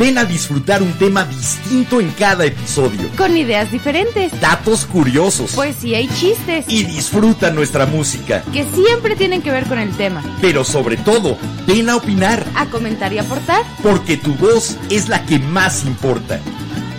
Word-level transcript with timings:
Ven 0.00 0.16
a 0.16 0.24
disfrutar 0.24 0.82
un 0.82 0.94
tema 0.94 1.24
distinto 1.26 2.00
en 2.00 2.08
cada 2.12 2.46
episodio. 2.46 3.10
Con 3.18 3.36
ideas 3.36 3.70
diferentes, 3.70 4.32
Datos 4.40 4.86
curiosos. 4.86 5.52
poesía 5.52 6.00
y 6.00 6.08
chistes. 6.08 6.64
y 6.68 6.84
disfruta 6.84 7.50
nuestra 7.50 7.84
música. 7.84 8.42
que 8.50 8.64
siempre 8.74 9.14
tienen 9.14 9.42
que 9.42 9.50
ver 9.50 9.66
con 9.66 9.78
el 9.78 9.94
tema. 9.94 10.22
Pero 10.40 10.64
sobre 10.64 10.96
todo, 10.96 11.36
ven 11.66 11.90
a 11.90 11.96
opinar, 11.96 12.46
A 12.54 12.64
comentar 12.66 13.12
y 13.12 13.18
aportar. 13.18 13.62
porque 13.82 14.16
tu 14.16 14.32
voz 14.36 14.78
es 14.88 15.10
la 15.10 15.26
que 15.26 15.38
más 15.38 15.84
importa. 15.84 16.40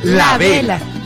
La, 0.04 0.38
Vela. 0.38 0.76
Hola, 0.76 1.01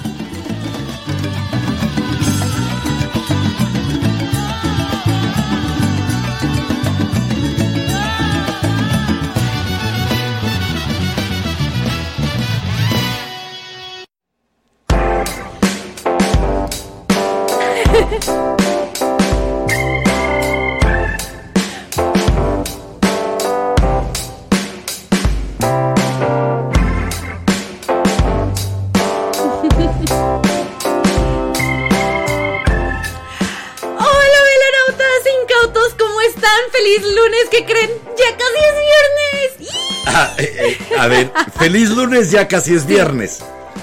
feliz 41.66 41.90
lunes, 41.90 42.30
ya 42.30 42.48
casi 42.48 42.76
es 42.76 42.85
viernes. 42.85 43.40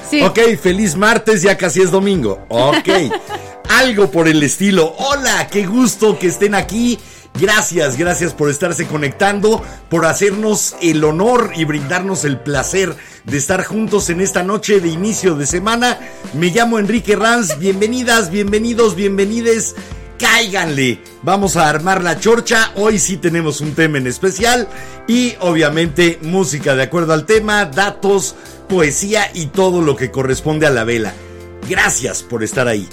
Sí. 0.09 0.23
Ok, 0.23 0.39
feliz 0.63 0.95
martes, 0.95 1.43
ya 1.43 1.57
casi 1.57 1.81
es 1.81 1.91
domingo. 1.91 2.47
Ok. 2.49 2.89
Algo 3.69 4.09
por 4.09 4.29
el 4.29 4.41
estilo. 4.45 4.95
Hola, 4.99 5.49
qué 5.51 5.67
gusto 5.67 6.17
que 6.17 6.29
estén 6.29 6.55
aquí. 6.55 7.01
Gracias, 7.41 7.97
gracias 7.97 8.35
por 8.35 8.51
estarse 8.51 8.87
conectando, 8.87 9.65
por 9.89 10.07
hacernos 10.07 10.77
el 10.81 11.03
honor 11.03 11.55
y 11.57 11.65
brindarnos 11.65 12.25
el 12.25 12.39
placer 12.39 12.95
de 13.25 13.37
estar 13.37 13.65
juntos 13.65 14.11
en 14.11 14.21
esta 14.21 14.45
noche 14.45 14.79
de 14.79 14.87
inicio 14.87 15.35
de 15.35 15.47
semana. 15.47 15.99
Me 16.35 16.51
llamo 16.51 16.79
Enrique 16.79 17.17
Ranz. 17.17 17.59
Bienvenidas, 17.59 18.31
bienvenidos, 18.31 18.95
bienvenides. 18.95 19.75
Cáiganle, 20.27 21.01
vamos 21.23 21.57
a 21.57 21.69
armar 21.69 22.01
la 22.05 22.21
chorcha. 22.21 22.71
Hoy 22.77 23.01
sí 23.01 23.17
tenemos 23.17 23.61
un 23.61 23.75
tema 23.75 23.99
en 23.99 24.07
especial 24.07 24.69
y 25.09 25.35
obviamente 25.41 26.21
música 26.23 26.77
de 26.77 26.85
acuerdo 26.85 27.13
al 27.13 27.27
tema, 27.27 27.65
datos, 27.65 28.37
poesía 28.69 29.29
y 29.35 29.47
todo 29.47 29.83
lo 29.83 29.97
que 29.97 30.13
corresponde 30.13 30.65
a 30.69 30.71
la 30.71 30.85
vela. 30.85 31.13
Gracias 31.69 32.23
por 32.23 32.45
estar 32.45 32.69
ahí. 32.69 32.89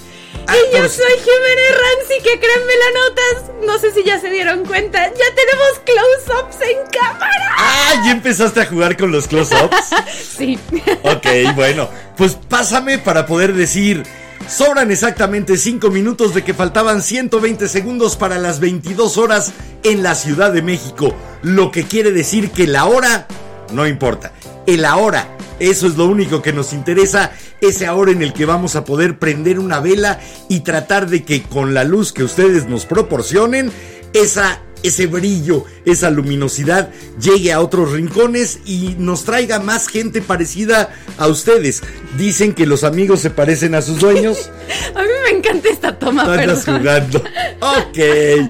Ah, 0.48 0.56
Y 0.56 0.74
yo 0.76 0.80
por- 0.82 0.90
soy 0.90 1.06
Jimena 1.20 1.62
Herranz 1.70 2.20
y 2.20 2.24
¿qué 2.24 2.40
creen, 2.40 2.68
velanotas? 2.68 3.66
No 3.68 3.78
sé 3.78 3.94
si 3.94 4.04
ya 4.04 4.20
se 4.20 4.32
dieron 4.32 4.66
cuenta, 4.66 4.98
ya 5.06 5.36
tenemos 5.36 5.82
close-ups 5.86 6.56
en 6.68 6.78
cámara. 7.00 7.56
Ah, 7.60 8.02
ya 8.06 8.12
empezaste 8.12 8.62
a 8.62 8.66
jugar 8.66 8.98
con 8.98 9.12
los 9.12 9.28
close-ups. 9.28 9.76
Sí. 10.36 10.58
Ok, 11.04 11.28
bueno, 11.54 11.90
pues 12.18 12.34
pásame 12.48 12.98
para 12.98 13.28
poder 13.28 13.54
decir. 13.54 14.04
Sobran 14.48 14.92
exactamente 14.92 15.58
5 15.58 15.90
minutos 15.92 16.34
de 16.34 16.44
que 16.44 16.54
faltaban 16.54 17.02
120 17.02 17.68
segundos 17.68 18.16
para 18.16 18.38
las 18.40 18.60
22 18.60 19.18
horas 19.18 19.54
en 19.84 20.04
la 20.04 20.16
Ciudad 20.16 20.52
de 20.52 20.62
México. 20.62 21.14
Lo 21.44 21.72
que 21.72 21.84
quiere 21.84 22.12
decir 22.12 22.52
que 22.52 22.68
la 22.68 22.86
hora 22.86 23.28
no 23.74 23.88
importa. 23.88 24.32
El 24.66 24.86
ahora, 24.86 25.28
eso 25.60 25.88
es 25.88 25.96
lo 25.98 26.06
único 26.06 26.42
que 26.42 26.54
nos 26.54 26.74
interesa. 26.74 27.32
Ese 27.62 27.86
ahora 27.86 28.12
en 28.12 28.22
el 28.22 28.34
que 28.34 28.46
vamos 28.46 28.76
a 28.76 28.86
poder 28.86 29.20
prender 29.20 29.60
una 29.60 29.80
vela 29.80 30.20
y 30.48 30.62
tratar 30.62 31.10
de 31.10 31.24
que 31.24 31.44
con 31.44 31.74
la 31.74 31.84
luz 31.84 32.14
que 32.14 32.24
ustedes 32.24 32.68
nos 32.68 32.86
proporcionen, 32.86 33.72
esa 34.14 34.62
ese 34.84 35.08
brillo, 35.08 35.66
esa 35.86 36.10
luminosidad 36.10 36.90
llegue 37.20 37.52
a 37.52 37.62
otros 37.62 37.92
rincones 37.92 38.60
y 38.66 38.96
nos 38.98 39.26
traiga 39.26 39.60
más 39.60 39.88
gente 39.88 40.22
parecida 40.22 40.90
a 41.18 41.28
ustedes. 41.28 41.82
Dicen 42.18 42.54
que 42.54 42.66
los 42.66 42.84
amigos 42.84 43.20
se 43.20 43.30
parecen 43.30 43.76
a 43.76 43.82
sus 43.82 44.00
dueños. 44.00 44.50
A 44.96 45.02
mí 45.02 45.08
me 45.24 45.38
encanta 45.38 45.70
esta 45.70 45.98
toma, 45.98 46.26
perdón. 46.26 46.80
jugando. 46.80 47.24
Ok. 47.60 48.50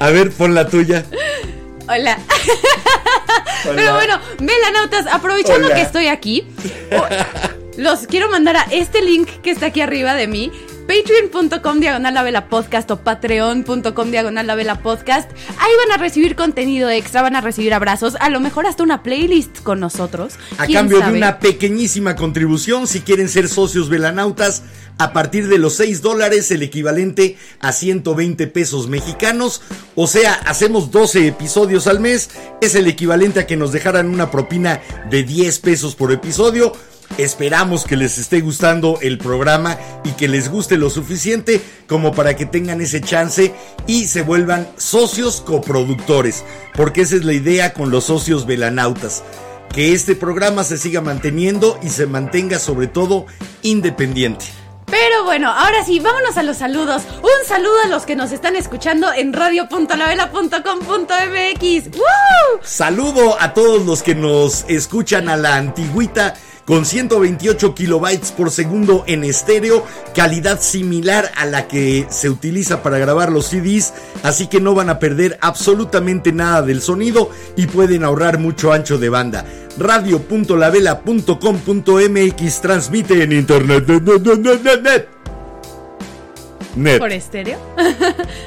A 0.00 0.10
ver, 0.10 0.30
pon 0.30 0.54
la 0.54 0.68
tuya. 0.68 1.04
Hola. 1.88 2.18
Hola. 3.64 3.74
Pero 3.76 3.94
bueno, 3.94 4.20
velanautas, 4.38 5.06
aprovechando 5.06 5.66
Hola. 5.66 5.76
que 5.76 5.82
estoy 5.82 6.06
aquí, 6.06 6.46
los 7.76 8.06
quiero 8.06 8.30
mandar 8.30 8.56
a 8.56 8.62
este 8.70 9.02
link 9.02 9.28
que 9.42 9.50
está 9.50 9.66
aquí 9.66 9.80
arriba 9.80 10.14
de 10.14 10.26
mí. 10.26 10.52
Patreon.com 10.90 11.78
diagonal 11.78 12.14
la 12.14 12.24
vela 12.24 12.48
podcast 12.48 12.90
o 12.90 12.96
patreon.com 12.96 14.10
diagonal 14.10 14.44
la 14.44 14.56
vela 14.56 14.82
podcast. 14.82 15.30
Ahí 15.60 15.70
van 15.86 15.92
a 15.92 16.02
recibir 16.02 16.34
contenido 16.34 16.90
extra, 16.90 17.22
van 17.22 17.36
a 17.36 17.40
recibir 17.40 17.72
abrazos, 17.72 18.16
a 18.18 18.28
lo 18.28 18.40
mejor 18.40 18.66
hasta 18.66 18.82
una 18.82 19.04
playlist 19.04 19.62
con 19.62 19.78
nosotros. 19.78 20.34
A 20.58 20.66
¿Quién 20.66 20.78
cambio 20.78 21.00
de 21.00 21.12
una 21.12 21.38
pequeñísima 21.38 22.16
contribución, 22.16 22.88
si 22.88 23.02
quieren 23.02 23.28
ser 23.28 23.48
socios 23.48 23.88
velanautas, 23.88 24.64
a 24.98 25.12
partir 25.12 25.46
de 25.46 25.58
los 25.58 25.74
6 25.74 26.02
dólares, 26.02 26.50
el 26.50 26.64
equivalente 26.64 27.36
a 27.60 27.70
120 27.70 28.48
pesos 28.48 28.88
mexicanos. 28.88 29.62
O 29.94 30.08
sea, 30.08 30.34
hacemos 30.34 30.90
12 30.90 31.28
episodios 31.28 31.86
al 31.86 32.00
mes, 32.00 32.30
es 32.60 32.74
el 32.74 32.88
equivalente 32.88 33.38
a 33.38 33.46
que 33.46 33.56
nos 33.56 33.70
dejaran 33.70 34.08
una 34.08 34.32
propina 34.32 34.80
de 35.08 35.22
10 35.22 35.56
pesos 35.60 35.94
por 35.94 36.10
episodio. 36.10 36.72
Esperamos 37.18 37.84
que 37.84 37.96
les 37.96 38.18
esté 38.18 38.40
gustando 38.40 38.98
el 39.02 39.18
programa 39.18 39.78
y 40.04 40.12
que 40.12 40.28
les 40.28 40.50
guste 40.50 40.76
lo 40.76 40.90
suficiente 40.90 41.60
como 41.86 42.12
para 42.12 42.36
que 42.36 42.46
tengan 42.46 42.80
ese 42.80 43.00
chance 43.00 43.52
y 43.86 44.06
se 44.06 44.22
vuelvan 44.22 44.68
socios 44.76 45.40
coproductores, 45.40 46.44
porque 46.74 47.02
esa 47.02 47.16
es 47.16 47.24
la 47.24 47.32
idea 47.32 47.74
con 47.74 47.90
los 47.90 48.04
socios 48.04 48.46
velanautas 48.46 49.22
que 49.74 49.92
este 49.92 50.14
programa 50.16 50.64
se 50.64 50.78
siga 50.78 51.00
manteniendo 51.00 51.78
y 51.82 51.90
se 51.90 52.06
mantenga 52.06 52.58
sobre 52.58 52.88
todo 52.88 53.26
independiente. 53.62 54.46
Pero 54.86 55.22
bueno, 55.24 55.52
ahora 55.52 55.84
sí, 55.84 56.00
vámonos 56.00 56.36
a 56.36 56.42
los 56.42 56.56
saludos. 56.56 57.02
Un 57.22 57.46
saludo 57.46 57.76
a 57.84 57.88
los 57.88 58.06
que 58.06 58.16
nos 58.16 58.32
están 58.32 58.56
escuchando 58.56 59.12
en 59.12 59.32
radio.lavela.com.mx. 59.32 61.96
¡Woo! 61.96 62.58
Saludo 62.62 63.40
a 63.40 63.54
todos 63.54 63.86
los 63.86 64.02
que 64.02 64.16
nos 64.16 64.64
escuchan 64.68 65.28
a 65.28 65.36
la 65.36 65.54
antigüita 65.54 66.34
con 66.70 66.86
128 66.86 67.74
kilobytes 67.74 68.30
por 68.30 68.52
segundo 68.52 69.02
en 69.08 69.24
estéreo, 69.24 69.84
calidad 70.14 70.60
similar 70.60 71.32
a 71.34 71.44
la 71.44 71.66
que 71.66 72.06
se 72.10 72.30
utiliza 72.30 72.80
para 72.80 72.98
grabar 72.98 73.32
los 73.32 73.46
CDs, 73.46 73.92
así 74.22 74.46
que 74.46 74.60
no 74.60 74.72
van 74.72 74.88
a 74.88 75.00
perder 75.00 75.36
absolutamente 75.40 76.30
nada 76.30 76.62
del 76.62 76.80
sonido 76.80 77.28
y 77.56 77.66
pueden 77.66 78.04
ahorrar 78.04 78.38
mucho 78.38 78.72
ancho 78.72 78.98
de 78.98 79.08
banda. 79.08 79.44
Radio.lavela.com.mx 79.78 82.60
transmite 82.60 83.24
en 83.24 83.32
internet. 83.32 85.19
Net. 86.76 86.98
Por 86.98 87.12
estéreo. 87.12 87.58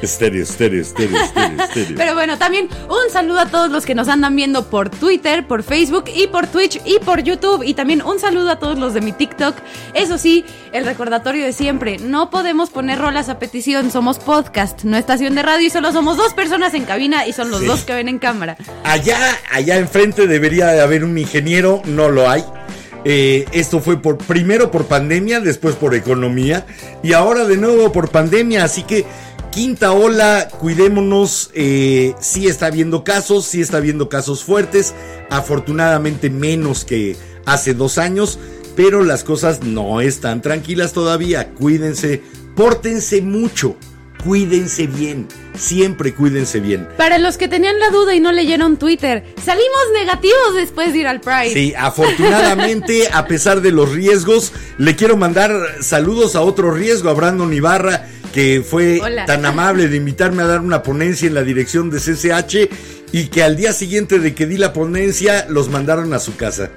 Estéreo, 0.02 0.44
estéreo, 0.44 0.82
estéreo, 0.82 1.18
estéreo, 1.24 1.64
estéreo. 1.64 1.98
Pero 1.98 2.14
bueno, 2.14 2.38
también 2.38 2.70
un 2.90 3.12
saludo 3.12 3.40
a 3.40 3.46
todos 3.48 3.70
los 3.70 3.86
que 3.86 3.96
nos 3.96 4.08
andan 4.08 4.36
viendo 4.36 4.70
por 4.70 4.90
Twitter, 4.90 5.46
por 5.48 5.64
Facebook 5.64 6.06
y 6.14 6.28
por 6.28 6.48
Twitch 6.48 6.82
y 6.86 7.00
por 7.00 7.22
YouTube. 7.24 7.64
Y 7.64 7.74
también 7.74 8.02
un 8.02 8.20
saludo 8.20 8.50
a 8.52 8.60
todos 8.60 8.78
los 8.80 8.94
de 8.94 9.02
mi 9.02 9.12
TikTok. 9.12 9.56
Eso 9.94 10.18
sí, 10.18 10.46
el 10.72 10.86
recordatorio 10.86 11.44
de 11.46 11.54
siempre, 11.54 11.98
no 12.00 12.30
podemos 12.30 12.70
poner 12.70 13.00
rolas 13.00 13.30
a 13.30 13.40
petición, 13.40 13.92
somos 13.92 14.20
podcast, 14.20 14.84
no 14.84 14.98
estación 14.98 15.36
de 15.36 15.44
radio 15.44 15.68
y 15.68 15.70
solo 15.70 15.92
somos 15.92 16.18
dos 16.18 16.34
personas 16.34 16.74
en 16.74 16.86
cabina 16.86 17.26
y 17.28 17.34
son 17.34 17.50
los 17.52 17.62
Sí. 17.62 17.66
dos 17.68 17.84
que 17.84 17.94
ven 17.94 18.08
en 18.10 18.20
cámara. 18.20 18.58
Allá, 18.84 19.18
allá 19.52 19.78
enfrente 19.78 20.28
debería 20.28 20.68
de 20.68 20.82
haber 20.82 21.04
un 21.04 21.18
ingeniero, 21.18 21.82
no 21.86 22.10
lo 22.10 22.30
hay. 22.30 22.44
Eh, 23.06 23.46
esto 23.52 23.80
fue 23.80 24.02
por 24.02 24.18
primero 24.18 24.72
por 24.72 24.86
pandemia, 24.86 25.42
después 25.42 25.76
por 25.76 25.94
economía 25.94 26.66
y 27.04 27.14
ahora 27.14 27.46
de 27.46 27.58
nuevo 27.58 27.92
por 27.92 28.10
pandemia. 28.10 28.64
Así 28.64 28.84
que 28.84 29.06
quinta 29.52 29.92
ola, 29.92 30.48
cuidémonos. 30.60 31.52
Eh, 31.54 32.14
sí 32.20 32.48
está 32.48 32.68
habiendo 32.68 33.04
casos, 33.04 33.46
sí 33.46 33.62
está 33.62 33.78
habiendo 33.78 34.10
casos 34.10 34.44
fuertes. 34.44 34.94
Afortunadamente 35.30 36.30
menos 36.30 36.86
que 36.86 37.16
hace 37.46 37.74
dos 37.74 37.98
años, 37.98 38.40
pero 38.76 39.04
las 39.04 39.24
cosas 39.24 39.62
no 39.64 40.02
están 40.02 40.42
tranquilas 40.42 40.94
todavía. 40.94 41.50
Cuídense, 41.54 42.22
pórtense 42.56 43.22
mucho. 43.22 43.76
Cuídense 44.24 44.88
bien, 44.88 45.28
siempre 45.56 46.14
cuídense 46.14 46.60
bien. 46.60 46.88
Para 46.98 47.18
los 47.18 47.38
que 47.38 47.48
tenían 47.48 47.80
la 47.80 47.90
duda 47.90 48.16
y 48.16 48.20
no 48.20 48.32
leyeron 48.32 48.78
Twitter, 48.78 49.24
salimos 49.44 49.84
negativos 49.94 50.56
después 50.56 50.94
de 50.94 51.00
ir 51.00 51.08
al 51.08 51.20
Pride. 51.20 51.54
Sí, 51.54 51.74
afortunadamente, 51.78 53.10
a 53.14 53.28
pesar 53.28 53.62
de 53.62 53.72
los 53.72 53.92
riesgos, 53.92 54.54
le 54.78 54.96
quiero 54.96 55.18
mandar 55.18 55.52
saludos 55.82 56.36
a 56.36 56.42
otro 56.42 56.72
riesgo, 56.72 57.10
a 57.10 57.14
Brandon 57.14 57.54
Ibarra, 57.54 58.08
que 58.34 58.64
fue 58.68 59.00
Hola. 59.02 59.26
tan 59.26 59.46
amable 59.46 59.88
de 59.88 59.98
invitarme 59.98 60.44
a 60.44 60.48
dar 60.48 60.62
una 60.62 60.82
ponencia 60.82 61.28
en 61.28 61.36
la 61.36 61.44
dirección 61.44 61.90
de 61.90 62.00
CCH 62.00 62.70
y 63.12 63.28
que 63.28 63.44
al 63.44 63.56
día 63.56 63.74
siguiente 63.74 64.20
de 64.20 64.34
que 64.34 64.48
di 64.48 64.58
la 64.58 64.74
ponencia 64.74 65.46
los 65.50 65.70
mandaron 65.70 66.14
a 66.14 66.20
su 66.20 66.36
casa. 66.36 66.72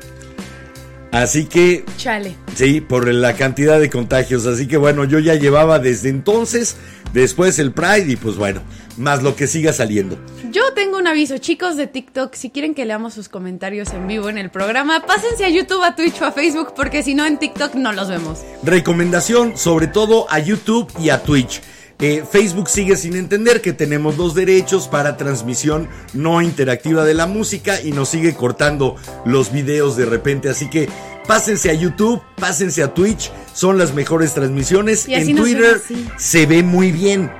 Así 1.23 1.47
que 1.47 1.85
Chale. 1.97 2.37
Sí, 2.55 2.83
por 2.83 3.09
la 3.09 3.35
cantidad 3.35 3.81
de 3.81 3.89
contagios. 3.89 4.47
Así 4.47 4.69
que 4.69 4.77
bueno, 4.77 5.05
yo 5.05 5.19
ya 5.19 5.35
llevaba 5.35 5.79
desde 5.79 6.11
entonces, 6.11 6.77
después 7.15 7.59
el 7.59 7.73
Pride 7.73 8.13
y 8.13 8.17
pues 8.17 8.37
bueno, 8.37 8.61
más 8.99 9.23
lo 9.23 9.35
que 9.35 9.47
siga 9.47 9.73
saliendo. 9.73 10.19
Yo 10.51 10.75
tengo 10.75 10.99
un 10.99 11.07
aviso, 11.07 11.39
chicos 11.39 11.77
de 11.77 11.87
TikTok, 11.87 12.35
si 12.35 12.51
quieren 12.51 12.75
que 12.75 12.85
leamos 12.85 13.15
sus 13.15 13.31
comentarios 13.31 13.95
en 13.95 14.07
vivo 14.07 14.29
en 14.29 14.37
el 14.37 14.51
programa, 14.51 15.07
pásense 15.07 15.47
a 15.47 15.49
YouTube, 15.49 15.83
a 15.83 15.97
Twitch 15.97 16.21
o 16.21 16.27
a 16.27 16.33
Facebook, 16.33 16.75
porque 16.77 17.03
si 17.03 17.15
no 17.15 17.25
en 17.25 17.39
TikTok 17.39 17.75
no 17.77 17.93
los 17.93 18.09
vemos. 18.09 18.41
Recomendación 18.63 19.57
sobre 19.57 19.87
todo 19.87 20.27
a 20.31 20.39
YouTube 20.39 20.93
y 21.01 21.09
a 21.09 21.23
Twitch. 21.23 21.63
Eh, 21.99 22.25
Facebook 22.31 22.69
sigue 22.69 22.97
sin 22.97 23.17
entender 23.17 23.63
que 23.63 23.73
tenemos 23.73 24.19
los 24.19 24.35
derechos 24.35 24.87
para 24.87 25.17
transmisión 25.17 25.89
no 26.13 26.43
interactiva 26.43 27.05
de 27.05 27.15
la 27.15 27.27
música 27.27 27.81
y 27.81 27.93
nos 27.93 28.11
sigue 28.11 28.35
cortando 28.35 28.97
los 29.25 29.51
videos 29.51 29.97
de 29.97 30.05
repente. 30.05 30.51
Así 30.51 30.69
que 30.69 30.91
pásense 31.27 31.71
a 31.71 31.73
YouTube, 31.73 32.21
pásense 32.39 32.83
a 32.83 32.93
Twitch, 32.93 33.33
son 33.55 33.79
las 33.79 33.95
mejores 33.95 34.35
transmisiones. 34.35 35.09
En 35.09 35.35
nos 35.35 35.45
Twitter 35.45 35.81
se 36.19 36.45
ve 36.45 36.63
muy 36.63 36.93
bien 36.93 37.31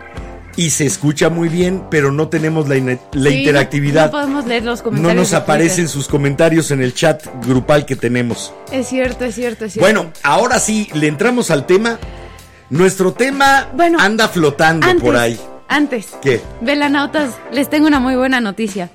y 0.57 0.71
se 0.71 0.87
escucha 0.87 1.29
muy 1.29 1.51
bien, 1.51 1.83
pero 1.91 2.11
no 2.11 2.29
tenemos 2.29 2.67
la, 2.67 2.77
ine- 2.77 2.99
la 3.13 3.29
Sí, 3.29 3.41
interactividad. 3.41 4.07
No, 4.07 4.11
podemos 4.13 4.47
leer 4.47 4.65
los 4.65 4.79
No 4.79 4.85
comentarios. 4.85 5.17
nos 5.21 5.31
de 5.33 5.37
aparecen 5.37 5.87
sus 5.87 6.09
comentarios 6.09 6.71
en 6.71 6.81
el 6.81 6.95
chat 6.95 7.23
grupal 7.47 7.85
que 7.85 7.95
tenemos. 7.95 8.55
Es 8.73 8.89
cierto, 8.89 9.27
es 9.27 9.35
cierto, 9.35 9.67
es 9.67 9.75
cierto. 9.75 9.85
Bueno, 9.85 10.11
ahora 10.23 10.59
sí, 10.61 10.89
le 10.95 11.09
entramos 11.09 11.51
al 11.51 11.67
tema. 11.67 11.99
Nuestro 12.71 13.13
tema 13.13 13.69
Bueno, 13.75 13.99
anda 14.01 14.29
flotando 14.29 14.87
antes, 14.87 15.03
por 15.03 15.17
ahí. 15.17 15.39
Antes. 15.69 16.09
¿Qué? 16.23 16.41
Velanautas, 16.61 17.31
les 17.53 17.71
tengo 17.71 17.87
una 17.87 18.01
muy 18.01 18.17
buena 18.17 18.41
noticia. 18.41 18.91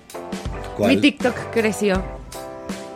¿Cuál? 0.78 0.96
Mi 0.96 1.02
TikTok 1.02 1.36
creció. 1.52 2.04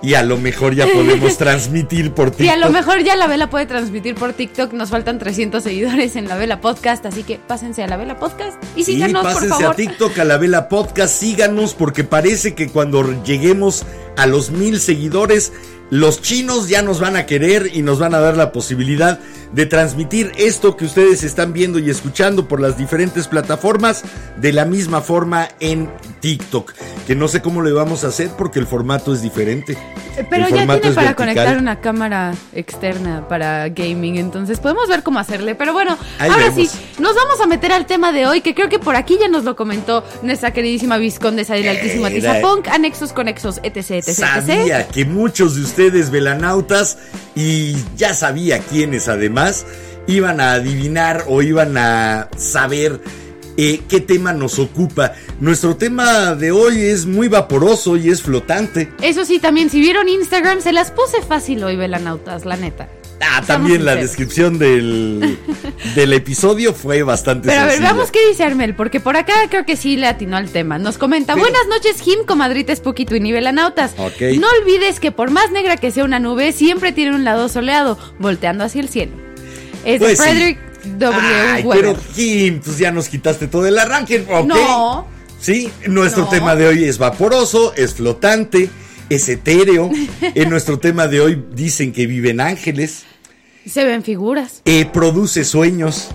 Y 0.02 0.14
a 0.14 0.24
lo 0.24 0.38
mejor 0.38 0.76
ya 0.76 0.86
podemos 0.86 1.38
transmitir 1.40 2.12
por 2.12 2.30
TikTok. 2.30 2.46
Y 2.46 2.50
a 2.50 2.58
lo 2.58 2.70
mejor 2.70 3.02
ya 3.04 3.16
la 3.16 3.26
vela 3.28 3.50
puede 3.50 3.66
transmitir 3.66 4.14
por 4.16 4.34
TikTok. 4.34 4.74
Nos 4.74 4.90
faltan 4.90 5.18
300 5.18 5.64
seguidores 5.64 6.16
en 6.16 6.28
la 6.28 6.36
vela 6.36 6.62
podcast, 6.62 7.06
así 7.06 7.24
que 7.24 7.40
pásense 7.40 7.82
a 7.84 7.88
la 7.88 7.98
vela 7.98 8.20
podcast 8.20 8.62
y 8.76 8.84
Sí, 8.84 8.94
síganos, 8.94 9.24
por 9.24 9.34
pásense 9.34 9.50
favor. 9.56 9.66
a 9.72 9.76
TikTok, 9.76 10.20
a 10.20 10.24
la 10.26 10.38
Vela 10.38 10.70
Podcast, 10.70 11.20
síganos 11.20 11.74
porque 11.74 12.04
parece 12.04 12.54
que 12.54 12.68
cuando 12.70 13.24
lleguemos 13.24 13.84
a 14.18 14.28
los 14.28 14.52
mil 14.52 14.80
seguidores, 14.80 15.54
los 15.90 16.22
chinos 16.22 16.70
ya 16.70 16.82
nos 16.84 17.00
van 17.00 17.16
a 17.16 17.26
querer 17.26 17.72
y 17.74 17.82
nos 17.82 17.98
van 17.98 18.14
a 18.14 18.20
dar 18.20 18.38
la 18.38 18.52
posibilidad 18.52 19.20
de 19.56 19.66
transmitir 19.66 20.34
esto 20.38 20.76
que 20.76 20.84
ustedes 20.84 21.24
están 21.24 21.54
viendo 21.54 21.80
y 21.80 21.90
escuchando 21.90 22.46
por 22.48 22.60
las 22.60 22.78
diferentes 22.78 23.30
plataformas 23.30 24.04
de 24.36 24.52
la 24.52 24.66
misma 24.66 25.00
forma 25.00 25.48
en 25.62 25.90
TikTok. 26.20 26.74
Que 27.08 27.16
no 27.16 27.30
sé 27.30 27.42
cómo 27.42 27.62
le 27.62 27.72
vamos 27.72 28.04
a 28.04 28.08
hacer 28.08 28.32
porque 28.38 28.60
el 28.60 28.68
formato 28.68 29.14
es 29.14 29.22
diferente. 29.22 29.78
Pero 30.30 30.48
El 30.48 30.54
ya 30.54 30.66
tiene 30.66 30.66
para 30.68 30.86
vertical. 30.86 31.16
conectar 31.16 31.58
una 31.58 31.80
cámara 31.80 32.34
externa 32.54 33.28
para 33.28 33.70
gaming, 33.70 34.18
entonces 34.18 34.60
podemos 34.60 34.90
ver 34.90 35.04
cómo 35.04 35.20
hacerle. 35.20 35.56
Pero 35.56 35.72
bueno, 35.72 35.98
Ahí 36.20 36.30
ahora 36.30 36.50
vemos. 36.50 36.72
sí, 36.72 36.80
nos 37.00 37.16
vamos 37.16 37.40
a 37.42 37.48
meter 37.48 37.72
al 37.72 37.86
tema 37.86 38.12
de 38.12 38.26
hoy, 38.28 38.42
que 38.42 38.56
creo 38.56 38.68
que 38.68 38.80
por 38.80 38.96
aquí 38.96 39.18
ya 39.20 39.28
nos 39.30 39.44
lo 39.46 39.56
comentó 39.56 40.04
nuestra 40.22 40.52
queridísima 40.52 40.98
viscondesa 40.98 41.54
del 41.56 41.68
altísimo 41.70 42.06
Atizapunk, 42.08 42.68
anexos, 42.70 43.14
conexos, 43.14 43.60
etc, 43.64 43.78
etc, 43.92 44.08
etc. 44.08 44.16
Sabía 44.16 44.88
que 44.88 45.06
muchos 45.06 45.56
de 45.56 45.62
ustedes 45.62 46.10
velanautas 46.12 46.98
y 47.36 47.76
ya 47.98 48.14
sabía 48.14 48.60
quiénes 48.60 49.08
además 49.10 49.45
iban 50.08 50.40
a 50.40 50.54
adivinar 50.54 51.26
o 51.28 51.42
iban 51.42 51.78
a 51.78 52.30
saber 52.38 53.00
eh, 53.58 53.82
qué 53.88 54.02
tema 54.02 54.34
nos 54.34 54.60
ocupa. 54.60 55.14
Nuestro 55.40 55.76
tema 55.76 56.36
de 56.36 56.52
hoy 56.52 56.82
es 56.82 57.06
muy 57.06 57.28
vaporoso 57.28 57.98
y 57.98 58.10
es 58.10 58.22
flotante. 58.22 58.92
Eso 59.02 59.26
sí, 59.26 59.40
también, 59.40 59.70
si 59.70 59.80
vieron 59.80 60.10
Instagram, 60.10 60.62
se 60.62 60.74
las 60.74 60.92
puse 60.92 61.22
fácil 61.22 61.64
hoy, 61.64 61.76
velanautas, 61.76 62.46
la 62.46 62.58
neta. 62.58 62.90
Ah, 63.22 63.42
también 63.48 63.86
la 63.86 63.96
descripción 63.96 64.60
del, 64.60 65.40
del 65.96 66.14
episodio 66.14 66.74
fue 66.74 67.02
bastante 67.02 67.48
Pero 67.48 67.62
a 67.62 67.66
ver, 67.66 67.80
veamos 67.80 68.12
qué 68.12 68.20
dice 68.28 68.44
Armel, 68.44 68.76
porque 68.76 69.00
por 69.00 69.16
acá 69.16 69.34
creo 69.50 69.66
que 69.66 69.78
sí 69.78 69.96
le 69.96 70.08
atinó 70.08 70.36
al 70.36 70.50
tema. 70.50 70.78
Nos 70.80 70.98
comenta, 70.98 71.34
Pero- 71.34 71.46
buenas 71.46 71.66
noches, 71.70 72.02
Jim, 72.02 72.26
comadritas 72.26 72.82
Poquito 72.82 73.16
y 73.16 73.22
Nivelanautas. 73.22 73.94
Ok. 73.98 74.38
No 74.38 74.48
olvides 74.62 75.00
que 75.00 75.14
por 75.14 75.32
más 75.32 75.50
negra 75.52 75.78
que 75.78 75.92
sea 75.92 76.04
una 76.04 76.20
nube, 76.20 76.52
siempre 76.52 76.92
tiene 76.92 77.16
un 77.16 77.24
lado 77.24 77.48
soleado, 77.48 77.98
volteando 78.20 78.66
hacia 78.66 78.82
el 78.82 78.90
cielo. 78.90 79.25
Es 79.86 80.00
Pues 80.00 80.18
sí. 80.18 80.24
Frederick 80.24 80.60
W. 80.98 81.20
Ay, 81.22 81.64
Weber. 81.64 81.82
pero 81.96 82.00
Kim, 82.16 82.60
pues 82.60 82.78
ya 82.78 82.92
nos 82.92 83.08
quitaste 83.08 83.48
todo 83.48 83.66
el 83.68 83.78
arranque. 83.78 84.26
¿ok? 84.30 84.46
No. 84.46 85.08
Sí, 85.40 85.70
nuestro 85.88 86.24
No. 86.24 86.30
tema 86.30 86.56
de 86.56 86.68
hoy 86.68 86.84
es 86.86 86.98
vaporoso, 86.98 87.74
es 87.76 87.94
flotante, 87.94 88.70
es 89.10 89.30
etéreo. 89.30 89.92
en 90.22 90.50
nuestro 90.50 90.80
tema 90.80 91.08
de 91.08 91.22
hoy 91.22 91.44
dicen 91.54 91.94
que 91.94 92.08
viven 92.08 92.40
ángeles, 92.42 93.04
Se 93.70 93.84
ven 93.86 94.04
figuras. 94.04 94.62
eh, 94.66 94.86
produce 94.92 95.44
sueños. 95.46 96.10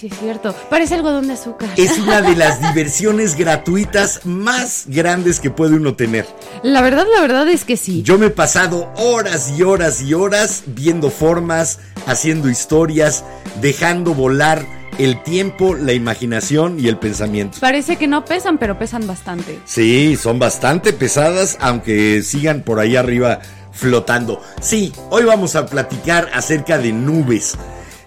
Sí, 0.00 0.06
es 0.10 0.18
cierto. 0.18 0.54
Parece 0.70 0.94
algodón 0.94 1.26
de 1.26 1.34
azúcar. 1.34 1.68
Es 1.76 1.98
una 1.98 2.22
de 2.22 2.34
las 2.34 2.58
diversiones 2.68 3.36
gratuitas 3.36 4.24
más 4.24 4.84
grandes 4.86 5.40
que 5.40 5.50
puede 5.50 5.76
uno 5.76 5.94
tener. 5.94 6.26
La 6.62 6.80
verdad, 6.80 7.04
la 7.14 7.20
verdad 7.20 7.46
es 7.48 7.66
que 7.66 7.76
sí. 7.76 8.02
Yo 8.02 8.16
me 8.16 8.26
he 8.26 8.30
pasado 8.30 8.90
horas 8.96 9.52
y 9.58 9.62
horas 9.62 10.00
y 10.00 10.14
horas 10.14 10.62
viendo 10.68 11.10
formas, 11.10 11.80
haciendo 12.06 12.48
historias, 12.48 13.24
dejando 13.60 14.14
volar 14.14 14.64
el 14.96 15.22
tiempo, 15.22 15.74
la 15.74 15.92
imaginación 15.92 16.80
y 16.80 16.88
el 16.88 16.96
pensamiento. 16.96 17.58
Parece 17.60 17.96
que 17.96 18.06
no 18.06 18.24
pesan, 18.24 18.56
pero 18.56 18.78
pesan 18.78 19.06
bastante. 19.06 19.58
Sí, 19.66 20.16
son 20.16 20.38
bastante 20.38 20.94
pesadas, 20.94 21.58
aunque 21.60 22.22
sigan 22.22 22.62
por 22.62 22.80
ahí 22.80 22.96
arriba 22.96 23.40
flotando. 23.70 24.40
Sí, 24.62 24.94
hoy 25.10 25.24
vamos 25.24 25.56
a 25.56 25.66
platicar 25.66 26.30
acerca 26.32 26.78
de 26.78 26.90
nubes. 26.94 27.58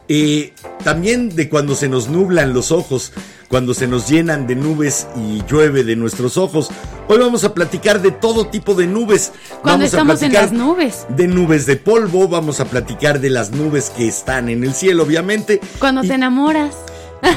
Eh, 0.09 0.53
también 0.83 1.29
de 1.33 1.47
cuando 1.47 1.75
se 1.75 1.87
nos 1.87 2.09
nublan 2.09 2.53
los 2.53 2.71
ojos, 2.71 3.13
cuando 3.47 3.73
se 3.73 3.87
nos 3.87 4.09
llenan 4.09 4.47
de 4.47 4.55
nubes 4.55 5.07
y 5.15 5.41
llueve 5.49 5.83
de 5.83 5.95
nuestros 5.95 6.37
ojos. 6.37 6.69
Hoy 7.07 7.19
vamos 7.19 7.43
a 7.43 7.53
platicar 7.53 8.01
de 8.01 8.11
todo 8.11 8.47
tipo 8.47 8.75
de 8.75 8.87
nubes. 8.87 9.31
Cuando 9.61 9.69
Vamos 9.69 9.83
a 9.83 9.85
estamos 9.85 10.21
en 10.21 10.31
platicar 10.31 10.43
las 10.43 10.51
nubes. 10.51 11.05
De 11.09 11.27
nubes 11.27 11.65
de 11.65 11.77
polvo, 11.77 12.27
vamos 12.27 12.59
a 12.59 12.65
platicar 12.65 13.21
de 13.21 13.29
las 13.29 13.51
nubes 13.51 13.89
que 13.91 14.07
están 14.07 14.49
en 14.49 14.63
el 14.63 14.73
cielo, 14.73 15.03
obviamente. 15.03 15.61
Cuando 15.79 16.03
Y 16.03 16.07
te 16.09 16.15
enamoras. 16.15 16.75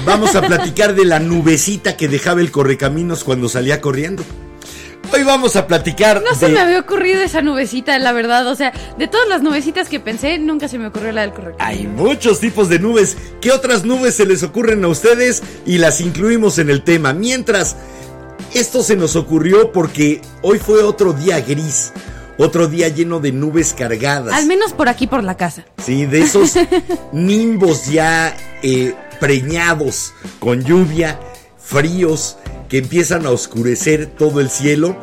Vamos 0.05 0.35
a 0.35 0.43
platicar 0.47 0.95
de 0.95 1.05
la 1.05 1.21
nubecita 1.21 1.97
que 1.97 2.09
dejaba 2.09 2.41
el 2.41 2.51
correcaminos 2.51 3.23
cuando 3.23 3.49
salía 3.49 3.81
corriendo. 3.81 4.25
Hoy 5.13 5.23
vamos 5.23 5.57
a 5.57 5.67
platicar 5.67 6.23
No 6.23 6.35
se 6.35 6.47
de... 6.47 6.53
me 6.53 6.61
había 6.61 6.81
ocurrido 6.81 7.21
esa 7.23 7.43
nubecita, 7.43 7.99
la 7.99 8.13
verdad. 8.13 8.47
O 8.49 8.55
sea, 8.55 8.73
de 8.99 9.09
todas 9.09 9.29
las 9.29 9.43
nubecitas 9.43 9.89
que 9.89 10.01
pensé, 10.01 10.39
nunca 10.39 10.69
se 10.69 10.79
me 10.79 10.89
ocurrió 10.89 11.13
la 11.13 11.23
del 11.23 11.33
correcto. 11.33 11.63
Hay 11.63 11.87
muchos 11.87 12.41
tipos 12.41 12.69
de 12.69 12.79
nubes. 12.79 13.17
¿Qué 13.41 13.53
otras 13.53 13.85
nubes 13.85 14.15
se 14.15 14.27
les 14.27 14.43
ocurren 14.43 14.85
a 14.85 14.89
ustedes? 14.89 15.43
Y 15.65 15.79
las 15.79 16.01
incluimos 16.01 16.59
en 16.59 16.71
el 16.71 16.83
tema. 16.83 17.13
Mientras, 17.13 17.77
esto 18.55 18.83
se 18.83 18.97
nos 18.97 19.17
ocurrió 19.17 19.73
porque 19.73 20.21
hoy 20.43 20.59
fue 20.59 20.83
otro 20.83 21.13
día 21.13 21.41
gris. 21.41 21.93
Otro 22.39 22.69
día 22.69 22.89
lleno 22.89 23.19
de 23.19 23.33
nubes 23.33 23.73
cargadas. 23.73 24.35
Al 24.35 24.47
menos 24.47 24.75
por 24.75 24.89
aquí, 24.91 25.07
por 25.07 25.25
la 25.25 25.37
casa. 25.39 25.65
Sí, 25.83 26.05
de 26.05 26.21
esos 26.21 26.53
nimbos 27.13 27.87
ya 27.87 28.37
eh, 28.63 28.95
preñados 29.21 30.13
con 30.39 30.63
lluvia, 30.63 31.19
fríos, 31.57 32.37
que 32.69 32.79
empiezan 32.79 33.27
a 33.27 33.31
oscurecer 33.31 34.07
todo 34.07 34.41
el 34.41 34.51
cielo 34.51 34.97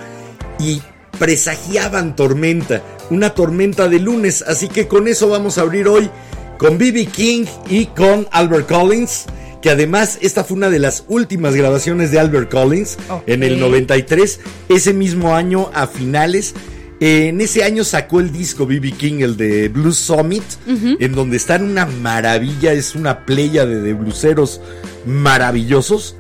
y 0.60 0.82
presagiaban 1.20 2.16
tormenta, 2.16 2.82
una 3.10 3.34
tormenta 3.34 3.88
de 3.88 4.00
lunes. 4.00 4.44
Así 4.48 4.68
que 4.68 4.88
con 4.88 5.08
eso 5.08 5.30
vamos 5.30 5.58
a 5.58 5.62
abrir 5.62 5.88
hoy 5.88 6.10
con 6.58 6.78
B.B. 6.78 7.08
King 7.08 7.46
y 7.70 7.88
con 7.88 8.28
Albert 8.32 8.68
Collins. 8.68 9.26
Que 9.62 9.70
además 9.70 10.18
esta 10.22 10.44
fue 10.44 10.58
una 10.58 10.70
de 10.70 10.80
las 10.80 11.06
últimas 11.08 11.56
grabaciones 11.56 12.12
de 12.12 12.20
Albert 12.20 12.52
Collins 12.52 12.98
en 13.26 13.44
el 13.44 13.62
93. 13.62 14.42
Ese 14.68 14.94
mismo 14.94 15.36
año, 15.36 15.70
a 15.74 15.88
finales, 15.88 16.54
eh, 17.00 17.28
en 17.30 17.40
ese 17.40 17.64
año 17.64 17.86
sacó 17.86 18.20
el 18.20 18.34
disco 18.34 18.66
BB 18.66 18.98
King, 18.98 19.22
el 19.22 19.38
de 19.38 19.70
Blues 19.70 19.98
Summit, 19.98 20.44
en 20.68 21.12
donde 21.14 21.38
están 21.38 21.64
una 21.64 21.86
maravilla, 21.86 22.74
es 22.74 22.94
una 22.94 23.26
playa 23.26 23.66
de, 23.66 23.80
de 23.80 23.94
bluseros 23.94 24.60
maravillosos. 25.06 26.18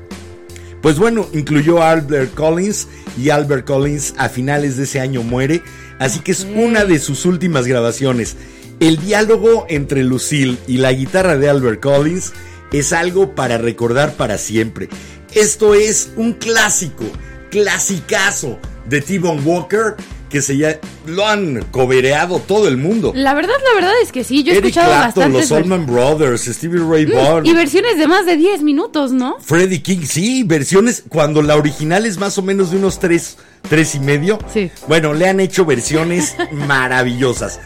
Pues 0.83 0.99
bueno, 0.99 1.29
incluyó 1.31 1.81
a 1.81 1.91
Albert 1.91 2.33
Collins 2.33 2.89
y 3.17 3.29
Albert 3.29 3.65
Collins 3.65 4.15
a 4.17 4.27
finales 4.27 4.75
de 4.75 4.83
ese 4.83 4.99
año 4.99 5.23
muere, 5.23 5.63
así 5.97 6.19
que 6.19 6.33
es 6.33 6.45
una 6.53 6.83
de 6.83 6.99
sus 6.99 7.25
últimas 7.25 7.65
grabaciones. 7.65 8.35
El 8.81 8.97
diálogo 8.97 9.65
entre 9.69 10.03
Lucille 10.03 10.57
y 10.67 10.79
la 10.79 10.91
guitarra 10.91 11.37
de 11.37 11.49
Albert 11.49 11.79
Collins 11.79 12.33
es 12.73 12.91
algo 12.91 13.33
para 13.33 13.57
recordar 13.57 14.15
para 14.17 14.37
siempre. 14.37 14.89
Esto 15.33 15.73
es 15.73 16.11
un 16.17 16.33
clásico, 16.33 17.05
clasicazo 17.49 18.59
de 18.89 18.99
T-Bone 18.99 19.41
Walker 19.41 19.95
que 20.33 20.41
se 20.41 20.57
ya 20.57 20.79
lo 21.05 21.25
han 21.27 21.63
cobereado 21.71 22.39
todo 22.39 22.67
el 22.67 22.75
mundo. 22.75 23.13
La 23.15 23.33
verdad, 23.35 23.53
la 23.69 23.75
verdad 23.75 23.93
es 24.01 24.11
que 24.11 24.23
sí, 24.23 24.43
yo 24.43 24.51
he 24.51 24.57
Eric 24.57 24.65
escuchado 24.75 24.91
Clapton, 24.91 25.23
los 25.31 25.41
bastantes 25.41 25.49
ver- 25.51 25.61
Allman 25.63 25.85
Brothers, 25.85 26.41
Stevie 26.45 26.81
Ray 26.85 27.05
Vaughan, 27.05 27.45
y 27.45 27.53
versiones 27.53 27.97
de 27.99 28.07
más 28.07 28.25
de 28.25 28.35
10 28.35 28.63
minutos, 28.63 29.11
¿no? 29.11 29.37
Freddie 29.39 29.83
King, 29.83 30.05
sí, 30.05 30.43
versiones 30.43 31.03
cuando 31.07 31.41
la 31.43 31.55
original 31.55 32.05
es 32.07 32.17
más 32.17 32.37
o 32.37 32.41
menos 32.41 32.71
de 32.71 32.77
unos 32.77 32.99
tres, 32.99 33.37
tres 33.69 33.93
y 33.93 33.99
medio. 33.99 34.39
Sí. 34.51 34.71
Bueno, 34.87 35.13
le 35.13 35.29
han 35.29 35.39
hecho 35.39 35.65
versiones 35.65 36.35
maravillosas. 36.51 37.59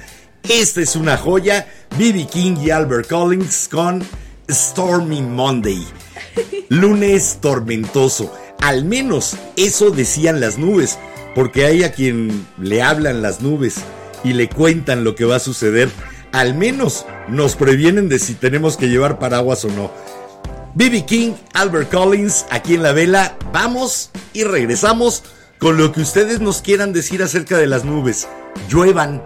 Esta 0.47 0.81
es 0.81 0.95
una 0.97 1.15
joya. 1.17 1.67
B.B. 1.97 2.27
King 2.31 2.57
y 2.61 2.69
Albert 2.69 3.07
Collins 3.09 3.69
con 3.71 4.03
Stormy 4.49 5.21
Monday. 5.21 5.83
Lunes 6.69 7.37
tormentoso. 7.41 8.33
Al 8.61 8.83
menos 8.85 9.35
eso 9.55 9.89
decían 9.91 10.39
las 10.41 10.57
nubes. 10.57 10.97
Porque 11.37 11.65
hay 11.65 11.83
a 11.83 11.91
quien 11.91 12.47
le 12.59 12.81
hablan 12.81 13.21
las 13.21 13.41
nubes 13.41 13.75
y 14.23 14.33
le 14.33 14.49
cuentan 14.49 15.03
lo 15.03 15.13
que 15.13 15.23
va 15.23 15.35
a 15.35 15.39
suceder. 15.39 15.87
Al 16.31 16.55
menos 16.55 17.05
nos 17.27 17.55
previenen 17.55 18.09
de 18.09 18.17
si 18.17 18.33
tenemos 18.33 18.75
que 18.75 18.89
llevar 18.89 19.19
paraguas 19.19 19.63
o 19.63 19.67
no. 19.67 19.91
B.B. 20.73 21.05
King, 21.05 21.33
Albert 21.53 21.91
Collins, 21.91 22.47
aquí 22.49 22.73
en 22.73 22.81
la 22.81 22.91
vela. 22.91 23.37
Vamos 23.53 24.09
y 24.33 24.45
regresamos 24.45 25.21
con 25.59 25.77
lo 25.77 25.91
que 25.91 26.01
ustedes 26.01 26.39
nos 26.39 26.63
quieran 26.63 26.91
decir 26.91 27.21
acerca 27.21 27.55
de 27.59 27.67
las 27.67 27.85
nubes. 27.85 28.27
Lluevan. 28.67 29.21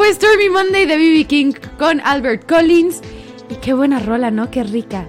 Fue 0.00 0.14
Stormy 0.14 0.48
Monday 0.48 0.86
de 0.86 0.96
BB 0.96 1.26
King 1.26 1.52
con 1.78 2.00
Albert 2.00 2.48
Collins. 2.48 3.02
Y 3.50 3.56
qué 3.56 3.74
buena 3.74 4.00
rola, 4.00 4.30
¿no? 4.30 4.50
Qué 4.50 4.62
rica. 4.64 5.06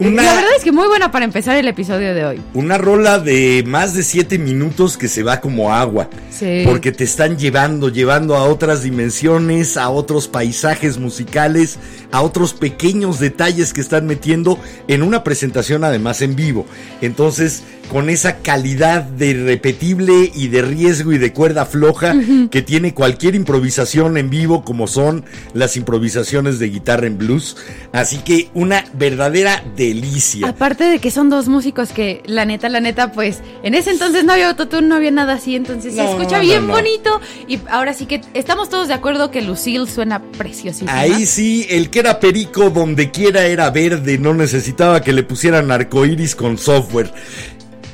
Una- 0.00 0.22
La 0.24 0.34
verdad 0.34 0.50
es 0.56 0.64
que 0.64 0.72
muy 0.72 0.88
buena 0.88 1.12
para 1.12 1.24
empezar 1.24 1.56
el 1.56 1.68
episodio 1.68 2.12
de 2.16 2.24
hoy. 2.24 2.40
Una 2.52 2.78
rola 2.78 3.20
de 3.20 3.62
más 3.64 3.94
de 3.94 4.02
siete 4.02 4.36
minutos 4.40 4.96
que 4.96 5.06
se 5.06 5.22
va 5.22 5.40
como 5.40 5.72
agua. 5.72 6.10
Sí. 6.32 6.62
Porque 6.66 6.90
te 6.90 7.04
están 7.04 7.38
llevando, 7.38 7.90
llevando 7.90 8.34
a 8.36 8.42
otras 8.42 8.82
dimensiones, 8.82 9.76
a 9.76 9.88
otros 9.88 10.26
paisajes 10.26 10.98
musicales, 10.98 11.78
a 12.10 12.22
otros 12.22 12.54
pequeños 12.54 13.20
detalles 13.20 13.72
que 13.72 13.80
están 13.80 14.04
metiendo 14.08 14.58
en 14.88 15.04
una 15.04 15.22
presentación 15.22 15.84
además 15.84 16.22
en 16.22 16.34
vivo. 16.34 16.66
Entonces, 17.02 17.62
con 17.88 18.10
esa 18.10 18.38
calidad 18.38 19.02
de 19.02 19.34
repetible 19.34 20.30
y 20.34 20.48
de 20.48 20.62
riesgo 20.62 21.12
y 21.12 21.18
de 21.18 21.32
cuerda 21.32 21.66
floja 21.66 22.14
que 22.50 22.62
tiene 22.62 22.94
cualquier 22.94 23.34
improvisación 23.34 24.16
en 24.16 24.30
vivo, 24.30 24.64
como 24.64 24.86
son 24.86 25.24
las 25.54 25.76
improvisaciones 25.76 26.58
de 26.58 26.68
guitarra 26.68 27.06
en 27.06 27.18
blues. 27.18 27.56
Así 27.92 28.18
que 28.18 28.50
una 28.54 28.84
verdadera 28.94 29.64
delicia. 29.76 30.48
Aparte 30.48 30.84
de 30.84 30.98
que 30.98 31.10
son 31.10 31.30
dos 31.30 31.48
músicos 31.48 31.90
que, 31.90 32.22
la 32.26 32.44
neta, 32.44 32.68
la 32.68 32.80
neta, 32.80 33.12
pues 33.12 33.38
en 33.62 33.74
ese 33.74 33.90
entonces 33.90 34.24
no 34.24 34.32
había 34.32 34.50
autotune, 34.50 34.86
no 34.86 34.94
había 34.94 35.10
nada 35.10 35.34
así, 35.34 35.56
entonces 35.56 35.94
se 35.94 36.04
escucha 36.04 36.36
no, 36.36 36.42
bien 36.42 36.66
no. 36.66 36.74
bonito. 36.74 37.20
Y 37.46 37.58
ahora 37.70 37.94
sí 37.94 38.06
que 38.06 38.20
estamos 38.34 38.68
todos 38.68 38.88
de 38.88 38.94
acuerdo 38.94 39.30
que 39.30 39.42
Lucille 39.42 39.86
suena 39.86 40.22
preciosísima. 40.22 40.98
Ahí 40.98 41.26
sí, 41.26 41.66
el 41.70 41.90
que 41.90 42.00
era 42.00 42.20
perico 42.20 42.70
donde 42.70 43.10
quiera 43.10 43.46
era 43.46 43.70
verde, 43.70 44.18
no 44.18 44.34
necesitaba 44.34 45.00
que 45.00 45.12
le 45.12 45.22
pusieran 45.22 45.70
arcoíris 45.70 46.34
con 46.34 46.58
software. 46.58 47.12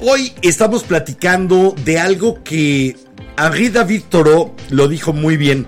Hoy 0.06 0.34
estamos 0.42 0.82
platicando 0.82 1.74
de 1.82 1.98
algo 1.98 2.44
que 2.44 2.94
Henri 3.38 3.70
David 3.70 4.02
Thoreau 4.10 4.54
lo 4.68 4.86
dijo 4.86 5.14
muy 5.14 5.38
bien. 5.38 5.66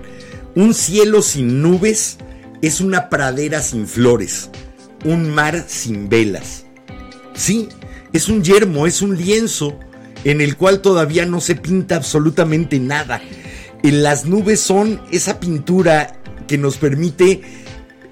Un 0.53 0.75
cielo 0.75 1.23
sin 1.23 1.63
nubes 1.63 2.19
es 2.61 2.79
una 2.79 3.09
pradera 3.09 3.63
sin 3.63 3.87
flores, 3.87 4.51
un 5.03 5.33
mar 5.33 5.65
sin 5.67 6.07
velas. 6.07 6.67
Sí, 7.33 7.67
es 8.13 8.29
un 8.29 8.43
yermo, 8.43 8.85
es 8.85 9.01
un 9.01 9.17
lienzo 9.17 9.79
en 10.23 10.39
el 10.39 10.55
cual 10.55 10.81
todavía 10.81 11.25
no 11.25 11.41
se 11.41 11.55
pinta 11.55 11.95
absolutamente 11.95 12.79
nada. 12.79 13.19
Y 13.81 13.89
las 13.89 14.25
nubes 14.25 14.59
son 14.59 15.01
esa 15.11 15.39
pintura 15.39 16.21
que 16.47 16.59
nos 16.59 16.77
permite 16.77 17.41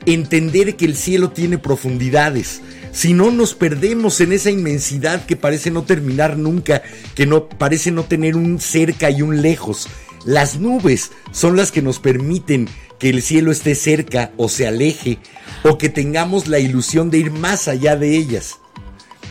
entender 0.08 0.76
que 0.76 0.86
el 0.86 0.96
cielo 0.96 1.30
tiene 1.30 1.60
profundidades. 1.60 2.62
Si 2.96 3.14
no 3.14 3.30
nos 3.30 3.56
perdemos 3.56 4.22
en 4.22 4.32
esa 4.32 4.52
inmensidad 4.52 5.26
que 5.26 5.36
parece 5.36 5.70
no 5.70 5.84
terminar 5.84 6.38
nunca, 6.38 6.82
que 7.14 7.26
no 7.26 7.50
parece 7.50 7.92
no 7.92 8.06
tener 8.06 8.38
un 8.38 8.62
cerca 8.62 9.10
y 9.10 9.22
un 9.22 9.42
lejos. 9.42 9.90
Las 10.24 10.60
nubes 10.62 11.12
son 11.34 11.58
las 11.58 11.74
que 11.74 11.82
nos 11.82 12.00
permiten 12.00 12.70
que 12.98 13.10
el 13.10 13.22
cielo 13.22 13.52
esté 13.52 13.76
cerca 13.76 14.32
o 14.38 14.48
se 14.48 14.66
aleje 14.66 15.20
o 15.66 15.78
que 15.78 15.90
tengamos 15.90 16.48
la 16.48 16.60
ilusión 16.60 17.12
de 17.12 17.18
ir 17.18 17.32
más 17.32 17.68
allá 17.68 17.98
de 17.98 18.16
ellas. 18.16 18.60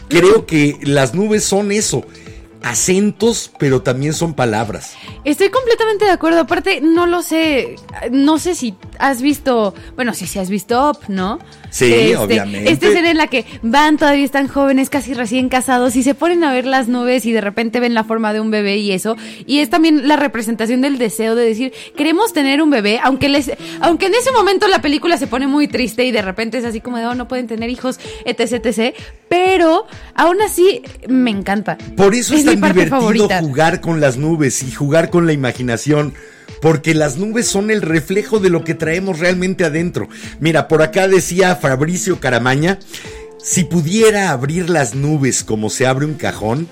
Creo 0.09 0.45
que 0.45 0.77
las 0.83 1.15
nubes 1.15 1.43
son 1.43 1.73
eso, 1.73 2.05
acentos, 2.63 3.51
pero 3.59 3.81
también 3.81 4.13
son 4.13 4.35
palabras. 4.35 4.93
Estoy 5.25 5.49
completamente 5.49 6.05
de 6.05 6.11
acuerdo. 6.11 6.41
Aparte, 6.41 6.83
no 6.83 7.07
lo 7.07 7.23
sé. 7.23 7.77
No 8.11 8.39
sé 8.39 8.55
si 8.55 8.75
has 8.99 9.23
visto. 9.23 9.75
Bueno, 9.97 10.13
sí, 10.13 10.27
sí 10.27 10.39
has 10.39 10.51
visto 10.51 10.91
Up, 10.91 10.99
¿no? 11.09 11.39
Sí, 11.75 12.15
obviamente. 12.15 12.71
Esta 12.71 12.87
escena 12.87 13.11
en 13.11 13.17
la 13.17 13.27
que 13.27 13.45
van, 13.63 13.97
todavía 13.97 14.25
están 14.25 14.47
jóvenes, 14.47 14.91
casi 14.91 15.13
recién 15.13 15.49
casados, 15.49 15.97
y 15.97 16.05
se 16.05 16.15
ponen 16.15 16.45
a 16.45 16.53
ver 16.53 16.67
las 16.67 16.87
nubes 16.87 17.27
y 17.27 17.33
de 17.33 17.41
repente 17.41 17.81
ven 17.81 17.95
la 17.95 18.05
forma 18.05 18.33
de 18.33 18.39
un 18.39 18.53
bebé 18.53 18.77
y 18.77 18.93
eso. 18.93 19.17
Y 19.45 19.59
es 19.59 19.71
también 19.71 20.07
la 20.07 20.15
representación 20.15 20.83
del 20.83 20.99
deseo 20.99 21.35
de 21.35 21.45
decir, 21.45 21.73
queremos 21.97 22.33
tener 22.33 22.63
un 22.63 22.71
bebé, 22.71 23.01
aunque 23.03 23.29
les, 23.29 23.51
aunque 23.81 24.07
en 24.07 24.15
ese 24.15 24.31
momento 24.31 24.69
la 24.69 24.81
película 24.81 25.17
se 25.17 25.27
pone 25.27 25.49
muy 25.49 25.67
triste 25.67 26.05
y 26.05 26.13
de 26.13 26.23
repente 26.23 26.59
es 26.59 26.65
así 26.65 26.81
como 26.81 26.99
de, 26.99 27.07
oh, 27.07 27.17
no 27.17 27.27
pueden 27.27 27.49
tener 27.49 27.69
hijos, 27.69 27.99
etc, 28.25 28.65
etc. 28.65 28.95
Pero 29.29 29.85
aún 30.15 30.41
así 30.43 30.81
me 31.09 31.33
encanta. 31.33 31.77
Por 31.97 32.15
eso 32.15 32.35
es, 32.35 32.47
Es 32.47 32.47
tan 32.47 32.73
divertido 32.73 33.01
favorita. 33.01 33.41
jugar 33.41 33.81
con 33.81 34.01
las 34.01 34.17
nubes 34.17 34.63
y 34.63 34.71
jugar 34.71 35.11
con 35.11 35.27
la 35.27 35.33
imaginación. 35.33 36.15
Porque 36.65 36.95
las 36.95 37.19
nubes 37.19 37.47
son 37.47 37.71
el 37.71 37.83
reflejo 37.83 38.41
de 38.41 38.49
lo 38.49 38.65
que 38.65 38.73
traemos 38.73 39.19
realmente 39.19 39.67
adentro. 39.67 40.09
Mira, 40.41 40.67
por 40.67 40.81
acá 40.81 41.07
decía 41.07 41.57
Fabricio 41.57 42.21
Caramaña, 42.21 42.79
si 43.39 43.65
pudiera 43.65 44.31
abrir 44.31 44.71
las 44.71 44.95
nubes 44.95 45.45
como 45.45 45.69
se 45.69 45.87
abre 45.87 46.07
un 46.07 46.15
cajón, 46.15 46.67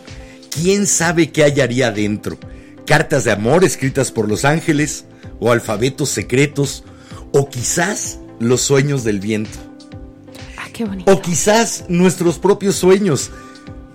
¿quién 0.51 0.87
sabe 0.87 1.31
qué 1.31 1.43
hallaría 1.43 1.89
adentro? 1.89 2.39
Cartas 2.87 3.25
de 3.25 3.33
amor 3.33 3.65
escritas 3.65 4.11
por 4.11 4.31
los 4.31 4.47
ángeles, 4.47 5.05
o 5.41 5.53
alfabetos 5.53 6.09
secretos, 6.09 6.85
o 7.33 7.51
quizás 7.51 8.19
los 8.41 8.63
sueños 8.63 9.05
del 9.05 9.21
viento. 9.21 9.59
Ah, 10.57 10.71
qué 10.73 10.87
bonito. 10.87 11.13
O 11.13 11.21
quizás 11.21 11.85
nuestros 11.89 12.39
propios 12.39 12.77
sueños. 12.77 13.31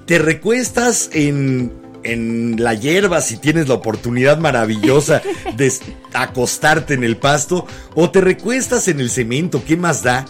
Te 0.06 0.20
recuestas 0.20 1.10
en, 1.14 1.72
en 2.04 2.56
la 2.62 2.74
hierba 2.74 3.22
si 3.22 3.38
tienes 3.38 3.68
la 3.68 3.76
oportunidad 3.76 4.38
maravillosa 4.38 5.22
de 5.56 5.72
acostarte 6.14 6.94
en 6.94 7.04
el 7.04 7.18
pasto. 7.18 7.66
O 7.96 8.10
te 8.10 8.22
recuestas 8.22 8.88
en 8.88 9.00
el 9.00 9.10
cemento, 9.10 9.64
¿qué 9.66 9.78
más 9.78 10.04
da? 10.04 10.26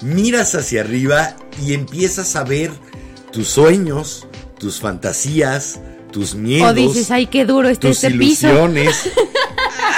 Miras 0.00 0.54
hacia 0.54 0.80
arriba 0.80 1.36
y 1.64 1.74
empiezas 1.74 2.34
a 2.36 2.44
ver 2.44 2.70
tus 3.32 3.48
sueños, 3.48 4.26
tus 4.58 4.80
fantasías, 4.80 5.80
tus 6.10 6.34
miedos 6.34 6.70
O 6.70 6.74
dices, 6.74 7.10
ay, 7.10 7.26
qué 7.26 7.44
duro 7.44 7.74
tus 7.76 8.04
este 8.04 8.10
piso. 8.10 8.48
ilusiones. 8.48 9.10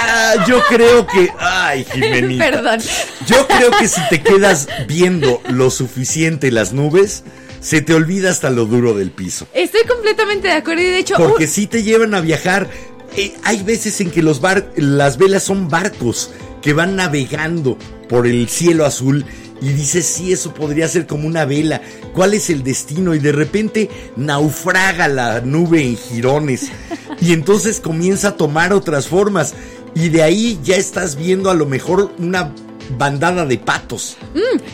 Ah, 0.07 0.45
yo 0.47 0.61
creo 0.69 1.05
que. 1.07 1.29
Ay, 1.39 1.85
Jimenita. 1.91 2.45
Perdón. 2.51 2.79
Yo 3.27 3.47
creo 3.47 3.71
que 3.71 3.87
si 3.87 4.01
te 4.09 4.21
quedas 4.21 4.67
viendo 4.87 5.41
lo 5.49 5.69
suficiente 5.71 6.51
las 6.51 6.73
nubes, 6.73 7.23
se 7.65 7.81
te 7.81 7.95
olvida 7.95 8.29
hasta 8.29 8.51
lo 8.51 8.65
duro 8.67 8.93
del 8.93 9.09
piso. 9.09 9.47
Estoy 9.51 9.81
completamente 9.87 10.47
de 10.49 10.53
acuerdo 10.53 10.83
y 10.83 10.85
de 10.85 10.99
hecho, 10.99 11.15
Porque 11.17 11.45
uh, 11.45 11.47
sí 11.47 11.65
te 11.65 11.81
llevan 11.81 12.13
a 12.13 12.21
viajar. 12.21 12.69
Eh, 13.17 13.33
hay 13.43 13.63
veces 13.63 13.99
en 14.01 14.11
que 14.11 14.21
los 14.21 14.39
bar- 14.39 14.71
las 14.75 15.17
velas 15.17 15.41
son 15.41 15.67
barcos 15.67 16.29
que 16.61 16.73
van 16.73 16.95
navegando 16.95 17.75
por 18.07 18.27
el 18.27 18.47
cielo 18.49 18.85
azul. 18.85 19.25
Y 19.63 19.69
dices, 19.69 20.05
sí, 20.05 20.31
eso 20.31 20.53
podría 20.53 20.87
ser 20.87 21.07
como 21.07 21.25
una 21.27 21.45
vela. 21.45 21.81
¿Cuál 22.13 22.35
es 22.35 22.51
el 22.51 22.61
destino? 22.61 23.15
Y 23.15 23.19
de 23.19 23.31
repente 23.31 23.89
naufraga 24.15 25.07
la 25.07 25.41
nube 25.41 25.81
en 25.81 25.97
jirones. 25.97 26.67
Y 27.21 27.31
entonces 27.31 27.79
comienza 27.79 28.27
a 28.27 28.37
tomar 28.37 28.73
otras 28.73 29.07
formas. 29.07 29.55
Y 29.95 30.09
de 30.09 30.21
ahí 30.21 30.59
ya 30.63 30.75
estás 30.75 31.15
viendo 31.15 31.49
a 31.49 31.55
lo 31.55 31.65
mejor 31.65 32.11
una 32.19 32.53
bandada 32.97 33.45
de 33.45 33.57
patos. 33.57 34.17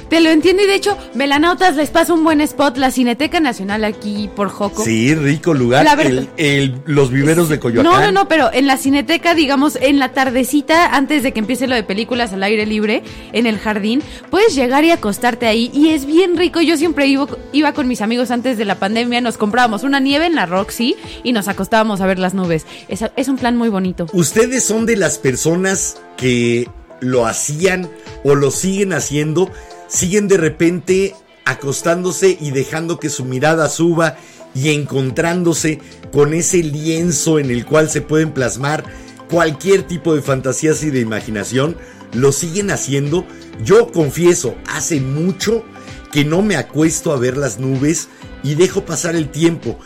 te 0.10 0.20
lo 0.20 0.30
entiendo 0.30 0.64
y 0.64 0.68
de 0.68 0.76
hecho, 0.76 0.98
Velanautas 1.14 1.76
les 1.76 1.90
pasa 1.90 2.14
un 2.14 2.24
buen 2.24 2.42
spot, 2.42 2.78
la 2.78 2.92
Cineteca 2.92 3.40
Nacional 3.40 3.84
aquí 3.84 4.30
por 4.36 4.50
Joco. 4.50 4.84
Sí, 4.84 5.14
rico 5.16 5.54
lugar. 5.54 5.86
La 5.86 5.94
El- 6.02 6.30
el- 6.38 6.76
los 6.86 7.12
viveros 7.12 7.50
de 7.50 7.60
Coyoacán. 7.60 7.92
No, 7.92 8.00
no, 8.02 8.12
no, 8.12 8.28
pero 8.28 8.50
en 8.54 8.68
la 8.68 8.78
cineteca, 8.78 9.34
digamos, 9.36 9.78
en 9.82 10.00
la 10.00 10.12
tardecita, 10.14 10.96
antes 10.96 11.24
de 11.24 11.32
que 11.32 11.40
empiece 11.40 11.68
lo 11.68 11.76
de 11.76 11.84
películas 11.84 12.34
al 12.34 12.44
aire 12.44 12.66
libre, 12.66 13.04
en 13.34 13.46
el 13.46 13.58
jardín, 13.60 14.02
puedes 14.30 14.56
llegar 14.56 14.84
y 14.84 14.92
acostarte 14.92 15.46
ahí 15.48 15.70
y 15.74 15.90
es 15.90 16.06
bien 16.06 16.38
rico. 16.38 16.62
Yo 16.62 16.78
siempre 16.78 17.08
iba, 17.08 17.28
iba 17.54 17.74
con 17.74 17.88
mis 17.88 18.02
amigos 18.02 18.32
antes 18.32 18.58
de 18.58 18.66
la 18.66 18.76
pandemia, 18.76 19.22
nos 19.22 19.38
comprábamos 19.38 19.84
una 19.84 20.00
nieve 20.00 20.26
en 20.26 20.36
la 20.36 20.46
Roxy 20.46 20.96
y 21.24 21.32
nos 21.34 21.48
acostábamos 21.48 22.02
a 22.02 22.06
ver 22.06 22.20
las 22.20 22.34
nubes. 22.34 22.66
Es, 22.88 23.04
es 23.16 23.28
un 23.28 23.38
plan 23.38 23.56
muy 23.58 23.70
bonito. 23.70 24.08
¿Ustedes 24.14 24.64
son 24.64 24.86
de 24.86 24.98
las 24.98 25.18
personas 25.18 25.98
que 26.18 26.68
lo 27.02 27.26
hacían 27.26 27.90
o 28.24 28.36
lo 28.36 28.52
siguen 28.52 28.94
haciendo? 28.94 29.52
¿Siguen 29.88 30.30
de 30.30 30.38
repente 30.38 31.16
acostándose 31.44 32.38
y 32.40 32.52
dejando 32.52 33.00
que 33.00 33.10
su 33.10 33.26
mirada 33.26 33.68
suba 33.68 34.16
y 34.56 34.70
encontrándose 34.70 35.80
con 36.14 36.34
ese 36.34 36.64
lienzo 36.64 37.40
en 37.40 37.52
el 37.52 37.66
cual 37.66 37.90
se 37.90 38.02
pueden 38.02 38.32
plasmar 38.32 38.86
cualquier 39.30 39.84
tipo 39.84 40.16
de 40.16 40.22
fantasías 40.22 40.84
y 40.84 40.92
de 40.92 41.02
imaginación? 41.02 41.76
¿Lo 42.14 42.32
siguen 42.32 42.72
haciendo? 42.72 43.26
Yo 43.64 43.92
confieso, 43.92 44.56
hace 44.68 45.02
mucho 45.02 45.64
que 46.12 46.26
no 46.26 46.42
me 46.42 46.56
acuesto 46.56 47.12
a 47.12 47.18
ver 47.18 47.38
las 47.38 47.60
nubes 47.60 48.10
y 48.44 48.56
dejo 48.56 48.86
pasar 48.86 49.16
el 49.16 49.30
tiempo. 49.30 49.78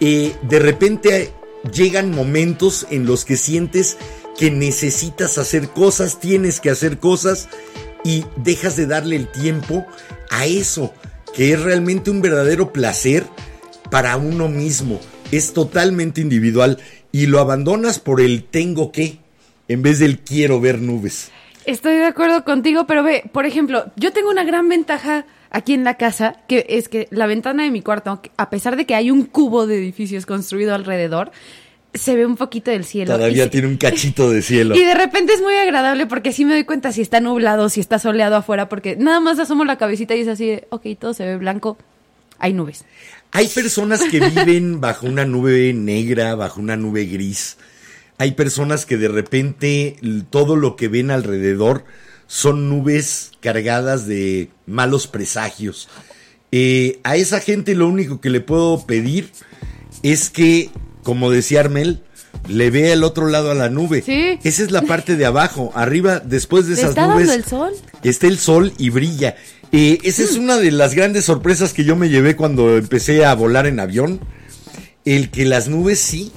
Eh, 0.00 0.34
de 0.42 0.58
repente 0.58 1.32
llegan 1.72 2.10
momentos 2.10 2.86
en 2.90 3.06
los 3.06 3.24
que 3.24 3.36
sientes 3.36 3.96
que 4.40 4.50
necesitas 4.50 5.36
hacer 5.36 5.68
cosas, 5.68 6.18
tienes 6.18 6.60
que 6.60 6.70
hacer 6.70 6.98
cosas 6.98 7.50
y 8.02 8.24
dejas 8.36 8.74
de 8.74 8.86
darle 8.86 9.16
el 9.16 9.30
tiempo 9.30 9.86
a 10.30 10.46
eso, 10.46 10.94
que 11.34 11.52
es 11.52 11.62
realmente 11.62 12.10
un 12.10 12.22
verdadero 12.22 12.72
placer 12.72 13.26
para 13.90 14.16
uno 14.16 14.48
mismo. 14.48 14.98
Es 15.30 15.52
totalmente 15.52 16.22
individual 16.22 16.78
y 17.12 17.26
lo 17.26 17.38
abandonas 17.38 17.98
por 17.98 18.22
el 18.22 18.44
tengo 18.44 18.92
que 18.92 19.18
en 19.68 19.82
vez 19.82 19.98
del 19.98 20.20
quiero 20.20 20.58
ver 20.58 20.80
nubes. 20.80 21.30
Estoy 21.66 21.96
de 21.96 22.06
acuerdo 22.06 22.42
contigo, 22.42 22.86
pero 22.86 23.02
ve, 23.02 23.24
por 23.34 23.44
ejemplo, 23.44 23.92
yo 23.96 24.10
tengo 24.14 24.30
una 24.30 24.44
gran 24.44 24.70
ventaja 24.70 25.26
aquí 25.50 25.74
en 25.74 25.84
la 25.84 25.98
casa, 25.98 26.36
que 26.48 26.64
es 26.70 26.88
que 26.88 27.08
la 27.10 27.26
ventana 27.26 27.64
de 27.64 27.70
mi 27.70 27.82
cuarto, 27.82 28.22
a 28.38 28.48
pesar 28.48 28.76
de 28.76 28.86
que 28.86 28.94
hay 28.94 29.10
un 29.10 29.24
cubo 29.24 29.66
de 29.66 29.76
edificios 29.76 30.24
construido 30.24 30.74
alrededor, 30.74 31.30
se 31.94 32.14
ve 32.16 32.24
un 32.26 32.36
poquito 32.36 32.70
del 32.70 32.84
cielo. 32.84 33.14
Todavía 33.16 33.44
se- 33.44 33.50
tiene 33.50 33.66
un 33.68 33.76
cachito 33.76 34.30
de 34.30 34.42
cielo. 34.42 34.74
Y 34.78 34.84
de 34.84 34.94
repente 34.94 35.32
es 35.32 35.42
muy 35.42 35.54
agradable 35.54 36.06
porque 36.06 36.32
sí 36.32 36.44
me 36.44 36.54
doy 36.54 36.64
cuenta 36.64 36.92
si 36.92 37.00
está 37.00 37.20
nublado, 37.20 37.68
si 37.68 37.80
está 37.80 37.98
soleado 37.98 38.36
afuera, 38.36 38.68
porque 38.68 38.96
nada 38.96 39.20
más 39.20 39.38
asomo 39.38 39.64
la 39.64 39.76
cabecita 39.78 40.14
y 40.14 40.20
es 40.20 40.28
así 40.28 40.46
de, 40.46 40.66
ok, 40.70 40.86
todo 40.98 41.14
se 41.14 41.24
ve 41.24 41.36
blanco, 41.36 41.76
hay 42.38 42.52
nubes. 42.52 42.84
Hay 43.32 43.46
personas 43.48 44.02
que 44.02 44.20
viven 44.20 44.80
bajo 44.80 45.06
una 45.06 45.24
nube 45.24 45.72
negra, 45.72 46.34
bajo 46.34 46.60
una 46.60 46.76
nube 46.76 47.04
gris. 47.06 47.56
Hay 48.18 48.32
personas 48.32 48.86
que 48.86 48.96
de 48.96 49.08
repente 49.08 49.96
todo 50.30 50.54
lo 50.56 50.76
que 50.76 50.88
ven 50.88 51.10
alrededor 51.10 51.84
son 52.26 52.68
nubes 52.68 53.32
cargadas 53.40 54.06
de 54.06 54.50
malos 54.66 55.06
presagios. 55.06 55.88
Eh, 56.52 57.00
a 57.02 57.16
esa 57.16 57.40
gente 57.40 57.74
lo 57.74 57.88
único 57.88 58.20
que 58.20 58.28
le 58.30 58.40
puedo 58.40 58.84
pedir 58.86 59.30
es 60.02 60.28
que, 60.30 60.70
como 61.02 61.30
decía 61.30 61.60
Armel, 61.60 62.02
le 62.48 62.70
vea 62.70 62.92
el 62.92 63.02
otro 63.04 63.28
lado 63.28 63.50
a 63.50 63.54
la 63.54 63.68
nube. 63.70 64.02
Sí. 64.04 64.38
Esa 64.44 64.62
es 64.62 64.70
la 64.70 64.82
parte 64.82 65.16
de 65.16 65.26
abajo. 65.26 65.72
Arriba, 65.74 66.20
después 66.20 66.66
de 66.66 66.74
¿Te 66.74 66.80
esas 66.80 66.90
está 66.90 67.06
nubes, 67.08 67.26
dando 67.28 67.42
el 67.42 67.44
sol? 67.44 67.72
está 68.02 68.26
el 68.26 68.38
sol 68.38 68.72
y 68.78 68.90
brilla. 68.90 69.36
Eh, 69.72 69.98
esa 70.04 70.22
es 70.22 70.36
una 70.36 70.56
de 70.56 70.70
las 70.72 70.94
grandes 70.94 71.24
sorpresas 71.24 71.72
que 71.72 71.84
yo 71.84 71.94
me 71.96 72.08
llevé 72.08 72.34
cuando 72.36 72.76
empecé 72.76 73.24
a 73.24 73.34
volar 73.34 73.66
en 73.66 73.78
avión. 73.80 74.20
El 75.04 75.30
que 75.30 75.44
las 75.44 75.68
nubes 75.68 75.98
sí, 75.98 76.32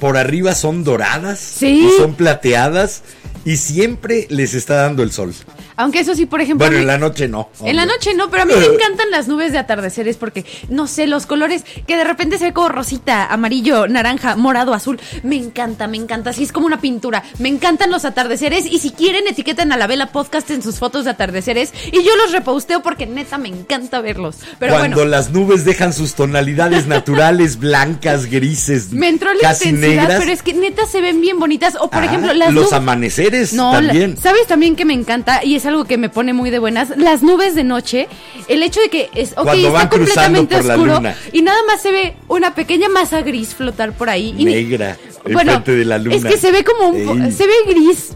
por 0.00 0.16
arriba 0.16 0.54
son 0.54 0.84
doradas, 0.84 1.38
Sí. 1.38 1.86
y 1.86 1.90
son 1.98 2.14
plateadas 2.14 3.02
y 3.44 3.56
siempre 3.56 4.26
les 4.30 4.54
está 4.54 4.74
dando 4.76 5.02
el 5.02 5.12
sol. 5.12 5.32
Aunque 5.76 6.00
eso 6.00 6.14
sí, 6.14 6.26
por 6.26 6.40
ejemplo... 6.40 6.66
Bueno, 6.66 6.76
mí- 6.78 6.82
en 6.82 6.86
la 6.86 6.98
noche 6.98 7.28
no. 7.28 7.50
En 7.62 7.76
la 7.76 7.84
noche 7.86 8.14
no, 8.14 8.30
pero 8.30 8.44
a 8.44 8.46
mí 8.46 8.54
me 8.58 8.64
encantan 8.74 9.10
las 9.10 9.28
nubes 9.28 9.52
de 9.52 9.58
atardeceres 9.58 10.16
porque, 10.16 10.44
no 10.68 10.86
sé, 10.86 11.06
los 11.06 11.26
colores 11.26 11.64
que 11.86 11.96
de 11.96 12.04
repente 12.04 12.38
se 12.38 12.46
ve 12.46 12.52
como 12.52 12.68
rosita, 12.68 13.26
amarillo, 13.26 13.86
naranja, 13.86 14.36
morado, 14.36 14.72
azul. 14.74 14.98
Me 15.22 15.36
encanta, 15.36 15.86
me 15.86 15.96
encanta. 15.98 16.30
Así 16.30 16.42
es 16.44 16.52
como 16.52 16.66
una 16.66 16.80
pintura. 16.80 17.22
Me 17.38 17.48
encantan 17.48 17.90
los 17.90 18.04
atardeceres 18.04 18.64
y 18.66 18.78
si 18.78 18.90
quieren 18.90 19.26
etiqueten 19.28 19.70
a 19.72 19.76
la 19.76 19.86
Vela 19.86 20.06
Podcast 20.12 20.50
en 20.50 20.62
sus 20.62 20.78
fotos 20.78 21.04
de 21.04 21.10
atardeceres 21.10 21.72
y 21.92 22.02
yo 22.02 22.16
los 22.16 22.32
reposteo 22.32 22.82
porque 22.82 23.06
neta 23.06 23.36
me 23.38 23.48
encanta 23.48 24.00
verlos. 24.00 24.36
Pero 24.58 24.72
Cuando 24.74 24.96
bueno, 24.96 25.10
las 25.10 25.30
nubes 25.30 25.64
dejan 25.64 25.92
sus 25.92 26.14
tonalidades 26.14 26.86
naturales, 26.86 27.58
blancas, 27.58 28.26
grises, 28.26 28.92
me 28.92 29.08
entró 29.08 29.32
la 29.34 29.40
casi 29.40 29.68
intensidad, 29.68 30.02
negras. 30.02 30.20
pero 30.20 30.32
es 30.32 30.42
que 30.42 30.54
neta 30.54 30.86
se 30.86 31.00
ven 31.00 31.20
bien 31.20 31.38
bonitas. 31.38 31.76
O 31.80 31.90
por 31.90 32.02
Ah, 32.02 32.06
ejemplo, 32.06 32.32
las 32.32 32.52
los 32.54 32.72
amaneceres 32.72 33.52
No, 33.52 33.72
la- 33.72 33.80
también. 33.88 34.16
¿sabes 34.16 34.46
también 34.46 34.74
que 34.76 34.84
me 34.84 34.94
encanta? 34.94 35.44
Y 35.44 35.56
es 35.56 35.65
algo 35.66 35.84
que 35.84 35.98
me 35.98 36.08
pone 36.08 36.32
muy 36.32 36.50
de 36.50 36.58
buenas. 36.58 36.90
Las 36.96 37.22
nubes 37.22 37.54
de 37.54 37.64
noche, 37.64 38.08
el 38.48 38.62
hecho 38.62 38.80
de 38.80 38.88
que 38.88 39.10
es, 39.14 39.32
ok, 39.36 39.48
está 39.54 39.88
completamente 39.88 40.56
oscuro 40.56 41.00
y 41.32 41.42
nada 41.42 41.58
más 41.66 41.82
se 41.82 41.92
ve 41.92 42.16
una 42.28 42.54
pequeña 42.54 42.88
masa 42.88 43.22
gris 43.22 43.54
flotar 43.54 43.92
por 43.92 44.08
ahí. 44.10 44.34
Y 44.38 44.44
Negra, 44.44 44.96
bueno, 45.24 45.52
enfrente 45.52 45.72
de 45.72 45.84
la 45.84 45.98
luna. 45.98 46.16
es 46.16 46.24
que 46.24 46.38
se 46.38 46.52
ve 46.52 46.64
como 46.64 46.88
un, 46.88 47.22
Ey. 47.24 47.32
se 47.32 47.46
ve 47.46 47.54
gris. 47.68 48.12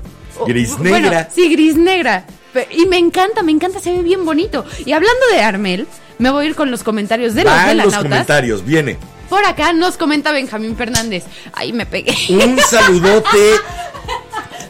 Gris 0.47 0.79
bueno, 0.79 0.99
negra. 1.01 1.29
sí, 1.35 1.51
gris 1.51 1.77
negra. 1.77 2.25
Y 2.71 2.87
me 2.87 2.99
encanta, 2.99 3.43
me 3.43 3.53
encanta, 3.53 3.79
se 3.81 3.93
ve 3.93 4.03
bien 4.03 4.25
bonito. 4.25 4.65
Y 4.85 4.93
hablando 4.93 5.21
de 5.33 5.41
Armel, 5.43 5.87
me 6.19 6.31
voy 6.31 6.47
a 6.47 6.49
ir 6.49 6.55
con 6.55 6.71
los 6.71 6.83
comentarios 6.83 7.35
de 7.35 7.45
los 7.45 7.53
Van 7.53 7.69
de 7.69 7.75
la 7.75 7.85
los 7.85 7.93
Nautas. 7.93 8.11
comentarios, 8.11 8.65
viene. 8.65 8.97
Por 9.29 9.45
acá 9.45 9.73
nos 9.73 9.97
comenta 9.97 10.33
Benjamín 10.33 10.77
Fernández. 10.77 11.25
Ahí 11.53 11.73
me 11.73 11.87
pegué. 11.87 12.15
Un 12.31 12.59
saludote. 12.59 13.55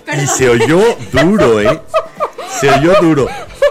y 0.22 0.26
se 0.26 0.48
oyó 0.50 0.96
duro, 1.12 1.60
¿eh? 1.60 1.80
Se 2.60 2.70
oyó 2.70 2.92
duro. 3.00 3.26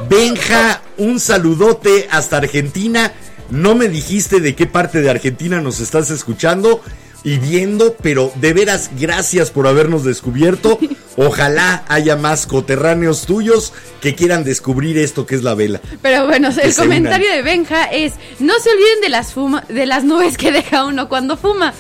Benja, 0.10 0.82
un 0.98 1.20
saludote 1.20 2.08
hasta 2.12 2.38
Argentina. 2.38 3.14
No 3.50 3.76
me 3.76 3.88
dijiste 3.88 4.40
de 4.40 4.56
qué 4.56 4.66
parte 4.66 5.02
de 5.02 5.10
Argentina 5.10 5.62
nos 5.62 5.80
estás 5.80 6.10
escuchando 6.10 6.82
y 7.24 7.38
viendo, 7.38 7.96
pero 8.02 8.32
de 8.36 8.54
veras 8.54 8.92
gracias 8.98 9.52
por 9.52 9.68
habernos 9.68 10.04
descubierto. 10.04 10.80
Ojalá 11.18 11.84
haya 11.88 12.16
más 12.16 12.48
coterráneos 12.48 13.26
tuyos 13.26 13.74
que 14.02 14.16
quieran 14.16 14.44
descubrir 14.44 14.98
esto 14.98 15.26
que 15.26 15.36
es 15.36 15.44
la 15.44 15.54
vela. 15.54 15.82
Pero 16.02 16.26
bueno, 16.26 16.50
el 16.50 16.76
comentario 16.76 17.28
unan. 17.28 17.38
de 17.38 17.44
Benja 17.44 17.84
es, 17.86 18.14
no 18.40 18.54
se 18.60 18.70
olviden 18.70 19.02
de 19.02 19.10
las 19.10 19.34
fuma, 19.34 19.66
de 19.68 19.86
las 19.86 20.04
nubes 20.04 20.38
que 20.38 20.52
deja 20.52 20.86
uno 20.86 21.10
cuando 21.10 21.38
fuma. 21.38 21.74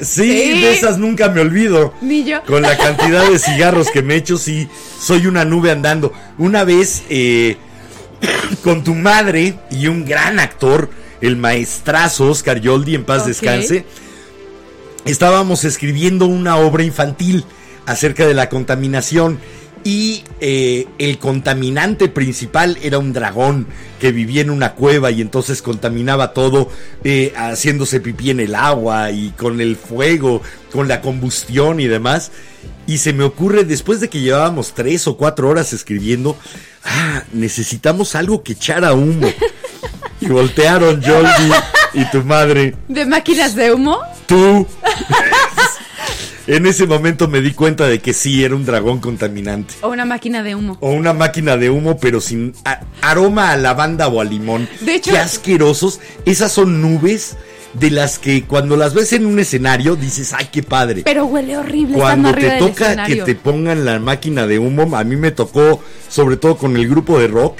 Sí, 0.00 0.22
Sí. 0.22 0.60
de 0.60 0.72
esas 0.72 0.98
nunca 0.98 1.28
me 1.28 1.40
olvido. 1.40 1.94
Ni 2.00 2.24
yo. 2.24 2.42
Con 2.44 2.62
la 2.62 2.76
cantidad 2.76 3.28
de 3.30 3.38
cigarros 3.38 3.90
que 3.90 4.02
me 4.02 4.16
echo, 4.16 4.36
sí, 4.36 4.68
soy 5.00 5.26
una 5.26 5.44
nube 5.44 5.70
andando. 5.70 6.12
Una 6.36 6.64
vez, 6.64 7.04
eh, 7.08 7.56
con 8.64 8.82
tu 8.82 8.94
madre 8.94 9.54
y 9.70 9.86
un 9.86 10.04
gran 10.04 10.40
actor, 10.40 10.90
el 11.20 11.36
maestrazo 11.36 12.28
Oscar 12.30 12.60
Yoldi, 12.60 12.94
en 12.96 13.04
paz 13.04 13.26
descanse, 13.26 13.84
estábamos 15.04 15.64
escribiendo 15.64 16.26
una 16.26 16.56
obra 16.56 16.82
infantil 16.82 17.44
acerca 17.86 18.26
de 18.26 18.34
la 18.34 18.48
contaminación 18.48 19.38
y 19.84 20.24
eh, 20.40 20.86
el 20.98 21.18
contaminante 21.18 22.08
principal 22.08 22.78
era 22.82 22.98
un 22.98 23.12
dragón 23.12 23.66
que 24.00 24.12
vivía 24.12 24.40
en 24.40 24.48
una 24.48 24.72
cueva 24.72 25.10
y 25.10 25.20
entonces 25.20 25.60
contaminaba 25.60 26.32
todo 26.32 26.70
eh, 27.04 27.34
haciéndose 27.36 28.00
pipí 28.00 28.30
en 28.30 28.40
el 28.40 28.54
agua 28.54 29.10
y 29.10 29.30
con 29.30 29.60
el 29.60 29.76
fuego, 29.76 30.40
con 30.72 30.88
la 30.88 31.02
combustión 31.02 31.80
y 31.80 31.86
demás. 31.86 32.32
Y 32.86 32.98
se 32.98 33.12
me 33.12 33.24
ocurre, 33.24 33.64
después 33.64 34.00
de 34.00 34.08
que 34.08 34.20
llevábamos 34.20 34.72
tres 34.74 35.06
o 35.06 35.18
cuatro 35.18 35.50
horas 35.50 35.74
escribiendo, 35.74 36.36
ah, 36.84 37.22
necesitamos 37.32 38.14
algo 38.14 38.42
que 38.42 38.54
echara 38.54 38.94
humo. 38.94 39.28
Y 40.20 40.26
voltearon 40.28 41.02
Jordi 41.02 41.52
y 41.92 42.10
tu 42.10 42.22
madre. 42.22 42.74
¿De 42.88 43.04
máquinas 43.04 43.54
de 43.54 43.74
humo? 43.74 43.98
Tú. 44.26 44.66
en 46.46 46.66
ese 46.66 46.86
momento 46.86 47.28
me 47.28 47.40
di 47.40 47.52
cuenta 47.52 47.86
de 47.86 48.00
que 48.00 48.12
sí, 48.12 48.44
era 48.44 48.54
un 48.54 48.64
dragón 48.64 49.00
contaminante. 49.00 49.74
¿O 49.82 49.88
una 49.88 50.04
máquina 50.04 50.42
de 50.42 50.54
humo? 50.54 50.76
O 50.80 50.90
una 50.92 51.12
máquina 51.12 51.56
de 51.56 51.70
humo, 51.70 51.96
pero 51.98 52.20
sin 52.20 52.54
a- 52.64 52.80
aroma 53.02 53.50
a 53.52 53.56
lavanda 53.56 54.08
o 54.08 54.20
a 54.20 54.24
limón. 54.24 54.68
De 54.80 54.96
hecho- 54.96 55.10
Qué 55.12 55.18
asquerosos. 55.18 56.00
Esas 56.26 56.52
son 56.52 56.80
nubes 56.82 57.36
de 57.74 57.90
las 57.90 58.18
que 58.20 58.44
cuando 58.44 58.76
las 58.76 58.94
ves 58.94 59.12
en 59.14 59.26
un 59.26 59.38
escenario 59.38 59.96
dices, 59.96 60.32
ay, 60.32 60.48
qué 60.52 60.62
padre. 60.62 61.02
Pero 61.04 61.24
huele 61.26 61.56
horrible 61.56 61.96
Cuando 61.96 62.32
te 62.32 62.58
toca 62.58 63.04
que 63.06 63.16
te 63.16 63.34
pongan 63.34 63.84
la 63.84 63.98
máquina 63.98 64.46
de 64.46 64.58
humo, 64.58 64.96
a 64.96 65.02
mí 65.02 65.16
me 65.16 65.32
tocó, 65.32 65.82
sobre 66.08 66.36
todo 66.36 66.56
con 66.56 66.76
el 66.76 66.86
grupo 66.88 67.18
de 67.18 67.26
rock, 67.26 67.58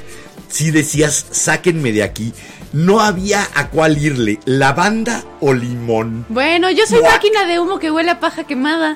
si 0.55 0.71
decías, 0.71 1.25
sáquenme 1.31 1.91
de 1.91 2.01
aquí. 2.01 2.33
No 2.71 3.01
había 3.01 3.45
a 3.55 3.69
cuál 3.69 3.97
irle, 3.97 4.39
lavanda 4.45 5.25
o 5.41 5.53
limón. 5.53 6.25
Bueno, 6.29 6.71
yo 6.71 6.85
soy 6.87 7.01
máquina 7.01 7.45
de 7.45 7.59
humo 7.59 7.77
que 7.77 7.91
huele 7.91 8.11
a 8.11 8.21
paja 8.21 8.45
quemada. 8.45 8.95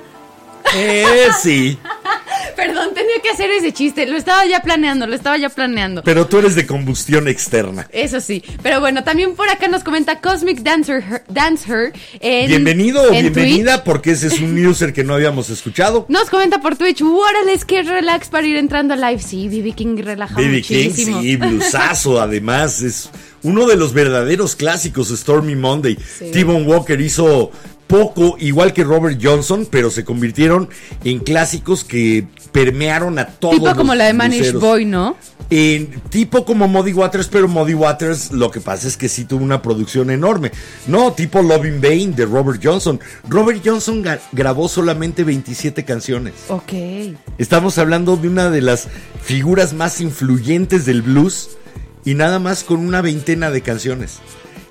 Eh, 0.76 1.28
sí. 1.42 1.78
Perdón, 2.56 2.90
tenía 2.94 3.22
que 3.24 3.30
hacer 3.30 3.50
ese 3.52 3.72
chiste. 3.72 4.06
Lo 4.06 4.18
estaba 4.18 4.46
ya 4.46 4.62
planeando, 4.62 5.08
lo 5.08 5.16
estaba 5.16 5.38
ya 5.38 5.50
planeando. 5.50 6.04
Pero 6.04 6.28
tú 6.28 6.40
eres 6.40 6.56
de 6.56 6.66
combustión 6.66 7.28
externa. 7.28 7.88
Eso 7.92 8.20
sí. 8.20 8.44
Pero 8.62 8.80
bueno, 8.80 9.04
también 9.04 9.36
por 9.36 9.50
acá 9.50 9.68
nos 9.68 9.84
comenta 9.84 10.20
Cosmic 10.20 10.60
Dancer, 10.60 11.24
Dancer 11.30 11.94
en, 12.20 12.48
Bienvenido 12.50 13.02
o 13.02 13.14
en 13.14 13.22
bienvenida, 13.34 13.76
Twitch. 13.76 13.86
porque 13.86 14.12
ese 14.12 14.28
es 14.28 14.40
un 14.40 14.66
user 14.66 14.94
que 14.94 15.04
no 15.04 15.14
habíamos 15.14 15.50
escuchado. 15.50 16.06
Nos 16.10 16.30
comenta 16.30 16.60
por 16.60 16.76
Twitch, 16.76 17.02
órale, 17.02 17.58
que 17.66 17.84
relax 17.84 18.30
para 18.30 18.48
ir 18.48 18.58
entrando 18.58 18.94
a 18.94 18.98
live. 18.98 19.22
Sí, 19.22 19.48
BB 19.48 19.76
King 19.76 19.98
relaja 20.04 20.36
Baby 20.36 20.62
King, 20.62 20.92
sí, 20.92 21.36
blusazo, 21.36 22.22
además, 22.22 22.82
es 22.82 23.10
uno 23.44 23.68
de 23.68 23.76
los 23.76 23.94
verdaderos 23.94 24.56
clásicos, 24.56 25.10
Stormy 25.10 25.56
Monday. 25.56 25.98
Sí. 25.98 26.32
T-Bone 26.32 26.66
Walker 26.66 27.00
hizo 27.00 27.52
poco, 27.90 28.38
igual 28.40 28.72
que 28.72 28.84
Robert 28.84 29.20
Johnson, 29.22 29.68
pero 29.70 29.90
se 29.90 30.06
convirtieron 30.06 30.70
en 31.04 31.18
clásicos 31.18 31.84
que 31.84 32.28
permearon 32.52 33.18
a 33.18 33.26
todos. 33.26 33.56
Tipo 33.56 33.76
como 33.76 33.94
los 33.94 33.98
la 33.98 34.06
de 34.06 34.14
Manish. 34.14 34.54
Boy, 34.54 34.86
¿no? 34.86 35.18
En 35.50 36.00
tipo 36.12 36.46
como 36.46 36.68
Muddy 36.68 36.94
Waters, 36.94 37.28
pero 37.30 37.48
Muddy 37.48 37.74
Waters 37.74 38.32
lo 38.32 38.52
que 38.52 38.62
pasa 38.62 38.88
es 38.88 38.96
que 38.96 39.10
sí 39.10 39.26
tuvo 39.26 39.44
una 39.44 39.64
producción 39.64 40.12
enorme. 40.12 40.52
No, 40.86 41.14
tipo 41.14 41.42
Loving 41.42 41.82
Bane 41.82 42.12
de 42.16 42.28
Robert 42.28 42.62
Johnson. 42.64 43.00
Robert 43.28 43.60
Johnson 43.66 44.06
grabó 44.34 44.70
solamente 44.70 45.24
27 45.24 45.84
canciones. 45.84 46.36
Ok. 46.50 46.74
Estamos 47.40 47.80
hablando 47.80 48.18
de 48.18 48.28
una 48.28 48.52
de 48.52 48.62
las 48.62 48.88
figuras 49.24 49.74
más 49.74 50.00
influyentes 50.00 50.86
del 50.86 51.02
blues 51.02 51.58
y 52.06 52.14
nada 52.14 52.38
más 52.38 52.64
con 52.64 52.86
una 52.86 53.02
veintena 53.02 53.50
de 53.50 53.62
canciones. 53.62 54.20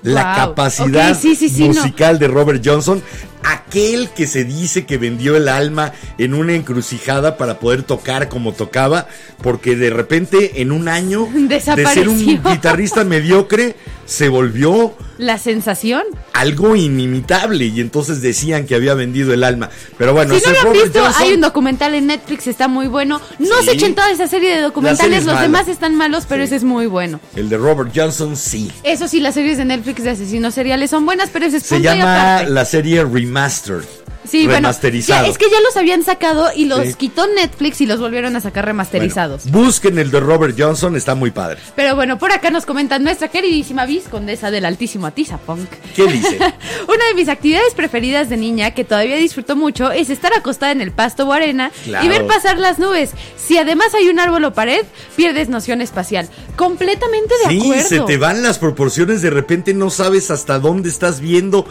La 0.01 0.23
Wow. 0.23 0.35
capacidad 0.35 1.11
Ok, 1.11 1.17
sí, 1.17 1.35
sí, 1.35 1.49
sí, 1.49 1.67
no. 1.67 1.73
musical 1.73 2.19
de 2.19 2.27
Robert 2.27 2.61
Johnson, 2.65 3.01
aquel 3.43 4.09
que 4.09 4.27
se 4.27 4.45
dice 4.45 4.85
que 4.85 4.97
vendió 4.97 5.35
el 5.35 5.47
alma 5.47 5.93
en 6.17 6.33
una 6.33 6.53
encrucijada 6.53 7.37
para 7.37 7.59
poder 7.59 7.83
tocar 7.83 8.29
como 8.29 8.53
tocaba, 8.53 9.07
porque 9.41 9.75
de 9.75 9.89
repente 9.89 10.61
en 10.61 10.71
un 10.71 10.87
año 10.87 11.27
de 11.33 11.59
ser 11.59 12.07
un 12.09 12.19
guitarrista 12.43 13.03
mediocre 13.03 13.75
se 14.09 14.27
volvió 14.27 14.95
La 15.19 15.37
sensación. 15.37 16.01
algo 16.33 16.75
inimitable 16.75 17.65
y 17.67 17.79
entonces 17.79 18.21
decían 18.21 18.65
que 18.65 18.73
había 18.73 18.95
vendido 18.95 19.33
el 19.35 19.43
alma. 19.43 19.69
Pero 19.99 20.13
bueno, 20.13 20.33
si 20.33 20.43
no 20.47 20.51
lo 20.51 20.59
han 20.61 20.73
visto, 20.73 20.99
Johnson- 21.03 21.21
hay 21.21 21.33
un 21.33 21.41
documental 21.41 21.93
en 21.93 22.07
Netflix, 22.07 22.47
está 22.47 22.67
muy 22.67 22.87
bueno. 22.87 23.21
No 23.37 23.59
Sí. 23.59 23.65
se 23.65 23.71
echen 23.73 23.93
toda 23.93 24.09
esa 24.11 24.27
serie 24.27 24.55
de 24.55 24.61
documentales, 24.61 25.19
es 25.19 25.25
los 25.25 25.39
demás 25.39 25.67
están 25.67 25.95
malos, 25.95 26.25
pero 26.27 26.41
Sí. 26.41 26.47
ese 26.47 26.55
es 26.55 26.63
muy 26.63 26.87
bueno. 26.87 27.19
El 27.35 27.49
de 27.49 27.57
Robert 27.57 27.91
Johnson, 27.95 28.35
sí. 28.35 28.71
Eso 28.83 29.07
sí, 29.07 29.19
las 29.19 29.35
series 29.35 29.57
de 29.59 29.65
Netflix 29.65 30.03
de 30.03 30.09
asesinos 30.09 30.55
seriales 30.55 30.89
son 30.89 31.05
buenas, 31.05 31.29
pero 31.31 31.45
ese 31.45 31.57
es 31.57 31.63
Se 31.63 31.75
punto 31.75 31.93
y 31.93 31.97
llama 31.99 32.43
la 32.43 32.65
serie 32.65 33.03
Remastered. 33.03 33.83
Sí, 34.27 34.39
bueno, 34.43 34.55
remasterizado. 34.57 35.25
ya- 35.25 35.31
es 35.31 35.37
que 35.37 35.45
ya 35.49 35.59
los 35.61 35.75
habían 35.77 36.03
sacado 36.03 36.49
y 36.55 36.65
los 36.65 36.85
Sí. 36.85 36.93
quitó 36.95 37.25
Netflix 37.27 37.81
y 37.81 37.85
los 37.85 37.99
volvieron 37.99 38.35
a 38.35 38.41
sacar 38.41 38.65
remasterizados. 38.65 39.43
Bueno, 39.45 39.65
busquen 39.67 39.97
el 39.97 40.11
de 40.11 40.19
Robert 40.19 40.55
Johnson, 40.59 40.95
está 40.95 41.15
muy 41.15 41.31
padre. 41.31 41.59
Pero 41.75 41.95
bueno, 41.95 42.17
por 42.19 42.31
acá 42.31 42.49
nos 42.51 42.65
comenta 42.65 42.99
nuestra 42.99 43.29
queridísima 43.29 43.85
viscondesa 43.85 44.51
del 44.51 44.65
altísimo 44.65 45.07
Atizapunk. 45.07 45.69
¿Qué 45.95 46.05
dice? 46.07 46.37
Una 46.87 47.05
de 47.07 47.13
mis 47.15 47.29
actividades 47.29 47.73
preferidas 47.73 48.29
de 48.29 48.37
niña 48.37 48.71
que 48.71 48.83
todavía 48.83 49.15
disfruto 49.15 49.55
mucho 49.55 49.91
es 49.91 50.09
estar 50.09 50.33
acostada 50.33 50.71
en 50.71 50.81
el 50.81 50.91
pasto 50.91 51.25
o 51.27 51.33
arena 51.33 51.71
Claro. 51.85 52.05
y 52.05 52.09
ver 52.09 52.27
pasar 52.27 52.57
las 52.59 52.77
nubes. 52.79 53.11
Si 53.37 53.57
además 53.57 53.93
hay 53.95 54.09
un 54.09 54.19
árbol 54.19 54.43
o 54.43 54.53
pared, 54.53 54.85
pierdes 55.15 55.49
noción 55.49 55.81
espacial. 55.81 56.27
Completamente 56.55 57.33
de 57.45 57.49
Sí, 57.51 57.59
acuerdo. 57.61 57.87
se 57.87 57.99
te 58.01 58.17
van 58.17 58.43
las 58.43 58.59
proporciones, 58.59 59.21
de 59.21 59.29
repente 59.29 59.73
no 59.73 59.89
sabes 59.89 60.29
hasta 60.29 60.59
dónde 60.59 60.89
estás 60.89 61.19
viendo. 61.21 61.65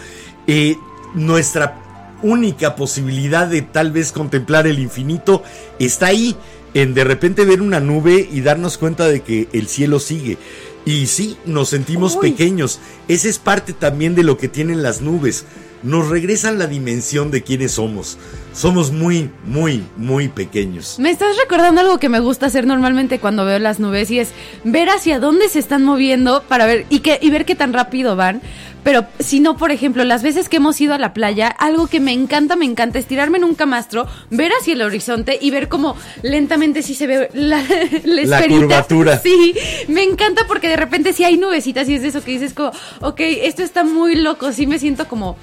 Eh, 0.47 0.77
nuestra 1.15 1.75
única 2.23 2.77
posibilidad 2.77 3.47
de 3.47 3.63
tal 3.63 3.93
vez 3.93 4.13
contemplar 4.13 4.67
el 4.67 4.79
infinito 4.79 5.43
está 5.79 6.07
ahí, 6.07 6.37
en 6.75 6.95
de 6.95 7.05
repente 7.05 7.45
ver 7.45 7.63
una 7.63 7.81
nube 7.81 8.29
y 8.31 8.41
darnos 8.41 8.79
cuenta 8.79 9.09
de 9.09 9.21
que 9.21 9.49
el 9.53 9.69
cielo 9.69 10.01
sigue. 10.01 10.39
Y 10.85 11.07
sí, 11.07 11.37
nos 11.45 11.69
sentimos 11.69 12.17
Uy. 12.17 12.31
pequeños. 12.31 12.81
Esa 13.09 13.29
es 13.29 13.39
parte 13.39 13.73
también 13.73 14.15
de 14.15 14.23
lo 14.23 14.39
que 14.39 14.49
tienen 14.49 14.83
las 14.83 15.01
nubes. 15.03 15.45
Nos 15.83 16.09
regresan 16.09 16.59
la 16.59 16.67
dimensión 16.67 17.31
de 17.31 17.43
quiénes 17.43 17.73
somos. 17.73 18.17
Somos 18.55 18.91
muy, 18.91 19.31
muy, 19.45 19.85
muy 19.97 20.29
pequeños. 20.29 20.99
Me 20.99 21.11
estás 21.11 21.37
recordando 21.37 21.83
algo 21.83 21.99
que 21.99 22.09
me 22.09 22.21
gusta 22.21 22.47
hacer 22.47 22.67
normalmente 22.67 23.21
cuando 23.21 23.45
veo 23.45 23.59
las 23.59 23.79
nubes 23.79 24.11
y 24.11 24.19
es 24.19 24.31
ver 24.65 24.89
hacia 24.89 25.21
dónde 25.21 25.49
se 25.49 25.59
están 25.59 25.85
moviendo 25.85 26.43
para 26.49 26.67
ver 26.67 26.87
y, 26.89 27.01
que, 27.01 27.19
y 27.21 27.31
ver 27.31 27.45
qué 27.45 27.55
tan 27.55 27.73
rápido 27.73 28.17
van. 28.17 28.41
Pero 28.89 29.05
si 29.19 29.41
no, 29.41 29.59
por 29.59 29.71
ejemplo, 29.71 30.03
las 30.05 30.23
veces 30.23 30.49
que 30.49 30.57
hemos 30.57 30.81
ido 30.81 30.95
a 30.95 30.99
la 30.99 31.13
playa, 31.13 31.49
algo 31.49 31.89
que 31.89 32.01
me 32.01 32.15
encanta, 32.15 32.57
me 32.57 32.65
encanta 32.65 32.99
es 32.99 33.05
tirarme 33.05 33.37
en 33.37 33.45
un 33.45 33.55
camastro, 33.55 34.09
ver 34.31 34.51
hacia 34.59 34.73
el 34.73 34.81
horizonte 34.81 35.39
y 35.39 35.51
ver 35.51 35.69
cómo 35.69 35.95
lentamente 36.23 36.83
sí 36.83 36.95
se 36.95 37.07
ve 37.07 37.29
la, 37.35 37.63
la, 38.05 38.25
La 38.25 38.49
curvatura. 38.49 39.19
Sí, 39.23 39.55
me 39.89 40.05
encanta 40.05 40.47
porque 40.47 40.71
de 40.71 40.79
repente 40.79 41.13
sí 41.13 41.23
hay 41.23 41.37
nubecitas 41.37 41.87
y 41.91 41.97
es 41.97 42.01
de 42.01 42.09
eso 42.09 42.25
que 42.25 42.31
dices 42.31 42.55
como, 42.55 42.73
ok, 43.03 43.21
esto 43.21 43.63
está 43.63 43.85
muy 43.85 44.15
loco, 44.15 44.53
sí 44.53 44.67
me 44.67 44.79
siento 44.79 45.07
como 45.07 45.37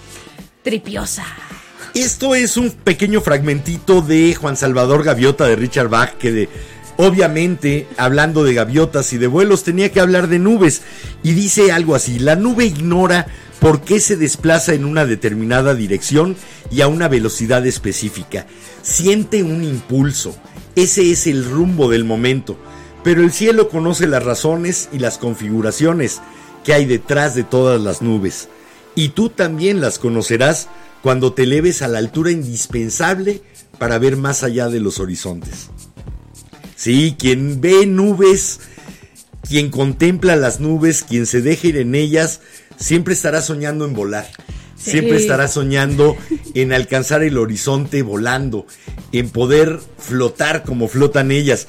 tripiosa. 0.64 1.24
Esto 1.94 2.34
es 2.34 2.58
un 2.58 2.72
pequeño 2.72 3.22
fragmentito 3.22 4.02
de 4.02 4.34
Juan 4.34 4.58
Salvador 4.58 5.04
Gaviota 5.04 5.46
de 5.46 5.56
Richard 5.56 5.90
Bach 5.90 6.14
que 6.18 6.32
de 6.32 6.50
obviamente 6.98 7.88
hablando 7.98 8.44
de 8.44 8.54
gaviotas 8.54 9.14
y 9.14 9.18
de 9.18 9.28
vuelos 9.28 9.64
tenía 9.64 9.92
que 9.92 10.00
hablar 10.00 10.28
de 10.28 10.40
nubes 10.40 10.82
y 11.24 11.34
dice 11.34 11.72
algo 11.72 11.96
así, 11.96 12.20
la 12.20 12.36
nube 12.36 12.66
ignora 12.66 13.28
por 13.60 13.82
qué 13.82 14.00
se 14.00 14.16
desplaza 14.18 14.74
en 14.74 14.86
una 14.86 15.06
determinada 15.06 15.74
dirección 15.76 16.36
y 16.72 16.82
a 16.82 16.88
una 16.88 17.08
velocidad 17.08 17.66
específica. 17.66 18.46
Siente 18.82 19.44
un 19.44 19.64
impulso, 19.64 20.36
ese 20.76 21.12
es 21.12 21.28
el 21.28 21.46
rumbo 21.46 21.90
del 21.90 22.04
momento, 22.04 22.58
pero 23.04 23.22
el 23.22 23.32
cielo 23.32 23.70
conoce 23.70 24.08
las 24.08 24.24
razones 24.24 24.90
y 24.92 25.00
las 25.00 25.18
configuraciones 25.18 26.22
que 26.64 26.74
hay 26.74 26.86
detrás 26.86 27.36
de 27.36 27.44
todas 27.44 27.80
las 27.82 28.02
nubes 28.02 28.50
y 28.96 29.10
tú 29.10 29.30
también 29.30 29.82
las 29.82 30.00
conocerás 30.00 30.70
cuando 31.04 31.34
te 31.34 31.44
eleves 31.44 31.82
a 31.82 31.88
la 31.88 32.00
altura 32.00 32.32
indispensable 32.32 33.44
para 33.78 34.00
ver 34.00 34.18
más 34.18 34.44
allá 34.44 34.70
de 34.70 34.80
los 34.80 35.00
horizontes. 35.00 35.70
Sí, 36.76 37.16
quien 37.18 37.62
ve 37.62 37.86
nubes, 37.86 38.60
quien 39.48 39.70
contempla 39.70 40.36
las 40.36 40.60
nubes, 40.60 41.04
quien 41.04 41.26
se 41.26 41.42
deja 41.42 41.68
ir 41.68 41.78
en 41.78 41.96
ellas, 41.96 42.42
siempre 42.78 43.14
estará 43.14 43.42
soñando 43.42 43.86
en 43.86 43.94
volar. 43.94 44.28
Sí. 44.78 44.92
Siempre 44.92 45.18
estará 45.18 45.48
soñando 45.48 46.16
en 46.54 46.74
alcanzar 46.74 47.24
el 47.24 47.38
horizonte 47.38 48.02
volando, 48.04 48.68
en 49.12 49.30
poder 49.30 49.80
flotar 49.98 50.64
como 50.64 50.88
flotan 50.88 51.32
ellas. 51.32 51.68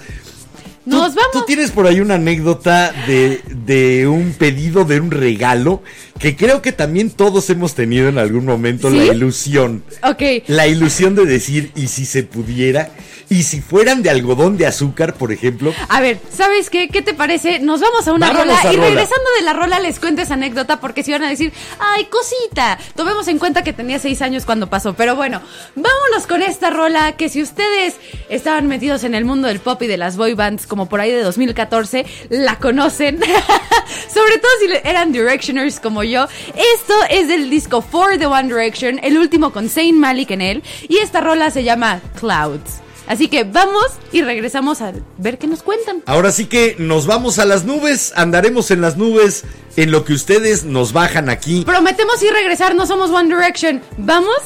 Tú- 0.85 0.90
Nos 0.90 1.14
vamos. 1.14 1.31
Tú 1.33 1.45
tienes 1.47 1.71
por 1.71 1.87
ahí 1.87 2.01
una 2.01 2.14
anécdota 2.14 2.92
de, 3.07 3.40
de 3.64 4.07
un 4.07 4.33
pedido 4.35 4.85
de 4.85 5.01
un 5.01 5.11
regalo 5.11 5.83
que 6.21 6.37
creo 6.37 6.62
que 6.62 6.73
también 6.73 7.11
todos 7.11 7.49
hemos 7.51 7.75
tenido 7.75 8.09
en 8.09 8.19
algún 8.19 8.45
momento 8.45 8.90
¿Sí? 8.90 8.97
la 8.99 9.05
ilusión. 9.14 9.83
Ok, 10.03 10.23
La 10.49 10.66
ilusión 10.69 11.14
de 11.14 11.25
decir, 11.27 11.73
¿y 11.75 11.88
si 11.88 12.05
se 12.07 12.23
pudiera? 12.23 12.90
¿Y 13.29 13.43
si 13.43 13.61
fueran 13.61 14.03
de 14.03 14.11
algodón 14.11 14.57
de 14.57 14.67
azúcar, 14.67 15.15
por 15.15 15.33
ejemplo? 15.33 15.75
A 15.89 16.01
ver, 16.01 16.21
¿sabes 16.33 16.71
qué? 16.71 16.89
¿Qué 16.89 17.03
te 17.03 17.12
parece? 17.12 17.59
Nos 17.59 17.81
vamos 17.81 18.07
a 18.07 18.12
una 18.12 18.31
rola 18.31 18.57
a 18.57 18.73
y 18.73 18.77
rola. 18.77 18.89
regresando 18.89 19.25
de 19.39 19.45
la 19.45 19.53
rola 19.53 19.81
les 19.81 19.99
cuento 19.99 20.23
esa 20.23 20.35
anécdota 20.35 20.81
porque 20.81 21.03
si 21.03 21.11
van 21.11 21.25
a 21.25 21.29
decir, 21.29 21.53
ay, 21.81 22.05
cosita, 22.05 22.79
tomemos 22.95 23.27
en 23.27 23.41
cuenta 23.41 23.65
que 23.65 23.73
tenía 23.73 23.99
seis 23.99 24.23
años 24.23 24.45
cuando 24.45 24.71
pasó. 24.71 24.95
Pero 24.95 25.17
bueno, 25.17 25.41
vámonos 25.75 26.29
con 26.29 26.41
esta 26.41 26.71
rola 26.71 27.17
que 27.17 27.29
si 27.29 27.43
ustedes 27.43 27.97
estaban 28.29 28.69
metidos 28.69 29.03
en 29.03 29.17
el 29.17 29.25
mundo 29.25 29.49
del 29.49 29.59
pop 29.59 29.83
y 29.83 29.89
de 29.89 29.97
las 29.97 30.17
boy 30.17 30.35
bands 30.35 30.67
como 30.67 30.89
por 30.89 31.01
ahí 31.01 31.11
de 31.11 31.23
2014, 31.23 32.07
la 32.31 32.59
conocen. 32.59 33.19
Sobre 34.15 34.39
todo 34.39 34.51
si 34.61 34.89
eran 34.89 35.11
Directioners 35.11 35.81
como 35.81 36.05
yo. 36.05 36.29
Esto 36.49 36.95
es 37.11 37.27
del 37.27 37.51
disco 37.51 37.83
For 37.83 38.19
the 38.19 38.27
One 38.27 38.45
Direction, 38.45 39.01
el 39.03 39.19
último 39.19 39.53
con 39.53 39.69
Zayn 39.69 39.99
Malik 39.99 40.31
en 40.31 40.43
él. 40.43 40.62
Y 40.89 40.99
esta 40.99 41.21
rola 41.21 41.51
se 41.51 41.65
llama 41.65 42.01
Clouds. 42.21 42.86
Así 43.07 43.29
que 43.29 43.45
vamos 43.45 43.87
y 44.12 44.23
regresamos 44.23 44.81
a 44.81 44.92
ver 45.19 45.38
qué 45.38 45.47
nos 45.47 45.62
cuentan. 45.62 46.03
Ahora 46.07 46.33
sí 46.33 46.47
que 46.47 46.77
nos 46.79 47.07
vamos 47.07 47.38
a 47.38 47.45
las 47.45 47.64
nubes, 47.64 48.12
andaremos 48.16 48.71
en 48.71 48.81
las 48.81 48.97
nubes 48.97 49.45
en 49.77 49.90
lo 49.90 50.05
que 50.05 50.12
ustedes 50.12 50.64
nos 50.64 50.92
bajan 50.92 51.29
aquí. 51.29 51.64
Prometemos 51.64 52.23
ir 52.23 52.33
regresar, 52.33 52.75
no 52.75 52.87
somos 52.87 53.11
One 53.11 53.35
Direction. 53.35 53.81
Vamos 53.99 54.38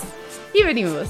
y 0.52 0.62
venimos. 0.62 1.06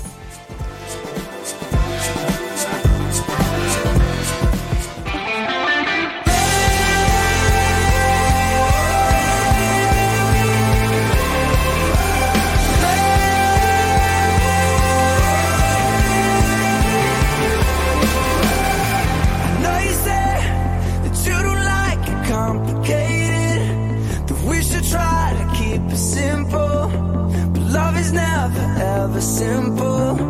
Simple. 29.20 30.29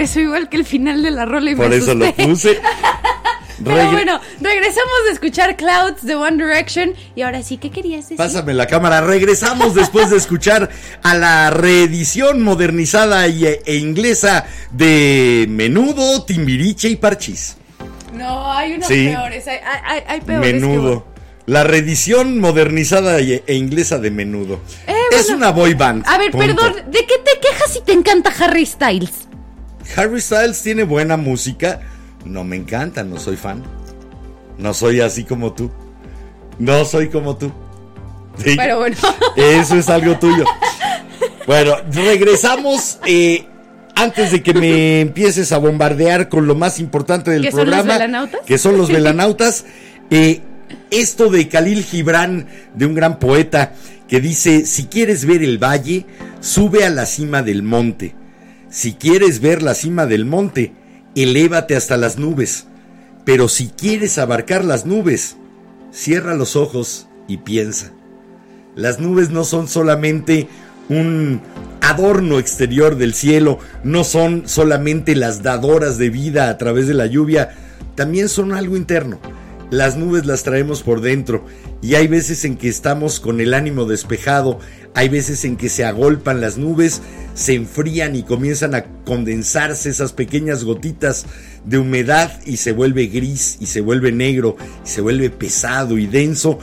Regresó 0.00 0.20
igual 0.20 0.48
que 0.48 0.56
el 0.56 0.64
final 0.64 1.02
de 1.02 1.10
la 1.10 1.26
rola 1.26 1.50
y 1.50 1.54
Por 1.54 1.68
me 1.68 1.76
eso 1.76 1.94
lo 1.94 2.12
puse. 2.14 2.58
Pero 3.62 3.76
Regre- 3.76 3.90
bueno, 3.92 4.18
regresamos 4.40 4.94
de 5.06 5.12
escuchar 5.12 5.54
Clouds 5.54 6.02
de 6.06 6.14
One 6.14 6.42
Direction. 6.42 6.94
Y 7.14 7.20
ahora 7.20 7.42
sí, 7.42 7.58
¿qué 7.58 7.70
querías 7.70 8.04
decir? 8.04 8.16
Pásame 8.16 8.54
la 8.54 8.66
cámara. 8.66 9.02
Regresamos 9.02 9.74
después 9.74 10.08
de 10.08 10.16
escuchar 10.16 10.70
a 11.02 11.14
la 11.14 11.50
reedición 11.50 12.40
modernizada 12.40 13.28
y- 13.28 13.44
e 13.44 13.76
inglesa 13.76 14.46
de 14.70 15.44
Menudo, 15.50 16.24
Timbiriche 16.24 16.88
y 16.88 16.96
Parchís. 16.96 17.56
No, 18.14 18.50
hay 18.50 18.72
unos 18.72 18.88
Sí. 18.88 19.08
peores. 19.08 19.46
Hay, 19.46 19.58
hay- 19.84 20.02
hay 20.06 20.20
peores. 20.22 20.46
que 20.46 20.54
Menudo. 20.54 21.06
La 21.44 21.62
reedición 21.64 22.38
modernizada 22.38 23.18
e 23.18 23.42
inglesa 23.54 23.98
de 23.98 24.10
Menudo. 24.10 24.60
Eh, 24.86 24.94
es 25.12 25.28
una 25.28 25.50
boy 25.50 25.74
band. 25.74 26.04
A 26.06 26.16
ver, 26.16 26.30
punto. 26.30 26.46
perdón, 26.46 26.90
¿de 26.90 27.00
qué 27.06 27.14
te 27.22 27.38
quejas 27.46 27.72
si 27.74 27.82
te 27.82 27.92
encanta 27.92 28.32
Harry 28.38 28.64
Styles? 28.64 29.28
Harry 29.96 30.20
Styles 30.20 30.62
tiene 30.62 30.84
buena 30.84 31.16
música. 31.16 31.80
No 32.24 32.44
me 32.44 32.56
encanta, 32.56 33.02
no 33.02 33.18
soy 33.18 33.36
fan. 33.36 33.62
No 34.58 34.74
soy 34.74 35.00
así 35.00 35.24
como 35.24 35.52
tú. 35.52 35.70
No 36.58 36.84
soy 36.84 37.08
como 37.08 37.36
tú. 37.36 37.50
Sí. 38.44 38.54
Pero 38.56 38.78
bueno. 38.78 38.96
Eso 39.36 39.76
es 39.76 39.88
algo 39.88 40.18
tuyo. 40.18 40.44
Bueno, 41.46 41.74
regresamos. 41.92 42.98
eh, 43.06 43.46
antes 43.96 44.32
de 44.32 44.42
que 44.42 44.54
me 44.54 45.00
empieces 45.02 45.52
a 45.52 45.58
bombardear 45.58 46.28
con 46.30 46.46
lo 46.46 46.54
más 46.54 46.78
importante 46.80 47.30
del 47.32 47.42
¿Que 47.42 47.50
son 47.50 47.60
los 47.66 47.76
programa, 47.76 47.92
velanautas? 47.94 48.40
que 48.46 48.56
son 48.56 48.78
los 48.78 48.88
velanautas, 48.92 49.64
eh, 50.10 50.40
esto 50.90 51.28
de 51.28 51.48
Khalil 51.48 51.84
Gibran, 51.84 52.46
de 52.74 52.86
un 52.86 52.94
gran 52.94 53.18
poeta, 53.18 53.74
que 54.08 54.20
dice, 54.20 54.64
si 54.64 54.86
quieres 54.86 55.26
ver 55.26 55.42
el 55.42 55.58
valle, 55.62 56.06
sube 56.40 56.84
a 56.86 56.90
la 56.90 57.04
cima 57.04 57.42
del 57.42 57.62
monte. 57.62 58.14
Si 58.70 58.94
quieres 58.94 59.40
ver 59.40 59.62
la 59.62 59.74
cima 59.74 60.06
del 60.06 60.24
monte, 60.24 60.72
elévate 61.16 61.74
hasta 61.74 61.96
las 61.96 62.18
nubes. 62.18 62.66
Pero 63.24 63.48
si 63.48 63.68
quieres 63.68 64.16
abarcar 64.16 64.64
las 64.64 64.86
nubes, 64.86 65.36
cierra 65.90 66.34
los 66.34 66.54
ojos 66.54 67.08
y 67.26 67.38
piensa. 67.38 67.92
Las 68.76 69.00
nubes 69.00 69.30
no 69.30 69.42
son 69.42 69.66
solamente 69.66 70.46
un 70.88 71.40
adorno 71.80 72.38
exterior 72.38 72.96
del 72.96 73.14
cielo, 73.14 73.58
no 73.82 74.04
son 74.04 74.44
solamente 74.46 75.16
las 75.16 75.42
dadoras 75.42 75.98
de 75.98 76.10
vida 76.10 76.48
a 76.48 76.56
través 76.56 76.86
de 76.86 76.94
la 76.94 77.06
lluvia, 77.06 77.50
también 77.96 78.28
son 78.28 78.52
algo 78.52 78.76
interno. 78.76 79.18
Las 79.70 79.96
nubes 79.96 80.26
las 80.26 80.42
traemos 80.42 80.82
por 80.82 81.00
dentro 81.00 81.44
y 81.82 81.94
hay 81.94 82.08
veces 82.08 82.44
en 82.44 82.56
que 82.56 82.68
estamos 82.68 83.20
con 83.20 83.40
el 83.40 83.54
ánimo 83.54 83.84
despejado, 83.84 84.58
hay 84.94 85.08
veces 85.08 85.44
en 85.44 85.56
que 85.56 85.68
se 85.68 85.84
agolpan 85.84 86.40
las 86.40 86.58
nubes, 86.58 87.00
se 87.34 87.54
enfrían 87.54 88.16
y 88.16 88.22
comienzan 88.22 88.74
a 88.74 88.84
condensarse 89.04 89.90
esas 89.90 90.12
pequeñas 90.12 90.64
gotitas 90.64 91.26
de 91.64 91.78
humedad 91.78 92.40
y 92.44 92.56
se 92.56 92.72
vuelve 92.72 93.06
gris 93.06 93.56
y 93.60 93.66
se 93.66 93.80
vuelve 93.80 94.12
negro 94.12 94.56
y 94.84 94.88
se 94.88 95.00
vuelve 95.00 95.30
pesado 95.30 95.98
y 95.98 96.06
denso 96.06 96.58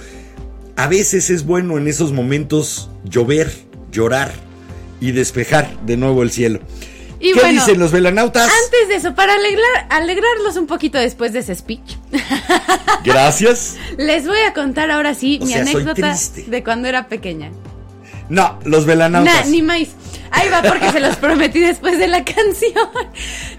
a 0.78 0.88
veces 0.88 1.32
es 1.32 1.44
bueno 1.44 1.78
en 1.78 1.88
esos 1.88 2.14
momentos 2.14 2.90
llover, 3.04 3.52
llorar 3.92 4.32
y 5.02 5.12
despejar 5.12 5.68
de 5.82 5.98
nuevo 5.98 6.22
el 6.22 6.32
cielo. 6.32 6.60
Y 7.20 7.34
¿Qué 7.34 7.40
bueno, 7.40 7.60
dicen 7.60 7.80
los 7.80 7.92
velanautas? 7.92 8.44
Antes 8.44 8.88
de 8.88 8.96
eso, 8.96 9.16
para 9.16 9.34
alegrar, 9.34 9.88
alegrarlos 9.90 10.56
un 10.56 10.68
poquito 10.68 11.00
después 11.00 11.34
de 11.34 11.40
ese 11.40 11.56
speech, 11.56 11.96
Gracias. 13.04 13.76
les 13.98 14.28
voy 14.28 14.38
a 14.48 14.54
contar 14.54 14.92
ahora 14.92 15.16
sí 15.16 15.40
O 15.42 15.46
mi 15.46 15.54
sea, 15.54 15.64
anécdota 15.64 16.16
de 16.46 16.64
cuando 16.64 16.88
era 16.88 17.08
pequeña. 17.08 17.52
No, 18.30 18.60
los 18.66 18.82
Nah, 18.82 18.88
velanautas. 18.88 19.48
ni 19.50 19.62
más. 19.62 19.88
Ahí 20.32 20.50
va 20.50 20.62
porque 20.62 20.92
se 20.92 21.00
los 21.00 21.16
prometí 21.16 21.60
después 21.60 21.98
de 21.98 22.08
la 22.08 22.24
canción. 22.26 22.88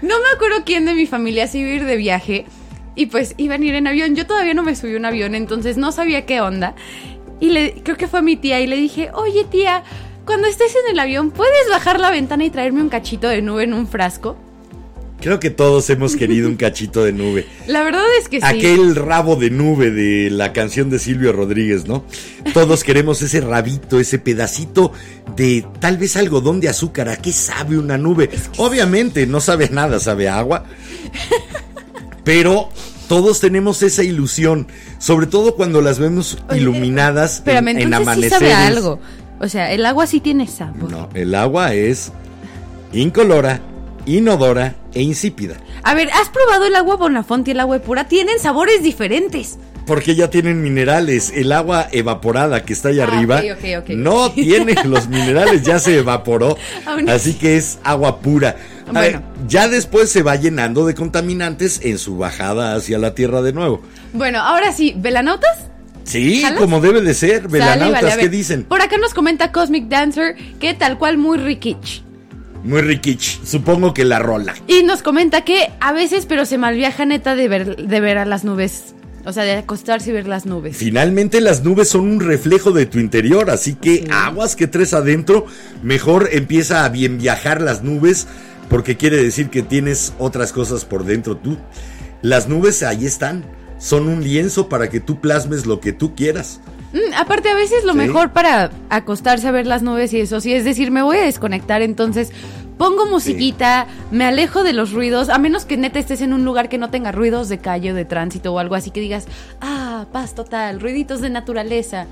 No 0.01 0.15
me 0.19 0.29
acuerdo 0.35 0.57
quién 0.65 0.85
de 0.85 0.93
mi 0.93 1.07
familia 1.07 1.47
se 1.47 1.57
iba 1.59 1.69
a 1.69 1.73
ir 1.73 1.85
de 1.85 1.95
viaje 1.97 2.45
y 2.95 3.07
pues 3.07 3.33
iban 3.37 3.63
a 3.63 3.65
ir 3.65 3.75
en 3.75 3.87
avión. 3.87 4.15
Yo 4.15 4.27
todavía 4.27 4.53
no 4.53 4.63
me 4.63 4.75
subí 4.75 4.93
a 4.93 4.97
un 4.97 5.05
avión, 5.05 5.33
entonces 5.35 5.77
no 5.77 5.91
sabía 5.91 6.25
qué 6.25 6.41
onda. 6.41 6.75
Y 7.39 7.49
le, 7.49 7.73
creo 7.83 7.97
que 7.97 8.07
fue 8.07 8.21
mi 8.21 8.35
tía 8.35 8.59
y 8.59 8.67
le 8.67 8.75
dije, 8.75 9.09
oye 9.13 9.45
tía, 9.45 9.83
cuando 10.25 10.47
estés 10.47 10.73
en 10.85 10.91
el 10.91 10.99
avión, 10.99 11.31
¿puedes 11.31 11.69
bajar 11.71 11.99
la 11.99 12.11
ventana 12.11 12.43
y 12.45 12.49
traerme 12.49 12.81
un 12.81 12.89
cachito 12.89 13.27
de 13.27 13.41
nube 13.41 13.63
en 13.63 13.73
un 13.73 13.87
frasco? 13.87 14.37
Creo 15.21 15.39
que 15.39 15.49
todos 15.49 15.89
hemos 15.89 16.15
querido 16.15 16.47
un 16.47 16.55
cachito 16.55 17.03
de 17.03 17.11
nube. 17.11 17.45
La 17.67 17.83
verdad 17.83 18.03
es 18.19 18.29
que 18.29 18.39
sí. 18.39 18.45
Aquel 18.45 18.95
rabo 18.95 19.35
de 19.35 19.49
nube 19.49 19.91
de 19.91 20.29
la 20.29 20.53
canción 20.53 20.89
de 20.89 20.97
Silvio 20.97 21.33
Rodríguez, 21.33 21.87
¿no? 21.87 22.05
Todos 22.53 22.83
queremos 22.83 23.21
ese 23.21 23.41
rabito, 23.41 23.99
ese 23.99 24.19
pedacito 24.19 24.93
de 25.35 25.65
tal 25.79 25.97
vez 25.97 26.15
algodón 26.15 26.61
de 26.61 26.69
azúcar. 26.69 27.09
¿A 27.09 27.17
qué 27.17 27.33
sabe 27.33 27.77
una 27.77 27.97
nube? 27.97 28.29
Obviamente 28.57 29.27
no 29.27 29.41
sabe 29.41 29.65
a 29.65 29.69
nada, 29.69 29.99
sabe 29.99 30.29
a 30.29 30.39
agua. 30.39 30.63
Pero 32.23 32.69
todos 33.09 33.39
tenemos 33.39 33.83
esa 33.83 34.03
ilusión, 34.03 34.67
sobre 34.99 35.27
todo 35.27 35.55
cuando 35.55 35.81
las 35.81 35.99
vemos 35.99 36.37
Oye, 36.49 36.61
iluminadas 36.61 37.35
Espérame, 37.35 37.69
en, 37.69 37.77
en 37.77 37.83
entonces 37.83 38.05
sí 38.05 38.09
amaneceres. 38.11 38.39
sabe 38.39 38.53
a 38.53 38.67
algo. 38.67 38.99
O 39.41 39.47
sea, 39.49 39.71
el 39.73 39.85
agua 39.85 40.05
sí 40.07 40.19
tiene 40.19 40.47
sabor. 40.47 40.91
No, 40.91 41.09
el 41.13 41.33
agua 41.35 41.73
es 41.73 42.11
incolora, 42.93 43.61
inodora 44.05 44.75
e 44.93 45.01
insípida. 45.01 45.57
A 45.83 45.93
ver, 45.93 46.09
¿has 46.11 46.29
probado 46.29 46.65
el 46.65 46.75
agua 46.75 46.95
Bonafont 46.95 47.47
y 47.47 47.51
el 47.51 47.59
agua 47.59 47.79
pura? 47.79 48.07
Tienen 48.07 48.39
sabores 48.39 48.81
diferentes. 48.83 49.57
Porque 49.85 50.13
ya 50.15 50.29
tienen 50.29 50.61
minerales. 50.61 51.31
El 51.35 51.51
agua 51.51 51.87
evaporada 51.91 52.63
que 52.63 52.73
está 52.73 52.89
allá 52.89 53.05
Ah, 53.09 53.15
arriba 53.17 53.41
no 53.89 54.31
tiene 54.33 54.75
los 54.85 55.07
minerales, 55.07 55.63
ya 55.63 55.79
se 55.79 55.97
evaporó. 55.97 56.57
Aún 56.85 57.09
Así 57.09 57.33
que 57.33 57.57
es 57.57 57.79
agua 57.83 58.19
pura. 58.19 58.55
A 58.87 58.91
Bueno. 58.91 58.99
ver, 58.99 59.21
ya 59.47 59.67
después 59.67 60.11
se 60.11 60.21
va 60.21 60.35
llenando 60.35 60.85
de 60.85 60.93
contaminantes 60.95 61.79
en 61.83 61.97
su 61.97 62.17
bajada 62.17 62.75
hacia 62.75 62.97
la 62.99 63.15
tierra 63.15 63.41
de 63.41 63.53
nuevo. 63.53 63.81
Bueno, 64.13 64.39
ahora 64.41 64.71
sí, 64.73 64.93
¿velanautas? 64.97 65.57
Sí, 66.03 66.41
¿Jalas? 66.41 66.59
como 66.59 66.81
debe 66.81 67.01
de 67.01 67.13
ser. 67.13 67.41
Sale, 67.43 67.47
Velanautas, 67.49 68.01
vale, 68.03 68.21
¿qué 68.23 68.29
dicen? 68.29 68.63
Por 68.63 68.81
acá 68.81 68.97
nos 68.97 69.13
comenta 69.13 69.51
Cosmic 69.51 69.87
Dancer 69.89 70.35
que 70.59 70.73
tal 70.73 70.97
cual 70.97 71.17
muy 71.17 71.37
riquich. 71.37 72.03
Muy 72.63 72.81
riquich. 72.81 73.41
Supongo 73.43 73.93
que 73.93 74.05
la 74.05 74.19
rola. 74.19 74.55
Y 74.67 74.83
nos 74.83 75.01
comenta 75.01 75.41
que 75.41 75.69
a 75.79 75.93
veces, 75.93 76.25
pero 76.25 76.45
se 76.45 76.57
malviaja 76.57 77.05
neta 77.05 77.35
de 77.35 77.47
ver, 77.47 77.75
de 77.75 77.99
ver 77.99 78.17
a 78.17 78.25
las 78.25 78.43
nubes. 78.43 78.93
O 79.25 79.33
sea, 79.33 79.43
de 79.43 79.53
acostarse 79.53 80.09
y 80.09 80.13
ver 80.13 80.27
las 80.27 80.45
nubes. 80.45 80.77
Finalmente 80.77 81.41
las 81.41 81.63
nubes 81.63 81.89
son 81.89 82.01
un 82.01 82.19
reflejo 82.19 82.71
de 82.71 82.85
tu 82.85 82.99
interior, 82.99 83.49
así 83.49 83.75
que 83.75 84.07
aguas 84.11 84.55
que 84.55 84.67
tres 84.67 84.93
adentro, 84.93 85.45
mejor 85.83 86.29
empieza 86.31 86.85
a 86.85 86.89
bien 86.89 87.17
viajar 87.17 87.61
las 87.61 87.83
nubes, 87.83 88.27
porque 88.69 88.97
quiere 88.97 89.21
decir 89.21 89.49
que 89.49 89.61
tienes 89.61 90.13
otras 90.19 90.53
cosas 90.53 90.85
por 90.85 91.03
dentro 91.03 91.35
tú. 91.35 91.57
Las 92.21 92.47
nubes 92.47 92.81
ahí 92.81 93.05
están, 93.05 93.43
son 93.77 94.07
un 94.07 94.23
lienzo 94.23 94.69
para 94.69 94.89
que 94.89 94.99
tú 94.99 95.19
plasmes 95.19 95.65
lo 95.65 95.79
que 95.79 95.91
tú 95.91 96.15
quieras. 96.15 96.61
Mm, 96.93 97.13
aparte, 97.17 97.49
a 97.49 97.55
veces 97.55 97.83
lo 97.83 97.91
Sí. 97.93 97.97
mejor 97.99 98.31
para 98.31 98.71
acostarse 98.89 99.47
a 99.47 99.51
ver 99.51 99.67
las 99.67 99.83
nubes 99.83 100.11
y 100.13 100.21
eso, 100.21 100.41
sí, 100.41 100.53
es 100.53 100.63
decir, 100.65 100.89
me 100.91 101.01
voy 101.01 101.17
a 101.17 101.21
desconectar, 101.21 101.81
entonces 101.81 102.31
pongo 102.77 103.05
musiquita, 103.05 103.87
me 104.09 104.25
alejo 104.25 104.63
de 104.63 104.73
los 104.73 104.93
ruidos, 104.93 105.29
a 105.29 105.37
menos 105.37 105.65
que 105.65 105.75
neta 105.77 105.99
estés 105.99 106.21
en 106.21 106.33
un 106.33 106.45
lugar 106.45 106.69
que 106.69 106.77
no 106.77 106.89
tenga 106.89 107.11
ruidos 107.11 107.49
de 107.49 107.57
calle 107.57 107.91
o 107.91 107.95
de 107.95 108.05
tránsito 108.05 108.53
o 108.53 108.59
algo 108.59 108.73
así 108.75 108.89
que 108.89 109.01
digas, 109.01 109.27
ah, 109.61 110.05
paz 110.13 110.33
total, 110.33 110.79
ruiditos 110.79 111.19
de 111.21 111.29
naturaleza. 111.29 112.07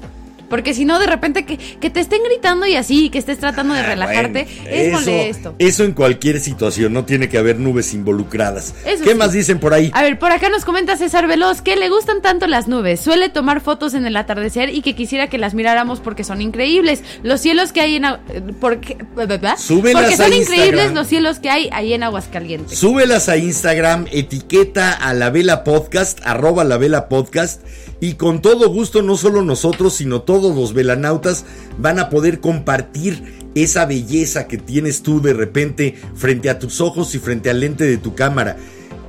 Porque 0.49 0.73
si 0.73 0.85
no, 0.85 0.99
de 0.99 1.07
repente 1.07 1.45
que, 1.45 1.57
que 1.57 1.89
te 1.89 1.99
estén 1.99 2.21
gritando 2.23 2.65
y 2.65 2.75
así, 2.75 3.09
que 3.09 3.17
estés 3.17 3.37
tratando 3.39 3.73
de 3.73 3.81
Ah, 3.81 3.87
relajarte, 3.87 4.43
bueno, 4.63 4.69
es 4.69 4.87
eso- 4.87 4.99
molesto. 4.99 5.55
Eso 5.59 5.83
en 5.83 5.91
cualquier 5.93 6.39
situación, 6.39 6.93
no 6.93 7.05
tiene 7.05 7.29
que 7.29 7.37
haber 7.37 7.59
nubes 7.59 7.93
involucradas. 7.93 8.73
Eso 8.85 9.03
¿Qué 9.03 9.11
sí. 9.11 9.15
más 9.15 9.31
dicen 9.33 9.59
por 9.59 9.73
ahí? 9.73 9.91
A 9.93 10.01
ver, 10.03 10.17
por 10.19 10.31
acá 10.31 10.49
nos 10.49 10.65
comenta 10.65 10.97
César 10.97 11.27
Veloz 11.27 11.61
que 11.61 11.75
le 11.75 11.89
gustan 11.89 12.21
tanto 12.21 12.47
las 12.47 12.67
nubes, 12.67 12.99
suele 12.99 13.29
tomar 13.29 13.61
fotos 13.61 13.93
en 13.93 14.05
el 14.05 14.15
atardecer 14.17 14.69
y 14.73 14.81
que 14.81 14.95
quisiera 14.95 15.27
que 15.27 15.37
las 15.37 15.53
miráramos 15.53 15.99
porque 15.99 16.23
son 16.23 16.41
increíbles. 16.41 17.03
Los 17.23 17.41
cielos 17.41 17.71
que 17.73 17.81
hay 17.81 17.95
en... 17.97 18.05
Eh, 18.05 18.17
Porque, 18.59 18.97
¿verdad? 19.15 19.57
Súbelas 19.57 20.01
porque 20.03 20.17
son 20.17 20.33
increíbles 20.33 20.93
los 20.93 21.07
cielos 21.07 21.39
que 21.39 21.49
hay 21.49 21.69
ahí 21.71 21.93
en 21.93 22.03
Aguascalientes. 22.03 22.77
Súbelas 22.79 23.29
a 23.29 23.37
Instagram, 23.37 24.05
etiqueta 24.11 24.91
a 24.93 25.13
la 25.13 25.29
vela 25.29 25.63
podcast, 25.63 26.19
arroba 26.23 26.63
la 26.63 26.77
vela 26.77 27.09
podcast, 27.09 27.61
y 27.99 28.13
con 28.13 28.41
todo 28.41 28.69
gusto, 28.69 29.01
no 29.01 29.17
solo 29.17 29.41
nosotros, 29.41 29.93
sino 29.95 30.21
todos 30.21 30.36
los 30.41 30.73
velanautas 30.73 31.45
van 31.77 31.99
a 31.99 32.09
poder 32.09 32.39
compartir 32.39 33.37
esa 33.55 33.85
belleza 33.85 34.47
que 34.47 34.57
tienes 34.57 35.01
tú 35.01 35.21
de 35.21 35.33
repente 35.33 35.95
frente 36.15 36.49
a 36.49 36.59
tus 36.59 36.81
ojos 36.81 37.15
y 37.15 37.19
frente 37.19 37.49
al 37.49 37.59
lente 37.59 37.85
de 37.85 37.97
tu 37.97 38.15
cámara. 38.15 38.57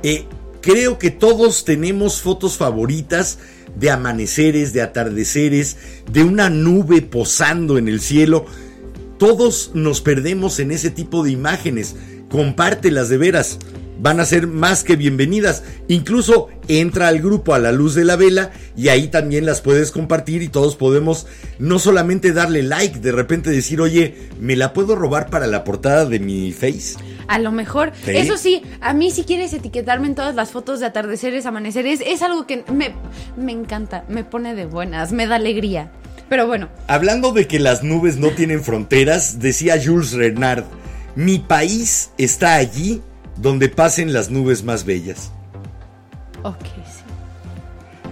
Eh, 0.03 0.25
creo 0.61 0.97
que 0.97 1.11
todos 1.11 1.65
tenemos 1.65 2.21
fotos 2.21 2.57
favoritas 2.57 3.39
de 3.79 3.91
amaneceres, 3.91 4.73
de 4.73 4.81
atardeceres, 4.81 5.77
de 6.11 6.23
una 6.23 6.49
nube 6.49 7.01
posando 7.01 7.77
en 7.77 7.87
el 7.87 8.01
cielo. 8.01 8.45
Todos 9.17 9.71
nos 9.73 10.01
perdemos 10.01 10.59
en 10.59 10.71
ese 10.71 10.89
tipo 10.89 11.23
de 11.23 11.31
imágenes. 11.31 11.95
Compártelas 12.29 13.09
de 13.09 13.17
veras. 13.17 13.59
Van 14.01 14.21
a 14.21 14.25
ser 14.25 14.47
más 14.47 14.85
que 14.85 14.95
bienvenidas. 14.95 15.63
Incluso 15.89 16.47
entra 16.69 17.09
al 17.09 17.19
grupo 17.19 17.53
a 17.53 17.59
la 17.59 17.73
luz 17.73 17.95
de 17.95 18.05
la 18.05 18.15
vela 18.15 18.51
y 18.77 18.87
ahí 18.87 19.09
también 19.09 19.45
las 19.45 19.59
puedes 19.59 19.91
compartir 19.91 20.41
y 20.41 20.47
todos 20.47 20.77
podemos 20.77 21.27
no 21.57 21.79
solamente 21.79 22.31
darle 22.31 22.63
like, 22.63 22.99
de 22.99 23.11
repente 23.11 23.49
decir, 23.49 23.81
oye, 23.81 24.29
¿me 24.39 24.55
la 24.55 24.71
puedo 24.71 24.95
robar 24.95 25.29
para 25.29 25.47
la 25.47 25.65
portada 25.65 26.05
de 26.05 26.19
mi 26.19 26.53
face? 26.53 26.95
A 27.27 27.39
lo 27.39 27.51
mejor. 27.51 27.91
Sí. 28.05 28.11
Eso 28.11 28.37
sí, 28.37 28.63
a 28.79 28.93
mí 28.93 29.11
si 29.11 29.25
quieres 29.25 29.51
etiquetarme 29.51 30.07
en 30.07 30.15
todas 30.15 30.33
las 30.33 30.51
fotos 30.51 30.79
de 30.79 30.85
atardeceres, 30.85 31.45
amaneceres, 31.45 32.01
es 32.05 32.21
algo 32.21 32.47
que 32.47 32.63
me, 32.71 32.93
me 33.35 33.51
encanta, 33.51 34.05
me 34.07 34.23
pone 34.23 34.55
de 34.55 34.65
buenas, 34.65 35.11
me 35.11 35.27
da 35.27 35.35
alegría. 35.35 35.91
Pero 36.29 36.47
bueno, 36.47 36.69
Hablando 36.87 37.33
de 37.33 37.47
que 37.47 37.59
las 37.59 37.83
nubes 37.83 38.15
no 38.17 38.29
tienen 38.29 38.63
fronteras, 38.63 39.39
decía 39.39 39.75
Jules 39.83 40.13
Renard, 40.13 40.63
mi 41.15 41.39
país 41.39 42.11
está 42.17 42.55
allí 42.55 43.01
donde 43.41 43.69
pasen 43.69 44.13
las 44.13 44.29
nubes 44.29 44.63
más 44.63 44.85
bellas. 44.85 45.31
ok, 46.43 46.63
sí. 46.63 47.03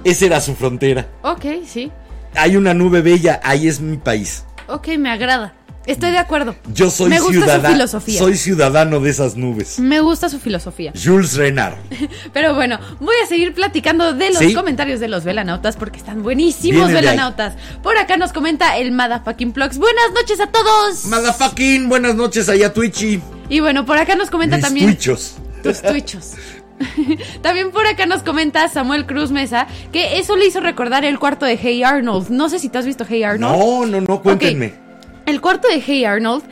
Esa 0.04 0.26
era 0.26 0.42
su 0.42 0.56
frontera. 0.56 1.08
Ok, 1.22 1.46
sí. 1.66 1.92
Hay 2.36 2.56
una 2.56 2.74
nube 2.74 3.02
bella, 3.02 3.42
ahí 3.44 3.68
es 3.68 3.82
mi 3.82 3.98
país. 3.98 4.46
Ok, 4.68 4.90
me 4.98 5.10
agrada. 5.12 5.54
Estoy 5.88 6.12
de 6.12 6.18
acuerdo. 6.18 6.54
Yo 6.74 6.90
soy 6.90 7.10
Me 7.10 7.18
gusta 7.20 7.34
su 7.34 7.40
ciudadano. 7.40 7.70
filosofía. 7.74 8.20
Soy 8.20 8.36
ciudadano 8.38 9.00
de 9.00 9.10
esas 9.10 9.38
nubes. 9.38 9.80
Me 9.80 10.02
gusta 10.02 10.28
su 10.28 10.38
filosofía. 10.40 10.92
Jules 11.02 11.36
Renard. 11.36 11.76
Pero 12.34 12.54
bueno, 12.56 12.78
voy 13.00 13.16
a 13.24 13.26
seguir 13.28 13.54
platicando 13.54 14.14
de 14.14 14.30
los 14.30 14.40
¿Sí? 14.40 14.54
comentarios 14.54 15.00
de 15.00 15.08
los 15.08 15.24
velanautas 15.24 15.78
porque 15.78 15.98
están 15.98 16.24
buenísimos 16.24 16.88
Vienen 16.88 16.94
velanautas. 16.94 17.56
Por 17.82 17.98
acá 17.98 18.18
nos 18.18 18.34
comenta 18.34 18.78
el 18.78 18.92
Motherfucking 18.92 19.54
Plugs. 19.54 19.78
Buenas 19.78 20.12
noches 20.14 20.40
a 20.42 20.48
todos. 20.48 21.06
Motherfucking, 21.06 21.88
buenas 21.88 22.16
noches 22.16 22.50
allá 22.50 22.74
Twitchy. 22.74 23.22
y 23.48 23.60
bueno, 23.62 23.86
por 23.86 23.98
acá 23.98 24.16
nos 24.16 24.30
comenta 24.30 24.58
Mis 24.58 24.66
también 24.66 24.88
twitchos. 24.88 25.36
tus 25.64 25.82
twitchos. 25.82 26.34
También 27.42 27.72
por 27.72 27.88
acá 27.88 28.06
nos 28.06 28.22
comenta 28.22 28.68
Samuel 28.68 29.08
Cruz 29.08 29.32
Mesa 29.32 29.66
que 29.92 30.20
eso 30.20 30.36
le 30.36 30.46
hizo 30.46 30.60
recordar 30.60 31.06
el 31.06 31.18
cuarto 31.18 31.46
de 31.48 31.58
Hey 31.58 31.82
Arnold. 31.84 32.30
No 32.30 32.50
sé 32.50 32.60
si 32.60 32.70
te 32.70 32.78
has 32.78 32.86
visto 32.86 33.04
Hey 33.10 33.24
Arnold. 33.24 33.58
No, 33.58 33.86
no, 33.88 34.02
no, 34.02 34.22
cuéntenme. 34.22 34.74
El 35.28 35.42
cuarto 35.42 35.68
de 35.68 35.84
Hey 35.86 36.06
Arnold 36.06 36.44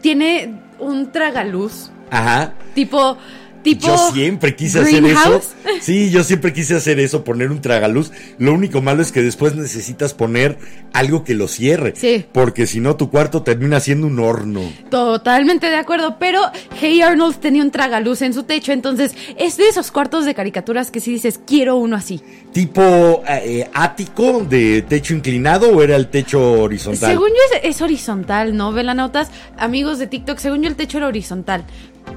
tiene 0.00 0.54
un 0.78 1.10
tragaluz 1.10 1.90
Ajá. 2.12 2.52
tipo 2.74 3.18
tipo 3.62 3.86
Yo 3.86 4.12
siempre 4.12 4.56
quise 4.56 4.80
hacer 4.80 5.04
eso. 5.04 5.40
Sí, 5.80 6.10
yo 6.10 6.24
siempre 6.24 6.52
quise 6.52 6.74
hacer 6.74 7.00
eso, 7.00 7.24
poner 7.24 7.50
un 7.50 7.60
tragaluz. 7.60 8.12
Lo 8.38 8.52
único 8.52 8.82
malo 8.82 9.00
es 9.00 9.12
que 9.12 9.22
después 9.22 9.54
necesitas 9.54 10.12
poner 10.12 10.58
algo 10.92 11.24
que 11.24 11.34
lo 11.34 11.48
cierre. 11.48 11.94
Sí. 11.96 12.26
Porque 12.32 12.66
si 12.66 12.80
no, 12.80 12.96
tu 12.96 13.08
cuarto 13.10 13.42
termina 13.42 13.80
siendo 13.80 14.06
un 14.06 14.18
horno. 14.18 14.60
Totalmente 14.90 15.68
de 15.68 15.76
acuerdo, 15.76 16.16
pero 16.18 16.42
Hey 16.80 17.00
Arnold 17.00 17.36
tenía 17.36 17.62
un 17.62 17.70
tragaluz 17.70 18.22
en 18.22 18.34
su 18.34 18.42
techo, 18.42 18.72
entonces 18.72 19.14
es 19.38 19.56
de 19.56 19.68
esos 19.68 19.90
cuartos 19.90 20.24
de 20.24 20.34
caricaturas 20.34 20.90
que 20.90 21.00
si 21.00 21.12
dices, 21.12 21.40
quiero 21.46 21.76
uno 21.76 21.96
así. 21.96 22.20
¿Tipo 22.52 23.22
eh, 23.28 23.70
ático 23.72 24.44
de 24.48 24.82
techo 24.82 25.14
inclinado 25.14 25.70
o 25.70 25.82
era 25.82 25.96
el 25.96 26.08
techo 26.08 26.62
horizontal? 26.62 27.12
Según 27.12 27.28
yo 27.28 27.56
es, 27.56 27.76
es 27.76 27.82
horizontal, 27.82 28.56
¿no? 28.56 28.72
Velanautas, 28.72 29.30
amigos 29.56 29.98
de 29.98 30.08
TikTok, 30.08 30.38
según 30.38 30.62
yo 30.62 30.68
el 30.68 30.76
techo 30.76 30.98
era 30.98 31.06
horizontal. 31.06 31.64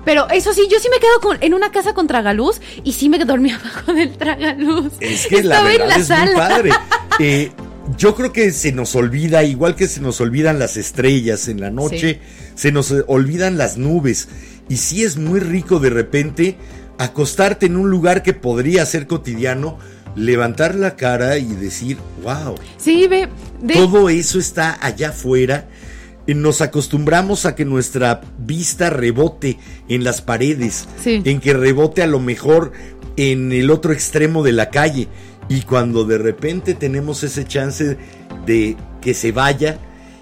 Pero 0.06 0.30
eso 0.30 0.54
sí, 0.54 0.68
yo 0.70 0.80
sí 0.80 0.90
me 0.90 1.00
quedo 1.00 1.20
con, 1.22 1.38
en 1.42 1.54
una 1.54 1.72
casa 1.72 1.94
con 1.94 2.08
tragaluz 2.08 2.60
y 2.84 2.94
sí 2.94 3.08
me 3.10 3.20
dormía 3.20 3.56
abajo 3.64 3.94
del 3.94 4.18
tragaluz. 4.18 4.94
Es 5.00 5.28
que 5.28 5.44
la 5.44 5.56
Estaba 5.56 5.72
en 5.72 5.78
verdad 5.80 5.96
la 5.96 6.02
es 6.02 6.08
sala. 6.08 6.26
muy 6.26 6.36
padre. 6.36 6.72
Eh, 7.20 7.52
yo 7.96 8.16
creo 8.16 8.34
que 8.34 8.52
se 8.52 8.72
nos 8.72 8.96
olvida, 8.96 9.44
igual 9.44 9.76
que 9.76 9.88
se 9.88 10.02
nos 10.02 10.20
olvidan 10.20 10.58
las 10.58 10.78
estrellas 10.78 11.48
en 11.48 11.62
la 11.62 11.70
noche, 11.70 12.20
se 12.56 12.72
nos 12.72 12.90
eh, 12.90 13.04
olvidan 13.06 13.60
las 13.60 13.78
nubes. 13.78 14.30
Y 14.68 14.78
sí 14.78 15.04
es 15.04 15.18
muy 15.18 15.40
rico 15.40 15.80
de 15.80 15.92
repente 15.92 16.58
acostarte 16.98 17.68
en 17.68 17.76
un 17.78 17.92
lugar 17.92 18.24
que 18.24 18.34
podría 18.34 18.84
ser 18.88 19.06
cotidiano, 19.06 19.78
levantar 20.16 20.74
la 20.74 20.96
cara 20.96 21.38
y 21.38 21.46
decir, 21.54 21.98
wow, 22.24 22.56
Sí, 22.78 23.08
ve, 23.08 23.30
de, 23.62 23.74
todo 23.76 24.10
eso 24.10 24.40
está 24.40 24.78
allá 24.82 25.10
afuera. 25.10 25.68
Eh, 26.28 26.34
Nos 26.36 26.62
acostumbramos 26.62 27.46
a 27.46 27.56
que 27.56 27.66
nuestra 27.66 28.22
vista 28.40 28.90
rebote 28.90 29.58
en 29.90 30.04
las 30.04 30.22
paredes, 30.22 30.88
Sí. 31.02 31.22
en 31.26 31.40
que 31.40 31.54
rebote 31.54 32.02
a 32.02 32.08
lo 32.08 32.20
mejor 32.20 32.72
en 33.18 33.52
el 33.52 33.70
otro 33.70 33.94
extremo 33.94 34.44
de 34.44 34.52
la 34.54 34.70
calle. 34.70 35.08
Y 35.50 35.62
cuando 35.62 36.06
de 36.06 36.18
repente 36.18 36.74
tenemos 36.74 37.24
ese 37.24 37.46
chance 37.46 37.98
de 38.46 38.78
que 39.02 39.14
se 39.14 39.32
vaya 39.32 39.78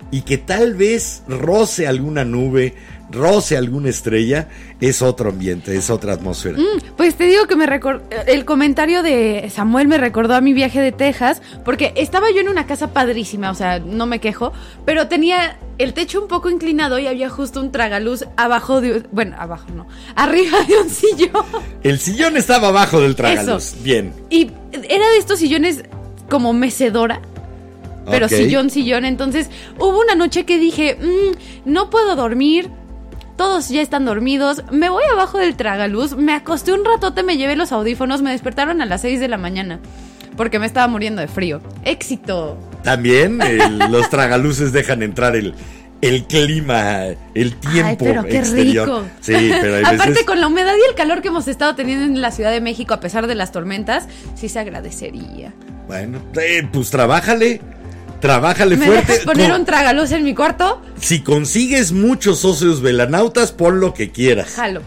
y 0.09 0.21
que 0.23 0.37
tal 0.37 0.73
vez 0.75 1.23
roce 1.27 1.87
alguna 1.87 2.25
nube, 2.25 2.73
roce 3.11 3.57
alguna 3.57 3.89
estrella, 3.89 4.47
es 4.79 5.01
otro 5.01 5.29
ambiente, 5.29 5.75
es 5.75 5.89
otra 5.89 6.13
atmósfera. 6.13 6.57
Mm, 6.57 6.95
Pues 6.97 7.15
te 7.15 7.25
digo 7.25 7.45
que 7.47 7.55
me 7.55 7.65
recor- 7.65 8.01
el 8.27 8.45
comentario 8.45 9.01
de 9.03 9.49
Samuel 9.53 9.87
me 9.87 9.97
recordó 9.97 10.35
a 10.35 10.41
mi 10.41 10.53
viaje 10.53 10.79
de 10.81 10.91
Texas, 10.91 11.41
porque 11.65 11.93
estaba 11.95 12.29
yo 12.31 12.41
en 12.41 12.49
una 12.49 12.67
casa 12.67 12.93
padrísima, 12.93 13.51
o 13.51 13.55
sea, 13.55 13.79
no 13.79 14.05
me 14.05 14.19
quejo, 14.19 14.53
pero 14.85 15.07
tenía 15.07 15.57
el 15.77 15.93
techo 15.93 16.21
un 16.21 16.27
poco 16.27 16.49
inclinado 16.49 16.99
y 16.99 17.07
había 17.07 17.29
justo 17.29 17.59
un 17.59 17.71
tragaluz 17.71 18.23
abajo 18.37 18.81
de, 18.81 19.03
bueno, 19.11 19.35
abajo 19.39 19.65
no, 19.75 19.87
arriba 20.15 20.59
de 20.67 20.77
un 20.77 20.89
sillón. 20.89 21.45
El 21.83 21.97
sillón 21.99 22.37
estaba 22.37 22.67
abajo 22.67 22.99
del 23.01 23.15
tragaluz. 23.15 23.73
Eso. 23.73 23.77
Bien. 23.83 24.13
Y 24.29 24.51
era 24.71 25.09
de 25.09 25.17
estos 25.17 25.39
sillones 25.39 25.83
como 26.29 26.53
mecedora, 26.53 27.19
pero 28.09 28.27
sillón, 28.29 28.69
sillón. 28.69 29.05
Entonces 29.05 29.49
hubo 29.79 29.99
una 29.99 30.15
noche 30.15 30.43
que 30.45 30.57
dije, 30.59 30.97
"Mm, 31.01 31.71
no 31.71 31.89
puedo 31.89 32.15
dormir. 32.15 32.69
Todos 33.41 33.69
ya 33.69 33.81
están 33.81 34.05
dormidos. 34.05 34.61
Me 34.71 34.89
voy 34.89 35.01
abajo 35.11 35.39
del 35.39 35.55
tragaluz. 35.55 36.15
Me 36.15 36.31
acosté 36.35 36.73
un 36.73 36.85
ratote, 36.85 37.23
me 37.23 37.37
llevé 37.37 37.55
los 37.55 37.71
audífonos. 37.71 38.21
Me 38.21 38.29
despertaron 38.29 38.83
a 38.83 38.85
las 38.85 39.01
6 39.01 39.19
de 39.19 39.27
la 39.27 39.39
mañana. 39.39 39.79
Porque 40.37 40.59
me 40.59 40.67
estaba 40.67 40.87
muriendo 40.87 41.21
de 41.21 41.27
frío. 41.27 41.59
¡Éxito! 41.83 42.55
También 42.83 43.41
el- 43.41 43.79
los 43.91 44.11
tragaluces 44.11 44.71
dejan 44.73 45.01
entrar 45.01 45.35
el, 45.35 45.55
el 46.01 46.25
clima, 46.25 47.05
el 47.33 47.55
tiempo 47.55 47.87
Ay, 47.89 47.97
pero 47.99 48.23
qué 48.25 48.37
exterior. 48.37 48.87
rico. 48.87 49.03
Sí, 49.21 49.33
pero 49.59 49.77
hay 49.77 49.95
Aparte, 49.95 50.23
con 50.23 50.39
la 50.39 50.45
humedad 50.45 50.73
y 50.75 50.87
el 50.87 50.95
calor 50.95 51.23
que 51.23 51.29
hemos 51.29 51.47
estado 51.47 51.73
teniendo 51.73 52.05
en 52.05 52.21
la 52.21 52.29
Ciudad 52.29 52.51
de 52.51 52.61
México, 52.61 52.93
a 52.93 52.99
pesar 52.99 53.25
de 53.25 53.33
las 53.33 53.51
tormentas, 53.51 54.07
sí 54.35 54.49
se 54.49 54.59
agradecería. 54.59 55.51
Bueno, 55.87 56.19
eh, 56.39 56.61
pues 56.71 56.91
trabájale. 56.91 57.59
Trabájale 58.21 58.77
¿Me 58.77 58.85
fuerte. 58.85 59.11
dejas 59.13 59.25
poner 59.25 59.49
No, 59.49 59.55
un 59.57 59.65
tragaluz 59.65 60.11
en 60.11 60.23
mi 60.23 60.33
cuarto? 60.35 60.81
Si 60.99 61.21
consigues 61.21 61.91
muchos 61.91 62.39
socios 62.39 62.81
velanautas, 62.81 63.51
pon 63.51 63.79
lo 63.79 63.93
que 63.93 64.11
quieras. 64.11 64.53
Jalo. 64.55 64.81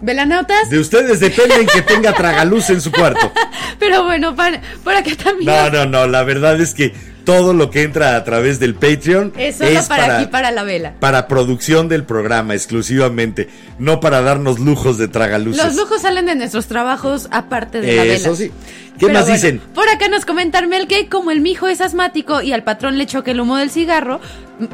Velanautas, 0.00 0.70
De 0.70 0.78
ustedes 0.78 1.18
dependen 1.18 1.66
que 1.66 1.82
tenga 1.82 2.12
tragaluz 2.12 2.70
en 2.70 2.80
su 2.80 2.92
cuarto. 2.92 3.32
pero 3.80 4.04
bueno, 4.04 4.36
para- 4.36 4.60
por 4.84 4.94
acá 4.94 5.10
también. 5.22 5.46
No, 5.46 5.70
no, 5.70 5.86
no. 5.86 6.06
La 6.06 6.22
verdad 6.22 6.60
es 6.60 6.72
que 6.72 6.94
todo 7.24 7.52
lo 7.52 7.68
que 7.70 7.82
entra 7.82 8.14
a 8.16 8.22
través 8.24 8.58
del 8.60 8.74
Patreon 8.74 9.32
Es 9.36 9.56
solo 9.56 9.80
para, 9.88 10.18
aquí, 10.18 10.26
para 10.28 10.50
la 10.52 10.62
vela. 10.62 10.94
para 11.00 11.26
producción 11.26 11.88
del 11.88 12.04
programa 12.04 12.54
exclusivamente, 12.54 13.48
no 13.78 13.98
para 14.00 14.22
darnos 14.22 14.60
lujos 14.60 14.98
de 14.98 15.08
tragaluces. 15.08 15.62
Los 15.64 15.74
lujos 15.74 16.02
salen 16.02 16.26
de 16.26 16.36
nuestros 16.36 16.66
trabajos 16.68 17.26
aparte 17.32 17.80
de 17.80 17.96
la 17.96 18.02
vela. 18.04 18.14
Eso 18.14 18.36
sí. 18.36 18.52
¿Qué 18.98 19.06
Pero 19.06 19.12
más 19.18 19.22
bueno, 19.28 19.34
dicen? 19.36 19.60
Por 19.74 19.88
acá 19.88 20.08
nos 20.08 20.24
comenta 20.24 20.58
Armel 20.58 20.88
que 20.88 21.08
como 21.08 21.30
el 21.30 21.40
mijo 21.40 21.68
es 21.68 21.80
asmático 21.80 22.42
y 22.42 22.52
al 22.52 22.64
patrón 22.64 22.98
le 22.98 23.06
choca 23.06 23.30
el 23.30 23.40
humo 23.40 23.56
del 23.56 23.70
cigarro, 23.70 24.20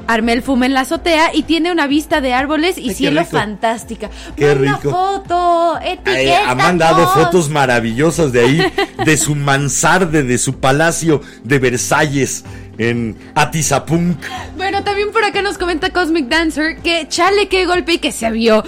Armel 0.06 0.42
fuma 0.42 0.64
en 0.64 0.72
la 0.72 0.80
azotea 0.80 1.34
y 1.34 1.42
tiene 1.42 1.70
una 1.70 1.86
vista 1.86 2.22
de 2.22 2.32
árboles 2.32 2.78
y 2.78 2.88
Ay, 2.88 2.94
cielo 2.94 3.20
rico. 3.20 3.32
fantástica. 3.36 4.08
Qué 4.34 4.54
Manda 4.54 4.76
rico. 4.78 4.90
foto, 4.90 5.76
Ay, 6.06 6.30
ha 6.30 6.54
mandado 6.54 7.06
fotos 7.08 7.50
maravillosas 7.50 8.32
de 8.32 8.40
ahí, 8.40 8.72
de 9.04 9.16
su 9.18 9.34
mansarde, 9.34 10.22
de 10.22 10.38
su 10.38 10.58
palacio 10.58 11.20
de 11.42 11.58
Versalles 11.58 12.44
en 12.78 13.16
Atizapunk. 13.34 14.18
Bueno, 14.56 14.82
también 14.84 15.12
por 15.12 15.22
acá 15.22 15.42
nos 15.42 15.58
comenta 15.58 15.90
Cosmic 15.90 16.28
Dancer 16.28 16.78
que 16.78 17.06
chale 17.08 17.48
qué 17.48 17.66
golpe 17.66 17.94
y 17.94 17.98
que 17.98 18.10
se 18.10 18.30
vio. 18.30 18.64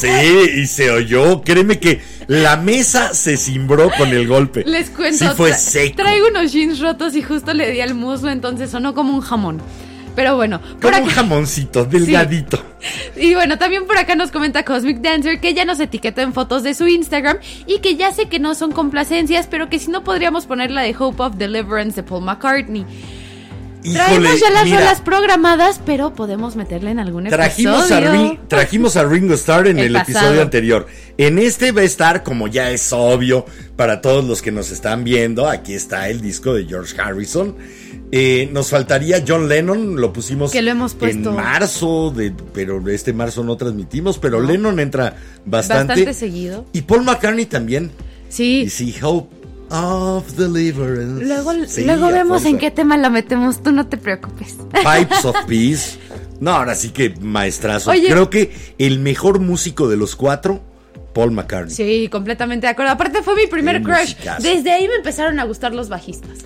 Sí, 0.00 0.08
y 0.56 0.66
se 0.66 0.90
oyó. 0.90 1.42
Créeme 1.42 1.78
que 1.78 2.00
la 2.28 2.56
mesa 2.56 3.12
se 3.14 3.36
cimbró 3.36 3.90
con 3.98 4.08
el 4.10 4.28
golpe. 4.28 4.62
Les 4.64 4.90
cuento. 4.90 5.18
Sí 5.18 5.26
fue 5.36 5.52
seco. 5.54 5.96
Traigo 5.96 6.28
unos 6.28 6.52
jeans 6.52 6.78
rotos 6.78 7.16
y 7.16 7.22
justo 7.22 7.52
le 7.54 7.70
di 7.70 7.80
al 7.80 7.94
muslo, 7.94 8.30
entonces 8.30 8.70
sonó 8.70 8.94
como 8.94 9.12
un 9.14 9.20
jamón. 9.20 9.60
Pero 10.14 10.34
bueno, 10.36 10.60
por 10.80 10.90
Como 10.92 10.96
un 11.04 11.10
acá- 11.10 11.14
jamoncito, 11.20 11.84
delgadito. 11.90 12.60
Y 13.16 13.34
bueno, 13.34 13.56
también 13.56 13.86
por 13.86 13.96
acá 13.98 14.14
nos 14.16 14.30
comenta 14.30 14.64
Cosmic 14.64 14.98
Dancer 15.00 15.40
que 15.40 15.54
ya 15.54 15.64
nos 15.64 15.78
etiquetó 15.80 16.20
en 16.20 16.32
fotos 16.32 16.62
de 16.64 16.74
su 16.74 16.86
Instagram 16.88 17.38
y 17.66 17.78
que 17.78 17.96
ya 17.96 18.12
sé 18.12 18.28
que 18.28 18.38
no 18.40 18.54
son 18.56 18.72
complacencias, 18.72 19.46
pero 19.46 19.68
que 19.68 19.78
si 19.78 19.90
no 19.90 20.02
podríamos 20.04 20.46
poner 20.46 20.70
la 20.72 20.82
de 20.82 20.94
Hope 20.98 21.22
of 21.22 21.36
Deliverance 21.36 21.96
de 21.96 22.02
Paul 22.02 22.24
McCartney. 22.24 22.84
Traemos 23.82 24.40
ya 24.40 24.50
las 24.50 24.64
mira, 24.64 24.78
rolas 24.80 25.00
programadas, 25.00 25.80
pero 25.86 26.12
podemos 26.14 26.56
meterle 26.56 26.90
en 26.90 26.98
algún 26.98 27.24
Trajimos 27.24 27.90
a, 27.90 27.98
episodio. 27.98 28.12
Ring- 28.12 28.38
trajimos 28.48 28.96
a 28.96 29.04
Ringo 29.04 29.34
Starr 29.34 29.68
en 29.68 29.78
El 29.78 29.94
episodio 29.96 30.42
anterior. 30.42 30.86
En 31.16 31.38
este 31.38 31.72
va 31.72 31.82
a 31.82 31.84
estar, 31.84 32.22
como 32.22 32.48
ya 32.48 32.70
es 32.70 32.92
obvio 32.92 33.46
para 33.76 34.00
todos 34.00 34.24
los 34.24 34.42
que 34.42 34.50
nos 34.52 34.70
están 34.70 35.04
viendo, 35.04 35.48
aquí 35.48 35.74
está 35.74 36.08
el 36.08 36.20
disco 36.20 36.54
de 36.54 36.64
George 36.66 37.00
Harrison. 37.00 37.56
Eh, 38.10 38.48
nos 38.52 38.70
faltaría 38.70 39.22
John 39.26 39.48
Lennon, 39.48 40.00
lo 40.00 40.12
pusimos 40.14 40.50
Que 40.50 40.62
lo 40.62 40.70
hemos 40.70 40.94
puesto. 40.94 41.28
en 41.30 41.36
marzo, 41.36 42.10
de, 42.10 42.32
pero 42.54 42.86
este 42.88 43.12
marzo 43.12 43.44
no 43.44 43.56
transmitimos, 43.56 44.18
pero 44.18 44.40
Lennon 44.40 44.80
entra 44.80 45.14
bastante. 45.44 45.88
Bastante 45.92 46.14
seguido. 46.14 46.64
Y 46.72 46.82
Paul 46.82 47.04
McCartney 47.04 47.44
también. 47.46 47.90
Sí. 48.30 48.62
Y 48.62 48.70
sí, 48.70 48.94
Hope 49.02 49.34
of 49.70 50.30
Deliverance. 50.36 51.24
Luego, 51.24 51.52
Sí, 51.66 51.84
luego 51.84 52.08
vemos 52.10 52.44
en 52.44 52.58
qué 52.58 52.70
tema 52.70 52.96
la 52.96 53.10
metemos, 53.10 53.62
tú 53.62 53.72
no 53.72 53.86
te 53.86 53.96
preocupes. 53.96 54.56
Pipes 54.72 55.24
of 55.24 55.36
Peace. 55.46 55.98
No, 56.40 56.52
ahora 56.52 56.74
sí 56.74 56.90
que 56.90 57.10
maestrazo. 57.20 57.90
Oye. 57.90 58.08
Creo 58.08 58.30
que 58.30 58.52
el 58.78 58.98
mejor 59.00 59.40
músico 59.40 59.88
de 59.88 59.96
los 59.96 60.14
cuatro, 60.16 60.62
Paul 61.12 61.32
McCartney. 61.32 61.74
Sí, 61.74 62.08
completamente 62.10 62.66
de 62.66 62.70
acuerdo. 62.72 62.92
Aparte 62.92 63.22
fue 63.22 63.34
mi 63.34 63.46
primer 63.46 63.82
crush. 63.82 64.00
musicazo. 64.16 64.42
Desde 64.42 64.70
ahí 64.72 64.86
me 64.88 64.94
empezaron 64.94 65.38
a 65.40 65.44
gustar 65.44 65.74
los 65.74 65.88
bajistas. 65.88 66.38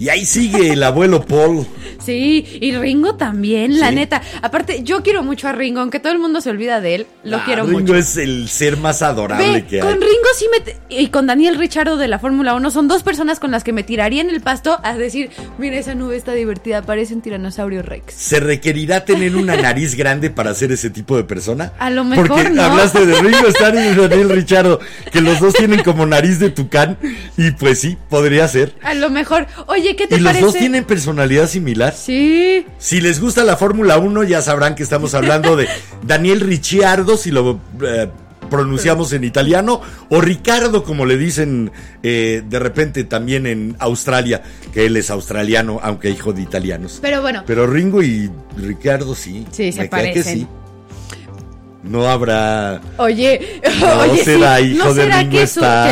Y 0.00 0.08
ahí 0.08 0.24
sigue 0.24 0.72
el 0.72 0.82
abuelo 0.82 1.24
Paul. 1.24 1.64
Sí, 2.00 2.46
y 2.62 2.72
Ringo 2.74 3.16
también, 3.16 3.78
la 3.78 3.90
Sí. 3.90 3.94
neta. 3.96 4.22
Aparte, 4.40 4.82
yo 4.82 5.02
quiero 5.02 5.22
mucho 5.22 5.48
a 5.48 5.52
Ringo, 5.52 5.80
aunque 5.80 6.00
todo 6.00 6.14
el 6.14 6.18
mundo 6.18 6.40
se 6.40 6.48
olvida 6.48 6.80
de 6.80 6.94
él, 6.94 7.06
lo 7.24 7.36
Ah, 7.36 7.42
quiero 7.44 7.64
Ringo 7.66 7.80
mucho. 7.80 7.94
es 7.94 8.16
el 8.16 8.48
ser 8.48 8.78
más 8.78 9.02
adorable 9.02 9.52
Ve, 9.52 9.64
que 9.66 9.80
con 9.80 9.88
hay. 9.88 9.94
Ringo 9.96 10.28
sí 10.34 10.46
me... 10.50 10.96
Y 10.96 11.08
con 11.08 11.26
Daniel 11.26 11.56
Richardo 11.58 11.98
de 11.98 12.08
la 12.08 12.18
Fórmula 12.18 12.54
1 12.54 12.70
son 12.70 12.88
dos 12.88 13.02
personas 13.02 13.38
con 13.38 13.50
las 13.50 13.64
que 13.64 13.74
me 13.74 13.82
tiraría 13.82 14.22
en 14.22 14.30
el 14.30 14.40
pasto 14.40 14.80
a 14.82 14.96
decir, 14.96 15.28
mira, 15.58 15.76
esa 15.76 15.94
nube 15.94 16.16
está 16.16 16.32
divertida, 16.32 16.80
parece 16.80 17.12
un 17.12 17.20
tiranosaurio 17.20 17.82
rex. 17.82 18.14
¿Se 18.14 18.40
requerirá 18.40 19.04
tener 19.04 19.36
una 19.36 19.56
nariz 19.58 19.94
grande 19.94 20.30
para 20.30 20.54
ser 20.54 20.72
ese 20.72 20.88
tipo 20.88 21.18
de 21.18 21.24
persona? 21.24 21.74
A 21.78 21.90
lo 21.90 22.04
mejor 22.04 22.28
Porque 22.28 22.48
no. 22.48 22.62
hablaste 22.62 23.04
de 23.04 23.20
Ringo 23.20 23.46
Starr 23.48 23.74
y 23.92 23.94
Daniel 23.94 24.30
Richardo, 24.30 24.80
que 25.12 25.20
los 25.20 25.38
dos 25.38 25.52
tienen 25.52 25.82
como 25.82 26.06
nariz 26.06 26.38
de 26.38 26.48
tucán, 26.48 26.96
y 27.36 27.50
pues 27.50 27.78
sí, 27.80 27.98
podría 28.08 28.48
ser. 28.48 28.72
A 28.82 28.94
lo 28.94 29.10
mejor, 29.10 29.46
oye, 29.66 29.89
¿qué 29.96 30.06
te 30.06 30.16
Y 30.16 30.20
los 30.20 30.40
dos 30.40 30.54
tienen 30.54 30.84
personalidad 30.84 31.48
similar. 31.48 31.94
Sí. 31.94 32.66
Si 32.78 33.00
les 33.00 33.20
gusta 33.20 33.44
la 33.44 33.56
Fórmula 33.56 33.98
1, 33.98 34.24
ya 34.24 34.42
sabrán 34.42 34.74
que 34.74 34.82
estamos 34.82 35.14
hablando 35.14 35.56
de 35.56 35.68
Daniel 36.06 36.40
Ricciardo, 36.40 37.16
si 37.16 37.30
lo 37.30 37.60
eh, 37.82 38.08
pronunciamos 38.50 39.12
en 39.12 39.24
italiano, 39.24 39.80
o 40.10 40.20
Ricardo, 40.20 40.84
como 40.84 41.06
le 41.06 41.16
dicen 41.16 41.70
eh, 42.02 42.42
de 42.46 42.58
repente 42.58 43.04
también 43.04 43.46
en 43.46 43.76
Australia, 43.78 44.42
que 44.74 44.86
él 44.86 44.96
es 44.96 45.10
australiano, 45.10 45.80
aunque 45.82 46.10
hijo 46.10 46.32
de 46.32 46.42
italianos. 46.42 46.98
Pero 47.00 47.22
bueno, 47.22 47.44
Pero 47.46 47.66
Ringo 47.66 48.02
y 48.02 48.30
Ricardo 48.56 49.14
sí. 49.14 49.46
Sí, 49.50 49.72
se 49.72 49.88
cae 49.88 50.12
que 50.12 50.20
parecen. 50.20 50.38
sí. 50.40 50.46
No 51.90 52.08
habrá. 52.08 52.80
oye, 52.98 53.60
No 53.80 53.98
oye, 54.02 54.22
será 54.24 54.58
sí, 54.58 54.64
hijo 54.66 54.84
¿no 54.84 54.94
de 54.94 55.02
será 55.02 55.18
Ringo 55.18 55.32
que, 55.38 55.46
su- 55.48 55.60
que, 55.60 55.90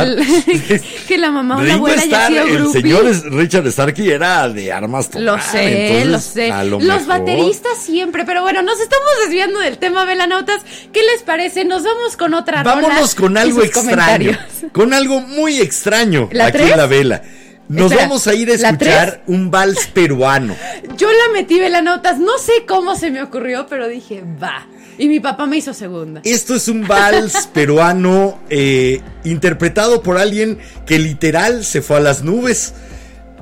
el- 0.75 0.83
que 1.09 1.19
la 1.19 1.31
mamá 1.33 1.57
o 1.57 1.63
la 1.63 1.75
abuela 1.75 2.03
haya 2.03 2.05
Starr, 2.27 2.29
sido 2.33 2.45
el 2.47 2.53
groupie? 2.55 2.81
señor 2.83 3.33
Richard 3.35 3.73
Starkey 3.73 4.11
era 4.11 4.49
de 4.49 4.73
armas 4.73 5.11
Lo 5.15 5.33
tomar, 5.33 5.43
sé, 5.43 5.99
entonces, 5.99 6.09
lo 6.13 6.21
sé. 6.21 6.65
lo 6.71 6.79
Los 6.79 6.85
mejor- 6.85 7.07
bateristas 7.07 7.79
siempre, 7.83 8.25
pero 8.25 8.43
bueno, 8.43 8.63
nos 8.63 8.79
estamos 8.81 9.09
desviando 9.25 9.59
del 9.59 9.79
tema, 9.79 10.05
Velanautas. 10.05 10.63
¿Qué 10.93 11.01
les 11.03 11.23
parece? 11.25 11.65
Nos 11.65 11.83
vamos 11.83 12.17
con 12.17 12.33
otra 12.35 12.63
Vámonos 12.63 13.17
con 13.17 13.37
algo 13.37 13.63
extraño. 13.65 14.39
Con 14.73 14.95
algo 14.95 15.21
muy 15.21 15.59
extraño 15.61 16.29
¿La 16.31 16.47
aquí 16.47 16.59
tres? 16.59 16.71
en 16.71 16.77
la 16.79 16.87
vela. 16.87 17.23
Nos 17.69 17.93
Espera, 17.93 18.09
vamos 18.09 18.27
a 18.27 18.35
ir 18.35 18.51
a 18.51 18.57
¿la 18.57 18.71
escuchar 18.71 19.23
un 19.27 19.51
vals 19.51 19.87
peruano. 19.95 20.57
Yo 20.97 21.09
la 21.09 21.33
metí 21.33 21.59
Velanautas, 21.59 22.19
no 22.19 22.39
sé 22.39 22.65
cómo 22.67 22.97
se 22.97 23.11
me 23.11 23.23
ocurrió, 23.23 23.67
pero 23.69 23.89
dije, 23.89 24.25
va. 24.43 24.67
Y 24.97 25.07
mi 25.07 25.21
papá 25.21 25.47
me 25.47 25.59
hizo 25.59 25.75
segunda. 25.75 26.23
Esto 26.25 26.55
es 26.55 26.67
un 26.69 26.89
vals 26.89 27.47
peruano 27.53 28.39
eh, 28.49 29.01
interpretado 29.25 30.03
por 30.03 30.19
alguien 30.19 30.59
que 30.87 30.99
literal 30.99 31.65
se 31.65 31.83
fue 31.83 31.99
a 31.99 32.01
las 32.01 32.23
nubes. 32.25 32.75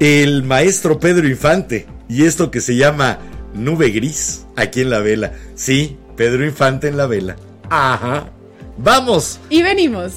El 0.01 0.43
maestro 0.43 0.99
Pedro 1.01 1.27
Infante. 1.29 1.87
Y 2.09 2.25
esto 2.25 2.51
que 2.51 2.61
se 2.61 2.77
llama 2.77 3.19
Nube 3.55 3.91
Gris 3.91 4.45
aquí 4.57 4.83
en 4.83 4.91
la 4.91 5.01
vela. 5.01 5.33
Sí, 5.55 5.97
Pedro 6.17 6.45
Infante 6.45 6.89
en 6.89 6.97
la 6.97 7.07
vela. 7.07 7.37
Ajá. 7.71 8.31
Vamos. 8.77 9.41
Y 9.49 9.63
venimos. 9.63 10.13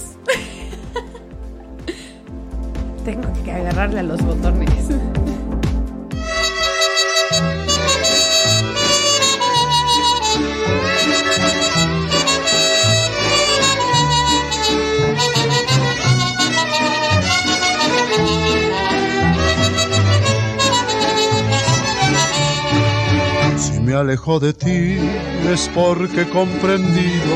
Tengo 3.05 3.31
que 3.43 3.51
agarrarle 3.51 3.99
a 3.99 4.03
los 4.03 4.21
botones. 4.21 4.69
Si 23.57 23.79
me 23.81 23.93
alejo 23.93 24.39
de 24.39 24.53
ti 24.53 24.97
es 25.51 25.69
porque 25.73 26.21
he 26.21 26.29
comprendido 26.29 27.35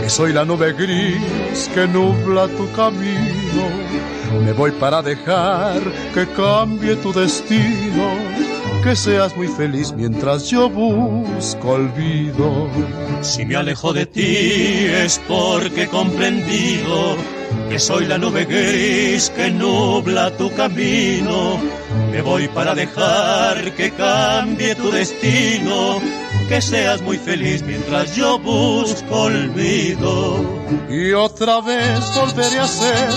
que 0.00 0.08
soy 0.08 0.32
la 0.32 0.44
nube 0.44 0.72
gris 0.72 1.70
que 1.74 1.86
nubla 1.86 2.48
tu 2.48 2.70
camino. 2.72 3.85
Me 4.44 4.52
voy 4.52 4.70
para 4.72 5.02
dejar 5.02 5.80
que 6.14 6.26
cambie 6.28 6.96
tu 6.96 7.12
destino, 7.12 8.14
que 8.82 8.94
seas 8.94 9.36
muy 9.36 9.48
feliz 9.48 9.92
mientras 9.92 10.48
yo 10.50 10.68
busco 10.68 11.70
olvido. 11.70 12.68
Si 13.22 13.44
me 13.44 13.56
alejo 13.56 13.92
de 13.92 14.06
ti 14.06 14.86
es 14.86 15.20
porque 15.26 15.84
he 15.84 15.88
comprendido 15.88 17.16
que 17.68 17.78
soy 17.78 18.06
la 18.06 18.18
nube 18.18 18.44
gris 18.44 19.30
que 19.30 19.50
nubla 19.50 20.30
tu 20.36 20.52
camino. 20.54 21.58
Me 22.12 22.22
voy 22.22 22.48
para 22.48 22.74
dejar 22.74 23.72
que 23.74 23.90
cambie 23.90 24.74
tu 24.74 24.90
destino, 24.90 26.00
que 26.48 26.60
seas 26.60 27.02
muy 27.02 27.18
feliz 27.18 27.62
mientras 27.62 28.14
yo 28.14 28.38
busco 28.38 29.22
olvido. 29.22 30.44
Y 30.88 31.12
otra 31.12 31.60
vez 31.60 32.00
volveré 32.14 32.58
a 32.58 32.68
ser 32.68 33.08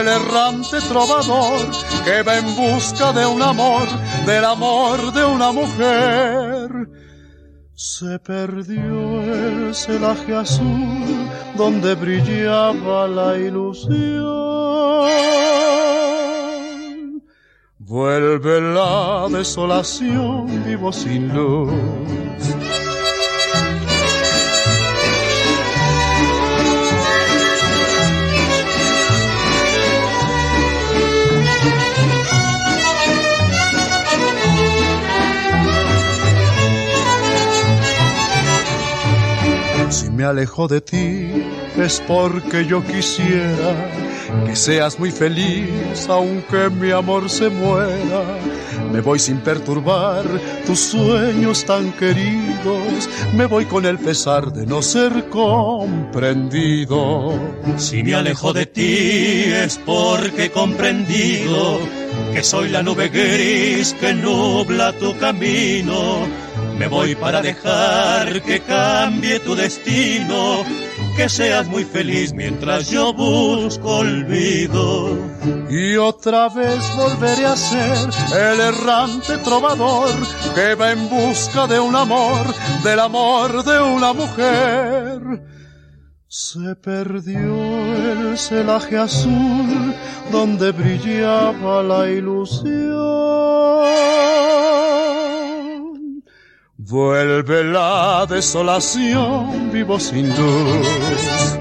el 0.00 0.08
errante 0.08 0.80
trovador 0.88 1.66
que 2.04 2.22
va 2.22 2.38
en 2.38 2.56
busca 2.56 3.12
de 3.12 3.26
un 3.26 3.42
amor, 3.42 3.86
del 4.26 4.44
amor 4.44 5.12
de 5.12 5.24
una 5.24 5.52
mujer. 5.52 6.70
Se 7.74 8.18
perdió 8.18 9.22
el 9.22 9.74
celaje 9.74 10.34
azul 10.34 11.30
donde 11.56 11.94
brillaba 11.94 13.06
la 13.06 13.38
ilusión. 13.38 13.98
Vuelve 17.78 18.60
la 18.60 19.28
desolación, 19.30 20.64
vivo 20.64 20.92
sin 20.92 21.32
luz. 21.32 22.77
Si 39.90 40.10
me 40.10 40.24
alejo 40.24 40.68
de 40.68 40.82
ti 40.82 41.28
es 41.76 42.02
porque 42.06 42.66
yo 42.66 42.84
quisiera 42.84 43.90
que 44.44 44.54
seas 44.54 44.98
muy 44.98 45.10
feliz 45.10 46.06
aunque 46.08 46.68
mi 46.68 46.90
amor 46.90 47.30
se 47.30 47.48
muera. 47.48 48.22
Me 48.92 49.00
voy 49.00 49.18
sin 49.18 49.38
perturbar 49.38 50.24
tus 50.66 50.78
sueños 50.78 51.64
tan 51.64 51.92
queridos. 51.92 53.08
Me 53.34 53.46
voy 53.46 53.64
con 53.64 53.86
el 53.86 53.98
pesar 53.98 54.52
de 54.52 54.66
no 54.66 54.82
ser 54.82 55.30
comprendido. 55.30 57.32
Si 57.76 58.02
me 58.02 58.14
alejo 58.14 58.52
de 58.52 58.66
ti 58.66 59.44
es 59.46 59.78
porque 59.78 60.44
he 60.44 60.50
comprendido 60.50 61.78
que 62.32 62.42
soy 62.42 62.68
la 62.68 62.82
nube 62.82 63.08
gris 63.08 63.94
que 63.98 64.12
nubla 64.12 64.92
tu 64.92 65.16
camino. 65.18 66.26
Me 66.78 66.86
voy 66.86 67.16
para 67.16 67.42
dejar 67.42 68.40
que 68.42 68.60
cambie 68.60 69.40
tu 69.40 69.56
destino, 69.56 70.62
que 71.16 71.28
seas 71.28 71.66
muy 71.66 71.84
feliz 71.84 72.32
mientras 72.32 72.88
yo 72.88 73.12
busco 73.12 73.98
olvido. 73.98 75.18
Y 75.68 75.96
otra 75.96 76.48
vez 76.48 76.78
volveré 76.96 77.46
a 77.46 77.56
ser 77.56 78.08
el 78.32 78.60
errante 78.60 79.38
trovador 79.38 80.10
que 80.54 80.76
va 80.76 80.92
en 80.92 81.08
busca 81.08 81.66
de 81.66 81.80
un 81.80 81.96
amor, 81.96 82.46
del 82.84 83.00
amor 83.00 83.64
de 83.64 83.80
una 83.80 84.12
mujer. 84.12 85.20
Se 86.28 86.76
perdió 86.76 87.96
el 87.96 88.38
celaje 88.38 88.98
azul 88.98 89.94
donde 90.30 90.72
brillaba 90.72 91.82
la 91.82 92.08
ilusión. 92.08 93.48
Vuelve 96.80 97.64
la 97.64 98.24
desolación, 98.30 99.72
vivo 99.72 99.98
sin 99.98 100.28
luz. 100.28 101.58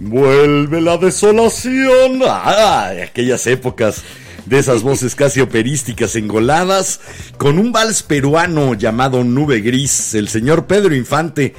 Vuelve 0.00 0.80
la 0.80 0.98
desolación. 0.98 2.20
Ah, 2.26 2.90
aquellas 3.04 3.46
épocas 3.46 4.02
de 4.46 4.58
esas 4.58 4.82
voces 4.82 5.14
casi 5.14 5.40
operísticas 5.40 6.16
engoladas 6.16 7.00
con 7.38 7.60
un 7.60 7.70
vals 7.70 8.02
peruano 8.02 8.74
llamado 8.74 9.22
Nube 9.22 9.60
Gris, 9.60 10.14
el 10.16 10.28
señor 10.28 10.66
Pedro 10.66 10.96
Infante, 10.96 11.54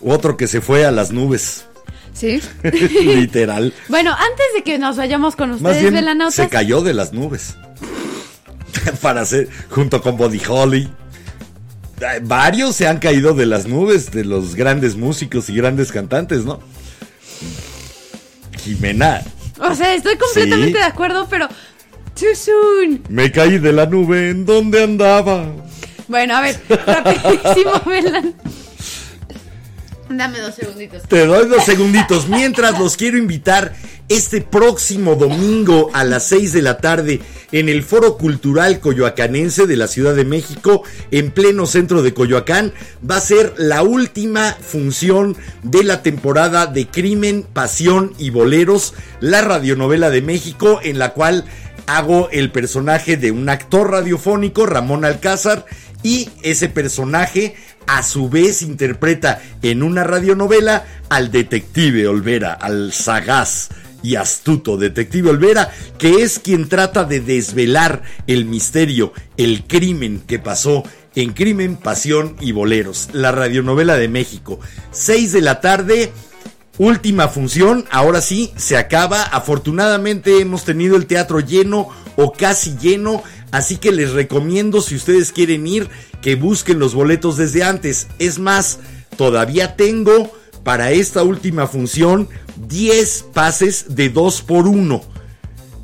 otro 0.00 0.36
que 0.36 0.46
se 0.46 0.60
fue 0.60 0.86
a 0.86 0.92
las 0.92 1.10
nubes. 1.10 1.66
Sí. 2.12 2.40
Literal. 2.62 3.72
Bueno, 3.88 4.10
antes 4.12 4.46
de 4.54 4.62
que 4.62 4.78
nos 4.78 4.96
vayamos 4.96 5.36
con 5.36 5.50
Más 5.50 5.58
ustedes, 5.60 5.82
bien 5.82 5.94
velanautas. 5.94 6.34
se 6.34 6.48
cayó 6.48 6.82
de 6.82 6.94
las 6.94 7.12
nubes. 7.12 7.56
Para 9.02 9.22
hacer, 9.22 9.48
junto 9.70 10.00
con 10.02 10.16
Body 10.16 10.40
Holly. 10.48 10.88
Varios 12.22 12.76
se 12.76 12.86
han 12.88 12.98
caído 12.98 13.34
de 13.34 13.44
las 13.46 13.66
nubes 13.66 14.10
de 14.10 14.24
los 14.24 14.54
grandes 14.54 14.96
músicos 14.96 15.50
y 15.50 15.54
grandes 15.54 15.92
cantantes, 15.92 16.44
¿no? 16.46 16.60
Jimena, 18.62 19.22
O 19.58 19.74
sea, 19.74 19.94
estoy 19.94 20.16
completamente 20.16 20.66
Sí. 20.68 20.72
de 20.78 20.82
acuerdo, 20.84 21.26
pero. 21.28 21.48
Too 22.18 22.34
soon. 22.34 23.02
me 23.08 23.30
caí 23.32 23.58
de 23.58 23.72
la 23.72 23.86
nube 23.86 24.30
en 24.30 24.44
donde 24.44 24.82
andaba. 24.82 25.46
Bueno, 26.08 26.36
a 26.36 26.40
ver, 26.42 26.60
rapidísimo, 26.86 27.80
Velan. 27.86 28.34
Dame 30.10 30.40
dos 30.40 30.56
segunditos. 30.56 31.02
Te 31.04 31.24
doy 31.24 31.48
dos 31.48 31.64
segunditos. 31.64 32.28
Mientras 32.28 32.76
los 32.80 32.96
quiero 32.96 33.16
invitar 33.16 33.74
este 34.08 34.40
próximo 34.40 35.14
domingo 35.14 35.88
a 35.94 36.02
las 36.02 36.24
6 36.24 36.52
de 36.52 36.62
la 36.62 36.78
tarde 36.78 37.20
en 37.52 37.68
el 37.68 37.84
Foro 37.84 38.18
Cultural 38.18 38.80
Coyoacanense 38.80 39.68
de 39.68 39.76
la 39.76 39.86
Ciudad 39.86 40.16
de 40.16 40.24
México, 40.24 40.82
en 41.12 41.30
pleno 41.30 41.64
centro 41.64 42.02
de 42.02 42.12
Coyoacán. 42.12 42.72
Va 43.08 43.18
a 43.18 43.20
ser 43.20 43.54
la 43.56 43.84
última 43.84 44.56
función 44.60 45.36
de 45.62 45.84
la 45.84 46.02
temporada 46.02 46.66
de 46.66 46.88
Crimen, 46.88 47.44
Pasión 47.44 48.12
y 48.18 48.30
Boleros, 48.30 48.94
la 49.20 49.42
radionovela 49.42 50.10
de 50.10 50.22
México, 50.22 50.80
en 50.82 50.98
la 50.98 51.10
cual 51.10 51.44
hago 51.86 52.28
el 52.32 52.50
personaje 52.50 53.16
de 53.16 53.30
un 53.30 53.48
actor 53.48 53.92
radiofónico, 53.92 54.66
Ramón 54.66 55.04
Alcázar, 55.04 55.66
y 56.02 56.30
ese 56.42 56.68
personaje 56.68 57.54
a 57.90 58.04
su 58.04 58.28
vez 58.28 58.62
interpreta 58.62 59.42
en 59.62 59.82
una 59.82 60.04
radionovela 60.04 60.84
al 61.08 61.32
detective 61.32 62.06
Olvera, 62.06 62.52
al 62.52 62.92
sagaz 62.92 63.70
y 64.00 64.14
astuto 64.14 64.76
detective 64.76 65.30
Olvera, 65.30 65.72
que 65.98 66.22
es 66.22 66.38
quien 66.38 66.68
trata 66.68 67.02
de 67.02 67.18
desvelar 67.18 68.02
el 68.28 68.44
misterio, 68.44 69.12
el 69.36 69.64
crimen 69.64 70.22
que 70.24 70.38
pasó 70.38 70.84
en 71.16 71.32
Crimen, 71.32 71.74
Pasión 71.76 72.36
y 72.40 72.52
Boleros, 72.52 73.08
la 73.12 73.32
radionovela 73.32 73.96
de 73.96 74.06
México. 74.06 74.60
6 74.92 75.32
de 75.32 75.40
la 75.40 75.60
tarde, 75.60 76.12
Última 76.80 77.28
función, 77.28 77.84
ahora 77.90 78.22
sí, 78.22 78.54
se 78.56 78.78
acaba. 78.78 79.22
Afortunadamente 79.22 80.40
hemos 80.40 80.64
tenido 80.64 80.96
el 80.96 81.04
teatro 81.04 81.40
lleno 81.40 81.90
o 82.16 82.32
casi 82.32 82.74
lleno, 82.78 83.22
así 83.50 83.76
que 83.76 83.92
les 83.92 84.12
recomiendo 84.12 84.80
si 84.80 84.94
ustedes 84.94 85.30
quieren 85.30 85.66
ir 85.66 85.90
que 86.22 86.36
busquen 86.36 86.78
los 86.78 86.94
boletos 86.94 87.36
desde 87.36 87.64
antes. 87.64 88.06
Es 88.18 88.38
más, 88.38 88.78
todavía 89.18 89.76
tengo 89.76 90.32
para 90.64 90.90
esta 90.90 91.22
última 91.22 91.66
función 91.66 92.30
10 92.56 93.26
pases 93.34 93.94
de 93.94 94.08
2 94.08 94.40
por 94.40 94.66
1. 94.66 95.02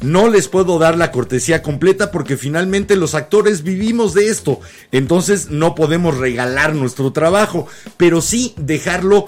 No 0.03 0.29
les 0.29 0.49
puedo 0.49 0.79
dar 0.79 0.97
la 0.99 1.11
cortesía 1.11 1.63
completa 1.63 2.11
porque 2.11 2.37
finalmente 2.37 2.97
los 2.97 3.15
actores 3.15 3.63
vivimos 3.63 4.13
de 4.13 4.29
esto. 4.29 4.61
Entonces 4.93 5.51
no 5.51 5.75
podemos 5.75 6.19
regalar 6.19 6.75
nuestro 6.75 7.13
trabajo, 7.13 7.67
pero 7.97 8.21
sí 8.21 8.55
dejarlo 8.57 9.27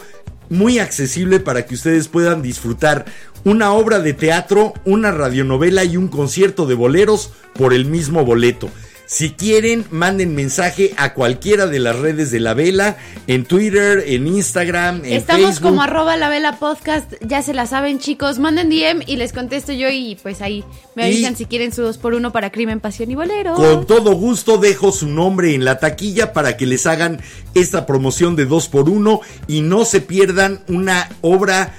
muy 0.51 0.79
accesible 0.79 1.41
para 1.41 1.67
que 1.67 1.75
ustedes 1.75 2.09
puedan 2.09 2.43
disfrutar 2.43 3.05
una 3.45 3.73
obra 3.73 4.01
de 4.01 4.15
teatro, 4.15 4.75
una 4.85 5.11
radionovela 5.11 5.85
y 5.85 5.97
un 5.97 6.09
concierto 6.09 6.67
de 6.67 6.75
boleros 6.75 7.33
por 7.55 7.73
el 7.73 7.85
mismo 7.85 8.25
boleto. 8.25 8.71
Si 9.11 9.31
quieren, 9.31 9.87
manden 9.91 10.35
mensaje 10.35 10.93
a 10.99 11.15
cualquiera 11.15 11.67
de 11.67 11.79
las 11.79 11.97
redes 11.97 12.31
de 12.31 12.41
la 12.41 12.53
vela, 12.53 12.99
en 13.27 13.47
Twitter, 13.47 14.05
en 14.07 14.27
Instagram, 14.27 14.97
en 15.03 15.15
Estamos 15.15 15.47
Facebook. 15.47 15.71
como 15.71 15.81
arroba 15.83 16.19
la 16.19 16.29
vela 16.29 16.59
podcast, 16.59 17.15
ya 17.23 17.41
se 17.41 17.55
la 17.55 17.65
saben 17.65 18.01
chicos, 18.01 18.39
manden 18.39 18.69
DM 18.69 19.03
y 19.07 19.17
les 19.17 19.33
contesto 19.33 19.73
yo 19.73 19.89
y 19.89 20.19
pues 20.23 20.43
ahí 20.43 20.63
me 20.95 21.05
Y- 21.09 21.15
avisan 21.15 21.37
si 21.37 21.47
quieren 21.47 21.73
su 21.73 21.81
2x1 21.85 22.33
para 22.33 22.53
Crimen, 22.53 22.81
Pasión 22.81 23.11
y 23.11 23.15
Bolero. 23.15 23.55
Con 23.55 23.87
todo 23.87 24.13
gusto 24.13 24.59
dejo 24.59 24.93
su 24.93 25.07
nombre 25.09 25.55
en 25.55 25.65
la 25.65 25.79
taquilla 25.79 26.35
para 26.35 26.59
que 26.59 26.67
les 26.67 26.85
hagan 26.87 27.19
esta 27.55 27.87
promoción 27.87 28.37
de 28.37 28.45
2 28.45 28.69
por 28.69 28.91
1 28.91 29.23
y 29.47 29.63
no 29.63 29.87
se 29.87 30.03
pierdan 30.03 30.61
una 30.69 31.09
obra 31.23 31.75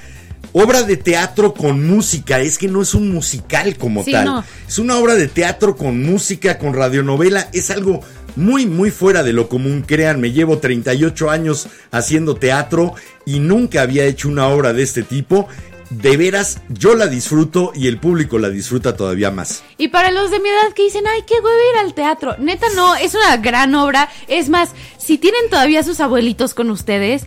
obra 0.53 0.83
de 0.83 0.97
teatro 0.97 1.53
con 1.53 1.85
música, 1.87 2.39
es 2.39 2.57
que 2.57 2.67
no 2.67 2.81
es 2.81 2.93
un 2.93 3.11
musical 3.11 3.77
como 3.77 4.03
Sí, 4.03 4.11
tal. 4.11 4.25
no. 4.25 4.43
Es 4.67 4.79
una 4.79 4.97
obra 4.97 5.15
de 5.15 5.27
teatro 5.27 5.75
con 5.75 6.03
música, 6.03 6.57
con 6.57 6.73
radionovela, 6.73 7.49
es 7.53 7.69
algo 7.69 8.01
muy 8.35 8.65
muy 8.67 8.91
fuera 8.91 9.23
de 9.23 9.33
lo 9.33 9.49
común, 9.49 9.83
créanme, 9.85 10.31
llevo 10.31 10.59
38 10.59 11.29
años 11.29 11.67
haciendo 11.91 12.35
teatro 12.35 12.93
y 13.25 13.39
nunca 13.39 13.81
había 13.81 14.05
hecho 14.05 14.29
una 14.29 14.47
obra 14.47 14.73
de 14.73 14.83
este 14.83 15.03
tipo. 15.03 15.47
De 15.89 16.17
veras, 16.17 16.59
yo 16.69 16.93
la 16.93 17.07
disfruto 17.07 17.71
y 17.73 17.87
el 17.87 17.97
público 17.99 18.37
la 18.37 18.51
disfruta 18.51 18.95
todavía 18.95 19.31
más. 19.31 19.63
Y 19.79 19.87
para 19.87 20.11
los 20.11 20.29
de 20.29 20.39
mi 20.39 20.47
edad 20.47 20.71
que 20.75 20.83
dicen, 20.83 21.03
ay, 21.07 21.23
qué 21.25 21.33
huevo 21.33 21.49
ir 21.73 21.79
al 21.79 21.95
teatro. 21.95 22.35
Neta, 22.37 22.67
no, 22.75 22.95
es 22.95 23.15
una 23.15 23.37
gran 23.37 23.73
obra. 23.73 24.07
Es 24.27 24.49
más, 24.49 24.69
si 24.99 25.17
tienen 25.17 25.49
todavía 25.49 25.81
sus 25.81 25.99
abuelitos 25.99 26.53
con 26.53 26.69
ustedes, 26.69 27.23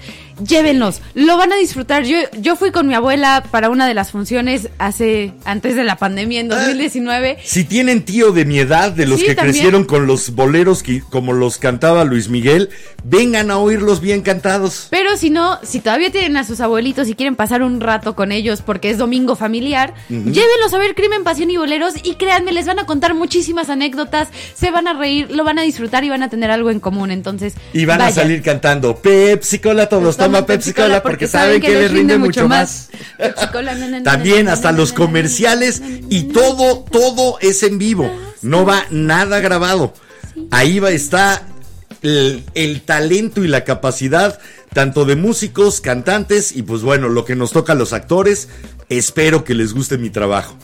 llévenlos. 0.47 1.01
Lo 1.14 1.37
van 1.37 1.53
a 1.53 1.57
disfrutar. 1.57 2.05
Yo, 2.05 2.18
yo 2.39 2.57
fui 2.57 2.70
con 2.70 2.87
mi 2.87 2.95
abuela 2.95 3.43
para 3.51 3.70
una 3.70 3.87
de 3.87 3.95
las 3.95 4.11
funciones 4.11 4.68
hace, 4.78 5.33
antes 5.45 5.76
de 5.76 5.85
la 5.85 5.97
pandemia, 5.97 6.41
en 6.41 6.49
2019. 6.49 7.39
Si 7.45 7.64
tienen 7.64 8.05
tío 8.05 8.33
de 8.33 8.45
mi 8.45 8.59
edad, 8.59 8.93
de 8.93 9.07
los 9.07 9.20
Sí, 9.20 9.26
que 9.26 9.35
también. 9.35 9.55
crecieron 9.55 9.85
con 9.85 10.07
los 10.07 10.30
boleros 10.30 10.83
que, 10.83 11.01
como 11.01 11.33
los 11.33 11.59
cantaba 11.59 12.05
Luis 12.05 12.28
Miguel, 12.28 12.70
vengan 13.05 13.51
a 13.51 13.59
oírlos 13.59 14.01
bien 14.01 14.22
cantados. 14.22 14.89
Pero 14.91 15.16
si 15.16 15.30
no, 15.30 15.59
si 15.62 15.80
todavía 15.80 16.11
tienen 16.11 16.37
a 16.37 16.45
sus 16.45 16.61
abuelitos 16.61 17.09
y 17.09 17.14
quieren 17.14 17.37
pasar 17.37 17.62
un 17.62 17.80
rato 17.80 18.14
con 18.14 18.33
ellos 18.33 18.62
porque 18.62 18.91
es 18.91 18.99
domingo 18.99 19.37
familiar, 19.37 19.95
llévenlos 20.09 20.72
a 20.72 20.78
ver 20.78 20.95
Crimen, 20.95 21.24
Pasión 21.24 21.51
y 21.51 21.57
Boleros 21.57 21.95
y 22.03 22.14
créanme, 22.14 22.53
les 22.53 22.66
van 22.66 22.78
a 22.78 22.87
contar 22.87 23.14
muchísimas 23.14 23.70
anécdotas, 23.70 24.28
se 24.55 24.70
van 24.70 24.87
a 24.89 24.93
reír, 24.95 25.30
lo 25.30 25.45
van 25.45 25.59
a 25.59 25.62
disfrutar 25.62 26.05
y 26.05 26.09
van 26.11 26.22
a 26.22 26.28
tener 26.30 26.51
algo 26.51 26.70
en 26.70 26.80
común. 26.80 27.11
Entonces, 27.11 27.55
Y 27.72 27.85
van 27.85 28.01
a 28.01 28.11
salir 28.11 28.43
cantando 28.43 28.97
Pepsi 28.97 29.59
Cola, 29.59 29.89
todos 29.89 30.16
toma 30.25 30.47
Pepsi 30.47 30.73
Cola 30.73 31.03
porque 31.03 31.29
saben 31.29 31.61
que 31.61 31.70
les 31.70 31.91
rinde 31.91 32.18
mucho 32.18 32.49
más. 32.49 32.91
También 34.05 34.49
hasta 34.49 34.73
los 34.73 34.93
comerciales 34.93 35.83
y 36.09 36.25
todo, 36.25 36.85
todo 36.91 37.39
es 37.41 37.62
en 37.62 37.79
vivo. 37.79 38.11
No 38.43 38.64
va 38.64 38.85
nada 38.91 39.41
grabado. 39.41 39.95
Ahí 40.51 40.79
va, 40.79 40.91
está 40.91 41.43
el, 42.03 42.45
el 42.55 42.83
talento 42.83 43.45
y 43.45 43.49
la 43.49 43.64
capacidad 43.64 44.39
tanto 44.73 45.05
de 45.05 45.16
músicos, 45.16 45.81
cantantes 45.81 46.55
y 46.57 46.62
pues 46.62 46.83
bueno, 46.83 47.09
lo 47.09 47.25
que 47.25 47.37
nos 47.37 47.53
toca 47.53 47.73
a 47.73 47.77
los 47.77 47.93
actores. 47.93 48.49
Espero 48.89 49.45
que 49.45 49.55
les 49.55 49.75
guste 49.75 49.99
mi 49.99 50.11
trabajo. 50.11 50.57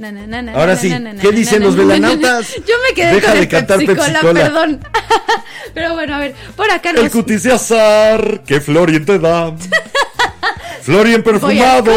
Na, 0.00 0.10
na, 0.12 0.26
na, 0.26 0.42
na, 0.42 0.52
Ahora 0.54 0.76
sí, 0.76 0.92
¿qué 1.20 1.30
dicen 1.32 1.62
los 1.62 1.76
na, 1.76 1.82
na, 1.84 1.88
velanautas? 1.94 2.50
na. 2.58 2.64
Yo 2.66 2.74
me 2.88 2.94
quedé 2.94 3.14
Deja 3.14 3.26
con 3.28 3.36
de 3.36 3.40
el 3.42 3.48
cantar 3.48 3.78
Pepsi 3.78 3.94
Pepsi 3.94 4.06
Cola, 4.06 4.20
Cola. 4.20 4.40
perdón. 4.44 4.80
Pero 5.74 5.94
bueno, 5.94 6.14
a 6.14 6.18
ver, 6.18 6.34
por 6.56 6.70
acá 6.70 6.90
El 6.90 7.02
nos... 7.04 7.12
cutis 7.12 7.42
de 7.44 7.52
azar 7.52 8.42
que 8.46 8.60
Florian 8.60 9.04
te 9.04 9.18
da. 9.18 9.54
Florian 10.82 11.22
perfumado 11.22 11.92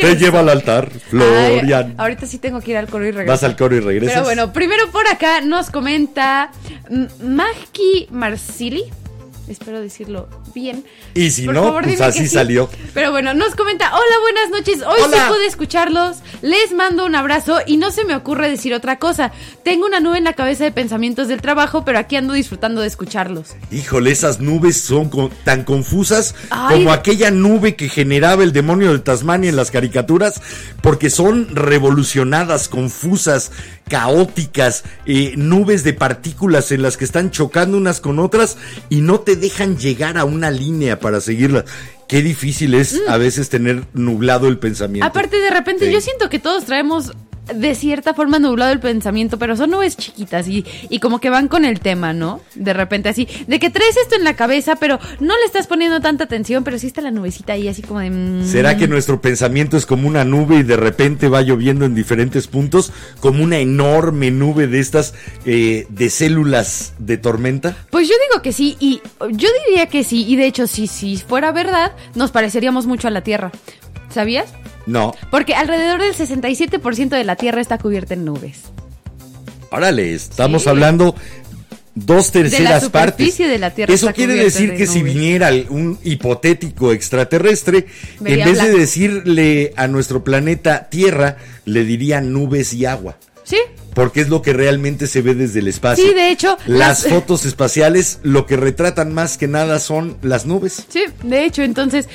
te 0.00 0.16
lleva 0.16 0.40
al 0.40 0.48
altar. 0.48 0.88
Ay, 0.92 1.00
Florian. 1.10 1.94
ahorita 1.98 2.26
sí 2.26 2.38
tengo 2.38 2.60
que 2.60 2.70
ir 2.70 2.76
al 2.76 2.86
coro 2.88 3.04
y 3.04 3.10
regresar. 3.10 3.26
Vas 3.34 3.42
al 3.42 3.56
coro 3.56 3.74
y 3.76 3.80
regresas. 3.80 4.14
Pero 4.14 4.24
bueno, 4.24 4.52
primero 4.52 4.90
por 4.90 5.06
acá 5.08 5.40
nos 5.40 5.70
comenta 5.70 6.50
M- 6.88 7.08
Maggi 7.22 8.06
Marsili. 8.10 8.84
Espero 9.48 9.80
decirlo 9.80 10.28
bien. 10.54 10.84
Y 11.14 11.30
si 11.30 11.46
Por 11.46 11.54
no, 11.54 11.62
favor, 11.64 11.84
pues 11.84 12.00
así 12.00 12.20
sí. 12.20 12.28
salió. 12.28 12.70
Pero 12.94 13.10
bueno, 13.10 13.34
nos 13.34 13.54
comenta, 13.54 13.90
hola, 13.92 14.20
buenas 14.22 14.50
noches. 14.50 14.82
Hoy 14.86 15.00
Hola. 15.02 15.16
sí 15.16 15.32
pude 15.32 15.46
escucharlos. 15.46 16.18
Les 16.42 16.72
mando 16.72 17.04
un 17.04 17.14
abrazo 17.14 17.58
y 17.66 17.76
no 17.76 17.90
se 17.90 18.04
me 18.04 18.14
ocurre 18.14 18.48
decir 18.48 18.72
otra 18.72 18.98
cosa. 18.98 19.32
Tengo 19.64 19.84
una 19.86 20.00
nube 20.00 20.18
en 20.18 20.24
la 20.24 20.34
cabeza 20.34 20.64
de 20.64 20.70
pensamientos 20.70 21.28
del 21.28 21.40
trabajo, 21.42 21.84
pero 21.84 21.98
aquí 21.98 22.16
ando 22.16 22.34
disfrutando 22.34 22.80
de 22.82 22.86
escucharlos. 22.86 23.56
Híjole, 23.72 24.12
esas 24.12 24.40
nubes 24.40 24.80
son 24.80 25.10
tan 25.44 25.64
confusas 25.64 26.34
Ay. 26.50 26.76
como 26.76 26.92
aquella 26.92 27.30
nube 27.30 27.74
que 27.74 27.88
generaba 27.88 28.44
el 28.44 28.52
demonio 28.52 28.92
de 28.92 29.00
Tasmania 29.00 29.50
en 29.50 29.56
las 29.56 29.70
caricaturas, 29.70 30.40
porque 30.82 31.10
son 31.10 31.54
revolucionadas, 31.54 32.68
confusas, 32.68 33.50
caóticas, 33.92 34.84
eh, 35.04 35.34
nubes 35.36 35.84
de 35.84 35.92
partículas 35.92 36.72
en 36.72 36.80
las 36.80 36.96
que 36.96 37.04
están 37.04 37.30
chocando 37.30 37.76
unas 37.76 38.00
con 38.00 38.20
otras 38.20 38.56
y 38.88 39.02
no 39.02 39.20
te 39.20 39.36
dejan 39.36 39.76
llegar 39.76 40.16
a 40.16 40.24
una 40.24 40.50
línea 40.50 40.98
para 40.98 41.20
seguirla. 41.20 41.66
Qué 42.08 42.22
difícil 42.22 42.72
es 42.72 42.98
a 43.06 43.18
veces 43.18 43.50
tener 43.50 43.84
nublado 43.92 44.48
el 44.48 44.58
pensamiento. 44.58 45.04
Mm. 45.06 45.10
Aparte, 45.10 45.36
de 45.36 45.50
repente, 45.50 45.88
Sí. 45.88 45.92
yo 45.92 46.00
siento 46.00 46.30
que 46.30 46.38
todos 46.38 46.64
traemos 46.64 47.12
de 47.52 47.74
cierta 47.74 48.14
forma 48.14 48.38
nublado 48.38 48.72
el 48.72 48.80
pensamiento, 48.80 49.38
pero 49.38 49.56
son 49.56 49.70
nubes 49.70 49.96
chiquitas 49.96 50.46
y, 50.48 50.64
y 50.88 51.00
como 51.00 51.20
que 51.20 51.30
van 51.30 51.48
con 51.48 51.64
el 51.64 51.80
tema, 51.80 52.12
¿no? 52.12 52.40
De 52.54 52.72
repente 52.72 53.08
así, 53.08 53.26
de 53.46 53.58
que 53.58 53.70
traes 53.70 53.96
esto 53.96 54.14
en 54.14 54.24
la 54.24 54.36
cabeza, 54.36 54.76
pero 54.76 54.98
no 55.20 55.36
le 55.36 55.44
estás 55.44 55.66
poniendo 55.66 56.00
tanta 56.00 56.24
atención, 56.24 56.64
pero 56.64 56.78
sí 56.78 56.86
está 56.86 57.00
la 57.00 57.10
nubecita 57.10 57.54
ahí 57.54 57.68
así 57.68 57.82
como 57.82 58.00
de... 58.00 58.10
mm. 58.10 58.46
¿Será 58.46 58.76
que 58.76 58.88
nuestro 58.88 59.20
pensamiento 59.20 59.76
es 59.76 59.86
como 59.86 60.08
una 60.08 60.24
nube 60.24 60.56
y 60.56 60.62
de 60.62 60.76
repente 60.76 61.28
va 61.28 61.42
lloviendo 61.42 61.84
en 61.84 61.94
diferentes 61.94 62.46
puntos, 62.46 62.92
como 63.20 63.42
una 63.42 63.58
enorme 63.58 64.30
nube 64.30 64.66
de 64.66 64.80
estas 64.80 65.14
eh, 65.44 65.86
de 65.88 66.10
células 66.10 66.94
de 66.98 67.18
tormenta? 67.18 67.76
Pues 67.90 68.08
yo 68.08 68.14
digo 68.30 68.42
que 68.42 68.52
sí, 68.52 68.76
y 68.78 69.00
yo 69.30 69.48
diría 69.66 69.86
que 69.86 70.04
sí, 70.04 70.24
y 70.26 70.36
de 70.36 70.46
hecho, 70.46 70.66
si, 70.66 70.86
si 70.86 71.16
fuera 71.16 71.52
verdad, 71.52 71.92
nos 72.14 72.30
pareceríamos 72.30 72.86
mucho 72.86 73.08
a 73.08 73.10
la 73.10 73.22
Tierra. 73.22 73.50
¿Sabías? 74.10 74.52
No. 74.86 75.14
Porque 75.30 75.54
alrededor 75.54 76.00
del 76.00 76.14
67% 76.14 77.08
de 77.10 77.24
la 77.24 77.36
Tierra 77.36 77.60
está 77.60 77.78
cubierta 77.78 78.14
en 78.14 78.24
nubes. 78.24 78.60
Órale, 79.70 80.14
estamos 80.14 80.62
Sí. 80.64 80.68
hablando 80.68 81.14
dos 81.94 82.30
terceras 82.32 82.88
partes. 82.88 83.12
superficie 83.26 83.48
de 83.48 83.58
la 83.58 83.70
Tierra 83.70 83.92
Eso 83.94 84.12
quiere 84.12 84.34
decir 84.34 84.70
de 84.72 84.76
que 84.76 84.86
si 84.86 85.02
viniera 85.02 85.50
un 85.68 85.98
hipotético 86.02 86.92
extraterrestre, 86.92 87.86
Vería 88.20 88.46
en 88.46 88.52
vez 88.54 88.62
de 88.62 88.70
decirle 88.78 89.72
a 89.76 89.88
nuestro 89.88 90.24
planeta 90.24 90.88
Tierra, 90.90 91.36
le 91.64 91.84
diría 91.84 92.20
nubes 92.20 92.72
y 92.74 92.86
agua. 92.86 93.16
¿Sí? 93.44 93.58
Porque 93.94 94.20
es 94.22 94.28
lo 94.28 94.40
que 94.40 94.52
realmente 94.52 95.06
se 95.06 95.20
ve 95.20 95.34
desde 95.34 95.58
el 95.60 95.68
espacio. 95.68 96.06
Sí, 96.06 96.14
de 96.14 96.30
hecho, 96.30 96.56
Las 96.66 97.04
las- 97.04 97.06
fotos 97.12 97.44
espaciales 97.44 98.20
lo 98.22 98.46
que 98.46 98.56
retratan 98.56 99.12
más 99.12 99.36
que 99.36 99.48
nada 99.48 99.78
son 99.80 100.16
las 100.22 100.46
nubes. 100.46 100.84
Sí, 100.88 101.02
de 101.24 101.44
hecho, 101.44 101.62
entonces, 101.62 102.08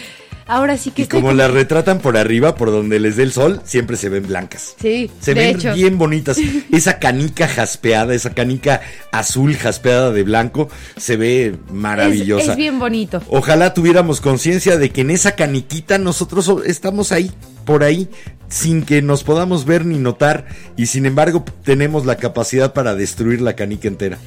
ahora 0.48 0.78
sí 0.78 0.92
que 0.92 1.02
Y 1.02 1.04
estoy 1.04 1.20
como 1.22 1.30
como- 1.32 1.38
las 1.38 1.52
retratan 1.52 2.00
por 2.00 2.18
arriba, 2.18 2.56
por 2.56 2.72
donde 2.72 3.00
les 3.00 3.16
dé 3.18 3.24
el 3.24 3.32
sol, 3.32 3.62
siempre 3.66 3.98
se 3.98 4.10
ven 4.10 4.28
blancas. 4.28 4.76
Sí, 4.82 5.10
Se 5.20 5.34
de 5.34 5.42
ven 5.42 5.56
hecho. 5.58 5.74
bien 5.74 5.98
bonitas. 5.98 6.38
Esa 6.72 7.00
canica 7.00 7.48
jaspeada, 7.48 8.14
esa 8.14 8.32
canica 8.34 8.82
azul 9.12 9.56
jaspeada 9.56 10.12
de 10.12 10.24
blanco, 10.24 10.70
se 10.98 11.18
ve 11.18 11.56
maravillosa. 11.72 12.44
Es, 12.44 12.50
es 12.52 12.56
bien 12.58 12.80
bonito. 12.80 13.22
Ojalá 13.30 13.74
tuviéramos 13.74 14.22
conciencia 14.22 14.78
de 14.78 14.90
que 14.92 15.02
en 15.02 15.12
esa 15.12 15.34
caniquita 15.34 15.98
nosotros 15.98 16.52
estamos 16.66 17.12
ahí, 17.12 17.32
por 17.66 17.84
ahí, 17.84 18.10
sin 18.50 18.84
que 18.84 19.02
nos 19.02 19.24
podamos 19.24 19.66
ver 19.66 19.86
ni 19.86 19.98
notar, 19.98 20.48
y 20.78 20.86
sin 20.88 21.06
embargo 21.06 21.44
tenemos 21.64 22.06
la 22.06 22.16
capacidad 22.18 22.74
para 22.74 22.96
destruir 22.96 23.42
la 23.42 23.56
canica 23.56 23.88
entera. 23.88 24.18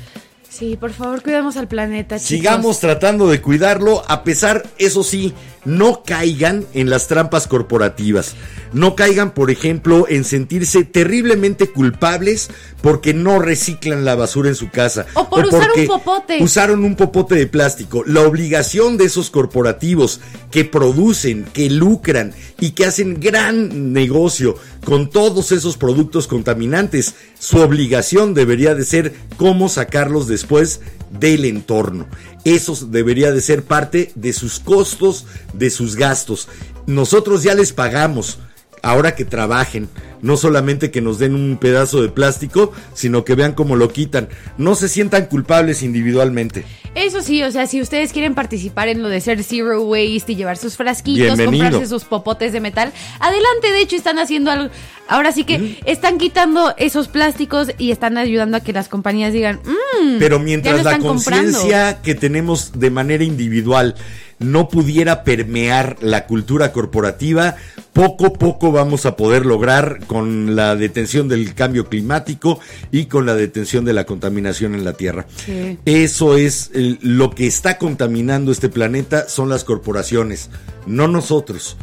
Sí, 0.50 0.76
por 0.78 0.92
favor, 0.92 1.22
cuidemos 1.22 1.56
al 1.56 1.68
planeta, 1.68 2.16
chicos. 2.16 2.28
Sigamos 2.28 2.80
tratando 2.80 3.28
de 3.28 3.40
cuidarlo, 3.40 4.02
a 4.08 4.24
pesar, 4.24 4.64
eso 4.78 5.02
sí, 5.04 5.32
no 5.64 6.02
caigan 6.04 6.64
en 6.74 6.90
las 6.90 7.06
trampas 7.06 7.46
corporativas. 7.46 8.34
No 8.72 8.94
caigan, 8.94 9.34
por 9.34 9.50
ejemplo, 9.50 10.06
en 10.08 10.24
sentirse 10.24 10.84
terriblemente 10.84 11.70
culpables 11.70 12.50
porque 12.82 13.14
no 13.14 13.40
reciclan 13.40 14.04
la 14.04 14.14
basura 14.14 14.48
en 14.48 14.54
su 14.54 14.70
casa. 14.70 15.06
O 15.14 15.28
por 15.28 15.46
usar 15.46 15.66
porque 15.66 15.80
un 15.82 15.86
popote. 15.86 16.42
Usaron 16.42 16.84
un 16.84 16.96
popote 16.96 17.34
de 17.34 17.46
plástico. 17.46 18.04
La 18.06 18.22
obligación 18.22 18.96
de 18.96 19.04
esos 19.06 19.30
corporativos 19.30 20.20
que 20.50 20.64
producen, 20.64 21.44
que 21.52 21.68
lucran 21.68 22.32
y 22.60 22.70
que 22.70 22.86
hacen 22.86 23.20
gran 23.20 23.92
negocio 23.92 24.56
con 24.84 25.10
todos 25.10 25.52
esos 25.52 25.76
productos 25.76 26.26
contaminantes, 26.26 27.14
su 27.38 27.58
obligación 27.58 28.34
debería 28.34 28.74
de 28.74 28.84
ser 28.84 29.14
cómo 29.36 29.68
sacarlos 29.68 30.28
después 30.28 30.80
del 31.10 31.44
entorno. 31.44 32.06
Eso 32.44 32.74
debería 32.86 33.32
de 33.32 33.40
ser 33.40 33.64
parte 33.64 34.12
de 34.14 34.32
sus 34.32 34.60
costos, 34.60 35.26
de 35.52 35.70
sus 35.70 35.96
gastos. 35.96 36.48
Nosotros 36.86 37.42
ya 37.42 37.54
les 37.54 37.72
pagamos. 37.72 38.38
Ahora 38.82 39.14
que 39.14 39.24
trabajen, 39.24 39.88
no 40.22 40.36
solamente 40.36 40.90
que 40.90 41.00
nos 41.00 41.18
den 41.18 41.34
un 41.34 41.58
pedazo 41.58 42.02
de 42.02 42.08
plástico, 42.08 42.72
sino 42.94 43.24
que 43.24 43.34
vean 43.34 43.52
cómo 43.52 43.76
lo 43.76 43.90
quitan. 43.90 44.28
No 44.58 44.74
se 44.74 44.88
sientan 44.88 45.26
culpables 45.26 45.82
individualmente. 45.82 46.64
Eso 46.94 47.22
sí, 47.22 47.42
o 47.42 47.50
sea, 47.52 47.66
si 47.66 47.80
ustedes 47.80 48.12
quieren 48.12 48.34
participar 48.34 48.88
en 48.88 49.02
lo 49.02 49.08
de 49.08 49.20
ser 49.20 49.44
zero 49.44 49.82
waste 49.82 50.32
y 50.32 50.36
llevar 50.36 50.56
sus 50.56 50.76
frasquitos, 50.76 51.36
Bienvenido. 51.36 51.64
comprarse 51.64 51.88
sus 51.88 52.04
popotes 52.04 52.52
de 52.52 52.60
metal, 52.60 52.92
adelante, 53.20 53.70
de 53.72 53.80
hecho 53.80 53.96
están 53.96 54.18
haciendo 54.18 54.50
algo. 54.50 54.70
Ahora 55.08 55.32
sí 55.32 55.44
que 55.44 55.78
están 55.86 56.18
quitando 56.18 56.74
esos 56.78 57.08
plásticos 57.08 57.72
y 57.78 57.90
están 57.90 58.16
ayudando 58.16 58.56
a 58.56 58.60
que 58.60 58.72
las 58.72 58.88
compañías 58.88 59.32
digan, 59.32 59.60
mmm, 59.64 60.18
Pero 60.18 60.38
ya 60.38 60.44
mientras 60.44 60.84
lo 60.84 60.90
la 60.90 60.98
conciencia 60.98 62.00
que 62.02 62.14
tenemos 62.14 62.72
de 62.78 62.90
manera 62.90 63.24
individual 63.24 63.94
no 64.40 64.68
pudiera 64.68 65.22
permear 65.22 65.96
la 66.00 66.26
cultura 66.26 66.72
corporativa, 66.72 67.56
poco 67.92 68.26
a 68.26 68.32
poco 68.32 68.72
vamos 68.72 69.06
a 69.06 69.16
poder 69.16 69.46
lograr 69.46 70.00
con 70.06 70.56
la 70.56 70.76
detención 70.76 71.28
del 71.28 71.54
cambio 71.54 71.88
climático 71.88 72.58
y 72.90 73.04
con 73.06 73.26
la 73.26 73.34
detención 73.34 73.84
de 73.84 73.92
la 73.92 74.04
contaminación 74.06 74.74
en 74.74 74.84
la 74.84 74.94
Tierra. 74.94 75.26
Sí. 75.44 75.78
Eso 75.84 76.36
es 76.36 76.70
el- 76.74 76.98
lo 77.02 77.30
que 77.30 77.46
está 77.46 77.78
contaminando 77.78 78.50
este 78.50 78.68
planeta, 78.68 79.28
son 79.28 79.48
las 79.48 79.64
corporaciones, 79.64 80.50
no 80.86 81.06
nosotros. 81.06 81.76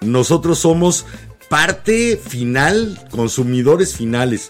Nosotros 0.00 0.58
somos 0.60 1.06
parte 1.48 2.16
final, 2.24 3.00
consumidores 3.10 3.94
finales. 3.96 4.48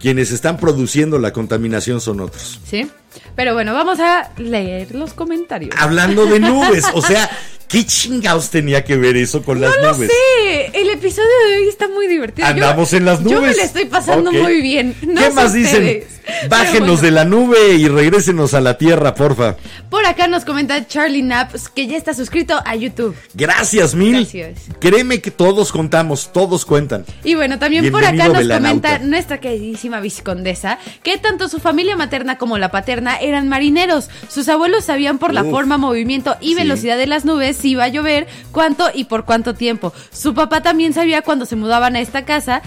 Quienes 0.00 0.32
están 0.32 0.56
produciendo 0.56 1.18
la 1.18 1.32
contaminación 1.32 2.00
son 2.00 2.20
otros. 2.20 2.60
Sí. 2.68 2.88
Pero 3.36 3.54
bueno, 3.54 3.72
vamos 3.74 3.98
a 4.00 4.30
leer 4.38 4.94
los 4.94 5.14
comentarios. 5.14 5.74
Hablando 5.78 6.26
de 6.26 6.40
nubes, 6.40 6.84
o 6.94 7.02
sea, 7.02 7.30
¿qué 7.68 7.84
chingados 7.86 8.50
tenía 8.50 8.84
que 8.84 8.96
ver 8.96 9.16
eso 9.16 9.42
con 9.42 9.60
las 9.60 9.76
No 9.78 9.82
lo 9.82 9.92
nubes? 9.94 10.10
sé, 10.10 10.66
el 10.80 10.90
episodio 10.90 11.28
de 11.48 11.56
hoy 11.56 11.68
está 11.68 11.88
muy 11.88 12.06
divertido. 12.06 12.46
Yo- 12.48 12.52
Andamos 12.54 12.92
en 12.92 13.04
las 13.04 13.20
nubes. 13.20 13.32
Yo 13.34 13.40
me 13.42 13.54
la 13.54 13.62
estoy 13.62 13.84
pasando 13.86 14.32
muy 14.32 14.60
bien. 14.60 14.94
No 15.06 15.20
¿Qué 15.20 15.30
más 15.30 15.52
dicen? 15.52 16.04
Bájenos 16.48 16.80
bueno. 17.00 17.02
de 17.02 17.10
la 17.10 17.24
nube 17.24 17.74
y 17.74 17.88
regrésenos 17.88 18.54
a 18.54 18.60
la 18.60 18.78
tierra, 18.78 19.12
porfa. 19.12 19.56
Por 19.90 20.06
acá 20.06 20.28
nos 20.28 20.44
comenta 20.44 20.86
Charlie 20.86 21.22
Naps 21.22 21.68
que 21.68 21.88
ya 21.88 21.96
está 21.96 22.14
suscrito 22.14 22.62
a 22.64 22.76
YouTube. 22.76 23.16
Gracias, 23.34 23.96
mil. 23.96 24.18
Gracias. 24.18 24.60
Créeme 24.78 25.20
que 25.20 25.32
todos 25.32 25.72
contamos, 25.72 26.32
todos 26.32 26.64
cuentan. 26.64 27.04
Y 27.24 27.34
bueno, 27.34 27.58
también 27.58 27.90
por 27.90 28.04
acá 28.04 28.28
nos 28.28 28.46
comenta 28.46 29.00
nuestra 29.00 29.40
queridísima 29.40 29.98
viscondesa 30.00 30.78
que 31.02 31.18
tanto 31.18 31.48
su 31.48 31.58
familia 31.58 31.96
materna 31.96 32.38
como 32.38 32.56
la 32.56 32.70
paterna 32.70 33.01
eran 33.06 33.48
marineros. 33.48 34.08
Sus 34.28 34.48
abuelos 34.48 34.84
sabían 34.84 35.18
por 35.18 35.34
la 35.34 35.42
Uf. 35.42 35.50
forma, 35.50 35.78
movimiento 35.78 36.36
y 36.40 36.50
Sí. 36.50 36.54
velocidad 36.54 36.96
de 36.96 37.06
las 37.06 37.24
nubes 37.24 37.56
si 37.56 37.70
iba 37.70 37.84
a 37.84 37.88
llover, 37.88 38.26
cuánto 38.52 38.86
y 38.92 39.04
por 39.04 39.24
cuánto 39.24 39.54
tiempo. 39.54 39.92
Su 40.12 40.34
papá 40.34 40.62
también 40.62 40.92
sabía 40.92 41.22
cuando 41.22 41.46
se 41.46 41.56
mudaban 41.56 41.96
a 41.96 42.00
esta 42.00 42.24
casa. 42.24 42.62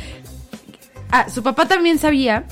Ah, 1.11 1.27
su 1.29 1.43
papá 1.43 1.67
también 1.67 1.97
sabía 1.99 2.45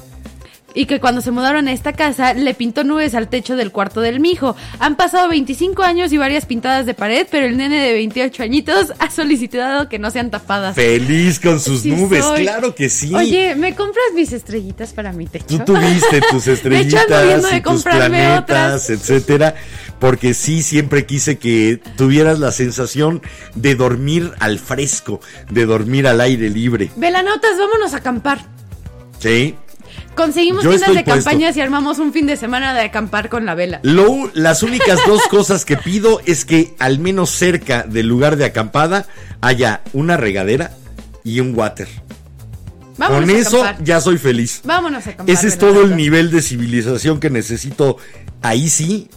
y 0.74 0.86
que 0.86 1.00
cuando 1.00 1.22
se 1.22 1.32
mudaron 1.32 1.68
a 1.68 1.72
esta 1.74 1.94
casa 1.94 2.34
le 2.34 2.54
pintó 2.54 2.84
nubes 2.84 3.16
al 3.16 3.28
techo 3.28 3.56
del 3.56 3.72
cuarto 3.72 4.02
del 4.02 4.20
mijo. 4.20 4.56
Han 4.80 4.96
pasado 4.96 5.30
25 5.30 5.84
años 5.84 6.12
y 6.12 6.18
varias 6.18 6.46
pintadas 6.46 6.86
de 6.86 6.94
pared, 6.94 7.28
pero 7.30 7.46
el 7.46 7.58
nene 7.58 7.80
de 7.80 7.94
28 7.94 8.44
añitos 8.44 8.94
ha 9.00 9.10
solicitado 9.12 9.90
que 9.90 10.00
no 10.00 10.10
sean 10.12 10.32
tapadas. 10.32 10.76
Feliz 10.76 11.40
con 11.40 11.60
sus 11.60 11.82
Sí 11.82 11.92
nubes, 11.92 12.24
soy. 12.24 12.44
claro 12.44 12.74
que 12.76 12.90
sí. 12.90 13.14
Oye, 13.14 13.56
¿me 13.56 13.76
compras 13.76 14.06
mis 14.16 14.32
estrellitas 14.34 14.94
para 14.94 15.12
mi 15.14 15.28
techo? 15.28 15.46
Tú 15.48 15.60
tuviste 15.60 16.22
tus 16.32 16.46
De 16.46 16.52
hecho, 16.52 16.52
estrellitas 16.54 17.24
viendo 17.28 17.48
de 17.48 17.58
y 17.58 17.62
tus 17.62 17.84
planetas, 17.84 18.42
otras. 18.84 18.90
etcétera, 18.90 19.56
porque 20.00 20.34
sí 20.34 20.64
siempre 20.64 21.06
quise 21.06 21.38
que 21.38 21.80
tuvieras 21.96 22.40
la 22.40 22.52
sensación 22.52 23.22
de 23.56 23.76
dormir 23.76 24.32
al 24.40 24.60
fresco, 24.60 25.20
de 25.50 25.66
dormir 25.66 26.08
al 26.08 26.20
aire 26.22 26.50
libre. 26.50 26.90
Velanotas, 26.96 27.58
vámonos 27.58 27.94
a 27.94 27.98
acampar. 27.98 28.40
Sí. 29.20 29.56
Conseguimos 30.16 30.64
Yo 30.64 30.70
tiendas 30.70 30.90
de 30.90 31.04
puesto. 31.04 31.12
campañas 31.12 31.58
y 31.58 31.62
armamos 31.62 32.00
un 32.00 32.14
fin 32.14 32.26
de 32.28 32.38
semana 32.38 32.74
de 32.74 32.82
acampar 32.82 33.30
con 33.30 33.46
la 33.46 33.56
vela. 33.56 33.80
Lo 33.84 34.30
las 34.34 34.64
únicas 34.64 35.00
dos 35.08 35.22
cosas 35.30 35.66
que 35.66 35.78
pido 35.78 36.22
es 36.26 36.46
que 36.46 36.76
al 36.80 37.00
menos 37.00 37.32
cerca 37.32 37.84
del 37.84 38.08
lugar 38.08 38.36
de 38.38 38.46
acampada 38.46 39.08
haya 39.42 39.82
una 39.94 40.18
regadera 40.18 40.72
y 41.24 41.40
un 41.40 41.58
water. 41.58 41.88
Vámonos 42.98 43.22
Con 43.22 43.30
eso 43.36 43.64
acampar. 43.64 43.84
ya 43.84 44.02
soy 44.02 44.18
feliz. 44.18 44.62
Vámonos 44.64 45.08
a 45.08 45.10
acampar. 45.12 45.34
Ese 45.34 45.48
es 45.48 45.58
todo 45.58 45.82
el 45.82 45.96
nivel 45.96 46.30
de 46.30 46.42
civilización 46.42 47.20
que 47.20 47.30
necesito. 47.32 47.98
Ahí 48.44 48.70
sí, 48.70 49.10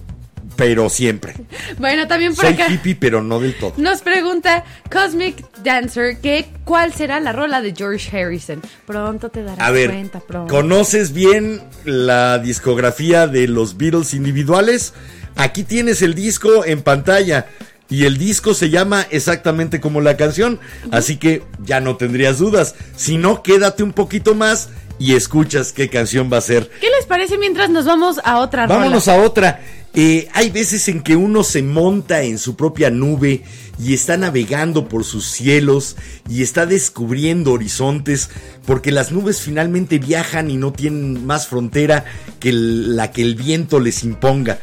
pero 0.56 0.88
siempre. 0.88 1.34
Bueno, 1.78 2.06
también 2.08 2.34
por 2.34 2.44
Soy 2.46 2.54
acá. 2.54 2.66
hippie, 2.72 2.94
pero 2.96 3.22
no 3.22 3.38
del 3.40 3.54
todo. 3.58 3.74
Nos 3.76 4.00
pregunta 4.02 4.64
Cosmic 4.90 5.44
Dancer 5.62 6.18
que 6.18 6.46
cuál 6.64 6.92
será 6.94 7.20
la 7.20 7.32
rola 7.32 7.60
de 7.60 7.74
George 7.76 8.16
Harrison. 8.16 8.62
Pronto 8.86 9.28
te 9.28 9.42
darás 9.42 9.60
A 9.66 9.70
ver, 9.70 9.90
cuenta, 9.90 10.20
pronto. 10.20 10.52
¿conoces 10.52 11.12
bien 11.12 11.62
la 11.84 12.38
discografía 12.38 13.26
de 13.26 13.48
los 13.48 13.76
Beatles 13.76 14.14
individuales? 14.14 14.94
Aquí 15.36 15.62
tienes 15.64 16.02
el 16.02 16.14
disco 16.14 16.64
en 16.64 16.82
pantalla. 16.82 17.46
Y 17.88 18.04
el 18.04 18.18
disco 18.18 18.52
se 18.52 18.68
llama 18.68 19.06
exactamente 19.10 19.80
como 19.80 20.00
la 20.00 20.16
canción. 20.16 20.58
Así 20.90 21.18
que 21.18 21.44
ya 21.64 21.80
no 21.80 21.96
tendrías 21.96 22.38
dudas. 22.38 22.74
Si 22.96 23.16
no, 23.16 23.44
quédate 23.44 23.84
un 23.84 23.92
poquito 23.92 24.34
más 24.34 24.70
y 24.98 25.14
escuchas 25.14 25.72
qué 25.72 25.88
canción 25.88 26.28
va 26.32 26.38
a 26.38 26.40
ser. 26.40 26.68
¿Qué 26.80 26.88
les 26.90 27.06
parece 27.06 27.38
mientras 27.38 27.70
nos 27.70 27.84
vamos 27.84 28.18
a 28.24 28.38
otra 28.38 28.66
Vámonos 28.66 29.06
rola? 29.06 29.18
a 29.18 29.22
otra. 29.24 29.60
Eh, 29.98 30.28
hay 30.34 30.50
veces 30.50 30.88
en 30.88 31.00
que 31.00 31.16
uno 31.16 31.42
se 31.42 31.62
monta 31.62 32.22
en 32.22 32.38
su 32.38 32.54
propia 32.54 32.90
nube 32.90 33.42
y 33.82 33.94
está 33.94 34.18
navegando 34.18 34.88
por 34.88 35.04
sus 35.04 35.24
cielos 35.24 35.96
y 36.28 36.42
está 36.42 36.66
descubriendo 36.66 37.52
horizontes 37.52 38.28
porque 38.66 38.92
las 38.92 39.10
nubes 39.10 39.40
finalmente 39.40 39.98
viajan 39.98 40.50
y 40.50 40.58
no 40.58 40.74
tienen 40.74 41.24
más 41.24 41.46
frontera 41.46 42.04
que 42.40 42.52
la 42.52 43.10
que 43.10 43.22
el 43.22 43.36
viento 43.36 43.80
les 43.80 44.04
imponga. 44.04 44.58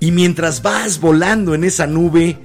Y 0.00 0.10
mientras 0.10 0.62
vas 0.62 0.98
volando 0.98 1.54
en 1.54 1.62
esa 1.62 1.86
nube, 1.86 2.38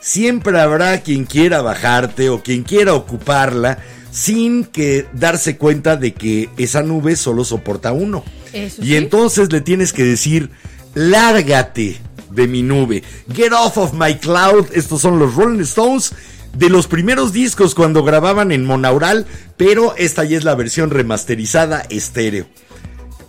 siempre 0.00 0.58
habrá 0.58 1.02
quien 1.02 1.26
quiera 1.26 1.60
bajarte 1.60 2.30
o 2.30 2.42
quien 2.42 2.62
quiera 2.62 2.94
ocuparla 2.94 3.76
sin 4.10 4.64
que 4.64 5.06
darse 5.12 5.58
cuenta 5.58 5.98
de 5.98 6.14
que 6.14 6.48
esa 6.56 6.82
nube 6.82 7.16
solo 7.16 7.44
soporta 7.44 7.92
uno. 7.92 8.24
Eso 8.54 8.80
y 8.80 8.86
sí. 8.86 8.96
entonces 8.96 9.52
le 9.52 9.60
tienes 9.60 9.92
que 9.92 10.04
decir, 10.04 10.50
lárgate 10.94 12.00
de 12.30 12.48
mi 12.48 12.62
nube. 12.62 13.02
Get 13.32 13.52
off 13.52 13.76
of 13.78 13.92
my 13.92 14.16
cloud. 14.16 14.66
Estos 14.72 15.00
son 15.00 15.18
los 15.18 15.34
Rolling 15.34 15.60
Stones 15.60 16.14
de 16.54 16.68
los 16.68 16.86
primeros 16.86 17.32
discos 17.32 17.74
cuando 17.74 18.04
grababan 18.04 18.52
en 18.52 18.64
monaural, 18.64 19.26
pero 19.56 19.94
esta 19.96 20.24
ya 20.24 20.36
es 20.36 20.44
la 20.44 20.54
versión 20.54 20.90
remasterizada 20.90 21.82
estéreo. 21.88 22.46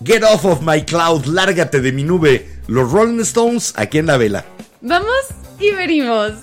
Get 0.03 0.23
off 0.23 0.43
of 0.45 0.61
my 0.61 0.83
cloud, 0.83 1.25
lárgate 1.25 1.79
de 1.79 1.91
mi 1.91 2.03
nube. 2.03 2.49
Los 2.67 2.91
Rolling 2.91 3.21
Stones 3.21 3.73
aquí 3.77 3.99
en 3.99 4.07
la 4.07 4.17
vela. 4.17 4.45
Vamos 4.81 5.25
y 5.59 5.71
venimos. 5.71 6.33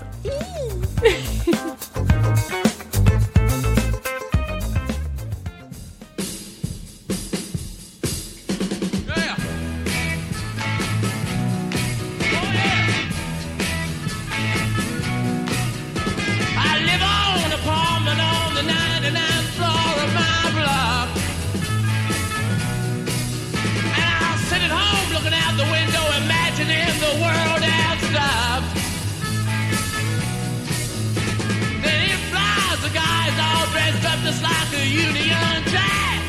Union 34.90 35.62
Jack. 35.70 36.20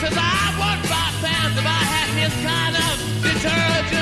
Says, 0.00 0.16
I 0.18 0.36
if 1.56 1.64
I 1.64 1.82
had 1.92 2.08
kind 2.44 2.76
of 2.76 3.22
detergent 3.22 3.95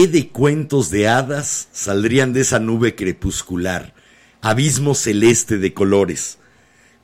¿Qué 0.00 0.08
de 0.08 0.28
cuentos 0.30 0.90
de 0.90 1.08
hadas 1.08 1.68
saldrían 1.72 2.32
de 2.32 2.40
esa 2.40 2.58
nube 2.58 2.94
crepuscular? 2.94 3.92
Abismo 4.40 4.94
celeste 4.94 5.58
de 5.58 5.74
colores. 5.74 6.38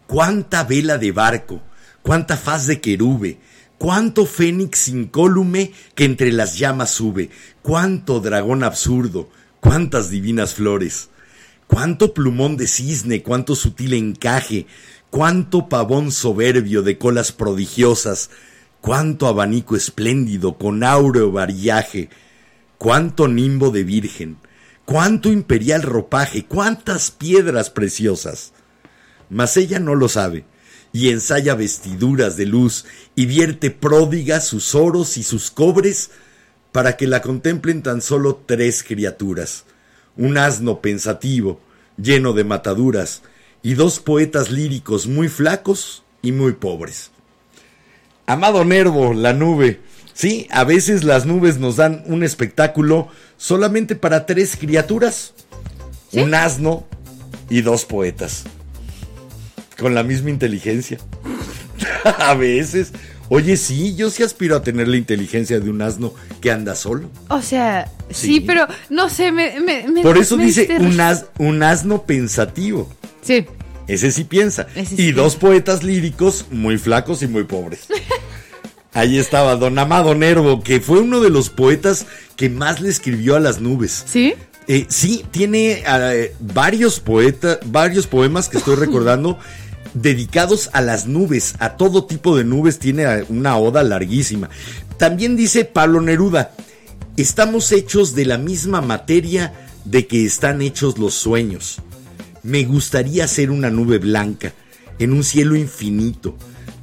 Cuánta 0.07 0.65
vela 0.65 0.97
de 0.97 1.13
barco, 1.13 1.61
cuánta 2.01 2.39
faz 2.39 2.67
de 2.67 2.81
querube, 2.81 3.39
cuánto 3.77 4.25
fénix 4.25 4.89
incólume 4.89 5.73
que 5.95 6.07
entre 6.07 6.33
las 6.33 6.59
llamas 6.59 6.91
sube, 6.91 7.29
cuánto 7.61 8.21
dragón 8.21 8.65
absurdo, 8.65 9.29
cuántas 9.61 10.09
divinas 10.09 10.55
flores, 10.55 11.11
cuánto 11.67 12.15
plumón 12.15 12.57
de 12.57 12.67
cisne, 12.67 13.23
cuánto 13.23 13.57
sutil 13.57 13.93
encaje, 13.93 14.67
cuánto 15.11 15.69
pavón 15.69 16.11
soberbio 16.13 16.81
de 16.81 16.97
colas 16.97 17.31
prodigiosas, 17.31 18.31
cuánto 18.81 19.27
abanico 19.27 19.77
espléndido 19.77 20.57
con 20.57 20.83
áureo 20.83 21.31
varillaje, 21.31 22.09
cuánto 22.79 23.29
nimbo 23.29 23.71
de 23.71 23.85
virgen, 23.85 24.39
cuánto 24.85 25.31
imperial 25.31 25.83
ropaje, 25.83 26.45
cuántas 26.45 27.11
piedras 27.11 27.71
preciosas. 27.71 28.53
Mas 29.31 29.57
ella 29.57 29.79
no 29.79 29.95
lo 29.95 30.09
sabe, 30.09 30.45
y 30.93 31.11
ensaya 31.11 31.55
vestiduras 31.55 32.37
de 32.37 32.47
luz, 32.47 32.85
y 33.15 33.27
vierte 33.27 33.71
pródigas 33.71 34.47
sus 34.47 34.75
oros 34.75 35.17
y 35.17 35.23
sus 35.23 35.51
cobres, 35.51 36.11
para 36.73 36.97
que 36.97 37.07
la 37.07 37.23
contemplen 37.23 37.83
tan 37.83 38.03
solo 38.03 38.43
tres 38.47 38.83
criaturas, 38.83 39.65
un 40.17 40.39
asno 40.39 40.81
pensativo, 40.81 41.61
lleno 41.97 42.33
de 42.33 42.45
mataduras, 42.45 43.23
y 43.63 43.75
dos 43.75 43.99
poetas 43.99 44.51
líricos 44.51 45.07
muy 45.07 45.29
flacos 45.29 46.05
y 46.23 46.33
muy 46.33 46.53
pobres. 46.53 47.11
Amado 48.27 48.65
Nervo, 48.65 49.15
la 49.15 49.33
nube. 49.33 49.81
Sí, 50.17 50.47
a 50.51 50.65
veces 50.65 51.05
las 51.05 51.27
nubes 51.27 51.59
nos 51.59 51.77
dan 51.77 52.03
un 52.07 52.23
espectáculo 52.25 53.09
solamente 53.37 53.97
para 53.97 54.25
tres 54.25 54.57
criaturas. 54.57 55.35
Un 56.13 56.35
asno 56.35 56.87
y 57.51 57.61
dos 57.61 57.85
poetas. 57.85 58.45
Con 59.79 59.95
la 59.95 60.03
misma 60.03 60.31
inteligencia. 60.31 60.97
a 62.19 62.33
veces. 62.35 62.93
Oye, 63.29 63.59
sí, 63.59 63.95
yo 63.95 64.09
sí 64.09 64.23
aspiro 64.23 64.57
a 64.57 64.63
tener 64.63 64.89
la 64.89 64.97
inteligencia 64.97 65.61
de 65.61 65.69
un 65.69 65.83
asno 65.83 66.15
que 66.41 66.51
anda 66.51 66.75
solo. 66.77 67.11
O 67.29 67.43
sea, 67.43 67.91
sí, 68.11 68.37
Sí. 68.37 68.41
pero 68.41 68.67
no 68.89 69.11
sé, 69.11 69.33
me... 69.33 69.61
me- 69.61 69.87
me- 69.89 70.01
Por 70.03 70.17
eso 70.17 70.39
me 70.39 70.47
dice 70.47 70.67
diste- 70.67 70.81
un, 70.81 70.99
as- 71.01 71.27
un 71.39 71.63
asno 71.63 72.05
pensativo. 72.05 72.89
Sí, 73.21 73.45
Ese 73.89 74.13
sí 74.13 74.25
piensa. 74.25 74.67
Ese 74.77 74.95
y 75.03 75.13
dos 75.13 75.37
poetas 75.37 75.83
líricos 75.83 76.47
muy 76.51 76.79
flacos 76.79 77.23
y 77.23 77.27
muy 77.27 77.45
pobres. 77.45 77.81
Ahí 78.97 79.19
estaba 79.19 79.57
Don 79.57 79.79
Amado 79.79 80.15
Nervo, 80.15 80.63
que 80.63 80.81
fue 80.81 81.01
uno 81.01 81.21
de 81.21 81.29
los 81.29 81.51
poetas 81.51 82.07
que 82.35 82.49
más 82.49 82.81
le 82.81 82.89
escribió 82.89 83.37
a 83.37 83.41
las 83.41 83.61
nubes. 83.61 84.05
¿Sí? 84.07 84.33
Eh, 84.69 84.87
sí, 84.89 85.23
tiene 85.31 85.85
eh, 85.87 86.35
varios 86.41 86.99
poetas, 86.99 87.59
varios 87.67 88.07
poemas 88.07 88.49
que 88.49 88.57
estoy 88.57 88.75
recordando 88.77 89.39
dedicados 89.93 90.71
a 90.73 90.81
las 90.81 91.07
nubes, 91.07 91.57
a 91.59 91.77
todo 91.77 92.07
tipo 92.07 92.39
de 92.39 92.45
nubes, 92.45 92.79
tiene 92.79 93.03
eh, 93.03 93.27
una 93.29 93.59
oda 93.59 93.83
larguísima. 93.83 94.49
También 94.97 95.37
dice 95.37 95.67
Pablo 95.67 96.01
Neruda, 96.01 96.53
estamos 97.19 97.73
hechos 97.73 98.15
de 98.15 98.25
la 98.25 98.39
misma 98.39 98.81
materia 98.81 99.53
de 99.85 100.07
que 100.07 100.25
están 100.25 100.63
hechos 100.63 100.97
los 100.97 101.13
sueños. 101.13 101.83
Me 102.43 102.65
gustaría 102.65 103.29
ser 103.29 103.51
una 103.51 103.69
nube 103.69 103.99
blanca, 103.99 104.55
en 104.99 105.13
un 105.13 105.23
cielo 105.23 105.55
infinito, 105.55 106.35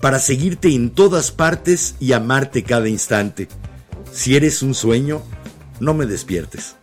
para 0.03 0.19
seguirte 0.19 0.67
en 0.75 0.89
todas 0.89 1.31
partes 1.31 1.95
y 2.01 2.11
amarte 2.11 2.63
cada 2.63 2.89
instante. 2.89 3.47
Si 4.11 4.35
eres 4.35 4.61
un 4.61 4.73
sueño, 4.75 5.23
no 5.79 5.93
me 5.93 6.05
despiertes. 6.05 6.75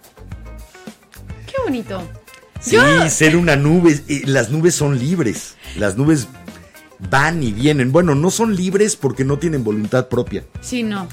Qué 1.46 1.52
bonito. 1.62 2.00
Sí, 2.62 2.78
ser 3.10 3.36
una 3.36 3.56
nube. 3.56 4.00
eh, 4.08 4.22
Las 4.24 4.48
nubes 4.48 4.74
son 4.74 4.98
libres. 4.98 5.56
Las 5.76 5.98
nubes 5.98 6.28
van 7.10 7.42
y 7.42 7.52
vienen. 7.52 7.92
Bueno, 7.92 8.14
no 8.14 8.30
son 8.30 8.56
libres 8.56 8.96
porque 8.96 9.26
no 9.26 9.38
tienen 9.38 9.64
voluntad 9.64 10.08
propia. 10.08 10.46
Sí, 10.62 10.82
no. 10.82 11.06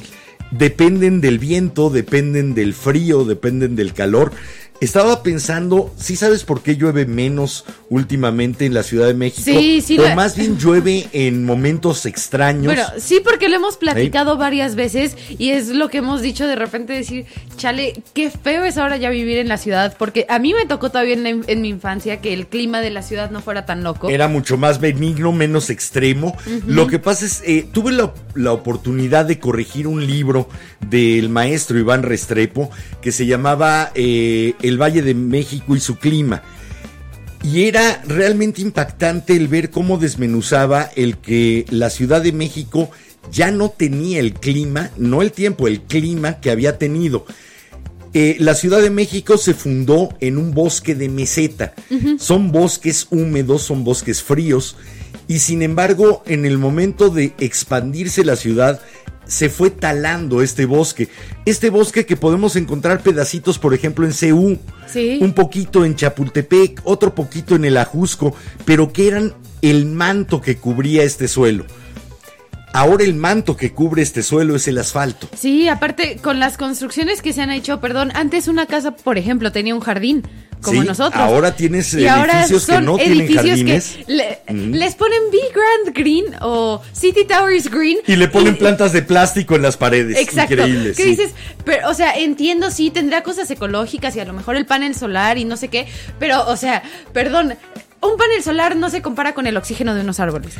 Dependen 0.51 1.19
del 1.19 1.39
viento, 1.39 1.89
dependen 1.89 2.53
del 2.53 2.73
frío, 2.73 3.25
dependen 3.25 3.75
del 3.75 3.91
calor. 3.93 4.31
Estaba 4.79 5.23
pensando, 5.23 5.91
¿sí 5.97 6.15
sabes 6.15 6.43
por 6.43 6.61
qué 6.61 6.75
llueve 6.75 7.07
menos 7.07 7.65
últimamente 7.89 8.65
en 8.65 8.75
la 8.75 8.83
Ciudad 8.83 9.07
de 9.07 9.15
México? 9.15 9.41
Sí, 9.43 9.81
sí, 9.81 9.97
O 9.97 10.07
lo- 10.07 10.15
más 10.15 10.35
bien 10.35 10.59
llueve 10.59 11.07
en 11.13 11.45
momentos 11.45 12.05
extraños. 12.05 12.65
Bueno, 12.65 12.83
sí, 12.99 13.19
porque 13.23 13.49
lo 13.49 13.55
hemos 13.55 13.77
platicado 13.77 14.37
varias 14.37 14.75
veces 14.75 15.17
y 15.39 15.49
es 15.49 15.69
lo 15.69 15.89
que 15.89 15.97
hemos 15.99 16.21
dicho 16.21 16.45
de 16.45 16.55
repente 16.55 16.93
decir, 16.93 17.25
chale, 17.55 18.01
qué 18.13 18.29
feo 18.29 18.65
es 18.65 18.77
ahora 18.77 18.97
ya 18.97 19.09
vivir 19.09 19.39
en 19.39 19.47
la 19.47 19.57
ciudad, 19.57 19.95
porque 19.97 20.27
a 20.29 20.37
mí 20.37 20.53
me 20.53 20.65
tocó 20.67 20.91
todavía 20.91 21.15
en, 21.15 21.61
mi 21.61 21.69
infancia 21.69 22.21
que 22.21 22.33
el 22.33 22.45
clima 22.45 22.81
de 22.81 22.91
la 22.91 23.01
ciudad 23.01 23.31
no 23.31 23.41
fuera 23.41 23.65
tan 23.65 23.83
loco. 23.83 24.09
Era 24.09 24.27
mucho 24.27 24.57
más 24.57 24.79
benigno, 24.79 25.31
menos 25.31 25.71
extremo. 25.71 26.37
Lo 26.67 26.85
que 26.85 26.99
pasa 26.99 27.25
es, 27.25 27.41
eh, 27.45 27.67
tuve 27.71 27.91
la, 27.93 28.13
la 28.35 28.51
oportunidad 28.51 29.25
de 29.25 29.39
corregir 29.39 29.87
un 29.87 30.05
libro 30.05 30.49
del 30.87 31.29
maestro 31.29 31.79
Iván 31.79 32.03
Restrepo 32.03 32.69
que 33.01 33.11
se 33.11 33.25
llamaba 33.25 33.91
eh, 33.95 34.53
El 34.67 34.81
Valle 34.81 35.01
de 35.01 35.13
México 35.13 35.75
y 35.75 35.79
su 35.79 35.97
clima. 35.97 36.43
Y 37.43 37.63
era 37.63 38.01
realmente 38.05 38.61
impactante 38.61 39.35
el 39.35 39.47
ver 39.47 39.69
cómo 39.69 39.97
desmenuzaba 39.97 40.89
el 40.95 41.17
que 41.17 41.65
la 41.69 41.89
Ciudad 41.89 42.21
de 42.21 42.31
México 42.31 42.89
ya 43.31 43.51
no 43.51 43.69
tenía 43.69 44.19
el 44.19 44.33
clima, 44.33 44.91
no 44.97 45.21
el 45.21 45.31
tiempo, 45.31 45.67
el 45.67 45.81
clima 45.81 46.39
que 46.39 46.51
había 46.51 46.77
tenido. 46.77 47.25
Eh, 48.13 48.37
la 48.39 48.55
Ciudad 48.55 48.81
de 48.81 48.89
México 48.89 49.37
se 49.37 49.53
fundó 49.53 50.09
en 50.19 50.37
un 50.37 50.53
bosque 50.53 50.95
de 50.95 51.09
meseta. 51.09 51.73
Son 52.17 52.51
bosques 52.51 53.07
húmedos, 53.11 53.63
son 53.63 53.83
bosques 53.83 54.23
fríos. 54.23 54.75
Y 55.27 55.39
sin 55.39 55.61
embargo, 55.61 56.23
en 56.25 56.45
el 56.45 56.57
momento 56.57 57.09
de 57.09 57.33
expandirse 57.37 58.23
la 58.23 58.35
ciudad, 58.35 58.81
se 59.27 59.49
fue 59.49 59.69
talando 59.69 60.41
este 60.41 60.65
bosque. 60.65 61.09
Este 61.45 61.69
bosque 61.69 62.05
que 62.05 62.15
podemos 62.17 62.55
encontrar 62.55 63.01
pedacitos, 63.01 63.59
por 63.59 63.73
ejemplo, 63.73 64.05
en 64.05 64.13
Ceú, 64.13 64.57
Sí. 64.91 65.19
un 65.21 65.33
poquito 65.33 65.83
en 65.85 65.95
Chapultepec, 65.95 66.81
otro 66.83 67.13
poquito 67.13 67.55
en 67.55 67.65
el 67.65 67.77
Ajusco, 67.77 68.35
pero 68.65 68.91
que 68.93 69.07
eran 69.07 69.33
el 69.61 69.85
manto 69.85 70.39
que 70.41 70.57
cubría 70.57 71.03
este 71.03 71.27
suelo. 71.27 71.65
Ahora 72.73 73.03
el 73.05 73.15
manto 73.15 73.57
que 73.57 73.71
cubre 73.71 74.01
este 74.03 74.21
suelo 74.21 74.55
es 74.55 74.67
el 74.67 74.77
asfalto. 74.77 75.27
Sí, 75.35 75.67
aparte 75.67 76.17
con 76.21 76.39
las 76.39 76.57
construcciones 76.57 77.21
que 77.21 77.33
se 77.33 77.41
han 77.41 77.49
hecho, 77.49 77.79
perdón, 77.79 78.11
antes 78.13 78.47
una 78.47 78.65
casa, 78.67 78.91
por 78.95 79.17
ejemplo, 79.17 79.51
tenía 79.51 79.73
un 79.73 79.81
jardín, 79.81 80.23
como 80.61 80.81
Sí, 80.81 80.87
nosotros. 80.87 81.21
ahora 81.21 81.55
tienes 81.55 81.93
Y 81.93 82.07
ahora 82.07 82.39
edificios 82.41 82.65
que 82.65 82.81
no 82.81 82.97
tienen 82.97 83.19
edificios 83.21 83.43
que 83.43 83.49
jardines. 83.49 83.97
le- 84.07 84.39
Mm. 84.49 84.71
les 84.73 84.95
ponen 84.95 85.19
Big 85.31 85.53
Grand 85.53 85.95
Green 85.97 86.25
o 86.41 86.81
City 86.93 87.25
Towers 87.25 87.69
Green. 87.69 87.97
Y 88.07 88.15
le 88.15 88.27
ponen 88.27 88.57
plantas 88.57 88.91
de 88.93 89.01
plástico 89.01 89.55
en 89.55 89.61
las 89.61 89.77
paredes. 89.77 90.17
Exacto. 90.17 90.53
Increíble. 90.55 90.93
¿Qué 90.95 91.03
sí. 91.03 91.09
dices? 91.09 91.31
Pero, 91.63 91.89
o 91.89 91.93
sea, 91.93 92.17
entiendo, 92.17 92.71
sí, 92.71 92.89
tendrá 92.91 93.23
cosas 93.23 93.49
ecológicas 93.51 94.15
y 94.15 94.19
a 94.19 94.25
lo 94.25 94.33
mejor 94.33 94.55
el 94.55 94.65
panel 94.65 94.95
solar 94.95 95.37
y 95.37 95.45
no 95.45 95.57
sé 95.57 95.67
qué. 95.67 95.87
Pero, 96.19 96.47
o 96.47 96.57
sea, 96.57 96.83
perdón, 97.13 97.55
un 98.01 98.17
panel 98.17 98.43
solar 98.43 98.75
no 98.75 98.89
se 98.89 99.01
compara 99.01 99.33
con 99.33 99.47
el 99.47 99.57
oxígeno 99.57 99.93
de 99.95 100.01
unos 100.01 100.19
árboles. 100.19 100.53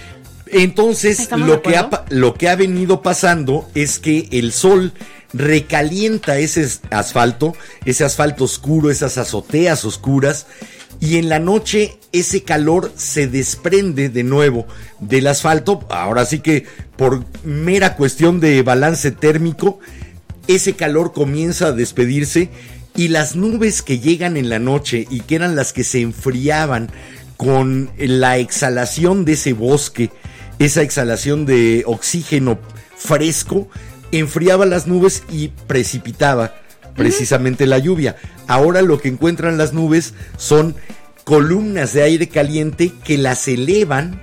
Entonces, 0.52 1.20
¿Estamos 1.20 1.48
de 1.48 1.54
lo 1.56 1.62
que, 1.62 1.76
ha, 1.78 1.90
lo 2.10 2.34
que 2.36 2.50
ha 2.50 2.56
venido 2.56 3.02
pasando 3.02 3.70
es 3.76 4.00
que 4.00 4.28
el 4.32 4.52
sol 4.54 4.94
recalienta 5.38 6.38
ese 6.38 6.62
es- 6.64 6.82
asfalto, 6.92 7.54
ese 7.86 8.04
asfalto 8.06 8.44
oscuro, 8.46 8.90
esas 8.90 9.18
azoteas 9.18 9.86
oscuras, 9.86 10.48
y 11.00 11.18
en 11.18 11.30
la 11.30 11.40
noche 11.40 12.00
ese 12.12 12.44
calor 12.44 12.92
se 12.96 13.28
desprende 13.28 14.10
de 14.10 14.24
nuevo 14.24 14.66
del 15.00 15.28
asfalto. 15.28 15.86
Ahora 15.90 16.26
sí 16.26 16.40
que 16.40 16.66
por 16.96 17.24
mera 17.44 17.96
cuestión 17.96 18.40
de 18.40 18.62
balance 18.64 19.12
térmico, 19.12 19.80
ese 20.48 20.74
calor 20.74 21.14
comienza 21.14 21.68
a 21.68 21.72
despedirse 21.72 22.50
y 22.96 23.10
las 23.10 23.36
nubes 23.36 23.84
que 23.84 24.00
llegan 24.00 24.38
en 24.38 24.50
la 24.50 24.58
noche 24.58 25.06
y 25.12 25.20
que 25.22 25.36
eran 25.36 25.56
las 25.56 25.72
que 25.72 25.84
se 25.84 26.02
enfriaban 26.02 26.90
con 27.36 27.92
la 27.98 28.40
exhalación 28.40 29.24
de 29.24 29.34
ese 29.34 29.54
bosque, 29.54 30.10
esa 30.58 30.82
exhalación 30.82 31.46
de 31.46 31.84
oxígeno 31.86 32.58
fresco, 32.98 33.68
enfriaba 34.12 34.66
las 34.66 34.88
nubes 34.88 35.24
y 35.30 35.50
precipitaba 35.68 36.56
precisamente 36.96 37.66
la 37.68 37.78
lluvia. 37.78 38.16
Ahora 38.48 38.82
lo 38.82 39.00
que 39.00 39.08
encuentran 39.10 39.58
las 39.58 39.74
nubes 39.74 40.14
son 40.38 40.76
columnas 41.24 41.94
de 41.94 42.04
aire 42.04 42.30
caliente 42.30 42.92
que 43.04 43.18
las 43.18 43.48
elevan, 43.48 44.22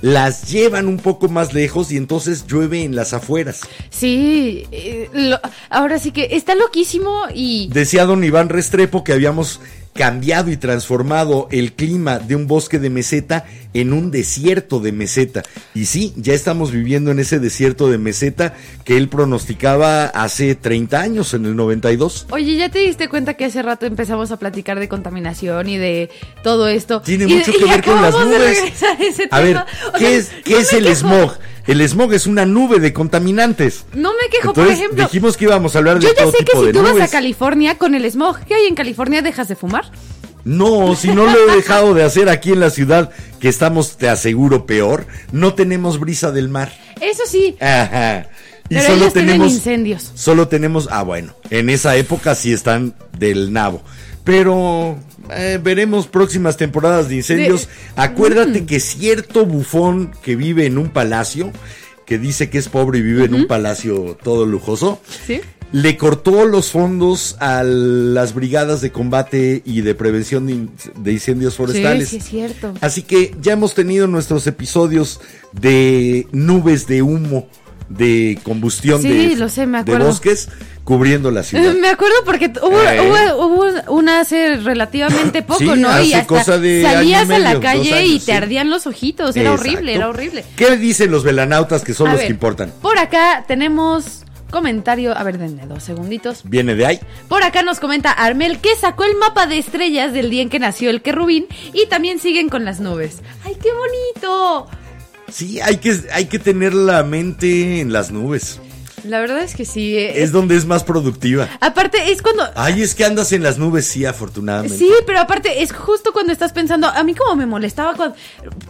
las 0.00 0.50
llevan 0.50 0.86
un 0.86 0.98
poco 0.98 1.28
más 1.28 1.52
lejos 1.52 1.90
y 1.90 1.96
entonces 1.96 2.46
llueve 2.46 2.84
en 2.84 2.94
las 2.94 3.12
afueras. 3.12 3.62
Sí, 3.90 4.66
eh, 4.70 5.08
lo- 5.12 5.40
ahora 5.70 5.98
sí 5.98 6.12
que 6.12 6.28
está 6.32 6.54
loquísimo 6.54 7.22
y... 7.34 7.68
Decía 7.72 8.04
don 8.04 8.22
Iván 8.22 8.48
Restrepo 8.50 9.02
que 9.02 9.12
habíamos 9.12 9.60
cambiado 9.94 10.50
y 10.50 10.56
transformado 10.56 11.48
el 11.50 11.72
clima 11.72 12.18
de 12.18 12.34
un 12.36 12.46
bosque 12.46 12.78
de 12.78 12.90
meseta 12.90 13.46
en 13.74 13.92
un 13.92 14.10
desierto 14.10 14.80
de 14.80 14.92
meseta. 14.92 15.42
Y 15.74 15.86
sí, 15.86 16.12
ya 16.16 16.34
estamos 16.34 16.70
viviendo 16.72 17.10
en 17.10 17.18
ese 17.20 17.38
desierto 17.38 17.88
de 17.88 17.98
meseta 17.98 18.54
que 18.84 18.96
él 18.96 19.08
pronosticaba 19.08 20.06
hace 20.06 20.54
30 20.54 21.00
años, 21.00 21.34
en 21.34 21.46
el 21.46 21.56
92. 21.56 22.26
Oye, 22.30 22.56
¿ya 22.56 22.68
te 22.70 22.80
diste 22.80 23.08
cuenta 23.08 23.34
que 23.34 23.44
hace 23.44 23.62
rato 23.62 23.86
empezamos 23.86 24.30
a 24.32 24.36
platicar 24.38 24.78
de 24.80 24.88
contaminación 24.88 25.68
y 25.68 25.78
de 25.78 26.10
todo 26.42 26.68
esto? 26.68 27.00
Tiene 27.02 27.24
Y- 27.26 27.34
mucho 27.36 27.50
y 27.52 27.58
que 27.58 27.64
ver 27.64 27.84
con 27.84 28.00
las 28.02 28.14
nubes. 28.14 28.58
a 29.30 29.40
ver. 29.40 29.56
O 29.58 29.92
¿qué 29.98 29.98
sea, 29.98 30.10
es, 30.18 30.30
qué 30.44 30.52
no 30.54 30.58
es 30.58 30.72
el 30.72 30.84
quejo. 30.84 30.94
smog? 30.96 31.32
El 31.66 31.80
smog 31.88 32.12
es 32.12 32.26
una 32.26 32.44
nube 32.44 32.78
de 32.78 32.92
contaminantes. 32.92 33.86
No 33.94 34.10
me 34.12 34.28
quejo, 34.30 34.52
por 34.52 34.68
ejemplo. 34.68 35.02
dijimos 35.04 35.36
que 35.38 35.44
íbamos 35.46 35.74
a 35.74 35.78
hablar 35.78 35.98
de 35.98 36.06
Yo 36.06 36.12
ya 36.14 36.22
todo 36.24 36.32
sé 36.32 36.38
que 36.44 36.52
si 36.66 36.72
tú 36.72 36.82
vas 36.82 37.00
a. 37.00 37.08
California 37.08 37.78
con 37.78 37.94
el 37.94 38.04
smog 38.10 38.38
que 38.44 38.54
hay 38.54 38.66
en 38.66 38.74
California, 38.74 39.22
dejas 39.22 39.48
de 39.48 39.56
fumar. 39.56 39.83
No, 40.44 40.94
si 40.94 41.08
no 41.08 41.24
lo 41.24 41.52
he 41.52 41.56
dejado 41.56 41.94
de 41.94 42.02
hacer 42.04 42.28
aquí 42.28 42.52
en 42.52 42.60
la 42.60 42.68
ciudad, 42.70 43.10
que 43.40 43.48
estamos, 43.48 43.96
te 43.96 44.08
aseguro, 44.08 44.66
peor, 44.66 45.06
no 45.32 45.54
tenemos 45.54 45.98
brisa 45.98 46.32
del 46.32 46.48
mar. 46.48 46.70
Eso 47.00 47.22
sí, 47.26 47.56
Ajá. 47.60 48.26
Y 48.68 48.76
pero 48.76 48.82
solo 48.86 48.96
ellos 49.02 49.12
tenemos, 49.12 49.52
incendios. 49.52 50.10
solo 50.14 50.48
tenemos, 50.48 50.88
ah 50.90 51.02
bueno, 51.02 51.34
en 51.50 51.68
esa 51.70 51.96
época 51.96 52.34
sí 52.34 52.52
están 52.52 52.94
del 53.18 53.52
nabo. 53.52 53.82
Pero 54.24 54.98
eh, 55.30 55.58
veremos 55.62 56.06
próximas 56.06 56.56
temporadas 56.56 57.08
de 57.08 57.16
incendios. 57.16 57.66
De- 57.66 57.72
Acuérdate 58.02 58.62
Mm. 58.62 58.66
que 58.66 58.80
cierto 58.80 59.44
bufón 59.44 60.12
que 60.22 60.34
vive 60.36 60.64
en 60.66 60.78
un 60.78 60.88
palacio, 60.88 61.52
que 62.06 62.18
dice 62.18 62.48
que 62.50 62.56
es 62.58 62.68
pobre 62.68 62.98
y 62.98 63.02
vive 63.02 63.24
en 63.24 63.34
un 63.34 63.46
palacio 63.46 64.16
todo 64.22 64.44
lujoso, 64.46 65.00
¿Sí? 65.26 65.40
Le 65.74 65.96
cortó 65.96 66.44
los 66.44 66.70
fondos 66.70 67.34
a 67.40 67.64
las 67.64 68.32
brigadas 68.32 68.80
de 68.80 68.92
combate 68.92 69.60
y 69.64 69.80
de 69.80 69.96
prevención 69.96 70.46
de, 70.46 70.52
in- 70.52 70.70
de 70.96 71.12
incendios 71.12 71.56
forestales. 71.56 72.08
Sí, 72.10 72.20
sí, 72.20 72.22
es 72.22 72.24
cierto. 72.30 72.74
Así 72.80 73.02
que 73.02 73.34
ya 73.42 73.54
hemos 73.54 73.74
tenido 73.74 74.06
nuestros 74.06 74.46
episodios 74.46 75.20
de 75.52 76.28
nubes 76.30 76.86
de 76.86 77.02
humo, 77.02 77.48
de 77.88 78.38
combustión 78.44 79.02
Sí, 79.02 79.08
de, 79.08 79.34
lo 79.36 79.48
sé, 79.48 79.66
me 79.66 79.78
de 79.78 79.82
acuerdo. 79.82 80.06
bosques 80.06 80.48
cubriendo 80.84 81.32
la 81.32 81.42
ciudad. 81.42 81.74
Me 81.80 81.88
acuerdo 81.88 82.14
porque 82.24 82.50
t- 82.50 82.60
hubo, 82.62 82.80
Eh. 82.80 83.00
hubo- 83.00 83.46
hubo 83.46 83.92
una 83.92 84.20
hace 84.20 84.56
relativamente 84.58 85.42
poco, 85.42 85.58
Sí, 85.58 85.80
¿no? 85.80 86.00
y 86.02 86.12
hasta 86.12 86.26
cosa 86.28 86.58
de 86.58 86.82
salías 86.82 87.28
a 87.30 87.38
la 87.40 87.58
calle 87.58 88.06
y 88.06 88.20
te 88.20 88.32
ardían 88.32 88.70
los 88.70 88.86
ojitos. 88.86 89.34
Era 89.34 89.50
Exacto. 89.50 89.70
horrible, 89.72 89.94
era 89.94 90.08
horrible. 90.08 90.44
¿Qué 90.56 90.76
dicen 90.76 91.10
los 91.10 91.24
velanautas 91.24 91.82
que 91.82 91.94
son 91.94 92.06
A 92.08 92.10
los 92.12 92.18
ver, 92.20 92.26
que 92.28 92.32
importan? 92.32 92.72
Por 92.80 92.96
acá 92.98 93.44
tenemos 93.48 94.23
comentario. 94.54 95.14
A 95.16 95.22
ver, 95.22 95.36
denme 95.36 95.66
dos 95.66 95.82
segunditos. 95.82 96.42
Viene 96.44 96.74
de 96.74 96.86
ahí. 96.86 97.00
Por 97.28 97.42
acá 97.42 97.62
nos 97.62 97.80
comenta 97.80 98.10
Armel 98.10 98.58
que 98.60 98.74
sacó 98.76 99.04
el 99.04 99.16
mapa 99.16 99.46
de 99.46 99.58
estrellas 99.58 100.14
del 100.14 100.30
día 100.30 100.40
en 100.40 100.48
que 100.48 100.58
nació 100.58 100.88
el 100.88 101.02
querubín 101.02 101.46
y 101.74 101.86
también 101.86 102.18
siguen 102.18 102.48
con 102.48 102.64
las 102.64 102.80
nubes. 102.80 103.20
¡Ay, 103.44 103.56
qué 103.60 103.68
bonito! 103.72 104.66
Sí, 105.30 105.60
hay 105.60 105.78
que, 105.78 106.00
hay 106.12 106.26
que 106.26 106.38
tener 106.38 106.72
la 106.72 107.02
mente 107.02 107.80
en 107.80 107.92
las 107.92 108.12
nubes. 108.12 108.60
La 109.04 109.20
verdad 109.20 109.42
es 109.42 109.54
que 109.54 109.64
sí. 109.64 109.96
eh, 109.96 110.22
Es 110.22 110.32
donde 110.32 110.56
es 110.56 110.64
más 110.64 110.82
productiva. 110.84 111.48
Aparte, 111.60 112.10
es 112.10 112.22
cuando. 112.22 112.44
Ay, 112.54 112.82
es 112.82 112.94
que 112.94 113.04
andas 113.04 113.32
en 113.32 113.42
las 113.42 113.58
nubes, 113.58 113.86
sí, 113.86 114.04
afortunadamente. 114.04 114.76
Sí, 114.76 114.90
pero 115.06 115.20
aparte 115.20 115.62
es 115.62 115.72
justo 115.72 116.12
cuando 116.12 116.32
estás 116.32 116.52
pensando, 116.52 116.88
a 116.88 117.02
mí 117.04 117.14
como 117.14 117.36
me 117.36 117.46
molestaba 117.46 117.94
cuando, 117.94 118.16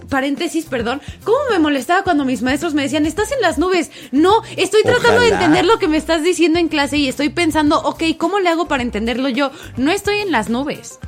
paréntesis, 0.09 0.67
perdón, 0.67 1.01
cómo 1.23 1.39
me 1.51 1.59
molestaba 1.59 2.03
cuando 2.03 2.25
mis 2.25 2.43
maestros 2.43 2.75
me 2.75 2.83
decían, 2.83 3.07
estás 3.07 3.33
en 3.33 3.41
las 3.41 3.59
nubes. 3.59 3.91
No, 4.13 4.43
estoy 4.57 4.83
tratando 4.83 5.21
de 5.21 5.29
entender 5.29 5.65
lo 5.65 5.79
que 5.79 5.89
me 5.89 5.97
estás 5.97 6.23
diciendo 6.23 6.59
en 6.59 6.69
clase 6.69 6.97
y 6.99 7.09
estoy 7.09 7.29
pensando, 7.29 7.81
ok, 7.83 8.03
¿cómo 8.19 8.41
le 8.41 8.49
hago 8.49 8.69
para 8.69 8.83
entenderlo 8.83 9.29
yo? 9.29 9.51
No 9.77 9.91
estoy 9.91 10.19
en 10.19 10.33
las 10.33 10.49
nubes. 10.49 10.99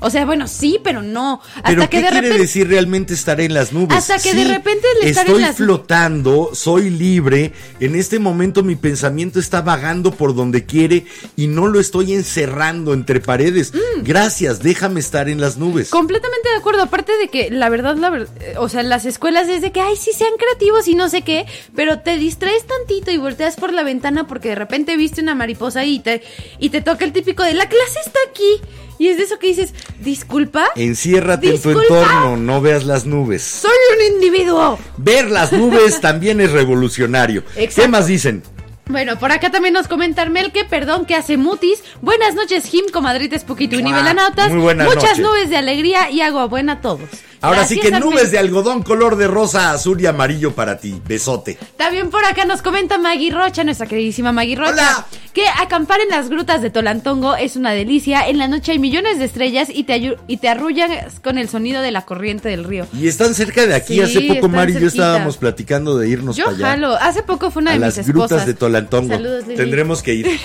O 0.00 0.10
sea, 0.10 0.24
bueno, 0.24 0.46
sí, 0.46 0.78
pero 0.82 1.02
no. 1.02 1.40
Hasta 1.56 1.62
Pero 1.70 1.82
que 1.82 1.88
¿qué 1.88 1.96
de 1.98 2.02
quiere 2.08 2.20
repente... 2.22 2.42
decir 2.42 2.68
realmente 2.68 3.14
estar 3.14 3.40
en 3.40 3.54
las 3.54 3.72
nubes? 3.72 3.96
Hasta 3.98 4.18
que 4.18 4.34
de 4.34 4.44
repente 4.44 4.86
en 5.02 5.08
estoy 5.08 5.40
las- 5.40 5.56
flotando, 5.56 6.50
soy 6.52 6.90
libre. 6.90 7.52
En 7.80 7.94
este 7.96 8.18
momento 8.18 8.62
mi 8.62 8.76
pensamiento 8.76 9.38
está 9.40 9.60
vagando 9.62 10.12
por 10.12 10.34
donde 10.34 10.64
quiere 10.66 11.06
y 11.36 11.46
no 11.46 11.66
lo 11.66 11.80
estoy 11.80 12.12
encerrando 12.14 12.94
entre 12.94 13.20
paredes. 13.20 13.72
Mm. 13.74 14.02
Gracias, 14.04 14.62
déjame 14.62 15.00
estar 15.00 15.28
en 15.28 15.40
las 15.40 15.56
nubes. 15.56 15.90
Completamente 15.90 16.48
de 16.50 16.56
acuerdo, 16.56 16.82
aparte 16.82 17.16
de 17.16 17.28
que 17.28 17.50
la 17.50 17.68
verdad, 17.68 17.96
la 17.96 18.10
ver- 18.10 18.28
eh, 18.40 18.54
o 18.58 18.68
sea, 18.68 18.82
las 18.82 19.04
escuelas 19.04 19.48
es 19.48 19.62
de 19.62 19.72
que, 19.72 19.80
ay, 19.80 19.96
sí 19.96 20.12
sean 20.12 20.32
creativos 20.38 20.86
y 20.88 20.94
no 20.94 21.08
sé 21.08 21.22
qué, 21.22 21.46
pero 21.74 22.00
te 22.00 22.16
distraes 22.18 22.64
tantito 22.66 23.10
y 23.10 23.16
volteas 23.16 23.56
por 23.56 23.72
la 23.72 23.82
ventana 23.82 24.26
porque 24.26 24.50
de 24.50 24.54
repente 24.54 24.96
viste 24.96 25.20
una 25.20 25.34
mariposa 25.34 25.84
y 25.84 25.98
te, 26.00 26.22
y 26.58 26.70
te 26.70 26.80
toca 26.82 27.04
el 27.04 27.12
típico 27.12 27.42
de, 27.42 27.54
la 27.54 27.68
clase 27.68 27.98
está 28.04 28.18
aquí. 28.30 28.60
Y 28.98 29.08
es 29.08 29.16
de 29.16 29.22
eso 29.22 29.38
que 29.38 29.46
dices, 29.48 29.72
disculpa, 30.00 30.66
Enciérrate 30.74 31.54
en 31.54 31.62
tu 31.62 31.70
entorno, 31.70 32.36
no 32.36 32.60
veas 32.60 32.84
las 32.84 33.06
nubes. 33.06 33.42
soy 33.42 33.70
un 33.96 34.14
individuo. 34.14 34.78
Ver 34.96 35.30
las 35.30 35.52
nubes 35.52 36.00
también 36.02 36.40
es 36.40 36.50
revolucionario. 36.52 37.44
¿Qué 37.54 37.88
más 37.88 38.06
dicen? 38.06 38.42
Bueno, 38.88 39.18
por 39.18 39.32
acá 39.32 39.50
también 39.50 39.74
nos 39.74 39.86
comentan 39.86 40.32
Mel 40.32 40.50
que 40.50 40.64
perdón 40.64 41.04
que 41.04 41.14
hace 41.14 41.36
mutis. 41.36 41.82
Buenas 42.00 42.34
noches, 42.34 42.64
Jim, 42.64 42.84
comadrites, 42.92 43.44
Puquito 43.44 43.76
y. 43.78 43.82
Muy 43.82 43.92
buenas 43.92 44.86
Muchas 44.86 45.02
noches. 45.02 45.18
nubes 45.18 45.50
de 45.50 45.56
alegría 45.58 46.10
y 46.10 46.20
agua 46.22 46.46
buena 46.46 46.72
a 46.74 46.80
todos. 46.80 47.08
Ahora 47.40 47.64
sí 47.64 47.78
que 47.78 47.86
Armel. 47.94 48.00
nubes 48.10 48.32
de 48.32 48.38
algodón 48.40 48.82
color 48.82 49.14
de 49.16 49.28
rosa, 49.28 49.70
azul 49.70 50.00
y 50.00 50.06
amarillo 50.06 50.54
para 50.56 50.78
ti. 50.78 51.00
Besote. 51.06 51.56
También 51.76 52.10
por 52.10 52.24
acá 52.24 52.44
nos 52.46 52.62
comenta 52.62 52.98
Maggie 52.98 53.30
Rocha, 53.30 53.62
nuestra 53.62 53.86
queridísima 53.86 54.32
Maggie 54.32 54.56
Rocha, 54.56 54.72
Hola. 54.72 55.06
que 55.34 55.44
acampar 55.46 56.00
en 56.00 56.08
las 56.08 56.30
grutas 56.30 56.62
de 56.62 56.70
Tolantongo 56.70 57.36
es 57.36 57.54
una 57.54 57.70
delicia. 57.70 58.26
En 58.28 58.38
la 58.38 58.48
noche 58.48 58.72
hay 58.72 58.80
millones 58.80 59.20
de 59.20 59.26
estrellas 59.26 59.68
y 59.72 59.84
te, 59.84 60.16
y 60.26 60.36
te 60.38 60.48
arrullan 60.48 60.90
con 61.22 61.38
el 61.38 61.48
sonido 61.48 61.80
de 61.80 61.92
la 61.92 62.02
corriente 62.04 62.48
del 62.48 62.64
río. 62.64 62.86
Y 62.92 63.06
están 63.06 63.32
cerca 63.34 63.66
de 63.66 63.74
aquí. 63.76 63.94
Sí, 63.94 64.00
Hace 64.00 64.20
poco 64.34 64.48
Mari 64.48 64.76
y 64.76 64.80
yo 64.80 64.88
estábamos 64.88 65.36
platicando 65.36 65.96
de 65.96 66.08
irnos 66.08 66.34
Yo 66.36 66.46
para 66.46 66.56
allá. 66.56 66.66
jalo. 66.70 66.96
Hace 66.96 67.22
poco 67.22 67.52
fue 67.52 67.62
una 67.62 67.70
a 67.70 67.74
de 67.74 67.80
las 67.80 67.98
mis 67.98 68.08
esposas. 68.08 68.30
grutas 68.30 68.46
de 68.46 68.54
Tolantongo. 68.54 68.77
Saludos, 68.88 69.44
Lili. 69.46 69.56
Tendremos 69.56 70.02
que 70.02 70.14
ir. 70.14 70.26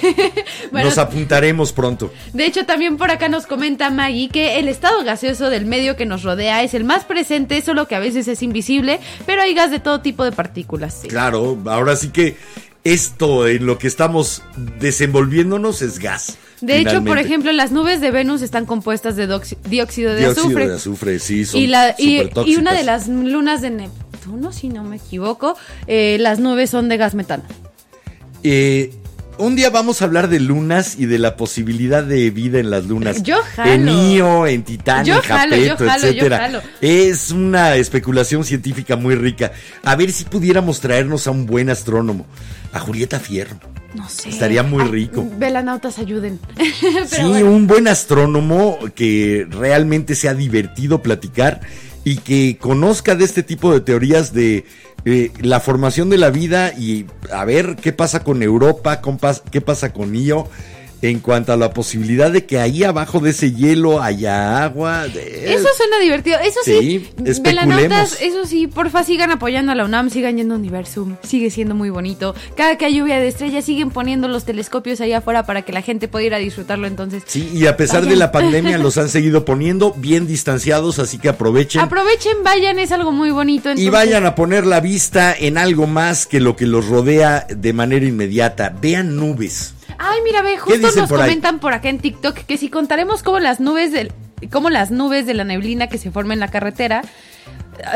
Bueno, 0.71 0.89
Nos 0.89 0.97
apuntaremos 0.97 1.71
pronto. 1.71 2.11
De 2.33 2.47
hecho, 2.47 2.65
también 2.65 2.97
por 2.97 3.11
acá 3.11 3.29
nos 3.29 3.45
comenta 3.45 3.91
Maggie 3.91 4.29
que 4.29 4.57
el 4.57 4.67
estado 4.67 5.03
gaseoso 5.03 5.51
del 5.51 5.67
medio 5.67 5.95
que 5.95 6.07
nos 6.07 6.23
rodea 6.23 6.63
es 6.63 6.73
el 6.73 6.83
más 6.83 7.03
presente, 7.03 7.61
solo 7.61 7.87
que 7.87 7.93
a 7.93 7.99
veces 7.99 8.27
es 8.27 8.41
invisible, 8.41 8.99
pero 9.27 9.43
hay 9.43 9.53
gas 9.53 9.69
de 9.69 9.79
todo 9.79 10.01
tipo 10.01 10.23
de 10.23 10.31
partículas. 10.31 11.01
sí. 11.01 11.09
Claro, 11.09 11.59
ahora 11.65 11.95
sí 11.95 12.09
que 12.09 12.37
esto 12.83 13.47
en 13.47 13.65
lo 13.65 13.77
que 13.77 13.87
estamos 13.87 14.41
desenvolviéndonos 14.79 15.81
es 15.81 15.99
gas. 15.99 16.37
De 16.61 16.79
hecho, 16.79 17.03
por 17.03 17.17
ejemplo, 17.17 17.51
las 17.51 17.71
nubes 17.71 17.99
de 17.99 18.11
Venus 18.11 18.41
están 18.41 18.65
compuestas 18.65 19.15
de 19.15 19.27
dióxido 19.27 20.13
de 20.13 20.19
dióxido 20.21 20.29
azufre. 20.29 20.67
de 20.67 20.75
azufre, 20.75 21.19
sí, 21.19 21.45
son 21.45 21.59
y, 21.59 21.67
la, 21.67 21.93
y 21.97 22.55
una 22.55 22.73
de 22.73 22.83
las 22.83 23.07
lunas 23.09 23.61
de 23.61 23.69
Neptuno, 23.69 24.53
si 24.53 24.69
no 24.69 24.83
me 24.83 24.95
equivoco, 24.95 25.57
eh, 25.87 26.17
las 26.19 26.39
nubes 26.39 26.69
son 26.69 26.87
de 26.87 26.97
gas 26.97 27.15
metano. 27.15 27.43
Eh, 28.43 28.91
un 29.37 29.55
día 29.55 29.69
vamos 29.69 30.01
a 30.01 30.05
hablar 30.05 30.29
de 30.29 30.39
lunas 30.39 30.95
y 30.97 31.05
de 31.05 31.17
la 31.17 31.35
posibilidad 31.35 32.03
de 32.03 32.29
vida 32.29 32.59
en 32.59 32.69
las 32.69 32.85
lunas. 32.85 33.23
Yo 33.23 33.37
jalo. 33.55 33.71
En 33.71 33.89
Io, 34.11 34.47
en 34.47 34.63
Titán, 34.63 35.07
en 35.07 35.19
Japeto, 35.19 35.85
etcétera. 35.85 36.61
Es 36.81 37.31
una 37.31 37.75
especulación 37.75 38.43
científica 38.43 38.95
muy 38.95 39.15
rica. 39.15 39.51
A 39.83 39.95
ver 39.95 40.11
si 40.11 40.25
pudiéramos 40.25 40.79
traernos 40.81 41.25
a 41.27 41.31
un 41.31 41.45
buen 41.45 41.69
astrónomo, 41.69 42.27
a 42.73 42.79
Julieta 42.79 43.19
Fierro. 43.19 43.57
No 43.95 44.07
sé. 44.09 44.29
Estaría 44.29 44.63
muy 44.63 44.83
Ay, 44.83 44.89
rico. 44.89 45.27
Velanautas 45.37 45.99
ayuden. 45.99 46.39
Pero 46.81 47.05
sí, 47.07 47.21
bueno. 47.23 47.51
un 47.51 47.67
buen 47.67 47.87
astrónomo 47.87 48.79
que 48.95 49.47
realmente 49.49 50.15
sea 50.15 50.33
divertido 50.33 51.01
platicar 51.01 51.61
y 52.03 52.17
que 52.17 52.57
conozca 52.59 53.15
de 53.15 53.25
este 53.25 53.43
tipo 53.43 53.73
de 53.73 53.81
teorías 53.81 54.33
de 54.33 54.65
eh, 55.05 55.31
la 55.41 55.59
formación 55.59 56.09
de 56.09 56.17
la 56.17 56.29
vida 56.29 56.73
y 56.77 57.05
a 57.31 57.43
ver 57.45 57.75
qué 57.75 57.91
pasa 57.91 58.23
con 58.23 58.41
Europa, 58.41 59.01
qué 59.51 59.61
pasa 59.61 59.91
con 59.91 60.15
Io 60.15 60.47
en 61.09 61.19
cuanto 61.19 61.51
a 61.53 61.57
la 61.57 61.71
posibilidad 61.73 62.31
de 62.31 62.45
que 62.45 62.59
ahí 62.59 62.83
abajo 62.83 63.19
de 63.19 63.31
ese 63.31 63.51
hielo 63.53 64.01
haya 64.01 64.63
agua. 64.63 65.07
de- 65.07 65.53
Eso 65.53 65.67
suena 65.75 65.99
divertido. 65.99 66.37
Eso 66.39 66.59
sí, 66.63 67.07
Sí. 67.25 67.41
Velanautas, 67.41 68.17
eso 68.21 68.45
sí, 68.45 68.67
porfa, 68.67 69.03
sigan 69.03 69.31
apoyando 69.31 69.71
a 69.71 69.75
la 69.75 69.85
UNAM, 69.85 70.09
sigan 70.09 70.37
yendo 70.37 70.55
a 70.55 70.57
Universum, 70.57 71.15
sigue 71.23 71.49
siendo 71.49 71.75
muy 71.75 71.89
bonito. 71.89 72.35
Cada 72.55 72.77
que 72.77 72.85
hay 72.85 72.95
lluvia 72.95 73.19
de 73.19 73.27
estrellas, 73.27 73.65
siguen 73.65 73.89
poniendo 73.91 74.27
los 74.27 74.45
telescopios 74.45 75.01
allá 75.01 75.19
afuera 75.19 75.45
para 75.45 75.61
que 75.63 75.71
la 75.73 75.81
gente 75.81 76.07
pueda 76.07 76.25
ir 76.25 76.33
a 76.33 76.37
disfrutarlo 76.37 76.87
entonces. 76.87 77.23
Sí, 77.25 77.49
y 77.53 77.65
a 77.67 77.75
pesar 77.77 78.05
de 78.05 78.15
la 78.15 78.31
pandemia 78.31 78.77
los 78.77 78.97
han 78.97 79.09
seguido 79.09 79.45
poniendo 79.45 79.93
bien 79.97 80.27
distanciados, 80.27 80.99
así 80.99 81.17
que 81.17 81.29
aprovechen. 81.29 81.81
Aprovechen, 81.81 82.43
vayan, 82.43 82.79
es 82.79 82.91
algo 82.91 83.11
muy 83.11 83.31
bonito. 83.31 83.71
Y 83.75 83.89
vayan 83.89 84.25
a 84.25 84.35
poner 84.35 84.65
la 84.65 84.79
vista 84.79 85.33
en 85.37 85.57
algo 85.57 85.87
más 85.87 86.25
que 86.27 86.39
lo 86.39 86.55
que 86.55 86.65
los 86.65 86.87
rodea 86.87 87.45
de 87.49 87.73
manera 87.73 88.05
inmediata. 88.05 88.73
Vean 88.81 89.15
nubes. 89.15 89.73
Ay, 89.97 90.19
mira, 90.23 90.41
ve, 90.41 90.57
justo 90.57 90.91
nos 90.95 91.09
por 91.09 91.19
comentan 91.19 91.59
por 91.59 91.73
acá 91.73 91.89
en 91.89 91.99
TikTok 91.99 92.35
que 92.35 92.57
si 92.57 92.69
contaremos 92.69 93.23
cómo 93.23 93.39
las 93.39 93.59
nubes 93.59 93.91
del, 93.91 94.11
cómo 94.51 94.69
las 94.69 94.91
nubes 94.91 95.25
de 95.25 95.33
la 95.33 95.43
neblina 95.43 95.87
que 95.87 95.97
se 95.97 96.11
forma 96.11 96.33
en 96.33 96.39
la 96.39 96.49
carretera, 96.49 97.03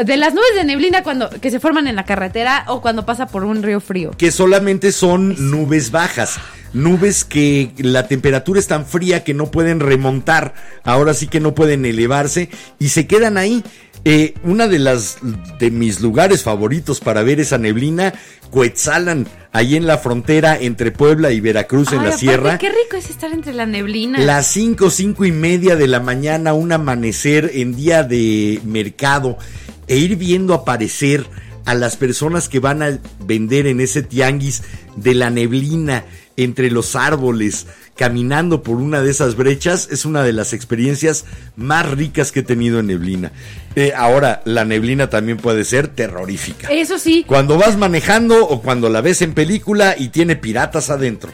de 0.06 0.18
las 0.18 0.34
nubes 0.34 0.56
de 0.56 0.64
neblina 0.64 1.04
cuando 1.04 1.30
que 1.30 1.52
se 1.52 1.60
forman 1.60 1.88
en 1.88 1.96
la 1.96 2.06
carretera 2.06 2.66
o 2.68 2.82
cuando 2.82 3.06
pasa 3.06 3.28
por 3.28 3.44
un 3.44 3.64
río 3.64 3.80
frío. 3.80 4.12
Que 4.18 4.32
solamente 4.32 4.92
son 4.92 5.52
nubes 5.52 5.92
bajas. 5.92 6.40
Nubes 6.74 7.24
que 7.24 7.72
la 7.78 8.08
temperatura 8.08 8.60
es 8.60 8.68
tan 8.68 8.86
fría 8.86 9.24
que 9.24 9.34
no 9.34 9.50
pueden 9.52 9.80
remontar. 9.80 10.54
Ahora 10.84 11.14
sí 11.14 11.28
que 11.28 11.40
no 11.40 11.56
pueden 11.56 11.86
elevarse 11.86 12.50
y 12.80 12.90
se 12.90 13.08
quedan 13.08 13.38
ahí. 13.38 13.64
Eh, 14.06 14.36
una 14.44 14.68
de 14.68 14.80
las 14.80 15.18
de 15.60 15.72
mis 15.72 16.00
lugares 16.00 16.44
favoritos 16.44 17.00
para 17.00 17.24
ver 17.24 17.40
esa 17.40 17.58
neblina, 17.58 18.14
Coetzalan, 18.52 19.28
ahí 19.52 19.76
en 19.76 19.86
la 19.86 19.98
frontera 19.98 20.58
entre 20.58 20.92
Puebla 20.92 21.32
y 21.32 21.42
Veracruz 21.42 21.90
en 21.90 21.98
la 21.98 22.02
aparte, 22.04 22.20
sierra. 22.20 22.58
Qué 22.58 22.70
rico 22.70 22.96
es 22.96 23.10
estar 23.10 23.32
entre 23.34 23.54
la 23.54 23.66
neblina. 23.66 24.20
Las 24.20 24.48
5, 24.48 24.90
cinco 24.90 25.26
y 25.26 25.32
media 25.32 25.76
de 25.76 25.88
la 25.88 26.00
mañana, 26.00 26.54
un 26.54 26.72
amanecer 26.72 27.52
en 27.54 27.76
día 27.76 28.04
de 28.04 28.62
mercado 28.64 29.38
e 29.88 29.98
ir 29.98 30.16
viendo 30.16 30.54
aparecer 30.54 31.26
a 31.66 31.74
las 31.74 31.98
personas 31.98 32.48
que 32.48 32.60
van 32.60 32.82
a 32.82 33.00
vender 33.26 33.68
en 33.68 33.82
ese 33.82 34.04
tianguis 34.04 34.64
de 34.96 35.14
la 35.16 35.30
neblina 35.30 36.06
entre 36.38 36.70
los 36.70 36.96
árboles, 36.96 37.66
caminando 37.96 38.62
por 38.62 38.78
una 38.78 39.02
de 39.02 39.10
esas 39.10 39.36
brechas, 39.36 39.90
es 39.92 40.06
una 40.06 40.22
de 40.24 40.32
las 40.34 40.54
experiencias 40.54 41.26
más 41.56 41.90
ricas 41.90 42.32
que 42.32 42.42
he 42.42 42.44
tenido 42.44 42.80
en 42.80 42.88
neblina. 42.88 43.32
Eh, 43.76 43.92
ahora, 43.96 44.44
la 44.46 44.64
neblina 44.64 45.10
también 45.10 45.38
puede 45.40 45.64
ser 45.64 45.88
terrorífica. 45.88 46.68
Eso 46.70 47.00
sí, 47.00 47.26
Cuando 47.28 47.58
vas 47.58 47.76
manejando 47.76 48.48
o 48.48 48.62
cuando 48.62 48.90
la 48.90 49.02
ves 49.02 49.24
en 49.24 49.34
película 49.34 49.96
y 49.98 50.10
tiene 50.10 50.36
piratas 50.36 50.92
adentro. 50.92 51.34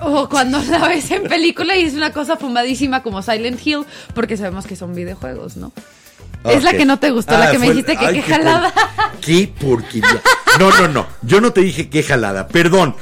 o 0.00 0.28
cuando 0.28 0.60
la 0.64 0.88
ves 0.88 1.10
en 1.12 1.22
película 1.22 1.76
y 1.76 1.84
es 1.84 1.94
una 1.94 2.12
cosa 2.12 2.36
fumadísima 2.36 3.04
como 3.04 3.22
Silent 3.22 3.64
Hill, 3.64 3.84
porque 4.14 4.36
sabemos 4.36 4.66
que 4.66 4.74
son 4.74 4.94
videojuegos, 4.94 5.56
¿no? 5.56 5.72
Es 6.44 6.64
la 6.64 6.72
que 6.72 6.84
no 6.84 6.98
te 6.98 7.12
gustó, 7.12 7.38
la 7.38 7.52
que 7.52 7.58
me 7.60 7.70
dijiste 7.70 7.96
que 7.96 8.06
ay, 8.06 8.20
qué 8.20 8.34
por-. 8.34 9.20
Qué 9.20 9.52
porquería. 9.60 10.20
No, 10.58 10.70
no, 10.76 10.88
no. 10.88 11.06
Yo 11.22 11.40
no 11.40 11.52
te 11.52 11.60
dije 11.60 11.88
qué 11.88 12.02
jalada. 12.02 12.48
Perdón. 12.48 12.96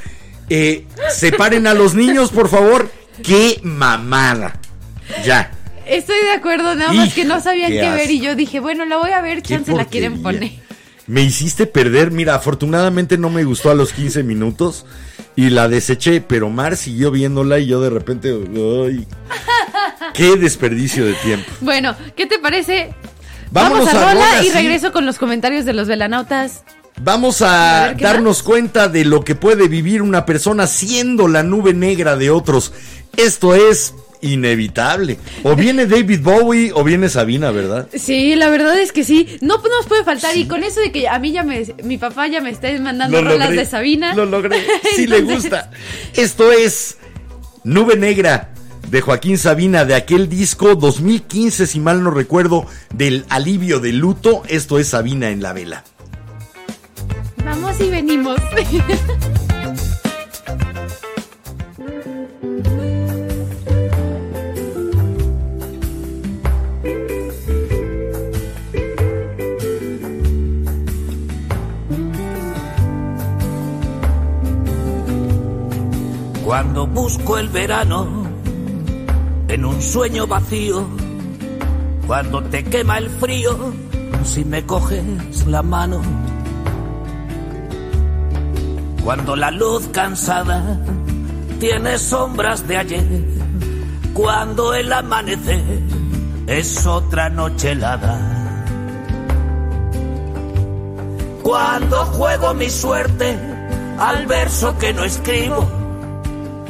Eh, 0.53 0.85
separen 1.09 1.65
a 1.65 1.73
los 1.73 1.95
niños, 1.95 2.29
por 2.29 2.49
favor. 2.49 2.91
Qué 3.23 3.61
mamada. 3.63 4.59
Ya. 5.23 5.49
Estoy 5.85 6.17
de 6.25 6.31
acuerdo, 6.31 6.75
nada 6.75 6.91
más 6.91 7.13
que 7.13 7.23
no 7.23 7.39
sabían 7.39 7.71
qué 7.71 7.79
qué 7.79 7.89
ver 7.89 8.11
y 8.11 8.19
yo 8.19 8.35
dije, 8.35 8.59
bueno, 8.59 8.85
la 8.85 8.97
voy 8.97 9.11
a 9.11 9.21
ver, 9.21 9.41
chance 9.41 9.71
la 9.73 9.85
quieren 9.85 10.21
poner. 10.21 10.51
Me 11.07 11.21
hiciste 11.21 11.67
perder. 11.67 12.11
Mira, 12.11 12.35
afortunadamente 12.35 13.17
no 13.17 13.29
me 13.29 13.45
gustó 13.45 13.71
a 13.71 13.75
los 13.75 13.93
15 13.93 14.23
minutos 14.23 14.85
y 15.37 15.51
la 15.51 15.69
deseché, 15.69 16.19
pero 16.19 16.49
Mar 16.49 16.75
siguió 16.75 17.11
viéndola 17.11 17.57
y 17.59 17.67
yo 17.67 17.79
de 17.79 17.89
repente. 17.89 18.29
¡Ay! 18.29 19.07
¡Qué 20.13 20.35
desperdicio 20.35 21.05
de 21.05 21.13
tiempo! 21.13 21.49
Bueno, 21.61 21.95
¿qué 22.17 22.25
te 22.27 22.39
parece? 22.39 22.93
Vámonos 23.51 23.85
Vamos 23.85 23.93
a, 23.93 24.09
a 24.09 24.13
rola 24.13 24.25
rola, 24.25 24.43
y 24.43 24.47
sí. 24.47 24.53
regreso 24.53 24.91
con 24.91 25.05
los 25.05 25.17
comentarios 25.17 25.63
de 25.63 25.73
los 25.73 25.87
velanautas. 25.87 26.63
Vamos 27.03 27.41
A 27.41 27.83
a, 27.83 27.87
ver, 27.87 27.97
¿qué 27.97 28.03
darnos 28.03 28.43
cuenta 28.43 28.87
de 28.87 29.05
lo 29.05 29.23
que 29.23 29.35
puede 29.35 29.67
vivir 29.67 30.01
una 30.01 30.25
persona 30.25 30.67
siendo 30.67 31.27
la 31.27 31.41
nube 31.41 31.73
negra 31.73 32.15
de 32.15 32.29
otros. 32.29 32.73
Esto 33.17 33.55
es 33.55 33.95
inevitable. 34.21 35.17
O 35.43 35.55
viene 35.57 35.87
David 35.87 36.21
Bowie 36.21 36.71
o 36.73 36.83
viene 36.83 37.09
Sabina, 37.09 37.49
¿verdad? 37.51 37.87
Sí, 37.93 38.35
la 38.35 38.49
verdad 38.49 38.77
es 38.79 38.91
que 38.91 39.03
sí. 39.03 39.37
No 39.41 39.57
nos 39.57 39.87
puede 39.87 40.03
faltar. 40.03 40.37
Y 40.37 40.45
con 40.47 40.63
eso 40.63 40.79
de 40.79 40.91
que 40.91 41.07
a 41.07 41.17
mí 41.17 41.31
ya 41.31 41.43
me. 41.43 41.65
Mi 41.83 41.97
papá 41.97 42.27
ya 42.27 42.39
me 42.39 42.51
está 42.51 42.71
mandando 42.79 43.19
rolas 43.21 43.49
logré, 43.49 43.57
de 43.57 43.65
Sabina. 43.65 44.13
Lo 44.13 44.25
logré. 44.25 44.63
Sí 44.95 45.07
le 45.07 45.21
gusta. 45.21 45.71
Esto 46.13 46.51
es 46.51 46.97
Nube 47.63 47.95
Negra 47.95 48.53
de 48.89 49.01
Joaquín 49.01 49.37
Sabina 49.37 49.85
de 49.85 49.95
aquel 49.95 50.29
disco 50.29 50.75
2015, 50.75 51.65
si 51.65 51.79
mal 51.79 52.03
no 52.03 52.11
recuerdo, 52.11 52.67
del 52.93 53.25
alivio 53.29 53.79
del 53.79 53.97
luto. 53.97 54.43
Esto 54.47 54.77
es 54.79 54.89
Sabina 54.89 55.29
en 55.29 55.41
la 55.41 55.53
vela. 55.53 55.83
Vamos 57.45 57.79
y 57.81 57.89
venimos. 57.89 58.37
Cuando 76.43 76.85
busco 76.85 77.37
el 77.37 77.47
verano 77.49 78.25
en 79.47 79.65
un 79.65 79.81
sueño 79.81 80.27
vacío, 80.27 80.85
cuando 82.07 82.43
te 82.43 82.63
quema 82.63 82.97
el 82.97 83.09
frío, 83.09 83.73
si 84.23 84.43
me 84.43 84.65
coges 84.65 85.03
la 85.47 85.63
mano, 85.63 86.01
cuando 89.03 89.35
la 89.35 89.51
luz 89.51 89.87
cansada 89.91 90.77
tiene 91.59 91.97
sombras 91.97 92.67
de 92.67 92.77
ayer, 92.77 93.25
cuando 94.13 94.73
el 94.73 94.91
amanecer 94.93 95.81
es 96.47 96.85
otra 96.85 97.29
noche 97.29 97.71
helada. 97.71 98.19
Cuando 101.41 102.05
juego 102.05 102.53
mi 102.53 102.69
suerte 102.69 103.37
al 103.99 104.25
verso 104.27 104.77
que 104.77 104.93
no 104.93 105.03
escribo, 105.03 105.67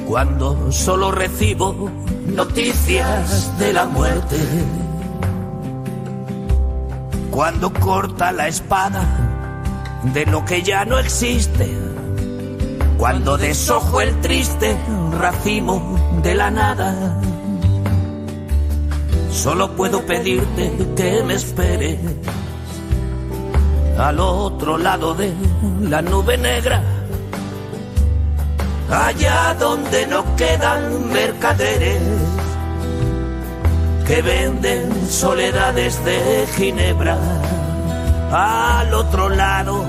cuando 0.08 0.72
solo 0.72 1.12
recibo 1.12 1.90
noticias 2.28 3.58
de 3.60 3.74
la 3.74 3.86
muerte. 3.86 4.38
Cuando 7.30 7.72
corta 7.72 8.32
la 8.32 8.48
espada 8.48 9.04
de 10.14 10.26
lo 10.26 10.44
que 10.44 10.64
ya 10.64 10.84
no 10.86 10.98
existe. 10.98 11.91
Cuando 13.02 13.36
deshojo 13.36 14.00
el 14.00 14.22
triste 14.22 14.78
racimo 15.18 16.20
de 16.22 16.36
la 16.36 16.52
nada. 16.52 17.20
Solo 19.32 19.76
puedo 19.76 20.06
pedirte 20.06 20.72
que 20.96 21.24
me 21.24 21.34
esperes 21.34 21.98
al 23.98 24.20
otro 24.20 24.78
lado 24.78 25.16
de 25.16 25.34
la 25.82 26.04
nube 26.04 26.38
negra 26.38 26.84
allá 28.92 29.56
donde 29.60 30.06
no 30.06 30.36
quedan 30.36 31.12
mercaderes 31.12 32.04
que 34.06 34.22
venden 34.22 35.10
soledades 35.10 36.06
de 36.06 36.46
Ginebra, 36.56 37.18
al 38.32 38.94
otro 38.94 39.30
lado 39.30 39.86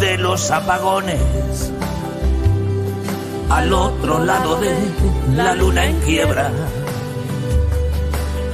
de 0.00 0.18
los 0.18 0.50
apagones, 0.50 1.20
al 3.50 3.72
otro 3.72 4.24
lado 4.24 4.56
de 4.60 4.74
la 5.34 5.54
luna 5.54 5.84
en 5.86 6.00
quiebra, 6.00 6.50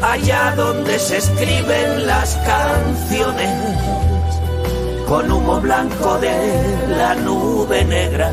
allá 0.03 0.55
donde 0.57 0.99
se 0.99 1.19
escriben 1.19 2.07
las 2.07 2.37
canciones 2.37 3.51
con 5.09 5.31
humo 5.31 5.61
blanco 5.61 6.19
de 6.19 6.33
la 6.89 7.15
nube 7.15 7.85
negra. 7.85 8.33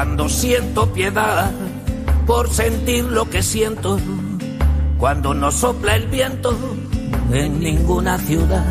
Cuando 0.00 0.30
siento 0.30 0.90
piedad 0.94 1.50
por 2.26 2.48
sentir 2.48 3.04
lo 3.04 3.28
que 3.28 3.42
siento, 3.42 3.98
cuando 4.96 5.34
no 5.34 5.52
sopla 5.52 5.94
el 5.94 6.06
viento 6.06 6.56
en 7.30 7.60
ninguna 7.60 8.16
ciudad, 8.16 8.64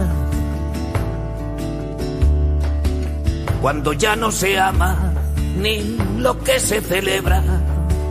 cuando 3.61 3.93
ya 3.93 4.15
no 4.15 4.31
se 4.31 4.59
ama 4.59 5.13
ni 5.55 5.99
lo 6.17 6.39
que 6.39 6.59
se 6.59 6.81
celebra, 6.81 7.43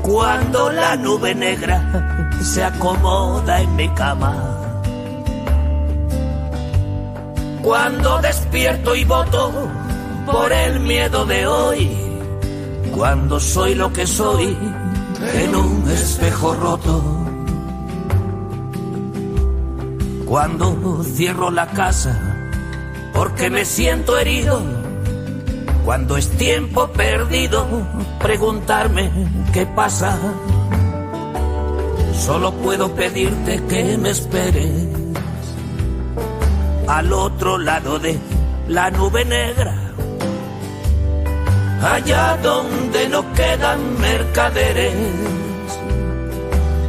cuando 0.03 0.71
la 0.71 0.95
nube 0.95 1.35
negra 1.35 2.31
se 2.41 2.63
acomoda 2.63 3.61
en 3.61 3.75
mi 3.75 3.89
cama. 3.95 4.37
Cuando 7.63 8.21
despierto 8.21 8.95
y 8.95 9.03
voto 9.03 9.69
por 10.25 10.53
el 10.53 10.79
miedo 10.79 11.27
de 11.27 11.49
hoy, 11.49 12.08
cuando 12.99 13.39
soy 13.39 13.77
lo 13.77 13.93
que 13.93 14.09
soy 14.09 14.59
en 15.35 15.55
un 15.55 15.89
espejo 15.89 16.53
roto. 16.53 17.01
Cuando 20.27 21.05
cierro 21.05 21.53
la 21.53 21.69
casa 21.69 22.21
porque 23.15 23.51
me 23.51 23.65
siento 23.65 24.19
herido. 24.19 24.61
Cuando 25.85 26.17
es 26.17 26.29
tiempo 26.31 26.89
perdido 26.89 27.69
preguntarme 28.21 29.13
qué 29.53 29.65
pasa. 29.65 30.19
Solo 32.15 32.53
puedo 32.53 32.93
pedirte 32.97 33.63
que 33.69 33.97
me 33.97 34.11
esperes 34.11 34.89
al 36.89 37.13
otro 37.13 37.59
lado 37.59 38.01
de 38.01 38.19
la 38.67 38.91
nube 38.91 39.25
negra 39.25 39.88
allá 41.83 42.37
donde 42.43 43.09
no 43.09 43.33
quedan 43.35 44.01
mercaderes 44.01 44.95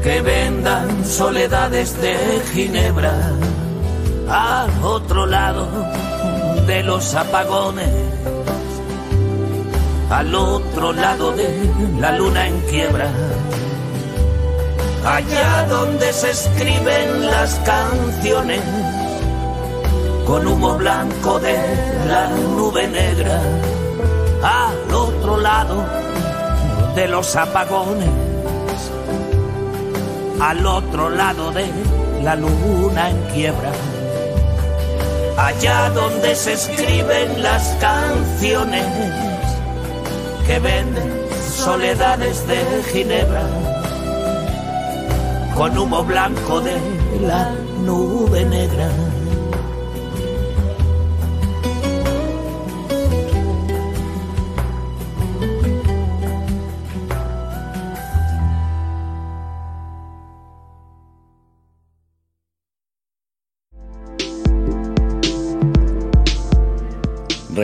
que 0.04 0.22
vendan 0.22 1.06
soledades 1.06 2.00
de 2.02 2.16
Ginebra, 2.54 3.14
al 4.30 4.84
otro 4.84 5.26
lado 5.26 5.68
de 6.66 6.84
los 6.84 7.14
apagones, 7.16 7.90
al 10.10 10.34
otro 10.34 10.94
lado 10.94 11.32
de 11.34 11.50
la 12.00 12.14
luna 12.14 12.48
en 12.48 12.60
quiebra, 12.62 13.10
allá 15.06 15.68
donde 15.70 16.14
se 16.14 16.32
escriben 16.32 17.28
las 17.28 17.56
canciones 17.60 18.62
con 20.26 20.48
humo 20.48 20.78
blanco 20.78 21.40
de 21.40 21.58
la 22.08 22.30
nube 22.56 22.88
negra 22.88 23.42
al 24.44 24.94
otro 24.94 25.38
lado 25.38 25.86
de 26.96 27.08
los 27.08 27.36
apagones, 27.36 28.10
al 30.40 30.66
otro 30.66 31.10
lado 31.10 31.52
de 31.52 31.66
la 32.24 32.36
luna 32.36 33.10
en 33.10 33.22
quiebra, 33.34 33.72
allá 35.38 35.90
donde 35.90 36.36
se 36.36 36.54
escriben 36.54 37.42
las 37.44 37.76
canciones 37.80 38.86
que 40.48 40.60
venden 40.60 41.20
soledades 41.54 42.48
de 42.48 42.84
Ginebra, 42.92 43.44
con 45.56 45.78
humo 45.78 46.04
blanco 46.04 46.62
de 46.62 46.78
la 47.22 47.52
nube 47.84 48.46
negra. 48.46 48.90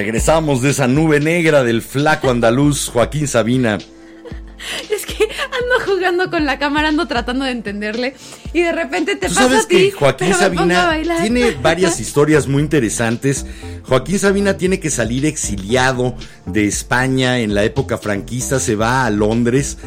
Regresamos 0.05 0.61
de 0.61 0.69
esa 0.69 0.87
nube 0.87 1.19
negra 1.19 1.63
del 1.63 1.81
flaco 1.81 2.29
andaluz 2.29 2.89
Joaquín 2.89 3.27
Sabina. 3.27 3.79
Ando 6.05 6.29
con 6.29 6.45
la 6.45 6.59
cámara, 6.59 6.89
ando 6.89 7.07
tratando 7.07 7.45
de 7.45 7.51
entenderle. 7.51 8.15
y 8.53 8.61
de 8.61 8.71
repente 8.71 9.15
te 9.15 9.27
Tú 9.27 9.33
pasa 9.35 9.47
sabes 9.49 9.65
a 9.65 9.67
ti. 9.67 9.75
que 9.75 9.91
Joaquín 9.91 10.27
pero 10.27 10.35
a 10.35 10.39
Sabina 10.39 10.97
tiene 11.21 11.51
varias 11.61 11.99
historias 11.99 12.47
muy 12.47 12.61
interesantes. 12.63 13.45
Joaquín 13.83 14.17
Sabina 14.19 14.55
tiene 14.57 14.79
que 14.79 14.89
salir 14.89 15.25
exiliado 15.25 16.15
de 16.45 16.65
España 16.67 17.39
en 17.39 17.53
la 17.53 17.63
época 17.63 17.97
franquista, 17.97 18.59
se 18.59 18.75
va 18.75 19.05
a 19.05 19.09
Londres 19.09 19.77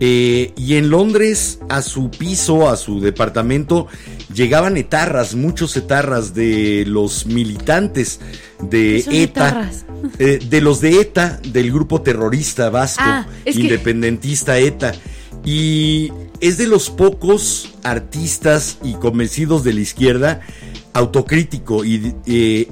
eh, 0.00 0.52
y 0.56 0.74
en 0.76 0.90
Londres 0.90 1.58
a 1.70 1.80
su 1.82 2.10
piso, 2.10 2.68
a 2.68 2.76
su 2.76 3.00
departamento, 3.00 3.86
llegaban 4.34 4.76
etarras, 4.76 5.34
muchos 5.34 5.74
etarras 5.76 6.34
de 6.34 6.84
los 6.86 7.26
militantes 7.26 8.20
de 8.60 8.96
¿Qué 8.96 9.02
son 9.04 9.14
ETA. 9.14 9.70
eh, 10.18 10.38
de 10.50 10.60
los 10.60 10.80
de 10.80 11.00
ETA, 11.00 11.40
del 11.48 11.70
grupo 11.72 12.02
terrorista 12.02 12.68
vasco, 12.70 13.02
Ah, 13.06 13.26
que- 13.44 13.52
independentista 13.52 14.58
ETA. 14.58 14.92
Y 15.46 16.12
es 16.40 16.58
de 16.58 16.66
los 16.66 16.90
pocos 16.90 17.72
artistas 17.84 18.78
y 18.82 18.94
convencidos 18.94 19.62
de 19.62 19.74
la 19.74 19.80
izquierda 19.80 20.40
autocrítico 20.92 21.84
y 21.84 22.14
eh, 22.26 22.68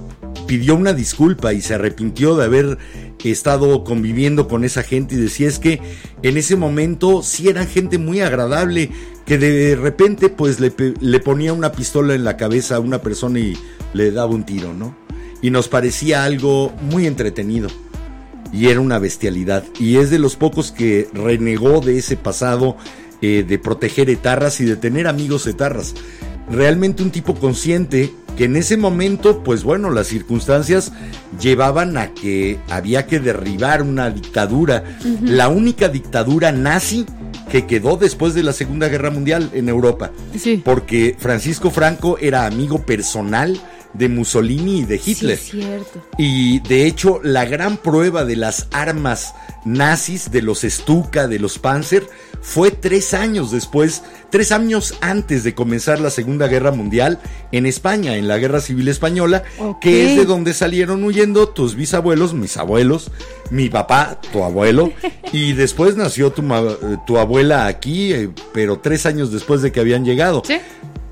pidió 0.48 0.74
una 0.74 0.92
disculpa 0.92 1.52
y 1.52 1.60
se 1.60 1.74
arrepintió 1.74 2.36
de 2.36 2.44
haber 2.44 2.78
estado 3.22 3.84
conviviendo 3.84 4.48
con 4.48 4.64
esa 4.64 4.82
gente 4.82 5.14
y 5.14 5.18
decía 5.18 5.48
es 5.48 5.58
que 5.58 5.80
en 6.22 6.36
ese 6.36 6.56
momento 6.56 7.22
sí 7.22 7.48
eran 7.48 7.68
gente 7.68 7.96
muy 7.96 8.20
agradable 8.20 8.90
que 9.24 9.38
de 9.38 9.76
repente 9.76 10.28
pues 10.28 10.58
le, 10.60 10.72
le 11.00 11.20
ponía 11.20 11.52
una 11.52 11.72
pistola 11.72 12.14
en 12.14 12.24
la 12.24 12.36
cabeza 12.36 12.76
a 12.76 12.80
una 12.80 13.00
persona 13.00 13.38
y 13.38 13.56
le 13.94 14.10
daba 14.10 14.32
un 14.32 14.44
tiro, 14.44 14.74
¿no? 14.74 14.96
Y 15.40 15.50
nos 15.50 15.68
parecía 15.68 16.24
algo 16.24 16.72
muy 16.82 17.06
entretenido 17.06 17.68
y 18.54 18.68
era 18.68 18.80
una 18.80 18.98
bestialidad. 18.98 19.64
Y 19.78 19.96
es 19.96 20.10
de 20.10 20.18
los 20.18 20.36
pocos 20.36 20.70
que 20.70 21.08
renegó 21.12 21.80
de 21.80 21.98
ese 21.98 22.16
pasado 22.16 22.76
eh, 23.20 23.44
de 23.46 23.58
proteger 23.58 24.08
etarras 24.10 24.60
y 24.60 24.64
de 24.64 24.76
tener 24.76 25.08
amigos 25.08 25.46
etarras. 25.46 25.94
Realmente 26.48 27.02
un 27.02 27.10
tipo 27.10 27.34
consciente 27.34 28.12
que 28.36 28.44
en 28.44 28.56
ese 28.56 28.76
momento, 28.76 29.42
pues 29.42 29.64
bueno, 29.64 29.90
las 29.90 30.08
circunstancias 30.08 30.92
llevaban 31.40 31.96
a 31.96 32.12
que 32.12 32.58
había 32.68 33.06
que 33.06 33.20
derribar 33.20 33.82
una 33.82 34.10
dictadura, 34.10 34.84
la 35.22 35.48
única 35.48 35.88
dictadura 35.88 36.52
nazi 36.52 37.06
que 37.50 37.66
quedó 37.66 37.96
después 37.96 38.34
de 38.34 38.42
la 38.42 38.52
Segunda 38.52 38.88
Guerra 38.88 39.10
Mundial 39.10 39.50
en 39.54 39.68
Europa. 39.68 40.10
Sí. 40.38 40.60
Porque 40.64 41.16
Francisco 41.18 41.70
Franco 41.70 42.18
era 42.20 42.46
amigo 42.46 42.84
personal 42.84 43.58
de 43.94 44.08
Mussolini 44.08 44.80
y 44.80 44.84
de 44.84 45.00
Hitler. 45.04 45.38
Sí, 45.38 45.60
es 45.60 45.64
cierto. 45.64 46.06
Y 46.18 46.60
de 46.60 46.86
hecho, 46.86 47.20
la 47.22 47.44
gran 47.44 47.76
prueba 47.76 48.24
de 48.24 48.36
las 48.36 48.66
armas 48.72 49.34
nazis, 49.64 50.30
de 50.30 50.42
los 50.42 50.62
Stuka, 50.62 51.26
de 51.26 51.38
los 51.38 51.58
Panzer, 51.58 52.06
fue 52.40 52.70
tres 52.70 53.14
años 53.14 53.50
después, 53.50 54.02
tres 54.30 54.52
años 54.52 54.94
antes 55.00 55.44
de 55.44 55.54
comenzar 55.54 56.00
la 56.00 56.10
Segunda 56.10 56.46
Guerra 56.46 56.72
Mundial 56.72 57.18
en 57.52 57.64
España, 57.64 58.16
en 58.16 58.28
la 58.28 58.36
Guerra 58.36 58.60
Civil 58.60 58.88
Española, 58.88 59.44
que 59.80 60.04
es 60.04 60.18
de 60.18 60.26
donde 60.26 60.52
salieron 60.52 61.02
huyendo 61.04 61.48
tus 61.48 61.74
bisabuelos, 61.74 62.34
mis 62.34 62.56
abuelos, 62.58 63.10
mi 63.50 63.70
papá, 63.70 64.20
tu 64.32 64.44
abuelo, 64.44 64.92
y 65.32 65.54
después 65.54 65.96
nació 65.96 66.32
tu, 66.32 66.42
eh, 66.42 66.98
tu 67.06 67.16
abuela 67.18 67.66
aquí, 67.66 68.12
eh, 68.12 68.28
pero 68.52 68.78
tres 68.78 69.06
años 69.06 69.32
después 69.32 69.62
de 69.62 69.72
que 69.72 69.80
habían 69.80 70.04
llegado. 70.04 70.42
Sí. 70.44 70.58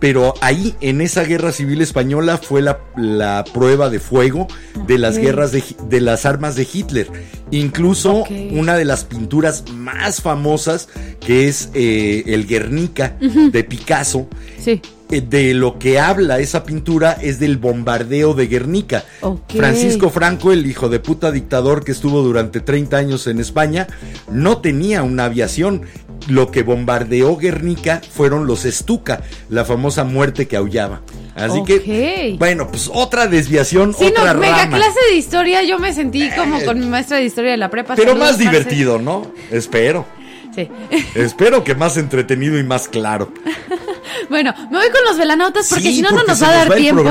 Pero 0.03 0.35
ahí, 0.41 0.75
en 0.81 1.01
esa 1.01 1.23
guerra 1.23 1.53
civil 1.53 1.81
española, 1.81 2.37
fue 2.37 2.61
la, 2.61 2.81
la 2.97 3.45
prueba 3.55 3.89
de 3.89 4.01
fuego 4.01 4.49
de 4.89 4.99
las 4.99 5.17
guerras 5.17 5.53
de, 5.53 5.63
de 5.89 6.01
las 6.01 6.27
armas 6.27 6.57
de 6.57 6.67
Hitler. 6.71 7.09
Incluso 7.53 8.25
una 8.51 8.77
de 8.77 8.85
las 8.85 9.05
pinturas 9.05 9.63
más 9.73 10.21
famosas, 10.21 10.89
que 11.21 11.47
es 11.47 11.71
eh, 11.75 12.25
el 12.27 12.49
Guernica 12.49 13.17
de 13.21 13.63
Picasso, 13.63 14.27
Sí. 14.59 14.83
Eh, 15.13 15.21
de 15.21 15.55
lo 15.55 15.79
que 15.79 16.01
habla 16.01 16.39
esa 16.41 16.65
pintura 16.65 17.13
es 17.13 17.39
del 17.39 17.59
bombardeo 17.59 18.35
de 18.35 18.47
Guernica. 18.49 19.05
Francisco 19.49 20.11
Franco, 20.11 20.53
el 20.53 20.67
hijo 20.67 20.89
de 20.89 20.99
puta 21.01 21.31
dictador 21.31 21.85
que 21.85 21.93
estuvo 21.93 22.23
durante 22.23 22.61
30 22.61 22.97
años 22.97 23.27
en 23.27 23.39
España, 23.39 23.87
no 24.31 24.59
tenía 24.59 25.03
una 25.03 25.27
aviación. 25.27 25.83
Lo 26.29 26.53
que 26.53 26.63
bombardeó 26.63 27.37
Guernica 27.37 28.01
fueron 28.15 28.47
los 28.47 28.63
Stuka, 28.63 29.23
la 29.49 29.65
famosa 29.65 30.05
muerte 30.05 30.47
que 30.47 30.57
aullaba. 30.57 31.01
Así 31.35 31.65
que, 31.65 32.37
bueno, 32.39 32.69
pues 32.69 32.89
otra 32.93 33.27
desviación, 33.27 33.93
Sí, 33.93 34.05
otra 34.05 34.33
no, 34.35 34.41
mega 34.41 34.65
rama. 34.65 34.77
clase 34.77 34.99
de 35.11 35.17
historia. 35.17 35.63
Yo 35.65 35.79
me 35.81 35.93
sentí 35.93 36.31
como 36.37 36.63
con 36.65 36.79
mi 36.79 36.87
maestra 36.87 37.17
de 37.17 37.25
historia 37.25 37.51
de 37.51 37.57
la 37.57 37.71
prepa. 37.71 37.97
Pero 37.97 38.11
Saludos, 38.13 38.29
más 38.31 38.39
Marce. 38.39 38.51
divertido, 38.51 38.99
¿no? 39.01 39.33
Espero. 39.51 40.07
Sí. 40.55 40.69
Espero 41.17 41.65
que 41.65 41.75
más 41.75 41.97
entretenido 41.97 42.57
y 42.59 42.63
más 42.63 42.87
claro. 42.87 43.33
Bueno, 44.29 44.55
me 44.71 44.79
voy 44.79 44.91
con 44.91 45.05
los 45.05 45.17
velanautas 45.19 45.69
porque 45.69 45.85
Sí, 45.85 45.97
si 45.97 46.03
no, 46.03 46.11
no 46.11 46.23
nos 46.25 46.43
va 46.43 46.49
a 46.49 46.53
dar 46.65 46.75
tiempo. 46.75 47.03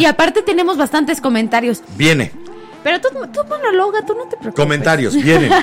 Y 0.00 0.04
aparte 0.04 0.42
tenemos 0.42 0.76
bastantes 0.76 1.20
comentarios. 1.20 1.82
Viene. 1.96 2.32
Pero 2.82 3.00
tú, 3.00 3.08
tú 3.10 3.40
tú 4.06 4.14
no 4.14 4.24
te 4.28 4.36
preocupes. 4.36 4.54
Comentarios, 4.54 5.14
vienen. 5.14 5.50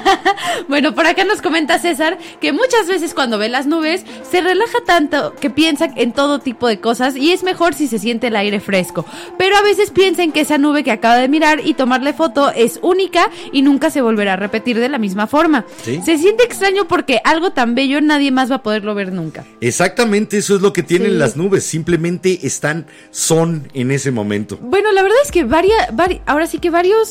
Bueno, 0.69 0.95
por 0.95 1.05
acá 1.05 1.25
nos 1.25 1.41
comenta 1.41 1.79
César 1.79 2.17
que 2.39 2.51
muchas 2.53 2.87
veces 2.87 3.13
cuando 3.13 3.37
ve 3.37 3.49
las 3.49 3.67
nubes 3.67 4.03
se 4.29 4.41
relaja 4.41 4.77
tanto 4.85 5.35
que 5.35 5.49
piensa 5.49 5.89
en 5.95 6.11
todo 6.13 6.39
tipo 6.39 6.67
de 6.67 6.79
cosas 6.79 7.15
y 7.15 7.33
es 7.33 7.43
mejor 7.43 7.73
si 7.73 7.87
se 7.87 7.99
siente 7.99 8.27
el 8.27 8.35
aire 8.37 8.59
fresco. 8.61 9.05
Pero 9.37 9.57
a 9.57 9.61
veces 9.61 9.91
piensa 9.91 10.23
en 10.23 10.31
que 10.31 10.39
esa 10.41 10.57
nube 10.57 10.83
que 10.83 10.91
acaba 10.91 11.17
de 11.17 11.27
mirar 11.27 11.59
y 11.63 11.73
tomarle 11.73 12.13
foto 12.13 12.51
es 12.51 12.79
única 12.81 13.29
y 13.51 13.61
nunca 13.63 13.89
se 13.89 14.01
volverá 14.01 14.33
a 14.33 14.37
repetir 14.37 14.79
de 14.79 14.87
la 14.89 14.97
misma 14.97 15.27
forma. 15.27 15.65
Sí. 15.83 16.01
Se 16.03 16.17
siente 16.17 16.43
extraño 16.45 16.87
porque 16.87 17.19
algo 17.25 17.51
tan 17.51 17.75
bello 17.75 17.99
nadie 18.01 18.31
más 18.31 18.49
va 18.49 18.55
a 18.55 18.63
poderlo 18.63 18.95
ver 18.95 19.11
nunca. 19.11 19.43
Exactamente, 19.61 20.37
eso 20.37 20.55
es 20.55 20.61
lo 20.61 20.71
que 20.73 20.83
tienen 20.83 21.11
Sí. 21.11 21.17
las 21.17 21.35
nubes. 21.35 21.65
Simplemente 21.65 22.39
están, 22.47 22.87
son 23.11 23.67
en 23.73 23.91
ese 23.91 24.09
momento. 24.11 24.57
Bueno, 24.61 24.91
la 24.93 25.03
verdad 25.03 25.17
es 25.23 25.31
que 25.31 25.43
varia, 25.43 25.89
vari- 25.91 26.21
ahora 26.25 26.47
sí 26.47 26.59
que 26.59 26.69
varios 26.69 27.04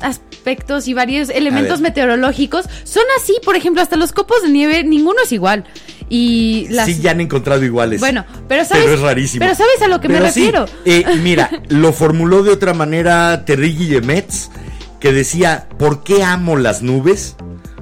aspectos 0.00 0.88
y 0.88 0.94
varios 0.94 1.28
elementos 1.28 1.80
meteorológicos 1.80 2.66
son 2.84 3.02
así, 3.20 3.36
por 3.44 3.56
ejemplo, 3.56 3.82
hasta 3.82 3.96
los 3.96 4.12
copos 4.12 4.42
de 4.42 4.48
nieve, 4.48 4.82
ninguno 4.84 5.16
es 5.22 5.32
igual. 5.32 5.64
Y 6.08 6.66
las 6.70 6.86
Sí, 6.86 6.98
ya 7.00 7.12
han 7.12 7.20
encontrado 7.20 7.64
iguales. 7.64 8.00
Bueno, 8.00 8.24
pero 8.48 8.64
sabes, 8.64 8.84
Pero 8.84 8.96
es 8.96 9.00
rarísimo. 9.00 9.44
pero 9.44 9.54
sabes 9.54 9.80
a 9.82 9.88
lo 9.88 10.00
que 10.00 10.08
me 10.08 10.16
sí, 10.16 10.22
refiero. 10.22 10.66
eh, 10.84 11.04
mira, 11.22 11.50
lo 11.68 11.92
formuló 11.92 12.42
de 12.42 12.50
otra 12.50 12.74
manera 12.74 13.44
Terry 13.44 13.76
Guillemets, 13.76 14.50
que 14.98 15.12
decía, 15.12 15.68
¿por 15.78 16.02
qué 16.02 16.24
amo 16.24 16.56
las 16.56 16.82
nubes? 16.82 17.36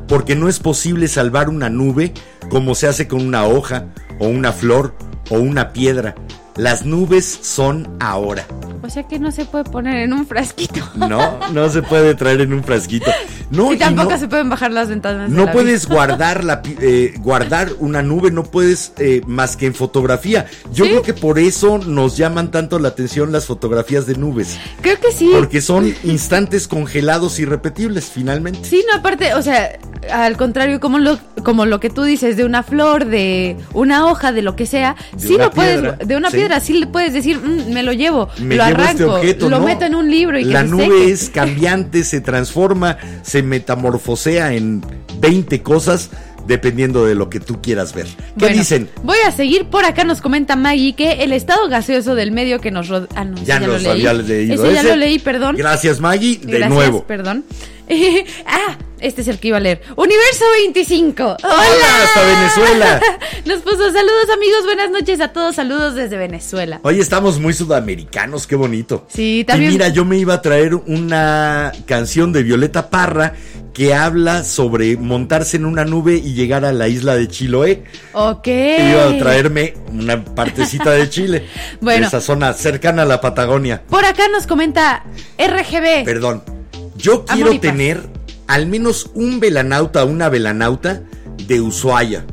Porque 0.09 0.35
no 0.37 0.49
es 0.49 0.59
posible 0.59 1.09
salvar 1.09 1.49
una 1.49 1.69
nube 1.71 2.13
como 2.51 2.75
se 2.75 2.87
hace 2.87 3.09
con 3.09 3.27
una 3.27 3.45
hoja, 3.47 3.87
o 4.19 4.27
una 4.29 4.53
flor, 4.53 4.95
o 5.31 5.39
una 5.39 5.73
piedra. 5.73 6.15
Las 6.59 6.85
nubes 6.85 7.39
son 7.43 7.89
ahora. 8.01 8.45
O 8.83 8.91
sea 8.91 9.03
que 9.05 9.19
no 9.19 9.31
se 9.33 9.45
puede 9.45 9.65
poner 9.65 9.97
en 9.99 10.13
un 10.13 10.27
frasquito. 10.27 10.81
No, 10.95 11.39
no 11.53 11.69
se 11.69 11.83
puede 11.83 12.15
traer 12.15 12.41
en 12.43 12.53
un 12.53 12.63
frasquito. 12.65 13.11
No, 13.51 13.73
y 13.73 13.77
y 13.77 13.79
tampoco 13.79 14.11
no- 14.11 14.19
se 14.19 14.29
pueden 14.29 14.49
bajar 14.51 14.71
las 14.73 14.89
ventanas. 14.89 15.31
de 15.31 15.37
No 15.37 15.47
la 15.47 15.53
puedes 15.53 15.87
guardar 15.89 16.45
la 16.45 16.61
eh, 16.81 17.15
guardar 17.21 17.71
una 17.79 18.03
nube, 18.03 18.31
no 18.31 18.45
puedes 18.45 18.93
eh, 18.99 19.21
más 19.27 19.57
que 19.57 19.67
en 19.67 19.75
fotografía. 19.75 20.47
Yo 20.73 20.85
Sí. 20.85 20.91
creo 20.91 21.03
que 21.03 21.15
por 21.15 21.39
eso 21.39 21.79
nos 21.79 22.17
llaman 22.17 22.51
tanto 22.51 22.79
la 22.79 22.89
atención 22.89 23.33
las 23.33 23.47
fotografías 23.47 24.07
de 24.07 24.17
nubes, 24.17 24.59
Creo 24.81 24.99
que 25.01 25.13
sí. 25.13 25.31
porque 25.35 25.61
son 25.61 25.95
instantes 26.05 26.69
congelados 26.69 27.39
y 27.41 27.45
repetibles 27.45 28.07
finalmente. 28.07 28.61
Sí, 28.69 28.85
no, 28.91 28.99
aparte, 28.99 29.35
o 29.35 29.43
sea, 29.43 29.79
al 30.13 30.37
contrario, 30.37 30.79
como 30.81 30.99
lo, 30.99 31.19
como 31.45 31.67
lo 31.67 31.81
que 31.81 31.91
tú 31.91 32.03
dices 32.05 32.37
de 32.37 32.45
una 32.45 32.63
flor, 32.63 33.05
de 33.07 33.57
una 33.75 34.07
hoja, 34.07 34.33
de 34.33 34.43
lo 34.43 34.57
que 34.57 34.67
sea, 34.67 34.95
De 35.15 35.27
sí 35.29 35.37
lo 35.39 35.51
puedes, 35.51 35.99
de 36.07 36.17
una 36.17 36.31
sí. 36.31 36.37
piedra, 36.37 36.48
sí 36.61 36.75
le 36.75 36.87
puedes 36.87 37.13
decir, 37.13 37.39
"Mm, 37.41 37.73
me 37.73 37.83
lo 37.83 37.93
llevo, 37.93 38.29
Me 38.39 38.57
lo 38.57 38.65
llevo 38.65 38.77
arranco, 38.77 38.91
este 38.91 39.05
objeto, 39.05 39.49
lo 39.51 39.59
¿no? 39.59 39.65
meto 39.67 39.85
en 39.85 39.95
un 39.95 40.11
libro 40.11 40.39
y 40.39 40.45
La 40.45 40.63
nube 40.65 40.85
seque. 40.85 41.11
es 41.11 41.31
cambiante, 41.31 42.05
se 42.05 42.21
transforma, 42.21 42.99
se 43.23 43.43
metamorfosea 43.43 44.53
en 44.55 44.83
20 45.21 45.63
cosas 45.63 46.11
dependiendo 46.47 47.05
de 47.05 47.15
lo 47.15 47.29
que 47.29 47.41
tú 47.41 47.61
quieras 47.61 47.93
ver. 47.95 48.07
¿Qué 48.07 48.15
Bueno, 48.37 48.57
dicen? 48.57 48.89
Voy 49.03 49.19
a 49.27 49.31
seguir 49.33 49.67
por 49.67 49.85
acá, 49.85 50.05
nos 50.05 50.23
comenta 50.23 50.57
Maggie 50.57 50.95
que 50.95 51.23
el 51.25 51.33
estado 51.33 51.69
gaseoso 51.69 52.15
del 52.15 52.33
medio 52.33 52.59
que 52.59 52.71
nos 52.71 52.89
rodea. 52.89 53.09
Ah, 53.15 53.25
no, 53.25 53.37
Ya 53.45 53.61
ya, 53.61 53.67
lo 53.67 53.77
leí. 53.77 53.87
había 53.87 54.13
leído 54.15 54.65
Ese 54.65 54.75
ya 54.75 54.83
lo 54.83 54.97
leí, 54.97 55.19
perdón. 55.19 55.57
Gracias 55.57 56.01
Maggie, 56.01 56.39
de 56.39 56.47
Gracias, 56.59 56.71
nuevo. 56.71 57.05
perdón. 57.07 57.45
ah, 58.47 58.77
este 59.01 59.23
es 59.23 59.29
el 59.29 59.39
que 59.39 59.49
iba 59.49 59.57
a 59.57 59.61
leer. 59.61 59.81
Universo 59.97 60.45
25. 60.65 61.23
Hola. 61.25 61.39
Hola, 61.43 62.05
hasta 62.05 62.23
Venezuela. 62.27 63.01
Nos 63.47 63.61
puso 63.61 63.93
saludos 63.93 64.27
amigos, 64.35 64.65
buenas 64.65 64.91
noches 64.91 65.21
a 65.21 65.29
todos, 65.33 65.55
saludos 65.57 65.95
desde 65.95 66.17
Venezuela. 66.17 66.81
Hoy 66.83 67.01
estamos 67.01 67.39
muy 67.39 67.53
sudamericanos, 67.55 68.47
qué 68.47 68.57
bonito. 68.57 69.07
Sí, 69.09 69.45
también- 69.47 69.71
Y 69.71 69.75
mira, 69.75 69.89
yo 69.89 70.05
me 70.05 70.19
iba 70.19 70.35
a 70.35 70.43
traer 70.43 70.75
una 70.75 71.73
canción 71.87 72.33
de 72.33 72.43
Violeta 72.43 72.91
Parra 72.91 73.35
que 73.73 73.95
habla 73.95 74.43
sobre 74.43 74.97
montarse 74.97 75.57
en 75.57 75.65
una 75.65 75.85
nube 75.85 76.15
y 76.17 76.35
llegar 76.35 76.65
a 76.65 76.73
la 76.73 76.89
isla 76.89 77.15
de 77.15 77.29
Chiloé. 77.29 77.85
Ok. 78.13 78.49
Iba 78.49 79.05
a 79.11 79.19
traerme 79.19 79.75
una 79.93 80.25
partecita 80.25 80.91
de 80.91 81.09
Chile. 81.09 81.47
Bueno. 81.81 82.01
De 82.03 82.07
esa 82.09 82.21
zona 82.21 82.53
cercana 82.55 83.03
a 83.03 83.05
la 83.05 83.21
Patagonia. 83.21 83.83
Por 83.89 84.05
acá 84.05 84.27
nos 84.29 84.49
comenta 84.49 85.05
RGB. 85.39 86.05
Perdón. 86.05 86.58
Yo 86.99 87.25
quiero 87.25 87.59
tener 87.61 88.03
al 88.47 88.67
menos 88.67 89.11
un 89.15 89.41
velanauta 89.41 90.05
o 90.05 90.07
una 90.09 90.29
velanauta 90.29 91.03
de 91.47 91.61
Ushuaia. 91.61 92.25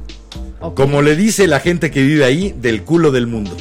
Como 0.76 1.02
le 1.04 1.16
dice 1.16 1.48
la 1.48 1.60
gente 1.60 1.92
que 1.92 2.02
vive 2.02 2.26
ahí, 2.26 2.54
del 2.60 2.84
culo 2.84 3.12
del 3.12 3.28
mundo. 3.28 3.56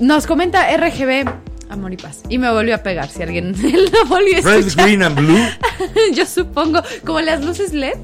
Nos 0.00 0.26
comenta 0.26 0.66
RGB. 0.76 1.28
Amor 1.70 1.92
y 1.92 1.96
paz. 1.96 2.22
Y 2.28 2.38
me 2.38 2.50
volvió 2.50 2.74
a 2.74 2.78
pegar 2.78 3.08
si 3.08 3.22
alguien 3.22 3.52
lo 3.92 4.04
volvió 4.06 4.38
a 4.38 4.40
Red, 4.40 4.58
escuchar. 4.66 4.84
green 4.86 5.02
and 5.04 5.16
blue. 5.16 5.38
Yo 6.14 6.26
supongo, 6.26 6.82
como 7.04 7.20
las 7.20 7.44
luces 7.44 7.72
LED. 7.72 7.94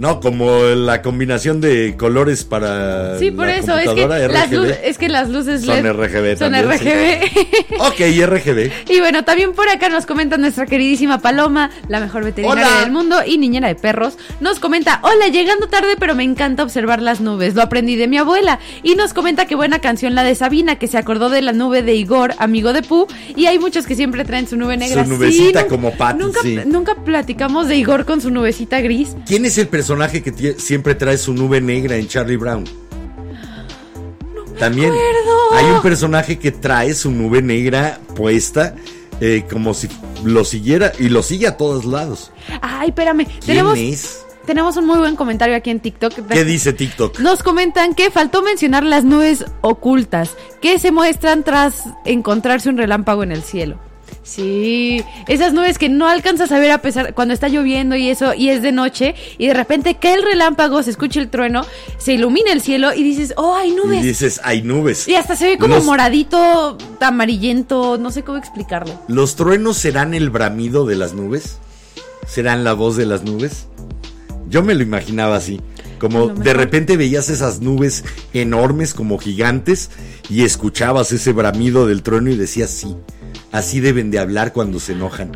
No, 0.00 0.18
como 0.20 0.62
la 0.62 1.02
combinación 1.02 1.60
de 1.60 1.94
colores 1.98 2.44
para 2.44 3.18
Sí, 3.18 3.30
por 3.30 3.46
la 3.46 3.56
eso, 3.58 3.76
es 3.78 3.90
que, 3.90 4.08
las 4.08 4.48
RGB. 4.48 4.52
lu- 4.56 4.74
es 4.82 4.96
que 4.96 5.08
las 5.10 5.28
luces 5.28 5.60
Son 5.62 5.82
LED 5.82 5.92
RGB 5.92 6.38
son 6.38 6.52
también, 6.52 6.78
sí. 6.78 6.88
RGB. 6.88 7.80
Ok, 7.80 8.00
RGB. 8.26 8.70
Y 8.90 9.00
bueno, 9.00 9.24
también 9.24 9.52
por 9.52 9.68
acá 9.68 9.90
nos 9.90 10.06
comenta 10.06 10.38
nuestra 10.38 10.64
queridísima 10.64 11.18
Paloma, 11.18 11.70
la 11.88 12.00
mejor 12.00 12.24
veterinaria 12.24 12.66
Hola. 12.66 12.80
del 12.80 12.90
mundo 12.92 13.16
y 13.26 13.36
niñera 13.36 13.68
de 13.68 13.74
perros. 13.74 14.16
Nos 14.40 14.58
comenta, 14.58 15.00
hola, 15.02 15.28
llegando 15.28 15.68
tarde, 15.68 15.96
pero 15.98 16.14
me 16.14 16.24
encanta 16.24 16.62
observar 16.62 17.02
las 17.02 17.20
nubes. 17.20 17.54
Lo 17.54 17.60
aprendí 17.60 17.96
de 17.96 18.08
mi 18.08 18.16
abuela. 18.16 18.58
Y 18.82 18.94
nos 18.94 19.12
comenta 19.12 19.44
que 19.46 19.54
buena 19.54 19.80
canción 19.80 20.14
la 20.14 20.24
de 20.24 20.34
Sabina, 20.34 20.76
que 20.78 20.88
se 20.88 20.96
acordó 20.96 21.28
de 21.28 21.42
la 21.42 21.52
nube 21.52 21.82
de 21.82 21.94
Igor, 21.94 22.32
amigo 22.38 22.72
de 22.72 22.82
Pu. 22.82 23.06
Y 23.36 23.44
hay 23.46 23.58
muchos 23.58 23.86
que 23.86 23.94
siempre 23.96 24.24
traen 24.24 24.48
su 24.48 24.56
nube 24.56 24.78
negra. 24.78 25.04
Su 25.04 25.10
nubecita 25.10 25.60
Sí, 25.60 25.64
nu- 25.66 25.70
como 25.70 25.90
Patty, 25.92 26.18
Nunca, 26.20 26.40
sí. 26.40 26.58
nunca 26.64 26.94
platicamos 26.94 27.68
de 27.68 27.76
Igor 27.76 28.06
con 28.06 28.22
su 28.22 28.30
nubecita 28.30 28.80
gris. 28.80 29.14
¿Quién 29.26 29.44
es 29.44 29.58
el 29.58 29.68
personaje 29.68 29.89
que 30.22 30.32
tie- 30.34 30.56
siempre 30.58 30.94
trae 30.94 31.16
su 31.18 31.32
nube 31.34 31.60
negra 31.60 31.96
en 31.96 32.06
Charlie 32.08 32.36
Brown? 32.36 32.64
También 34.58 34.90
acuerdo. 34.90 35.52
hay 35.54 35.64
un 35.66 35.82
personaje 35.82 36.38
que 36.38 36.52
trae 36.52 36.94
su 36.94 37.10
nube 37.10 37.40
negra 37.42 37.98
puesta 38.14 38.74
eh, 39.20 39.44
como 39.50 39.72
si 39.74 39.88
lo 40.24 40.44
siguiera 40.44 40.92
y 40.98 41.08
lo 41.08 41.22
sigue 41.22 41.46
a 41.46 41.56
todos 41.56 41.84
lados. 41.84 42.30
Ay, 42.60 42.88
espérame. 42.90 43.24
¿Quién 43.26 43.40
Tenemos, 43.40 43.78
es? 43.78 44.26
tenemos 44.46 44.76
un 44.76 44.86
muy 44.86 44.98
buen 44.98 45.16
comentario 45.16 45.56
aquí 45.56 45.70
en 45.70 45.80
TikTok. 45.80 46.12
¿Qué 46.28 46.44
dice 46.44 46.72
TikTok? 46.74 47.18
Nos 47.20 47.42
comentan 47.42 47.94
que 47.94 48.10
faltó 48.10 48.42
mencionar 48.42 48.82
las 48.84 49.04
nubes 49.04 49.44
ocultas 49.62 50.36
que 50.60 50.78
se 50.78 50.92
muestran 50.92 51.42
tras 51.42 51.84
encontrarse 52.04 52.68
un 52.68 52.76
relámpago 52.76 53.22
en 53.22 53.32
el 53.32 53.42
cielo. 53.42 53.78
Sí, 54.30 55.02
esas 55.26 55.52
nubes 55.52 55.76
que 55.76 55.88
no 55.88 56.06
alcanzas 56.08 56.52
a 56.52 56.58
ver 56.60 56.70
a 56.70 56.78
pesar 56.82 57.14
cuando 57.14 57.34
está 57.34 57.48
lloviendo 57.48 57.96
y 57.96 58.08
eso 58.10 58.32
y 58.32 58.48
es 58.50 58.62
de 58.62 58.70
noche 58.70 59.16
y 59.38 59.48
de 59.48 59.54
repente 59.54 59.96
cae 60.00 60.14
el 60.14 60.22
relámpago, 60.22 60.82
se 60.84 60.90
escucha 60.90 61.18
el 61.20 61.28
trueno, 61.30 61.66
se 61.98 62.12
ilumina 62.12 62.52
el 62.52 62.60
cielo 62.60 62.94
y 62.94 63.02
dices, 63.02 63.34
"Oh, 63.36 63.56
hay 63.56 63.70
Y 63.70 63.74
nubes." 63.74 64.02
dices, 64.04 64.40
hay 64.44 64.62
nubes. 64.62 65.08
Y 65.08 65.16
hasta 65.16 65.34
se 65.34 65.46
ve 65.46 65.58
como 65.58 65.74
Los- 65.76 65.84
moradito, 65.84 66.78
amarillento, 67.00 67.98
no 67.98 68.10
sé 68.12 68.22
cómo 68.22 68.38
explicarlo. 68.38 68.94
¿Los 69.08 69.34
truenos 69.34 69.76
serán 69.76 70.14
el 70.14 70.30
bramido 70.30 70.86
de 70.86 70.94
las 70.96 71.12
nubes? 71.12 71.58
¿Serán 72.26 72.62
la 72.62 72.72
voz 72.74 72.96
de 72.96 73.06
las 73.06 73.24
nubes? 73.24 73.66
Yo 74.48 74.62
me 74.62 74.74
lo 74.76 74.82
imaginaba 74.82 75.36
así. 75.36 75.60
Como 75.98 76.28
de 76.28 76.54
repente 76.54 76.96
veías 76.96 77.28
esas 77.28 77.60
nubes 77.60 78.04
enormes 78.32 78.94
como 78.94 79.18
gigantes 79.18 79.90
y 80.30 80.44
escuchabas 80.44 81.12
ese 81.12 81.32
bramido 81.32 81.86
del 81.86 82.02
trueno 82.02 82.30
y 82.30 82.36
decías 82.36 82.70
sí. 82.70 82.96
Así 83.52 83.80
deben 83.80 84.10
de 84.10 84.18
hablar 84.18 84.52
cuando 84.52 84.78
se 84.80 84.92
enojan. 84.92 85.32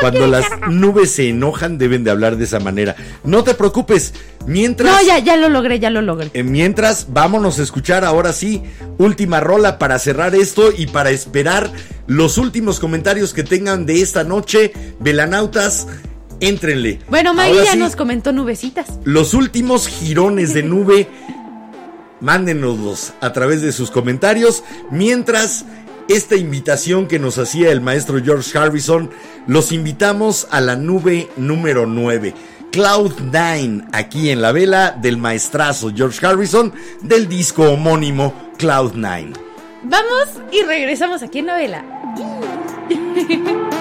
Cuando 0.00 0.26
las 0.26 0.44
nubes 0.68 1.10
se 1.12 1.30
enojan 1.30 1.78
deben 1.78 2.04
de 2.04 2.10
hablar 2.10 2.36
de 2.36 2.44
esa 2.44 2.60
manera. 2.60 2.94
No 3.24 3.44
te 3.44 3.54
preocupes. 3.54 4.12
Mientras 4.46 4.92
No, 4.92 5.06
ya 5.06 5.18
ya 5.18 5.36
lo 5.36 5.48
logré, 5.48 5.78
ya 5.80 5.88
lo 5.90 6.02
logré. 6.02 6.30
eh, 6.34 6.42
mientras, 6.42 7.06
vámonos 7.12 7.58
a 7.58 7.62
escuchar 7.62 8.04
ahora 8.04 8.32
sí, 8.32 8.62
última 8.98 9.40
rola 9.40 9.78
para 9.78 9.98
cerrar 9.98 10.34
esto 10.34 10.70
y 10.76 10.86
para 10.86 11.10
esperar 11.10 11.70
los 12.06 12.36
últimos 12.38 12.78
comentarios 12.78 13.32
que 13.32 13.42
tengan 13.42 13.86
de 13.86 14.02
esta 14.02 14.22
noche. 14.22 14.72
Velanautas, 15.00 15.88
éntrenle. 16.40 17.00
Bueno, 17.08 17.32
ya 17.34 17.72
sí, 17.72 17.78
nos 17.78 17.96
comentó 17.96 18.32
nubecitas. 18.32 18.98
Los 19.04 19.32
últimos 19.34 19.88
girones 19.88 20.52
de 20.52 20.62
nube, 20.62 21.08
mándenoslos 22.20 23.12
a 23.20 23.32
través 23.32 23.62
de 23.62 23.72
sus 23.72 23.90
comentarios. 23.90 24.62
Mientras, 24.90 25.64
esta 26.08 26.36
invitación 26.36 27.06
que 27.08 27.18
nos 27.18 27.38
hacía 27.38 27.72
el 27.72 27.80
maestro 27.80 28.22
George 28.22 28.56
Harrison, 28.56 29.10
los 29.46 29.72
invitamos 29.72 30.46
a 30.50 30.60
la 30.60 30.76
nube 30.76 31.28
número 31.36 31.86
9. 31.86 32.34
Cloud9, 32.72 33.88
aquí 33.92 34.30
en 34.30 34.42
la 34.42 34.52
vela 34.52 34.90
del 34.90 35.16
maestrazo 35.16 35.92
George 35.94 36.24
Harrison 36.24 36.72
del 37.02 37.28
disco 37.28 37.62
homónimo 37.64 38.52
Cloud9. 38.58 39.32
Vamos 39.84 40.28
y 40.52 40.62
regresamos 40.62 41.22
aquí 41.22 41.38
en 41.40 41.46
la 41.46 41.56
vela. 41.56 41.84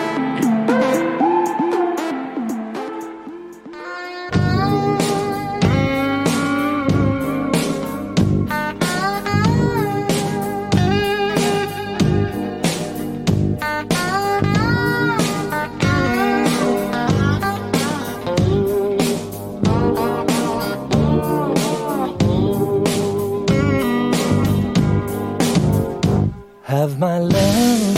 Have 26.66 26.98
my 26.98 27.20
love. 27.20 27.96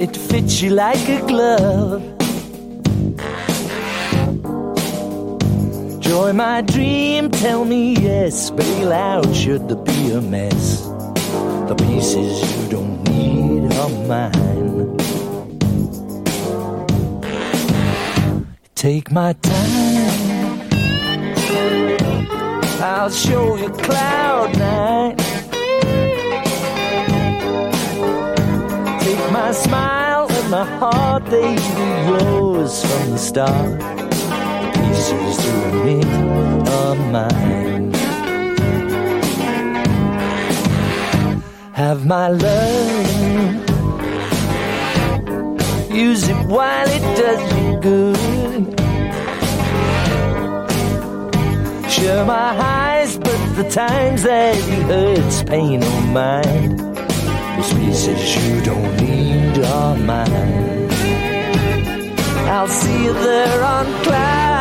It 0.00 0.16
fits 0.16 0.62
you 0.62 0.70
like 0.70 1.08
a 1.08 1.20
glove. 1.26 2.02
Joy, 6.00 6.34
my 6.34 6.60
dream, 6.60 7.32
tell 7.32 7.64
me 7.64 7.96
yes. 7.96 8.50
Bail 8.52 8.92
out 8.92 9.34
should 9.34 9.68
there 9.68 9.76
be 9.76 10.12
a 10.12 10.20
mess. 10.20 10.82
The 11.66 11.74
pieces 11.76 12.30
you 12.56 12.70
don't 12.70 13.02
need 13.08 13.72
are 13.74 13.88
mine. 14.06 14.96
Take 18.76 19.10
my 19.10 19.32
time. 19.32 20.60
I'll 22.80 23.10
show 23.10 23.56
you 23.56 23.68
cloud 23.70 24.56
nine. 24.56 25.41
My 29.32 29.50
smile 29.52 30.30
and 30.30 30.50
my 30.50 30.64
heart, 30.78 31.24
they 31.26 31.54
yours 32.06 32.84
from 32.84 33.10
the 33.12 33.18
start. 33.18 33.80
Pieces 34.74 35.36
to 35.44 35.50
admit 35.68 36.06
are 36.68 36.96
mine. 37.16 37.92
Have 41.72 42.04
my 42.04 42.28
love. 42.28 43.72
Use 45.90 46.28
it 46.28 46.46
while 46.46 46.88
it 46.88 47.04
does 47.16 47.42
you 47.56 47.80
good. 47.80 48.80
Share 51.90 52.24
my 52.26 52.54
highs, 52.54 53.16
but 53.16 53.54
the 53.56 53.68
times 53.70 54.22
that 54.24 54.56
it 54.56 54.82
hurts, 54.92 55.42
pain 55.44 55.82
on 55.82 56.12
mine. 56.12 56.81
Those 57.56 57.74
pieces 57.74 58.36
you 58.36 58.60
don't 58.62 58.96
need 59.00 59.64
are 59.64 59.96
mine. 59.96 60.90
I'll 62.48 62.68
see 62.68 63.04
you 63.04 63.12
there 63.12 63.62
on 63.64 63.86
cloud 64.04 64.51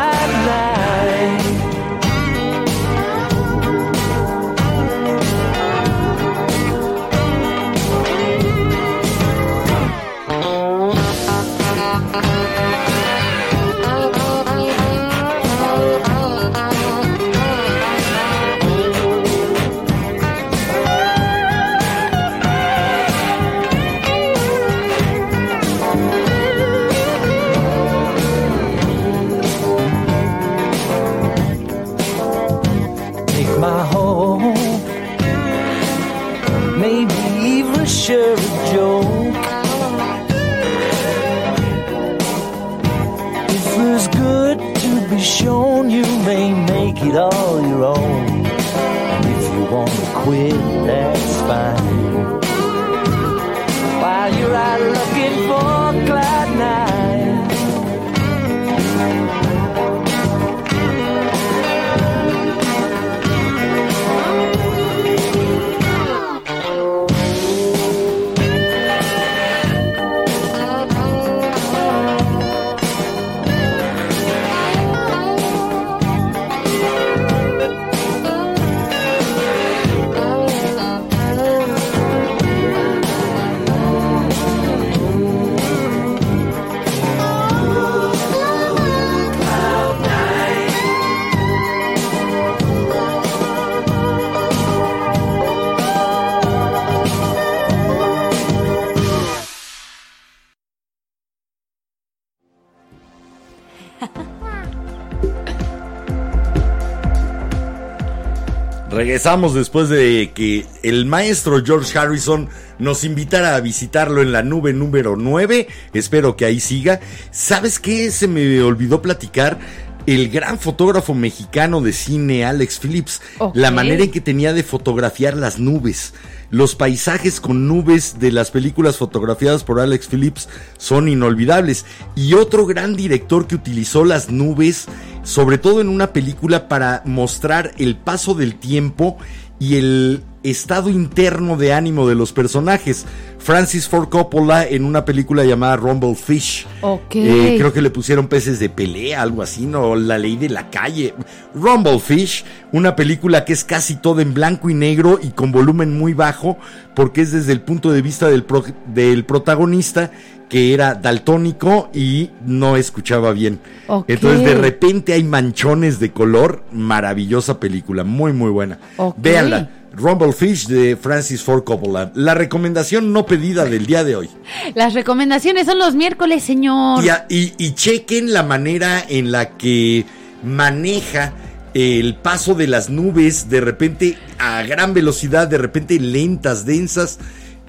Regresamos 109.11 109.53
después 109.53 109.89
de 109.89 110.31
que 110.33 110.65
el 110.83 111.05
maestro 111.05 111.61
George 111.65 111.99
Harrison 111.99 112.47
nos 112.79 113.03
invitara 113.03 113.57
a 113.57 113.59
visitarlo 113.59 114.21
en 114.21 114.31
la 114.31 114.41
nube 114.41 114.71
número 114.71 115.17
9. 115.17 115.67
Espero 115.93 116.37
que 116.37 116.45
ahí 116.45 116.61
siga. 116.61 117.01
¿Sabes 117.29 117.77
qué? 117.77 118.09
Se 118.09 118.29
me 118.29 118.61
olvidó 118.61 119.01
platicar. 119.01 119.59
El 120.05 120.29
gran 120.29 120.59
fotógrafo 120.59 121.13
mexicano 121.13 121.81
de 121.81 121.91
cine, 121.91 122.45
Alex 122.45 122.79
Phillips, 122.79 123.21
la 123.53 123.69
manera 123.69 124.05
en 124.05 124.11
que 124.11 124.21
tenía 124.21 124.53
de 124.53 124.63
fotografiar 124.63 125.35
las 125.35 125.59
nubes. 125.59 126.13
Los 126.49 126.75
paisajes 126.75 127.41
con 127.41 127.67
nubes 127.67 128.17
de 128.19 128.31
las 128.31 128.49
películas 128.49 128.95
fotografiadas 128.95 129.65
por 129.65 129.81
Alex 129.81 130.07
Phillips 130.07 130.47
son 130.77 131.09
inolvidables. 131.09 131.85
Y 132.15 132.33
otro 132.33 132.65
gran 132.65 132.95
director 132.95 133.45
que 133.45 133.55
utilizó 133.55 134.05
las 134.05 134.29
nubes, 134.29 134.87
sobre 135.23 135.57
todo 135.57 135.81
en 135.81 135.89
una 135.89 136.13
película 136.13 136.67
para 136.67 137.01
mostrar 137.05 137.71
el 137.77 137.95
paso 137.95 138.33
del 138.33 138.55
tiempo 138.55 139.17
y 139.59 139.75
el 139.75 140.23
estado 140.43 140.89
interno 140.89 141.55
de 141.55 141.71
ánimo 141.71 142.07
de 142.09 142.15
los 142.15 142.33
personajes. 142.33 143.05
Francis 143.37 143.87
Ford 143.87 144.09
Coppola 144.09 144.67
en 144.67 144.85
una 144.85 145.05
película 145.05 145.43
llamada 145.43 145.75
Rumble 145.75 146.15
Fish. 146.15 146.65
Ok. 146.81 147.15
Eh, 147.15 147.55
creo 147.59 147.71
que 147.71 147.83
le 147.83 147.91
pusieron 147.91 148.27
peces 148.27 148.57
de 148.59 148.69
pelea, 148.69 149.21
algo 149.21 149.43
así, 149.43 149.67
¿no? 149.67 149.95
La 149.95 150.17
ley 150.17 150.35
de 150.37 150.49
la 150.49 150.71
calle. 150.71 151.13
Rumble 151.53 151.99
Fish, 151.99 152.43
una 152.71 152.95
película 152.95 153.45
que 153.45 153.53
es 153.53 153.63
casi 153.63 153.95
toda 153.97 154.23
en 154.23 154.33
blanco 154.33 154.71
y 154.71 154.73
negro 154.73 155.19
y 155.21 155.29
con 155.29 155.51
volumen 155.51 155.95
muy 155.95 156.13
bajo, 156.15 156.57
porque 156.95 157.21
es 157.21 157.31
desde 157.31 157.51
el 157.51 157.61
punto 157.61 157.91
de 157.91 158.01
vista 158.01 158.27
del, 158.27 158.43
pro- 158.43 158.65
del 158.87 159.25
protagonista 159.25 160.09
que 160.51 160.73
era 160.73 160.95
daltónico 160.95 161.89
y 161.93 162.29
no 162.45 162.75
escuchaba 162.75 163.31
bien. 163.31 163.61
Entonces 164.09 164.43
de 164.43 164.55
repente 164.55 165.13
hay 165.13 165.23
manchones 165.23 165.97
de 166.01 166.11
color, 166.11 166.61
maravillosa 166.73 167.57
película, 167.57 168.03
muy 168.03 168.33
muy 168.33 168.49
buena. 168.49 168.77
Ok. 168.97 169.15
Véanla. 169.17 169.69
Rumble 169.93 170.33
Fish 170.33 170.67
de 170.67 170.97
Francis 170.97 171.41
Ford 171.41 171.63
Coppola. 171.63 172.11
La 172.15 172.33
recomendación 172.33 173.13
no 173.13 173.25
pedida 173.25 173.63
del 173.63 173.85
día 173.85 174.03
de 174.03 174.17
hoy. 174.17 174.29
Las 174.75 174.93
recomendaciones 174.93 175.67
son 175.67 175.79
los 175.79 175.95
miércoles, 175.95 176.43
señor. 176.43 177.03
Y, 177.03 177.09
a- 177.09 177.25
y- 177.29 177.53
y 177.57 177.71
chequen 177.73 178.33
la 178.33 178.43
manera 178.43 179.01
en 179.07 179.31
la 179.31 179.51
que 179.57 180.05
maneja 180.43 181.31
el 181.73 182.15
paso 182.15 182.55
de 182.55 182.67
las 182.67 182.89
nubes, 182.89 183.49
de 183.49 183.61
repente 183.61 184.17
a 184.37 184.63
gran 184.63 184.93
velocidad, 184.93 185.47
de 185.47 185.57
repente 185.57 185.97
lentas, 185.99 186.65
densas, 186.65 187.19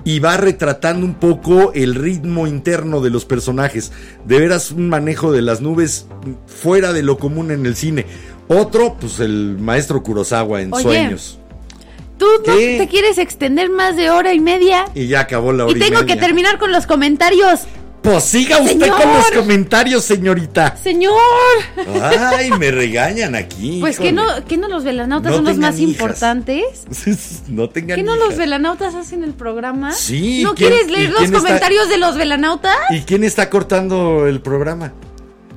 y 0.04 0.18
va 0.18 0.36
retratando 0.36 1.06
un 1.06 1.14
poco 1.14 1.72
el 1.74 1.94
ritmo 1.94 2.46
interno 2.46 3.00
de 3.00 3.10
los 3.10 3.24
personajes. 3.24 3.92
De 4.26 4.38
veras, 4.40 4.70
un 4.72 4.88
manejo 4.88 5.32
de 5.32 5.42
las 5.42 5.60
nubes 5.60 6.06
fuera 6.46 6.92
de 6.92 7.02
lo 7.02 7.18
común 7.18 7.50
en 7.50 7.66
el 7.66 7.76
cine. 7.76 8.06
Otro, 8.48 8.96
pues 9.00 9.20
el 9.20 9.56
maestro 9.58 10.02
Kurosawa 10.02 10.60
en 10.60 10.72
Oye, 10.72 10.82
Sueños. 10.82 11.38
¿Tú 12.18 12.26
no 12.46 12.54
¿Qué? 12.56 12.76
te 12.78 12.88
quieres 12.88 13.18
extender 13.18 13.70
más 13.70 13.96
de 13.96 14.10
hora 14.10 14.32
y 14.32 14.40
media? 14.40 14.84
Y 14.94 15.06
ya 15.08 15.20
acabó 15.20 15.52
la 15.52 15.64
hora 15.64 15.76
Y 15.76 15.80
tengo 15.80 16.00
que 16.00 16.14
media. 16.14 16.20
terminar 16.20 16.58
con 16.58 16.70
los 16.72 16.86
comentarios. 16.86 17.60
Pues 18.02 18.24
siga 18.24 18.58
usted 18.58 18.80
Señor. 18.80 19.00
con 19.00 19.12
los 19.14 19.30
comentarios, 19.30 20.04
señorita. 20.04 20.76
Señor. 20.76 21.12
Ay, 22.02 22.50
me 22.58 22.72
regañan 22.72 23.36
aquí. 23.36 23.78
Pues 23.80 23.98
que 23.98 24.10
no, 24.12 24.24
que 24.48 24.56
no 24.56 24.66
los 24.68 24.82
velanautas 24.82 25.30
No 25.30 25.36
son 25.36 25.44
los 25.44 25.56
más 25.58 25.78
hijas. 25.78 25.92
importantes. 25.92 26.64
no 27.48 27.68
tengan 27.68 27.96
¿Qué 27.96 28.02
no 28.02 28.16
hijas. 28.16 28.28
los 28.30 28.36
velanautas 28.38 28.94
hacen 28.96 29.22
el 29.22 29.34
programa? 29.34 29.92
Sí, 29.92 30.42
¿No 30.42 30.54
¿quién- 30.54 30.70
quieres 30.70 30.90
leer 30.90 31.10
los 31.10 31.22
está- 31.22 31.38
comentarios 31.38 31.88
de 31.88 31.98
los 31.98 32.16
velanautas? 32.16 32.76
¿Y 32.90 33.02
quién 33.02 33.22
está 33.22 33.48
cortando 33.48 34.26
el 34.26 34.40
programa? 34.40 34.92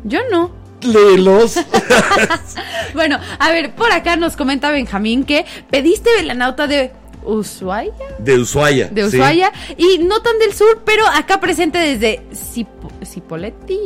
Yo 0.04 0.20
no. 0.32 0.52
Léelos. 0.82 1.56
Bueno, 2.94 3.20
a 3.40 3.52
ver, 3.52 3.76
por 3.76 3.92
acá 3.92 4.16
nos 4.16 4.38
comenta 4.38 4.70
Benjamín 4.72 5.26
que 5.26 5.46
pediste 5.70 6.10
velanauta 6.16 6.66
de 6.68 6.92
Ushuaia. 7.26 7.92
De 8.20 8.38
Ushuaia. 8.40 8.88
De 8.90 9.02
sí. 9.10 9.18
Ushuaia. 9.18 9.52
Y 9.78 10.00
no 10.00 10.22
tan 10.22 10.38
del 10.40 10.54
sur, 10.54 10.82
pero 10.86 11.06
acá 11.08 11.40
presente 11.40 11.78
desde 11.78 12.22
Cipo- 12.32 12.92
Cipolletti. 13.06 13.80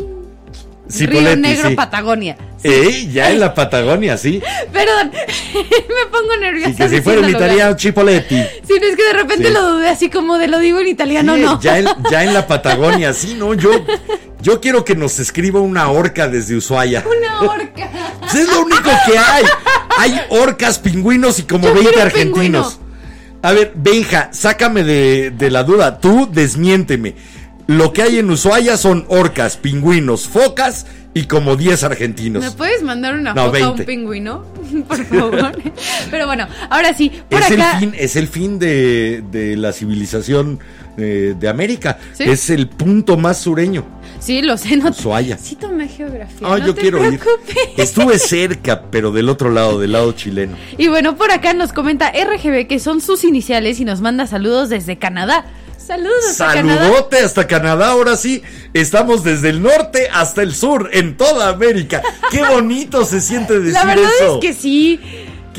Río 1.02 1.36
Negro, 1.36 1.70
sí. 1.70 1.76
Patagonia. 1.76 2.36
Eh, 2.64 3.10
ya 3.14 3.30
en 3.30 3.40
la 3.40 3.53
Patagonia, 3.53 4.18
sí. 4.18 4.41
Perdón, 4.74 5.11
me 5.53 6.11
pongo 6.11 6.36
nerviosa. 6.41 6.72
Y 6.72 6.74
que 6.76 6.90
si 6.90 7.02
fuera 7.02 7.22
en 7.22 7.30
italiano, 7.30 7.76
Chipoletti. 7.76 8.36
Sí, 8.68 8.74
no 8.82 8.88
es 8.88 8.95
que 8.95 9.03
de 9.03 9.14
repente 9.14 9.48
Sí. 9.49 9.53
lo 9.53 9.74
dudé 9.74 9.90
así 9.90 10.10
como 10.10 10.40
de 10.40 10.48
lo 10.48 10.57
digo 10.57 10.80
en 10.80 10.88
italiano, 10.88 11.38
no. 11.38 11.61
Ya 11.61 11.78
en, 11.78 11.86
ya 12.11 12.24
en 12.24 12.34
la 12.34 12.48
Patagonia, 12.48 13.14
sí, 13.14 13.36
¿no? 13.36 13.53
Yo, 13.53 13.70
yo 14.41 14.60
quiero 14.61 14.84
que 14.84 14.95
nos 14.95 15.20
escriba 15.20 15.60
una 15.61 15.91
orca 15.91 16.28
desde 16.28 16.56
Ushuaia. 16.56 17.03
Una 17.06 17.41
orca. 17.52 17.88
Pues 18.22 18.34
es 18.34 18.48
lo 18.48 18.61
único 18.64 18.90
que 19.06 19.16
hay. 19.18 19.44
Hay 19.99 20.22
orcas, 20.30 20.80
pingüinos 20.80 21.38
y 21.38 21.44
como 21.44 21.66
Yo 21.68 21.74
20 21.76 21.91
quiero 21.91 22.02
un 22.02 22.07
argentinos. 22.07 22.80
A 23.41 23.53
ver, 23.53 23.72
Benja, 23.76 24.30
sácame 24.34 24.84
de, 24.84 25.32
de 25.32 25.49
la 25.52 25.64
duda. 25.64 25.99
Tú 25.99 26.30
desmiénteme. 26.32 27.16
Lo 27.68 27.94
que 27.94 28.02
hay 28.02 28.18
en 28.18 28.30
Ushuaia 28.30 28.78
son 28.78 29.06
orcas, 29.10 29.56
pingüinos, 29.56 30.28
focas 30.28 30.88
y 31.14 31.24
como 31.26 31.56
10 31.56 31.84
argentinos. 31.84 32.44
¿Me 32.44 32.52
puedes 32.52 32.82
mandar 32.84 33.14
una 33.16 33.34
No, 33.34 33.45
foto 33.45 33.57
a 33.64 33.70
un 33.72 33.78
20. 33.78 33.84
pingüino? 33.86 34.44
Por 34.88 35.06
favor. 35.06 35.52
Pero 36.11 36.26
bueno, 36.26 36.48
ahora 36.70 36.94
sí, 36.94 37.11
por 37.30 37.41
Es 37.41 37.52
el, 37.52 37.61
acá. 37.61 37.80
fin, 37.80 37.94
es 37.98 38.16
el 38.16 38.28
fin 38.28 38.60
de, 38.60 39.24
de 39.32 39.56
la 39.56 39.72
civilización 39.72 40.60
eh, 41.01 41.35
de 41.39 41.49
América. 41.49 41.97
¿Sí? 42.13 42.23
Es 42.23 42.49
el 42.49 42.67
punto 42.67 43.17
más 43.17 43.38
sureño. 43.39 43.85
Sí, 44.19 44.41
lo 44.41 44.57
sé, 44.57 44.76
no. 44.76 44.89
Ushuaia. 44.89 45.38
Sí 45.38 45.55
tomé 45.55 45.88
geografía. 45.88 46.38
Ah, 46.47 46.57
no 46.57 46.67
yo 46.67 46.76
te 46.76 46.81
quiero 46.81 46.97
ir. 47.11 47.19
preocupes. 47.19 47.55
Estuve 47.77 48.19
cerca, 48.19 48.84
pero 48.91 49.11
del 49.11 49.30
otro 49.30 49.49
lado, 49.49 49.80
del 49.80 49.93
lado 49.93 50.11
chileno. 50.11 50.57
Y 50.77 50.88
bueno, 50.89 51.15
por 51.15 51.31
acá 51.31 51.53
nos 51.53 51.71
comenta 51.71 52.11
RGB 52.11 52.67
que 52.67 52.80
son 52.80 52.99
sus 53.01 53.23
iniciales 53.23 53.80
y 53.80 53.85
nos 53.85 54.01
manda 54.01 54.27
saludos 54.27 54.69
desde 54.69 54.97
Canadá. 54.97 55.45
Saludos 55.77 56.39
a 56.41 56.53
Canadá. 56.53 56.84
Saludote 56.84 57.17
hasta 57.19 57.47
Canadá, 57.47 57.91
ahora 57.91 58.15
sí. 58.15 58.43
Estamos 58.73 59.23
desde 59.23 59.49
el 59.49 59.61
norte 59.63 60.07
hasta 60.13 60.43
el 60.43 60.53
sur, 60.53 60.89
en 60.93 61.17
toda 61.17 61.49
América. 61.49 62.03
Qué 62.30 62.43
bonito 62.43 63.05
se 63.05 63.21
siente 63.21 63.57
decir 63.59 63.73
La 63.73 63.85
verdad 63.85 64.11
eso. 64.21 64.35
es 64.35 64.41
que 64.41 64.53
sí. 64.53 64.99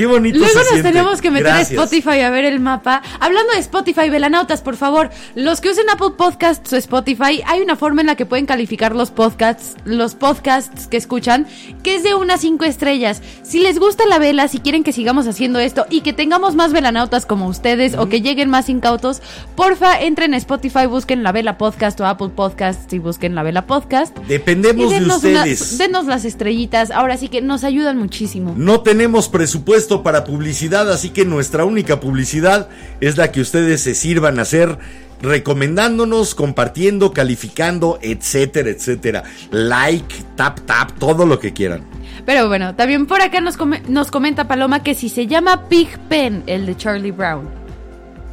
Qué 0.01 0.07
bonito 0.07 0.39
Luego 0.39 0.53
se 0.55 0.59
nos 0.61 0.69
siente. 0.69 0.89
tenemos 0.93 1.21
que 1.21 1.31
meter 1.31 1.49
Gracias. 1.49 1.79
a 1.79 1.85
Spotify 1.85 2.21
a 2.21 2.31
ver 2.31 2.47
el 2.47 2.59
mapa. 2.59 3.03
Hablando 3.21 3.53
de 3.53 3.59
Spotify, 3.59 4.09
velanautas, 4.09 4.63
por 4.63 4.77
favor, 4.77 5.11
los 5.35 5.61
que 5.61 5.69
usen 5.69 5.91
Apple 5.91 6.13
Podcasts 6.17 6.73
o 6.73 6.77
Spotify, 6.77 7.43
hay 7.47 7.61
una 7.61 7.77
forma 7.77 8.01
en 8.01 8.07
la 8.07 8.15
que 8.15 8.25
pueden 8.25 8.47
calificar 8.47 8.97
los 8.97 9.11
podcasts, 9.11 9.77
los 9.85 10.15
podcasts 10.15 10.87
que 10.87 10.97
escuchan, 10.97 11.47
que 11.83 11.97
es 11.97 12.03
de 12.03 12.15
unas 12.15 12.41
cinco 12.41 12.65
estrellas. 12.65 13.21
Si 13.43 13.59
les 13.61 13.79
gusta 13.79 14.07
la 14.07 14.19
vela, 14.19 14.49
si 14.49 14.61
quieren 14.61 14.85
que 14.85 14.93
sigamos 14.95 15.27
haciendo 15.27 15.59
esto 15.59 15.85
y 15.91 16.01
que 16.01 16.15
tengamos 16.15 16.55
más 16.55 16.73
velanautas 16.73 17.27
como 17.27 17.47
ustedes 17.47 17.95
o 17.95 18.09
que 18.09 18.23
lleguen 18.23 18.49
más 18.49 18.71
incautos, 18.71 19.21
porfa, 19.55 20.01
entren 20.01 20.33
a 20.33 20.39
Spotify, 20.39 20.87
busquen 20.87 21.23
la 21.23 21.33
vela 21.33 21.59
podcast 21.59 22.01
o 22.01 22.07
Apple 22.07 22.31
Podcasts 22.35 22.91
y 22.95 22.99
busquen 22.99 23.35
la 23.35 23.43
vela 23.43 23.67
podcast. 23.67 24.17
Dependemos 24.29 24.89
de 24.89 25.01
denos 25.01 25.23
una- 25.25 25.41
ustedes. 25.43 25.77
denos 25.77 26.07
las 26.07 26.25
estrellitas. 26.25 26.91
Ahora 26.91 27.19
sí 27.19 27.29
que 27.29 27.43
nos 27.43 27.65
ayudan 27.65 27.99
muchísimo. 27.99 28.55
No 28.57 28.81
tenemos 28.81 29.29
presupuesto 29.29 29.90
para 29.99 30.25
publicidad, 30.25 30.91
así 30.91 31.11
que 31.11 31.25
nuestra 31.25 31.65
única 31.65 32.01
publicidad 32.01 32.69
es 33.01 33.17
la 33.17 33.31
que 33.33 33.41
ustedes 33.41 33.81
se 33.83 33.95
sirvan 33.95 34.39
a 34.39 34.43
hacer 34.43 34.79
recomendándonos, 35.23 36.35
compartiendo, 36.35 37.13
calificando, 37.13 37.99
etcétera, 38.03 38.71
etcétera. 38.71 39.25
Like, 39.51 40.15
tap, 40.37 40.61
tap, 40.61 40.93
todo 40.99 41.27
lo 41.27 41.39
que 41.39 41.53
quieran. 41.53 41.83
Pero 42.25 42.49
bueno, 42.49 42.75
también 42.75 43.07
por 43.07 43.21
acá 43.21 43.41
nos, 43.41 43.57
come- 43.57 43.83
nos 43.89 44.11
comenta 44.11 44.47
Paloma 44.49 44.83
que 44.83 44.95
si 44.95 45.09
se 45.09 45.27
llama 45.27 45.69
Pig 45.69 45.89
Pen, 46.09 46.43
el 46.47 46.67
de 46.67 46.77
Charlie 46.77 47.11
Brown. 47.11 47.49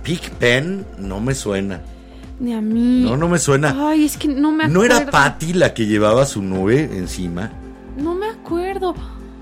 Pig 0.04 0.30
Pen 0.40 0.86
no 0.98 1.20
me 1.20 1.34
suena. 1.36 1.82
Ni 2.40 2.54
a 2.54 2.62
mí. 2.62 3.02
No, 3.04 3.18
no 3.18 3.28
me 3.28 3.40
suena. 3.40 3.76
Ay, 3.90 4.06
es 4.06 4.16
que 4.16 4.28
no 4.28 4.52
me 4.52 4.66
acuerdo. 4.66 4.74
¿No 4.80 4.86
era 4.86 5.10
Patty 5.12 5.54
la 5.54 5.74
que 5.74 5.88
llevaba 5.88 6.26
su 6.26 6.42
nube 6.42 6.84
encima? 6.94 7.52
No 7.98 8.14
me 8.14 8.28
acuerdo. 8.28 8.94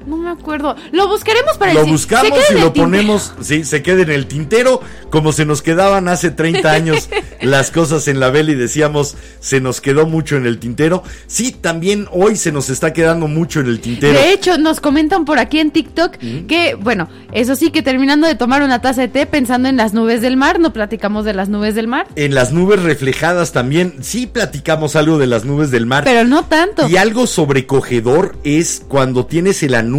No 0.06 0.18
me 0.18 0.30
acuerdo. 0.30 0.76
Lo 0.92 1.08
buscaremos 1.08 1.58
para 1.58 1.74
Lo 1.74 1.80
decir- 1.82 1.92
buscamos 1.92 2.30
y 2.50 2.54
lo 2.54 2.72
tintero. 2.72 2.74
ponemos, 2.74 3.34
sí, 3.42 3.64
se 3.64 3.82
queda 3.82 4.02
en 4.04 4.12
el 4.12 4.28
tintero, 4.28 4.82
como 5.10 5.32
se 5.32 5.46
nos 5.46 5.62
quedaban 5.62 6.08
hace 6.08 6.30
30 6.32 6.72
años 6.72 7.10
las 7.42 7.72
cosas 7.72 8.08
en 8.08 8.20
la 8.20 8.30
vela 8.30 8.52
y 8.52 8.56
decíamos, 8.56 9.16
se 9.40 9.62
nos 9.62 9.82
quedó 9.82 10.06
mucho 10.06 10.36
en 10.38 10.46
el 10.46 10.60
tintero. 10.60 11.04
Sí, 11.28 11.52
también 11.52 12.08
hoy 12.12 12.36
se 12.36 12.52
nos 12.52 12.70
está 12.70 12.94
quedando 12.94 13.28
mucho 13.28 13.60
en 13.62 13.68
el 13.68 13.80
tintero. 13.80 14.14
De 14.14 14.32
hecho, 14.32 14.58
nos 14.58 14.80
comentan 14.80 15.26
por 15.26 15.40
aquí 15.40 15.60
en 15.60 15.72
TikTok 15.72 16.18
que, 16.48 16.76
bueno, 16.80 17.10
eso 17.32 17.56
sí 17.56 17.72
que 17.72 17.82
terminando 17.82 18.28
de 18.28 18.36
tomar 18.36 18.62
una 18.62 18.82
taza 18.82 19.02
de 19.02 19.08
té 19.08 19.26
pensando 19.26 19.70
en 19.70 19.78
las 19.78 19.94
nubes 19.94 20.22
del 20.22 20.38
mar, 20.38 20.60
no 20.60 20.72
platicamos 20.74 21.26
de 21.26 21.34
las 21.34 21.50
nubes 21.50 21.74
del 21.76 21.88
mar, 21.88 22.08
En 22.16 22.36
las 22.36 22.52
nubes 22.52 22.82
reflejadas 22.84 23.52
también, 23.54 23.96
sí 24.02 24.28
platicamos 24.28 24.96
algo 24.96 25.18
de 25.18 25.28
las 25.28 25.46
nubes 25.46 25.72
del 25.72 25.86
mar. 25.86 26.04
pero 26.04 26.24
no 26.26 26.46
tanto. 26.46 26.88
Y 26.88 26.98
algo 26.98 27.26
sobrecogedor 27.26 28.36
es 28.44 28.84
cuando 28.88 29.26
tienes 29.26 29.64
el 29.64 29.74
anuncio 29.74 29.95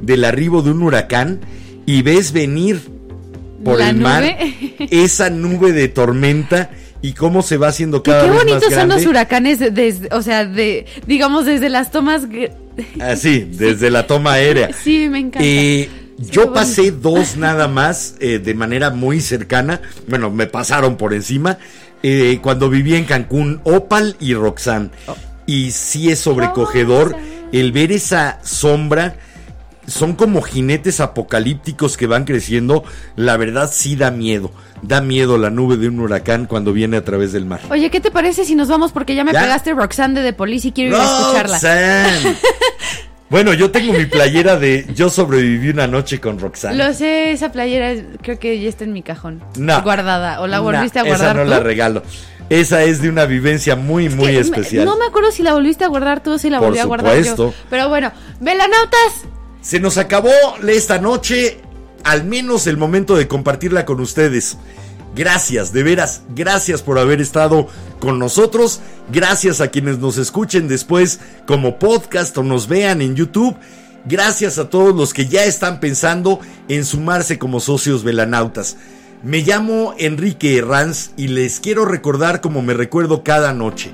del 0.00 0.24
arribo 0.24 0.62
de 0.62 0.70
un 0.70 0.82
huracán 0.82 1.40
y 1.86 2.02
ves 2.02 2.32
venir 2.32 2.80
por 3.64 3.78
La 3.78 3.90
el 3.90 3.96
mar 3.96 4.22
nube. 4.22 4.74
esa 4.90 5.30
nube 5.30 5.72
de 5.72 5.88
tormenta 5.88 6.70
y 7.02 7.12
cómo 7.14 7.42
se 7.42 7.56
va 7.56 7.68
haciendo 7.68 8.02
cada 8.02 8.24
qué 8.24 8.30
vez 8.30 8.34
más 8.36 8.44
bonitos 8.44 8.64
son 8.64 8.72
grande. 8.72 8.94
los 8.96 9.06
huracanes, 9.06 9.58
de- 9.58 9.70
desde, 9.70 10.08
o 10.12 10.22
sea, 10.22 10.44
de, 10.44 10.86
digamos, 11.06 11.46
desde 11.46 11.68
las 11.70 11.90
tomas. 11.90 12.22
Así, 13.00 13.40
desde 13.52 13.90
la 13.90 14.06
toma 14.06 14.32
aérea. 14.34 14.70
Sí, 14.72 15.08
me 15.10 15.18
encanta. 15.20 15.40
Eh, 15.42 15.88
Sí, 16.22 16.26
yo 16.32 16.42
qué 16.42 16.50
pasé 16.52 16.90
dos 16.90 17.36
nada 17.38 17.66
más 17.68 18.16
eh, 18.20 18.38
de 18.38 18.52
manera 18.52 18.90
muy 18.90 19.20
cercana. 19.22 19.80
Bueno, 20.06 20.30
me 20.30 20.46
pasaron 20.46 20.96
por 20.98 21.14
encima. 21.14 21.56
eh, 22.02 22.38
cuando 22.42 22.68
vivía 22.68 22.98
en 22.98 23.04
Cancún, 23.04 23.60
Opal 23.64 24.16
y 24.20 24.34
Roxanne. 24.34 24.90
Y 25.46 25.70
sí 25.70 26.10
es 26.10 26.18
sobrecogedor 26.18 27.16
el 27.52 27.72
ver 27.72 27.92
esa 27.92 28.38
sombra. 28.42 29.14
Son 29.86 30.14
como 30.14 30.40
jinetes 30.42 31.00
apocalípticos 31.00 31.96
que 31.96 32.06
van 32.06 32.24
creciendo. 32.24 32.84
La 33.16 33.36
verdad 33.36 33.68
sí 33.72 33.96
da 33.96 34.10
miedo. 34.12 34.52
Da 34.82 35.00
miedo 35.00 35.36
la 35.36 35.50
nube 35.50 35.76
de 35.76 35.88
un 35.88 35.98
huracán 35.98 36.46
cuando 36.46 36.72
viene 36.72 36.96
a 36.96 37.04
través 37.04 37.32
del 37.32 37.44
mar. 37.44 37.60
Oye, 37.70 37.90
¿qué 37.90 38.00
te 38.00 38.10
parece 38.12 38.44
si 38.44 38.54
nos 38.54 38.68
vamos? 38.68 38.92
Porque 38.92 39.14
ya 39.16 39.24
me 39.24 39.32
¿Ya? 39.32 39.40
pegaste 39.42 39.74
Roxanne 39.74 40.20
de 40.20 40.30
The 40.30 40.32
Police 40.36 40.68
y 40.68 40.72
quiero 40.72 40.94
ir 40.96 41.00
a 41.02 41.04
escucharla. 41.04 41.54
Roxanne. 41.56 42.36
bueno, 43.30 43.52
yo 43.52 43.70
tengo 43.72 43.92
mi 43.92 44.06
playera 44.06 44.56
de 44.56 44.86
Yo 44.94 45.10
sobreviví 45.10 45.70
una 45.70 45.88
noche 45.88 46.20
con 46.20 46.38
Roxanne. 46.38 46.76
Lo 46.76 46.94
sé, 46.94 47.32
esa 47.32 47.50
playera 47.50 48.00
creo 48.22 48.38
que 48.38 48.60
ya 48.60 48.68
está 48.68 48.84
en 48.84 48.92
mi 48.92 49.02
cajón. 49.02 49.42
No. 49.58 49.82
Guardada. 49.82 50.40
¿O 50.40 50.46
la 50.46 50.58
No, 50.58 50.62
volviste 50.64 51.00
a 51.00 51.02
Esa 51.02 51.08
guardar 51.08 51.36
no 51.36 51.42
tú? 51.44 51.48
la 51.50 51.60
regalo. 51.60 52.02
Esa 52.50 52.82
es 52.82 53.00
de 53.00 53.08
una 53.08 53.26
vivencia 53.26 53.76
muy, 53.76 54.08
muy 54.08 54.36
especial. 54.36 54.84
No 54.84 54.98
me 54.98 55.06
acuerdo 55.06 55.30
si 55.30 55.44
la 55.44 55.54
volviste 55.54 55.84
a 55.84 55.88
guardar 55.88 56.20
tú 56.20 56.32
o 56.32 56.38
si 56.38 56.50
la 56.50 56.58
Por 56.58 56.68
volví 56.68 56.80
a 56.80 56.84
guardar 56.84 57.22
yo. 57.22 57.54
Pero 57.70 57.88
bueno, 57.88 58.12
velanautas. 58.40 59.22
Se 59.60 59.78
nos 59.78 59.98
acabó 59.98 60.32
esta 60.66 60.98
noche, 60.98 61.60
al 62.02 62.24
menos 62.24 62.66
el 62.66 62.76
momento 62.76 63.14
de 63.14 63.28
compartirla 63.28 63.86
con 63.86 64.00
ustedes. 64.00 64.58
Gracias, 65.14 65.72
de 65.72 65.84
veras, 65.84 66.22
gracias 66.34 66.82
por 66.82 66.98
haber 66.98 67.20
estado 67.20 67.68
con 68.00 68.18
nosotros. 68.18 68.80
Gracias 69.12 69.60
a 69.60 69.68
quienes 69.68 69.98
nos 69.98 70.18
escuchen 70.18 70.66
después 70.66 71.20
como 71.46 71.78
podcast 71.78 72.36
o 72.36 72.42
nos 72.42 72.66
vean 72.66 73.00
en 73.00 73.14
YouTube. 73.14 73.56
Gracias 74.06 74.58
a 74.58 74.68
todos 74.70 74.94
los 74.94 75.14
que 75.14 75.26
ya 75.26 75.44
están 75.44 75.78
pensando 75.78 76.40
en 76.68 76.84
sumarse 76.84 77.38
como 77.38 77.60
socios 77.60 78.02
velanautas. 78.02 78.76
Me 79.22 79.40
llamo 79.40 79.94
Enrique 79.98 80.56
Herranz 80.56 81.10
y 81.16 81.28
les 81.28 81.60
quiero 81.60 81.84
recordar 81.84 82.40
como 82.40 82.62
me 82.62 82.72
recuerdo 82.72 83.22
cada 83.22 83.52
noche. 83.52 83.90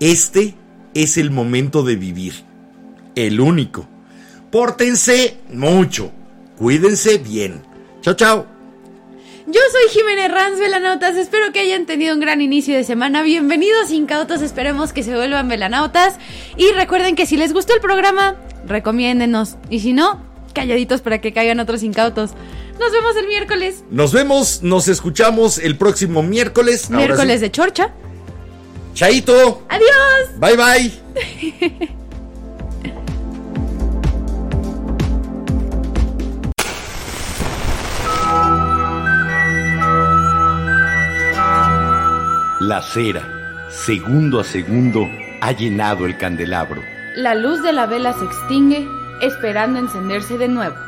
Este 0.00 0.54
es 0.94 1.18
el 1.18 1.30
momento 1.30 1.82
de 1.82 1.96
vivir. 1.96 2.32
El 3.14 3.40
único. 3.40 3.86
Pórtense 4.50 5.36
mucho. 5.52 6.12
Cuídense 6.56 7.18
bien. 7.18 7.62
Chao, 8.00 8.14
chao. 8.14 8.46
Yo 9.46 9.60
soy 9.70 9.90
Jiménez 9.90 10.30
Ranz, 10.30 10.58
velanautas. 10.58 11.16
Espero 11.16 11.52
que 11.52 11.60
hayan 11.60 11.84
tenido 11.84 12.14
un 12.14 12.20
gran 12.20 12.40
inicio 12.40 12.74
de 12.74 12.84
semana. 12.84 13.22
Bienvenidos, 13.22 13.90
incautos. 13.90 14.40
Esperemos 14.40 14.94
que 14.94 15.02
se 15.02 15.14
vuelvan 15.14 15.48
velanautas. 15.48 16.16
Y 16.56 16.70
recuerden 16.72 17.16
que 17.16 17.26
si 17.26 17.36
les 17.36 17.52
gustó 17.52 17.74
el 17.74 17.80
programa, 17.80 18.36
recomiéndenos. 18.66 19.56
Y 19.68 19.80
si 19.80 19.92
no, 19.92 20.22
calladitos 20.54 21.02
para 21.02 21.20
que 21.20 21.32
caigan 21.34 21.60
otros 21.60 21.82
incautos. 21.82 22.30
Nos 22.78 22.92
vemos 22.92 23.16
el 23.16 23.26
miércoles. 23.26 23.84
Nos 23.90 24.12
vemos, 24.12 24.62
nos 24.62 24.88
escuchamos 24.88 25.58
el 25.58 25.76
próximo 25.76 26.22
miércoles. 26.22 26.88
Miércoles 26.90 27.36
sí. 27.36 27.40
de 27.40 27.50
Chorcha. 27.50 27.92
Chaito. 28.94 29.62
Adiós. 29.68 30.38
Bye 30.38 30.56
bye. 30.56 30.92
La 42.60 42.82
cera, 42.82 43.66
segundo 43.70 44.40
a 44.40 44.44
segundo, 44.44 45.08
ha 45.40 45.52
llenado 45.52 46.06
el 46.06 46.18
candelabro. 46.18 46.82
La 47.16 47.34
luz 47.34 47.62
de 47.62 47.72
la 47.72 47.86
vela 47.86 48.12
se 48.12 48.24
extingue, 48.24 48.86
esperando 49.22 49.78
encenderse 49.78 50.36
de 50.38 50.48
nuevo. 50.48 50.87